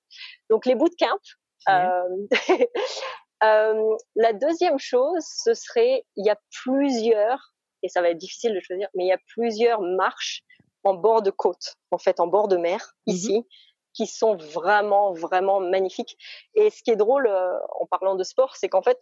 Donc 0.50 0.66
les 0.66 0.76
bootcamps. 0.76 1.20
Euh, 3.44 3.96
la 4.16 4.34
deuxième 4.34 4.80
chose, 4.80 5.24
ce 5.44 5.54
serait, 5.54 6.06
il 6.16 6.26
y 6.26 6.30
a 6.30 6.38
plusieurs, 6.64 7.54
et 7.82 7.90
ça 7.90 8.02
va 8.02 8.10
être 8.10 8.18
difficile 8.18 8.54
de 8.54 8.60
choisir, 8.60 8.88
mais 8.96 9.06
il 9.06 9.08
y 9.08 9.14
a 9.14 9.20
plusieurs 9.28 9.82
marches 9.82 10.44
en 10.84 10.94
bord 10.94 11.22
de 11.22 11.32
côte, 11.32 11.76
en 11.92 11.98
fait, 11.98 12.20
en 12.20 12.28
bord 12.28 12.48
de 12.48 12.58
mer, 12.58 12.80
mm 13.08 13.12
-hmm. 13.12 13.16
ici, 13.16 13.48
qui 13.94 14.08
sont 14.08 14.36
vraiment, 14.36 15.14
vraiment 15.14 15.60
magnifiques. 15.60 16.18
Et 16.56 16.70
ce 16.70 16.82
qui 16.84 16.92
est 16.92 16.96
drôle, 16.96 17.28
euh, 17.28 17.58
en 17.82 17.86
parlant 17.86 18.16
de 18.16 18.24
sport, 18.24 18.56
c'est 18.56 18.70
qu'en 18.70 18.82
fait, 18.82 19.00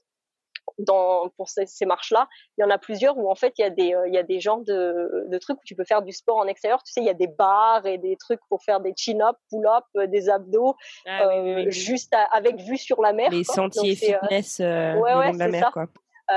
dans, 0.78 1.30
pour 1.38 1.50
ces, 1.50 1.66
ces 1.66 1.86
marches-là, 1.86 2.28
il 2.58 2.62
y 2.62 2.64
en 2.64 2.70
a 2.70 2.78
plusieurs 2.78 3.18
où 3.18 3.30
en 3.30 3.36
fait 3.36 3.54
il 3.58 3.62
y 3.62 3.66
a 3.66 3.70
des, 3.70 3.94
euh, 3.94 4.08
il 4.08 4.14
y 4.14 4.18
a 4.18 4.24
des 4.24 4.40
genres 4.40 4.62
de, 4.62 5.26
de 5.28 5.38
trucs 5.38 5.58
où 5.58 5.64
tu 5.66 5.76
peux 5.76 5.84
faire 5.84 6.02
du 6.02 6.12
sport 6.12 6.38
en 6.38 6.48
extérieur. 6.48 6.82
Tu 6.84 6.92
sais, 6.92 7.02
il 7.02 7.06
y 7.06 7.10
a 7.10 7.14
des 7.14 7.28
bars 7.28 7.86
et 7.86 7.98
des 7.98 8.16
trucs 8.18 8.40
pour 8.50 8.64
faire 8.64 8.80
des 8.80 8.94
chin-up, 8.96 9.36
pull-up, 9.50 9.84
euh, 9.98 10.08
des 10.08 10.30
abdos, 10.30 10.76
ah, 11.06 11.26
euh, 11.26 11.44
oui, 11.44 11.66
oui. 11.66 11.72
juste 11.72 12.14
à, 12.14 12.24
avec 12.36 12.60
vue 12.62 12.78
sur 12.78 13.02
la 13.02 13.14
mer. 13.14 13.30
Les 13.32 13.44
quoi. 13.44 13.56
sentiers 13.56 13.96
Donc, 13.96 14.22
fitness 14.22 14.60
euh, 14.60 14.96
ouais, 14.96 15.16
ouais, 15.16 15.32
de 15.32 15.40
la 15.40 15.48
mer. 15.48 15.72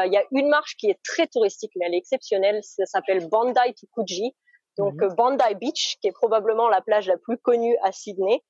Il 0.07 0.13
y 0.13 0.17
a 0.17 0.25
une 0.33 0.49
marche 0.49 0.77
qui 0.77 0.91
est 0.91 0.99
très 1.05 1.29
touristique, 1.29 1.71
mais 1.77 1.87
elle 1.87 1.95
est 1.95 1.99
exceptionnelle. 1.99 2.59
Ça 2.63 2.85
s'appelle 2.85 3.29
to 3.29 3.87
Coogee. 3.93 4.35
Donc 4.77 5.01
mmh. 5.01 5.15
Bondi 5.15 5.55
Beach, 5.61 5.99
qui 6.01 6.09
est 6.09 6.13
probablement 6.13 6.69
la 6.69 6.81
plage 6.81 7.07
la 7.07 7.17
plus 7.17 7.39
connue 7.39 7.77
à 7.81 7.93
Sydney. 7.93 8.43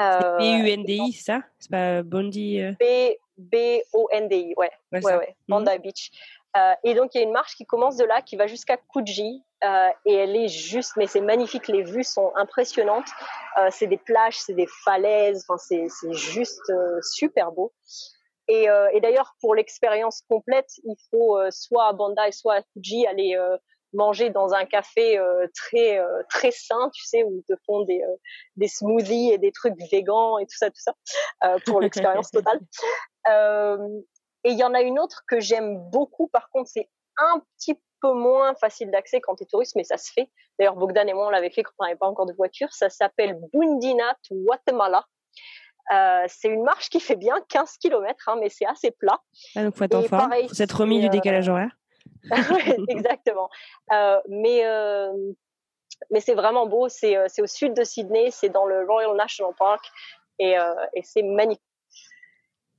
Euh, 0.00 0.38
B-U-N-D-I, 0.38 1.12
ça? 1.12 1.42
C'est 1.58 1.70
pas 1.70 2.02
Bondi 2.04 2.60
euh... 2.60 2.72
B 2.80 3.16
B-O-N-D-I, 3.36 4.54
ouais. 4.56 4.70
Ouais, 4.92 5.04
ouais, 5.04 5.16
ouais. 5.16 5.36
Bondi 5.48 5.70
mmh. 5.70 5.78
Beach. 5.78 6.10
Euh, 6.56 6.74
et 6.84 6.94
donc, 6.94 7.14
il 7.14 7.18
y 7.18 7.20
a 7.20 7.24
une 7.24 7.32
marche 7.32 7.56
qui 7.56 7.66
commence 7.66 7.96
de 7.96 8.04
là, 8.04 8.22
qui 8.22 8.36
va 8.36 8.46
jusqu'à 8.46 8.76
Coogee. 8.76 9.42
Euh, 9.64 9.88
et 10.04 10.14
elle 10.14 10.36
est 10.36 10.48
juste, 10.48 10.92
mais 10.96 11.06
c'est 11.06 11.20
magnifique. 11.20 11.68
Les 11.68 11.82
vues 11.82 12.04
sont 12.04 12.32
impressionnantes. 12.36 13.08
Euh, 13.58 13.68
c'est 13.70 13.86
des 13.86 13.96
plages, 13.96 14.38
c'est 14.38 14.54
des 14.54 14.68
falaises. 14.84 15.44
Enfin, 15.48 15.58
c'est, 15.58 16.12
juste 16.12 16.72
super 17.02 17.50
beau. 17.52 17.72
Et, 18.46 18.66
et 18.92 19.00
d'ailleurs, 19.00 19.34
pour 19.40 19.54
l'expérience 19.54 20.22
complète, 20.28 20.68
il 20.84 20.96
faut 21.10 21.38
soit 21.50 21.88
à 21.88 21.92
Bondi, 21.94 22.32
soit 22.32 22.56
à 22.56 22.62
Coogee 22.62 23.06
aller 23.06 23.38
manger 23.94 24.30
dans 24.30 24.52
un 24.54 24.64
café 24.64 25.18
euh, 25.18 25.46
très 25.54 25.98
euh, 25.98 26.22
très 26.28 26.50
sain, 26.50 26.90
tu 26.92 27.04
sais, 27.04 27.22
où 27.24 27.36
ils 27.36 27.44
te 27.44 27.58
font 27.66 27.82
des 27.82 28.02
euh, 28.02 28.16
des 28.56 28.68
smoothies 28.68 29.32
et 29.32 29.38
des 29.38 29.52
trucs 29.52 29.74
végans 29.90 30.38
et 30.38 30.46
tout 30.46 30.56
ça, 30.56 30.70
tout 30.70 30.80
ça, 30.80 30.94
pour 31.66 31.80
l'expérience 31.80 32.30
totale. 32.32 32.60
et 34.44 34.50
il 34.50 34.58
y 34.58 34.64
en 34.64 34.74
a 34.74 34.82
une 34.82 34.98
autre 34.98 35.22
que 35.28 35.40
j'aime 35.40 35.78
beaucoup. 35.90 36.28
Par 36.28 36.50
contre, 36.50 36.70
c'est 36.72 36.88
un 37.18 37.42
petit 37.56 37.80
peu 38.00 38.12
moins 38.12 38.54
facile 38.56 38.90
d'accès 38.90 39.20
quand 39.20 39.36
tu 39.36 39.44
es 39.44 39.46
touriste, 39.46 39.76
mais 39.76 39.84
ça 39.84 39.96
se 39.96 40.12
fait. 40.12 40.30
D'ailleurs, 40.58 40.76
Bogdan 40.76 41.08
et 41.08 41.14
moi, 41.14 41.26
on 41.26 41.30
l'avait 41.30 41.50
fait 41.50 41.62
quand 41.62 41.72
on 41.78 41.84
n'avait 41.84 41.96
pas 41.96 42.06
encore 42.06 42.26
de 42.26 42.34
voiture. 42.34 42.72
Ça 42.72 42.90
s'appelle 42.90 43.38
Bundina 43.52 44.16
to 44.28 44.34
Guatemala. 44.34 45.04
Euh, 45.92 46.24
c'est 46.28 46.48
une 46.48 46.62
marche 46.62 46.88
qui 46.88 47.00
fait 47.00 47.16
bien 47.16 47.36
15 47.48 47.76
km, 47.78 48.28
hein, 48.28 48.36
mais 48.40 48.48
c'est 48.48 48.66
assez 48.66 48.90
plat. 48.90 49.18
Ah, 49.54 49.64
donc 49.64 49.76
faut 49.76 49.84
être 49.84 49.94
en 49.94 50.02
forme. 50.02 50.32
Faut 50.48 50.54
s'être 50.54 50.80
remis 50.80 51.00
du 51.00 51.08
décalage 51.08 51.48
horaire. 51.48 51.76
exactement. 52.88 53.48
Euh, 53.92 54.20
mais 54.28 54.64
euh, 54.64 55.12
mais 56.10 56.20
c'est 56.20 56.34
vraiment 56.34 56.66
beau. 56.66 56.88
C'est 56.88 57.16
c'est 57.28 57.42
au 57.42 57.46
sud 57.46 57.74
de 57.74 57.84
Sydney. 57.84 58.30
C'est 58.30 58.48
dans 58.48 58.66
le 58.66 58.84
Royal 58.86 59.14
National 59.16 59.54
Park 59.58 59.84
et, 60.38 60.58
euh, 60.58 60.74
et 60.94 61.02
c'est 61.02 61.22
magnifique. 61.22 61.62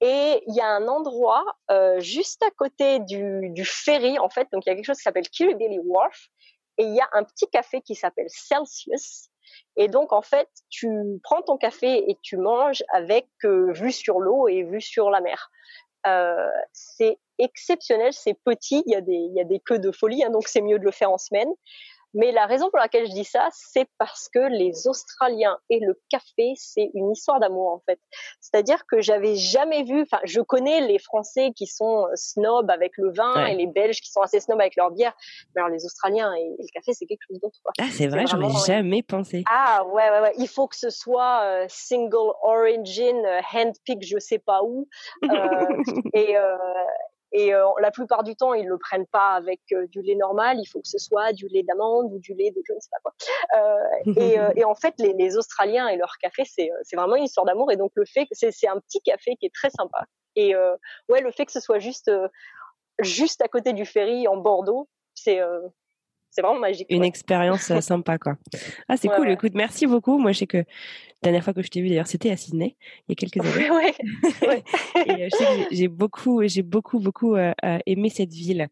et 0.00 0.42
il 0.46 0.54
y 0.54 0.60
a 0.60 0.68
un 0.68 0.86
endroit 0.86 1.44
euh, 1.70 1.98
juste 2.00 2.42
à 2.42 2.50
côté 2.50 3.00
du, 3.00 3.50
du 3.50 3.64
ferry, 3.64 4.18
en 4.18 4.28
fait, 4.28 4.48
donc 4.52 4.66
il 4.66 4.68
y 4.68 4.72
a 4.72 4.76
quelque 4.76 4.86
chose 4.86 4.98
qui 4.98 5.02
s'appelle 5.02 5.28
Kirribilli 5.28 5.78
Wharf, 5.80 6.28
et 6.78 6.84
il 6.84 6.94
y 6.94 7.00
a 7.00 7.08
un 7.12 7.24
petit 7.24 7.48
café 7.48 7.80
qui 7.80 7.94
s'appelle 7.94 8.28
Celsius. 8.28 9.30
Et 9.76 9.88
donc, 9.88 10.12
en 10.12 10.22
fait, 10.22 10.48
tu 10.70 10.88
prends 11.22 11.42
ton 11.42 11.56
café 11.56 12.10
et 12.10 12.18
tu 12.22 12.36
manges 12.36 12.82
avec 12.92 13.26
euh, 13.44 13.72
vue 13.72 13.92
sur 13.92 14.20
l'eau 14.20 14.48
et 14.48 14.62
vue 14.62 14.80
sur 14.80 15.10
la 15.10 15.20
mer. 15.20 15.50
Euh, 16.06 16.48
c'est 16.72 17.18
exceptionnel, 17.38 18.12
c'est 18.12 18.34
petit, 18.34 18.82
il 18.86 18.92
y 18.92 18.96
a 18.96 19.00
des, 19.00 19.30
y 19.34 19.40
a 19.40 19.44
des 19.44 19.58
queues 19.58 19.78
de 19.78 19.90
folie, 19.90 20.22
hein, 20.22 20.30
donc 20.30 20.46
c'est 20.48 20.60
mieux 20.60 20.78
de 20.78 20.84
le 20.84 20.90
faire 20.90 21.10
en 21.10 21.18
semaine. 21.18 21.48
Mais 22.14 22.32
la 22.32 22.46
raison 22.46 22.70
pour 22.70 22.78
laquelle 22.78 23.06
je 23.06 23.12
dis 23.12 23.24
ça, 23.24 23.48
c'est 23.52 23.86
parce 23.98 24.28
que 24.32 24.38
les 24.38 24.86
Australiens 24.86 25.58
et 25.70 25.80
le 25.80 26.00
café, 26.10 26.52
c'est 26.56 26.90
une 26.94 27.10
histoire 27.12 27.40
d'amour 27.40 27.72
en 27.72 27.82
fait. 27.86 27.98
C'est-à-dire 28.40 28.86
que 28.86 29.00
j'avais 29.00 29.36
jamais 29.36 29.82
vu, 29.82 30.02
enfin, 30.02 30.20
je 30.24 30.40
connais 30.40 30.80
les 30.80 30.98
Français 30.98 31.52
qui 31.56 31.66
sont 31.66 32.06
snobs 32.14 32.70
avec 32.70 32.92
le 32.96 33.12
vin 33.12 33.34
ouais. 33.34 33.52
et 33.52 33.56
les 33.56 33.66
Belges 33.66 34.00
qui 34.00 34.10
sont 34.10 34.20
assez 34.20 34.40
snobs 34.40 34.60
avec 34.60 34.76
leur 34.76 34.90
bière, 34.90 35.14
mais 35.54 35.62
alors 35.62 35.70
les 35.70 35.84
Australiens 35.84 36.32
et, 36.34 36.42
et 36.42 36.62
le 36.62 36.72
café, 36.72 36.92
c'est 36.92 37.06
quelque 37.06 37.22
chose 37.28 37.40
d'autre. 37.40 37.58
Ah, 37.80 37.84
c'est 37.90 38.06
vrai, 38.06 38.26
j'en 38.26 38.40
ai 38.40 38.66
jamais 38.66 39.02
pensé. 39.02 39.44
Ah 39.50 39.84
ouais, 39.86 40.10
ouais, 40.10 40.20
ouais. 40.20 40.34
Il 40.38 40.48
faut 40.48 40.68
que 40.68 40.76
ce 40.76 40.90
soit 40.90 41.42
euh, 41.44 41.66
single 41.68 42.32
origin, 42.42 43.24
euh, 43.24 43.40
handpick, 43.52 44.06
je 44.06 44.18
sais 44.18 44.38
pas 44.38 44.62
où, 44.62 44.88
euh, 45.24 45.28
et 46.14 46.36
euh, 46.36 46.56
et 47.34 47.52
euh, 47.52 47.66
la 47.80 47.90
plupart 47.90 48.22
du 48.22 48.36
temps, 48.36 48.54
ils 48.54 48.66
le 48.66 48.78
prennent 48.78 49.08
pas 49.08 49.32
avec 49.34 49.60
euh, 49.72 49.88
du 49.88 50.02
lait 50.02 50.14
normal. 50.14 50.56
Il 50.60 50.66
faut 50.66 50.80
que 50.80 50.86
ce 50.86 50.98
soit 50.98 51.32
du 51.32 51.48
lait 51.48 51.64
d'amande 51.64 52.12
ou 52.12 52.20
du 52.20 52.32
lait 52.32 52.52
de 52.52 52.62
je 52.64 52.72
ne 52.72 52.78
sais 52.78 52.88
pas 52.90 53.00
quoi. 53.02 53.12
Euh, 53.58 54.12
et, 54.16 54.38
euh, 54.38 54.52
et, 54.56 54.64
en 54.64 54.76
fait, 54.76 54.94
les, 54.98 55.12
les, 55.14 55.36
Australiens 55.36 55.88
et 55.88 55.96
leur 55.96 56.16
café, 56.18 56.44
c'est 56.44 56.70
vraiment 56.94 57.16
une 57.16 57.24
histoire 57.24 57.44
d'amour. 57.44 57.72
Et 57.72 57.76
donc 57.76 57.90
le 57.96 58.04
fait 58.04 58.26
que 58.26 58.34
c'est 58.36 58.68
un 58.68 58.78
petit 58.78 59.00
café 59.00 59.34
qui 59.34 59.46
est 59.46 59.54
très 59.54 59.70
sympa. 59.70 60.04
Et 60.36 60.54
ouais, 61.08 61.20
le 61.20 61.30
fait 61.30 61.46
que 61.46 61.52
ce 61.52 61.60
soit 61.60 61.78
juste 61.78 62.10
juste 63.00 63.40
à 63.42 63.48
côté 63.48 63.72
du 63.72 63.84
ferry 63.84 64.26
en 64.28 64.36
Bordeaux, 64.36 64.88
c'est 65.14 65.40
c'est 66.34 66.42
vraiment 66.42 66.58
magique. 66.58 66.88
Une 66.90 67.02
ouais. 67.02 67.06
expérience 67.06 67.72
sympa, 67.80 68.18
quoi. 68.18 68.36
Ah, 68.88 68.96
c'est 68.96 69.08
ouais, 69.08 69.14
cool. 69.14 69.28
Ouais. 69.28 69.34
Écoute, 69.34 69.52
merci 69.54 69.86
beaucoup. 69.86 70.18
Moi, 70.18 70.32
je 70.32 70.40
sais 70.40 70.46
que 70.48 70.56
la 70.58 71.30
dernière 71.30 71.44
fois 71.44 71.54
que 71.54 71.62
je 71.62 71.68
t'ai 71.68 71.80
vu, 71.80 71.88
d'ailleurs, 71.88 72.08
c'était 72.08 72.30
à 72.30 72.36
Sydney, 72.36 72.76
il 73.08 73.12
y 73.12 73.12
a 73.12 73.14
quelques 73.14 73.46
années. 73.46 73.68
Et 75.06 75.10
euh, 75.10 75.28
je 75.30 75.36
sais 75.36 75.44
que 75.44 75.74
j'ai 75.74 75.86
beaucoup, 75.86 76.42
j'ai 76.44 76.62
beaucoup, 76.62 76.98
beaucoup 76.98 77.36
euh, 77.36 77.52
aimé 77.86 78.10
cette 78.10 78.32
ville. 78.32 78.66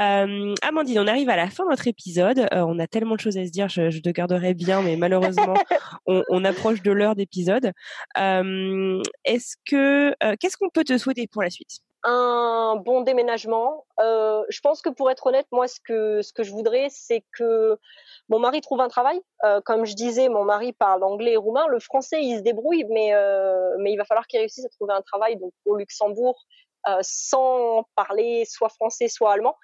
Euh, 0.00 0.54
Amandine, 0.62 0.98
on 0.98 1.06
arrive 1.06 1.28
à 1.28 1.36
la 1.36 1.48
fin 1.48 1.64
de 1.64 1.70
notre 1.70 1.86
épisode. 1.86 2.40
Euh, 2.40 2.64
on 2.66 2.80
a 2.80 2.88
tellement 2.88 3.14
de 3.14 3.20
choses 3.20 3.38
à 3.38 3.46
se 3.46 3.50
dire. 3.52 3.68
Je, 3.68 3.90
je 3.90 4.00
te 4.00 4.08
garderai 4.08 4.54
bien, 4.54 4.82
mais 4.82 4.96
malheureusement, 4.96 5.54
on, 6.06 6.24
on, 6.28 6.44
approche 6.44 6.82
de 6.82 6.90
l'heure 6.90 7.14
d'épisode. 7.14 7.70
Est-ce 8.16 9.54
que, 9.64 10.14
qu'est-ce 10.40 10.56
qu'on 10.56 10.68
peut 10.68 10.84
te 10.84 10.98
souhaiter 10.98 11.28
pour 11.28 11.42
la 11.42 11.50
suite? 11.50 11.78
Un 12.04 12.76
bon 12.76 13.00
déménagement. 13.00 13.86
Euh, 13.98 14.44
je 14.50 14.60
pense 14.60 14.82
que 14.82 14.90
pour 14.90 15.10
être 15.10 15.26
honnête, 15.26 15.46
moi, 15.52 15.66
ce 15.66 15.80
que 15.80 16.22
ce 16.22 16.32
que 16.32 16.42
je 16.42 16.52
voudrais, 16.52 16.88
c'est 16.90 17.24
que 17.32 17.78
mon 18.28 18.38
mari 18.38 18.60
trouve 18.60 18.80
un 18.80 18.88
travail. 18.88 19.20
Euh, 19.44 19.60
comme 19.62 19.86
je 19.86 19.94
disais, 19.94 20.28
mon 20.28 20.44
mari 20.44 20.72
parle 20.72 21.02
anglais 21.02 21.32
et 21.32 21.36
roumain. 21.36 21.66
Le 21.68 21.80
français, 21.80 22.22
il 22.22 22.38
se 22.38 22.42
débrouille, 22.42 22.84
mais 22.90 23.14
euh, 23.14 23.74
mais 23.78 23.92
il 23.92 23.96
va 23.96 24.04
falloir 24.04 24.26
qu'il 24.26 24.38
réussisse 24.38 24.66
à 24.66 24.68
trouver 24.68 24.92
un 24.92 25.02
travail 25.02 25.36
donc 25.36 25.52
au 25.64 25.76
Luxembourg 25.76 26.44
sans 27.00 27.84
parler 27.96 28.44
soit 28.44 28.68
français 28.68 29.08
soit 29.08 29.32
allemand. 29.32 29.56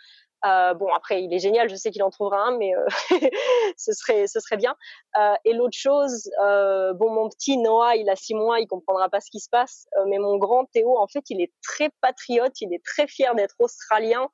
Euh, 0.46 0.74
bon, 0.74 0.88
après, 0.94 1.22
il 1.22 1.32
est 1.34 1.38
génial, 1.38 1.68
je 1.68 1.74
sais 1.74 1.90
qu'il 1.90 2.02
en 2.02 2.10
trouvera 2.10 2.38
un, 2.46 2.56
mais 2.56 2.74
euh, 2.74 2.86
ce 3.76 3.92
serait, 3.92 4.26
ce 4.26 4.40
serait 4.40 4.56
bien. 4.56 4.74
Euh, 5.18 5.34
et 5.44 5.52
l'autre 5.52 5.76
chose, 5.76 6.30
euh, 6.42 6.94
bon, 6.94 7.10
mon 7.10 7.28
petit 7.28 7.58
Noah, 7.58 7.96
il 7.96 8.08
a 8.08 8.16
six 8.16 8.34
mois, 8.34 8.60
il 8.60 8.66
comprendra 8.66 9.08
pas 9.08 9.20
ce 9.20 9.30
qui 9.30 9.40
se 9.40 9.50
passe, 9.50 9.86
euh, 9.98 10.04
mais 10.08 10.18
mon 10.18 10.38
grand 10.38 10.64
Théo, 10.66 10.98
en 10.98 11.08
fait, 11.08 11.24
il 11.28 11.40
est 11.42 11.52
très 11.62 11.90
patriote, 12.00 12.60
il 12.60 12.72
est 12.72 12.84
très 12.84 13.06
fier 13.06 13.34
d'être 13.34 13.56
australien. 13.58 14.28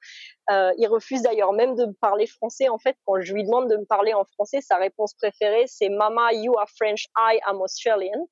Euh, 0.50 0.72
il 0.78 0.86
refuse 0.88 1.22
d'ailleurs 1.22 1.52
même 1.52 1.74
de 1.74 1.86
parler 2.00 2.26
français. 2.26 2.68
En 2.68 2.78
fait, 2.78 2.96
quand 3.04 3.20
je 3.20 3.32
lui 3.32 3.44
demande 3.44 3.68
de 3.68 3.76
me 3.76 3.84
parler 3.84 4.14
en 4.14 4.24
français, 4.24 4.60
sa 4.60 4.76
réponse 4.76 5.14
préférée, 5.14 5.64
c'est 5.66 5.88
"Mama, 5.88 6.32
you 6.32 6.56
are 6.58 6.68
French, 6.76 7.06
I 7.16 7.38
am 7.46 7.60
Australian." 7.60 8.26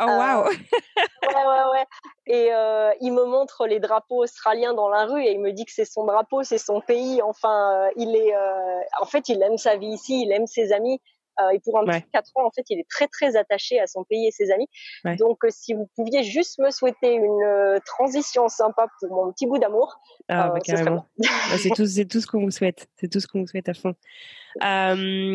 Oh 0.00 0.06
wow. 0.06 0.44
ouais, 0.48 1.46
ouais, 1.46 1.64
ouais. 1.72 1.86
Et 2.26 2.50
il 3.00 3.12
me 3.12 3.24
montre 3.24 3.66
les 3.66 3.80
drapeaux 3.80 4.22
australiens 4.22 4.74
dans 4.74 4.88
la 4.88 5.06
rue 5.06 5.22
et 5.24 5.32
il 5.32 5.40
me 5.40 5.52
dit 5.52 5.64
que 5.64 5.72
c'est 5.72 5.84
son 5.84 6.04
drapeau, 6.04 6.42
c'est 6.42 6.58
son 6.58 6.80
pays 6.80 7.22
Enfin, 7.22 7.86
euh, 7.86 7.90
il 7.96 8.14
est, 8.14 8.34
euh, 8.34 8.80
en 9.00 9.06
fait, 9.06 9.28
il 9.28 9.42
aime 9.42 9.58
sa 9.58 9.76
vie 9.76 9.88
ici, 9.88 10.22
il 10.22 10.32
aime 10.32 10.46
ses 10.46 10.72
amis. 10.72 11.00
Euh, 11.42 11.50
et 11.50 11.60
pour 11.60 11.78
un 11.78 11.84
petit 11.84 12.04
4 12.12 12.30
ans, 12.36 12.46
en 12.46 12.50
fait, 12.50 12.64
il 12.70 12.78
est 12.78 12.88
très 12.88 13.08
très 13.08 13.36
attaché 13.36 13.80
à 13.80 13.86
son 13.86 14.04
pays 14.04 14.26
et 14.26 14.30
ses 14.30 14.50
amis. 14.50 14.68
Donc, 15.18 15.38
si 15.50 15.74
vous 15.74 15.88
pouviez 15.96 16.22
juste 16.22 16.58
me 16.58 16.70
souhaiter 16.70 17.14
une 17.14 17.80
transition 17.84 18.48
sympa 18.48 18.86
pour 19.00 19.10
mon 19.10 19.32
petit 19.32 19.46
bout 19.46 19.58
d'amour, 19.58 19.98
ah, 20.28 20.50
bah. 20.50 20.58
Bah, 21.18 21.58
c'est 21.58 21.70
tout, 21.70 21.86
c'est 21.86 22.06
tout 22.06 22.20
ce 22.20 22.26
qu'on 22.26 22.40
vous 22.40 22.50
souhaite. 22.50 22.88
C'est 22.96 23.08
tout 23.08 23.20
ce 23.20 23.26
qu'on 23.26 23.40
vous 23.40 23.46
souhaite 23.46 23.68
à 23.68 23.74
fond. 23.74 23.94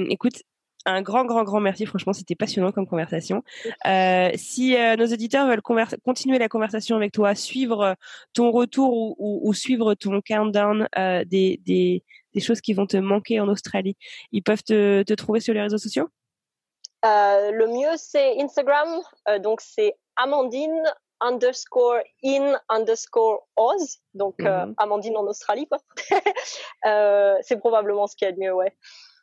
écoute, 0.10 0.42
un 0.88 1.02
grand, 1.02 1.26
grand, 1.26 1.44
grand 1.44 1.60
merci. 1.60 1.86
Franchement, 1.86 2.14
c'était 2.14 2.36
passionnant 2.36 2.72
comme 2.72 2.88
conversation. 2.88 3.44
Euh, 3.86 4.32
si 4.36 4.76
euh, 4.76 4.96
nos 4.96 5.06
auditeurs 5.06 5.48
veulent 5.48 5.62
continuer 5.62 6.40
la 6.40 6.48
conversation 6.48 6.96
avec 6.96 7.12
toi, 7.12 7.36
suivre 7.36 7.82
euh, 7.82 7.94
ton 8.34 8.52
retour 8.52 8.94
ou, 9.20 9.42
ou, 9.44 9.54
suivre 9.54 9.94
ton 9.96 10.22
countdown 10.22 10.88
euh, 10.98 11.26
des, 11.26 11.60
des, 11.66 12.04
des, 12.34 12.40
choses 12.40 12.62
qui 12.62 12.74
vont 12.74 12.88
te 12.88 12.98
manquer 12.98 13.40
en 13.42 13.50
Australie, 13.50 13.98
ils 14.32 14.42
peuvent 14.42 14.64
te, 14.64 15.04
te 15.04 15.14
trouver 15.14 15.42
sur 15.42 15.54
les 15.54 15.62
réseaux 15.62 15.78
sociaux? 15.78 16.08
Le 17.04 17.68
mieux, 17.68 17.96
c'est 17.96 18.42
Instagram. 18.42 18.90
donc, 19.42 19.62
c'est 19.62 19.96
Amandine 20.16 20.84
underscore 21.22 22.02
in 22.24 22.60
underscore 22.70 23.48
Oz, 23.56 24.00
donc 24.14 24.38
mm-hmm. 24.40 24.74
Amandine 24.78 25.18
en 25.18 25.26
Australie, 25.26 25.68
quoi. 25.68 25.80
c'est 27.44 27.58
probablement 27.60 28.08
ce 28.08 28.16
qu'il 28.16 28.28
y 28.28 28.30
a 28.30 28.34
de 28.34 28.40
mieux, 28.40 28.54
ouais. 28.54 28.74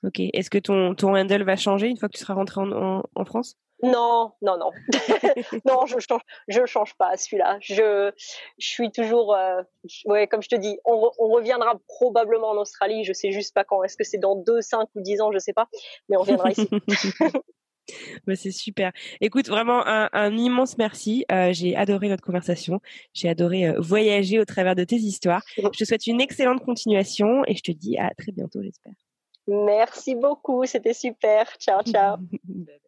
Ok. 0.05 0.21
Est-ce 0.21 0.51
que 0.51 0.59
ton, 0.59 0.95
ton 0.95 1.17
handle 1.17 1.45
va 1.45 1.57
changer 1.57 1.89
une 1.89 1.97
fois 1.97 2.09
que 2.09 2.17
tu 2.17 2.21
seras 2.21 2.35
rentré 2.35 2.61
en, 2.61 3.03
en, 3.15 3.25
France? 3.25 3.57
Non, 3.83 4.33
non, 4.43 4.57
non, 4.59 4.71
non, 5.67 5.87
je 5.87 5.99
change, 5.99 6.21
je 6.49 6.65
change 6.65 6.95
pas 6.95 7.17
celui-là. 7.17 7.59
Je, 7.61 8.13
je 8.59 8.67
suis 8.67 8.91
toujours, 8.91 9.35
euh, 9.35 9.63
ouais, 10.07 10.27
comme 10.27 10.43
je 10.43 10.49
te 10.49 10.57
dis, 10.57 10.79
on, 10.85 11.11
on, 11.19 11.29
reviendra 11.29 11.75
probablement 11.89 12.51
en 12.51 12.57
Australie. 12.57 13.05
Je 13.05 13.13
sais 13.13 13.33
juste 13.33 13.55
pas 13.55 13.65
quand. 13.65 13.83
Est-ce 13.83 13.97
que 13.97 14.05
c'est 14.05 14.19
dans 14.19 14.37
2, 14.37 14.61
5 14.61 14.89
ou 14.95 15.01
10 15.01 15.21
ans, 15.21 15.33
je 15.33 15.39
sais 15.39 15.53
pas, 15.53 15.69
mais 16.09 16.17
on 16.17 16.21
reviendra 16.21 16.51
ici. 16.51 16.69
bah, 18.27 18.37
c'est 18.37 18.51
super. 18.51 18.93
Écoute, 19.21 19.49
vraiment 19.49 19.87
un, 19.87 20.09
un 20.13 20.37
immense 20.37 20.79
merci. 20.79 21.25
Euh, 21.31 21.53
j'ai 21.53 21.77
adoré 21.77 22.09
notre 22.09 22.23
conversation. 22.23 22.81
J'ai 23.13 23.29
adoré 23.29 23.67
euh, 23.67 23.81
voyager 23.81 24.39
au 24.39 24.45
travers 24.45 24.75
de 24.75 24.85
tes 24.85 24.97
histoires. 24.97 25.43
Je 25.57 25.69
te 25.69 25.85
souhaite 25.85 26.07
une 26.07 26.21
excellente 26.21 26.65
continuation 26.65 27.45
et 27.47 27.55
je 27.55 27.63
te 27.63 27.73
dis 27.73 27.97
à 27.99 28.11
très 28.17 28.33
bientôt, 28.33 28.63
j'espère. 28.63 28.93
Merci 29.47 30.15
beaucoup, 30.15 30.65
c'était 30.65 30.95
super. 30.95 31.47
Ciao, 31.59 31.83
ciao. 31.83 32.17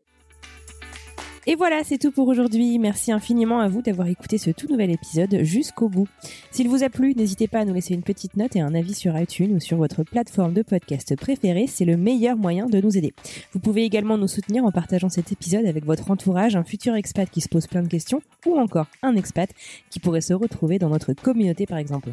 Et 1.49 1.55
voilà, 1.55 1.85
c'est 1.85 1.99
tout 1.99 2.11
pour 2.11 2.27
aujourd'hui. 2.27 2.77
Merci 2.81 3.13
infiniment 3.13 3.61
à 3.61 3.69
vous 3.69 3.81
d'avoir 3.81 4.09
écouté 4.09 4.37
ce 4.37 4.51
tout 4.51 4.67
nouvel 4.67 4.91
épisode 4.91 5.45
jusqu'au 5.45 5.89
bout. 5.89 6.09
S'il 6.51 6.69
vous 6.69 6.83
a 6.83 6.89
plu, 6.89 7.15
n'hésitez 7.15 7.47
pas 7.47 7.61
à 7.61 7.65
nous 7.65 7.73
laisser 7.73 7.95
une 7.95 8.03
petite 8.03 8.37
note 8.37 8.57
et 8.57 8.61
un 8.61 8.75
avis 8.75 8.95
sur 8.95 9.17
iTunes 9.17 9.55
ou 9.55 9.61
sur 9.61 9.77
votre 9.77 10.03
plateforme 10.03 10.55
de 10.55 10.63
podcast 10.63 11.15
préférée. 11.15 11.69
C'est 11.69 11.85
le 11.85 11.97
meilleur 11.97 12.37
moyen 12.37 12.67
de 12.67 12.81
nous 12.81 12.99
aider. 12.99 13.15
Vous 13.53 13.61
pouvez 13.61 13.85
également 13.85 14.19
nous 14.19 14.27
soutenir 14.27 14.65
en 14.65 14.73
partageant 14.73 15.09
cet 15.09 15.31
épisode 15.31 15.67
avec 15.67 15.85
votre 15.85 16.11
entourage, 16.11 16.57
un 16.57 16.65
futur 16.65 16.97
expat 16.97 17.31
qui 17.31 17.41
se 17.41 17.49
pose 17.49 17.69
plein 17.69 17.83
de 17.83 17.89
questions 17.89 18.23
ou 18.45 18.59
encore 18.59 18.89
un 19.05 19.15
expat 19.15 19.49
qui 19.89 20.01
pourrait 20.01 20.23
se 20.23 20.35
retrouver 20.35 20.81
dans 20.81 20.89
notre 20.89 21.13
communauté 21.13 21.65
par 21.65 21.79
exemple. 21.79 22.11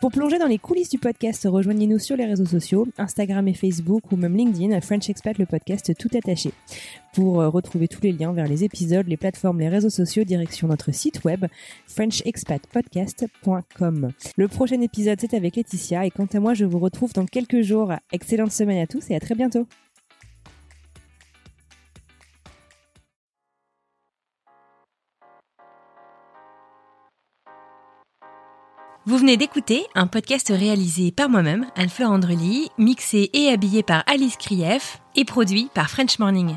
Pour 0.00 0.10
plonger 0.10 0.40
dans 0.40 0.48
les 0.48 0.58
coulisses 0.58 0.90
du 0.90 0.98
podcast, 0.98 1.46
rejoignez-nous 1.48 2.00
sur 2.00 2.16
les 2.16 2.26
réseaux 2.26 2.44
sociaux, 2.44 2.88
Instagram 2.98 3.46
et 3.46 3.54
Facebook 3.54 4.10
ou 4.10 4.16
même 4.16 4.36
LinkedIn, 4.36 4.80
French 4.80 5.08
Expat 5.08 5.38
le 5.38 5.46
podcast 5.46 5.92
tout 5.96 6.10
attaché. 6.12 6.50
Pour 7.14 7.40
euh, 7.40 7.48
retrouver 7.48 7.86
tous 7.86 8.02
les 8.02 8.10
liens 8.10 8.32
vers 8.32 8.48
les 8.72 9.02
les 9.02 9.16
plateformes, 9.16 9.58
les 9.60 9.68
réseaux 9.68 9.90
sociaux, 9.90 10.22
direction 10.24 10.66
notre 10.68 10.92
site 10.92 11.24
web 11.24 11.46
frenchexpatpodcast.com. 11.86 14.12
Le 14.36 14.48
prochain 14.48 14.80
épisode, 14.80 15.20
c'est 15.20 15.34
avec 15.34 15.56
Laetitia 15.56 16.06
et 16.06 16.10
quant 16.10 16.28
à 16.32 16.40
moi, 16.40 16.54
je 16.54 16.64
vous 16.64 16.78
retrouve 16.78 17.12
dans 17.12 17.26
quelques 17.26 17.60
jours. 17.62 17.92
Excellente 18.12 18.52
semaine 18.52 18.78
à 18.78 18.86
tous 18.86 19.10
et 19.10 19.16
à 19.16 19.20
très 19.20 19.34
bientôt. 19.34 19.66
Vous 29.06 29.18
venez 29.18 29.36
d'écouter 29.36 29.84
un 29.94 30.06
podcast 30.06 30.48
réalisé 30.48 31.12
par 31.12 31.28
moi-même, 31.28 31.66
Anne-Fleur 31.76 32.10
Andrely, 32.10 32.70
mixé 32.78 33.28
et 33.34 33.48
habillé 33.48 33.82
par 33.82 34.02
Alice 34.06 34.38
Krief 34.38 35.02
et 35.14 35.26
produit 35.26 35.68
par 35.74 35.90
French 35.90 36.18
Morning. 36.18 36.56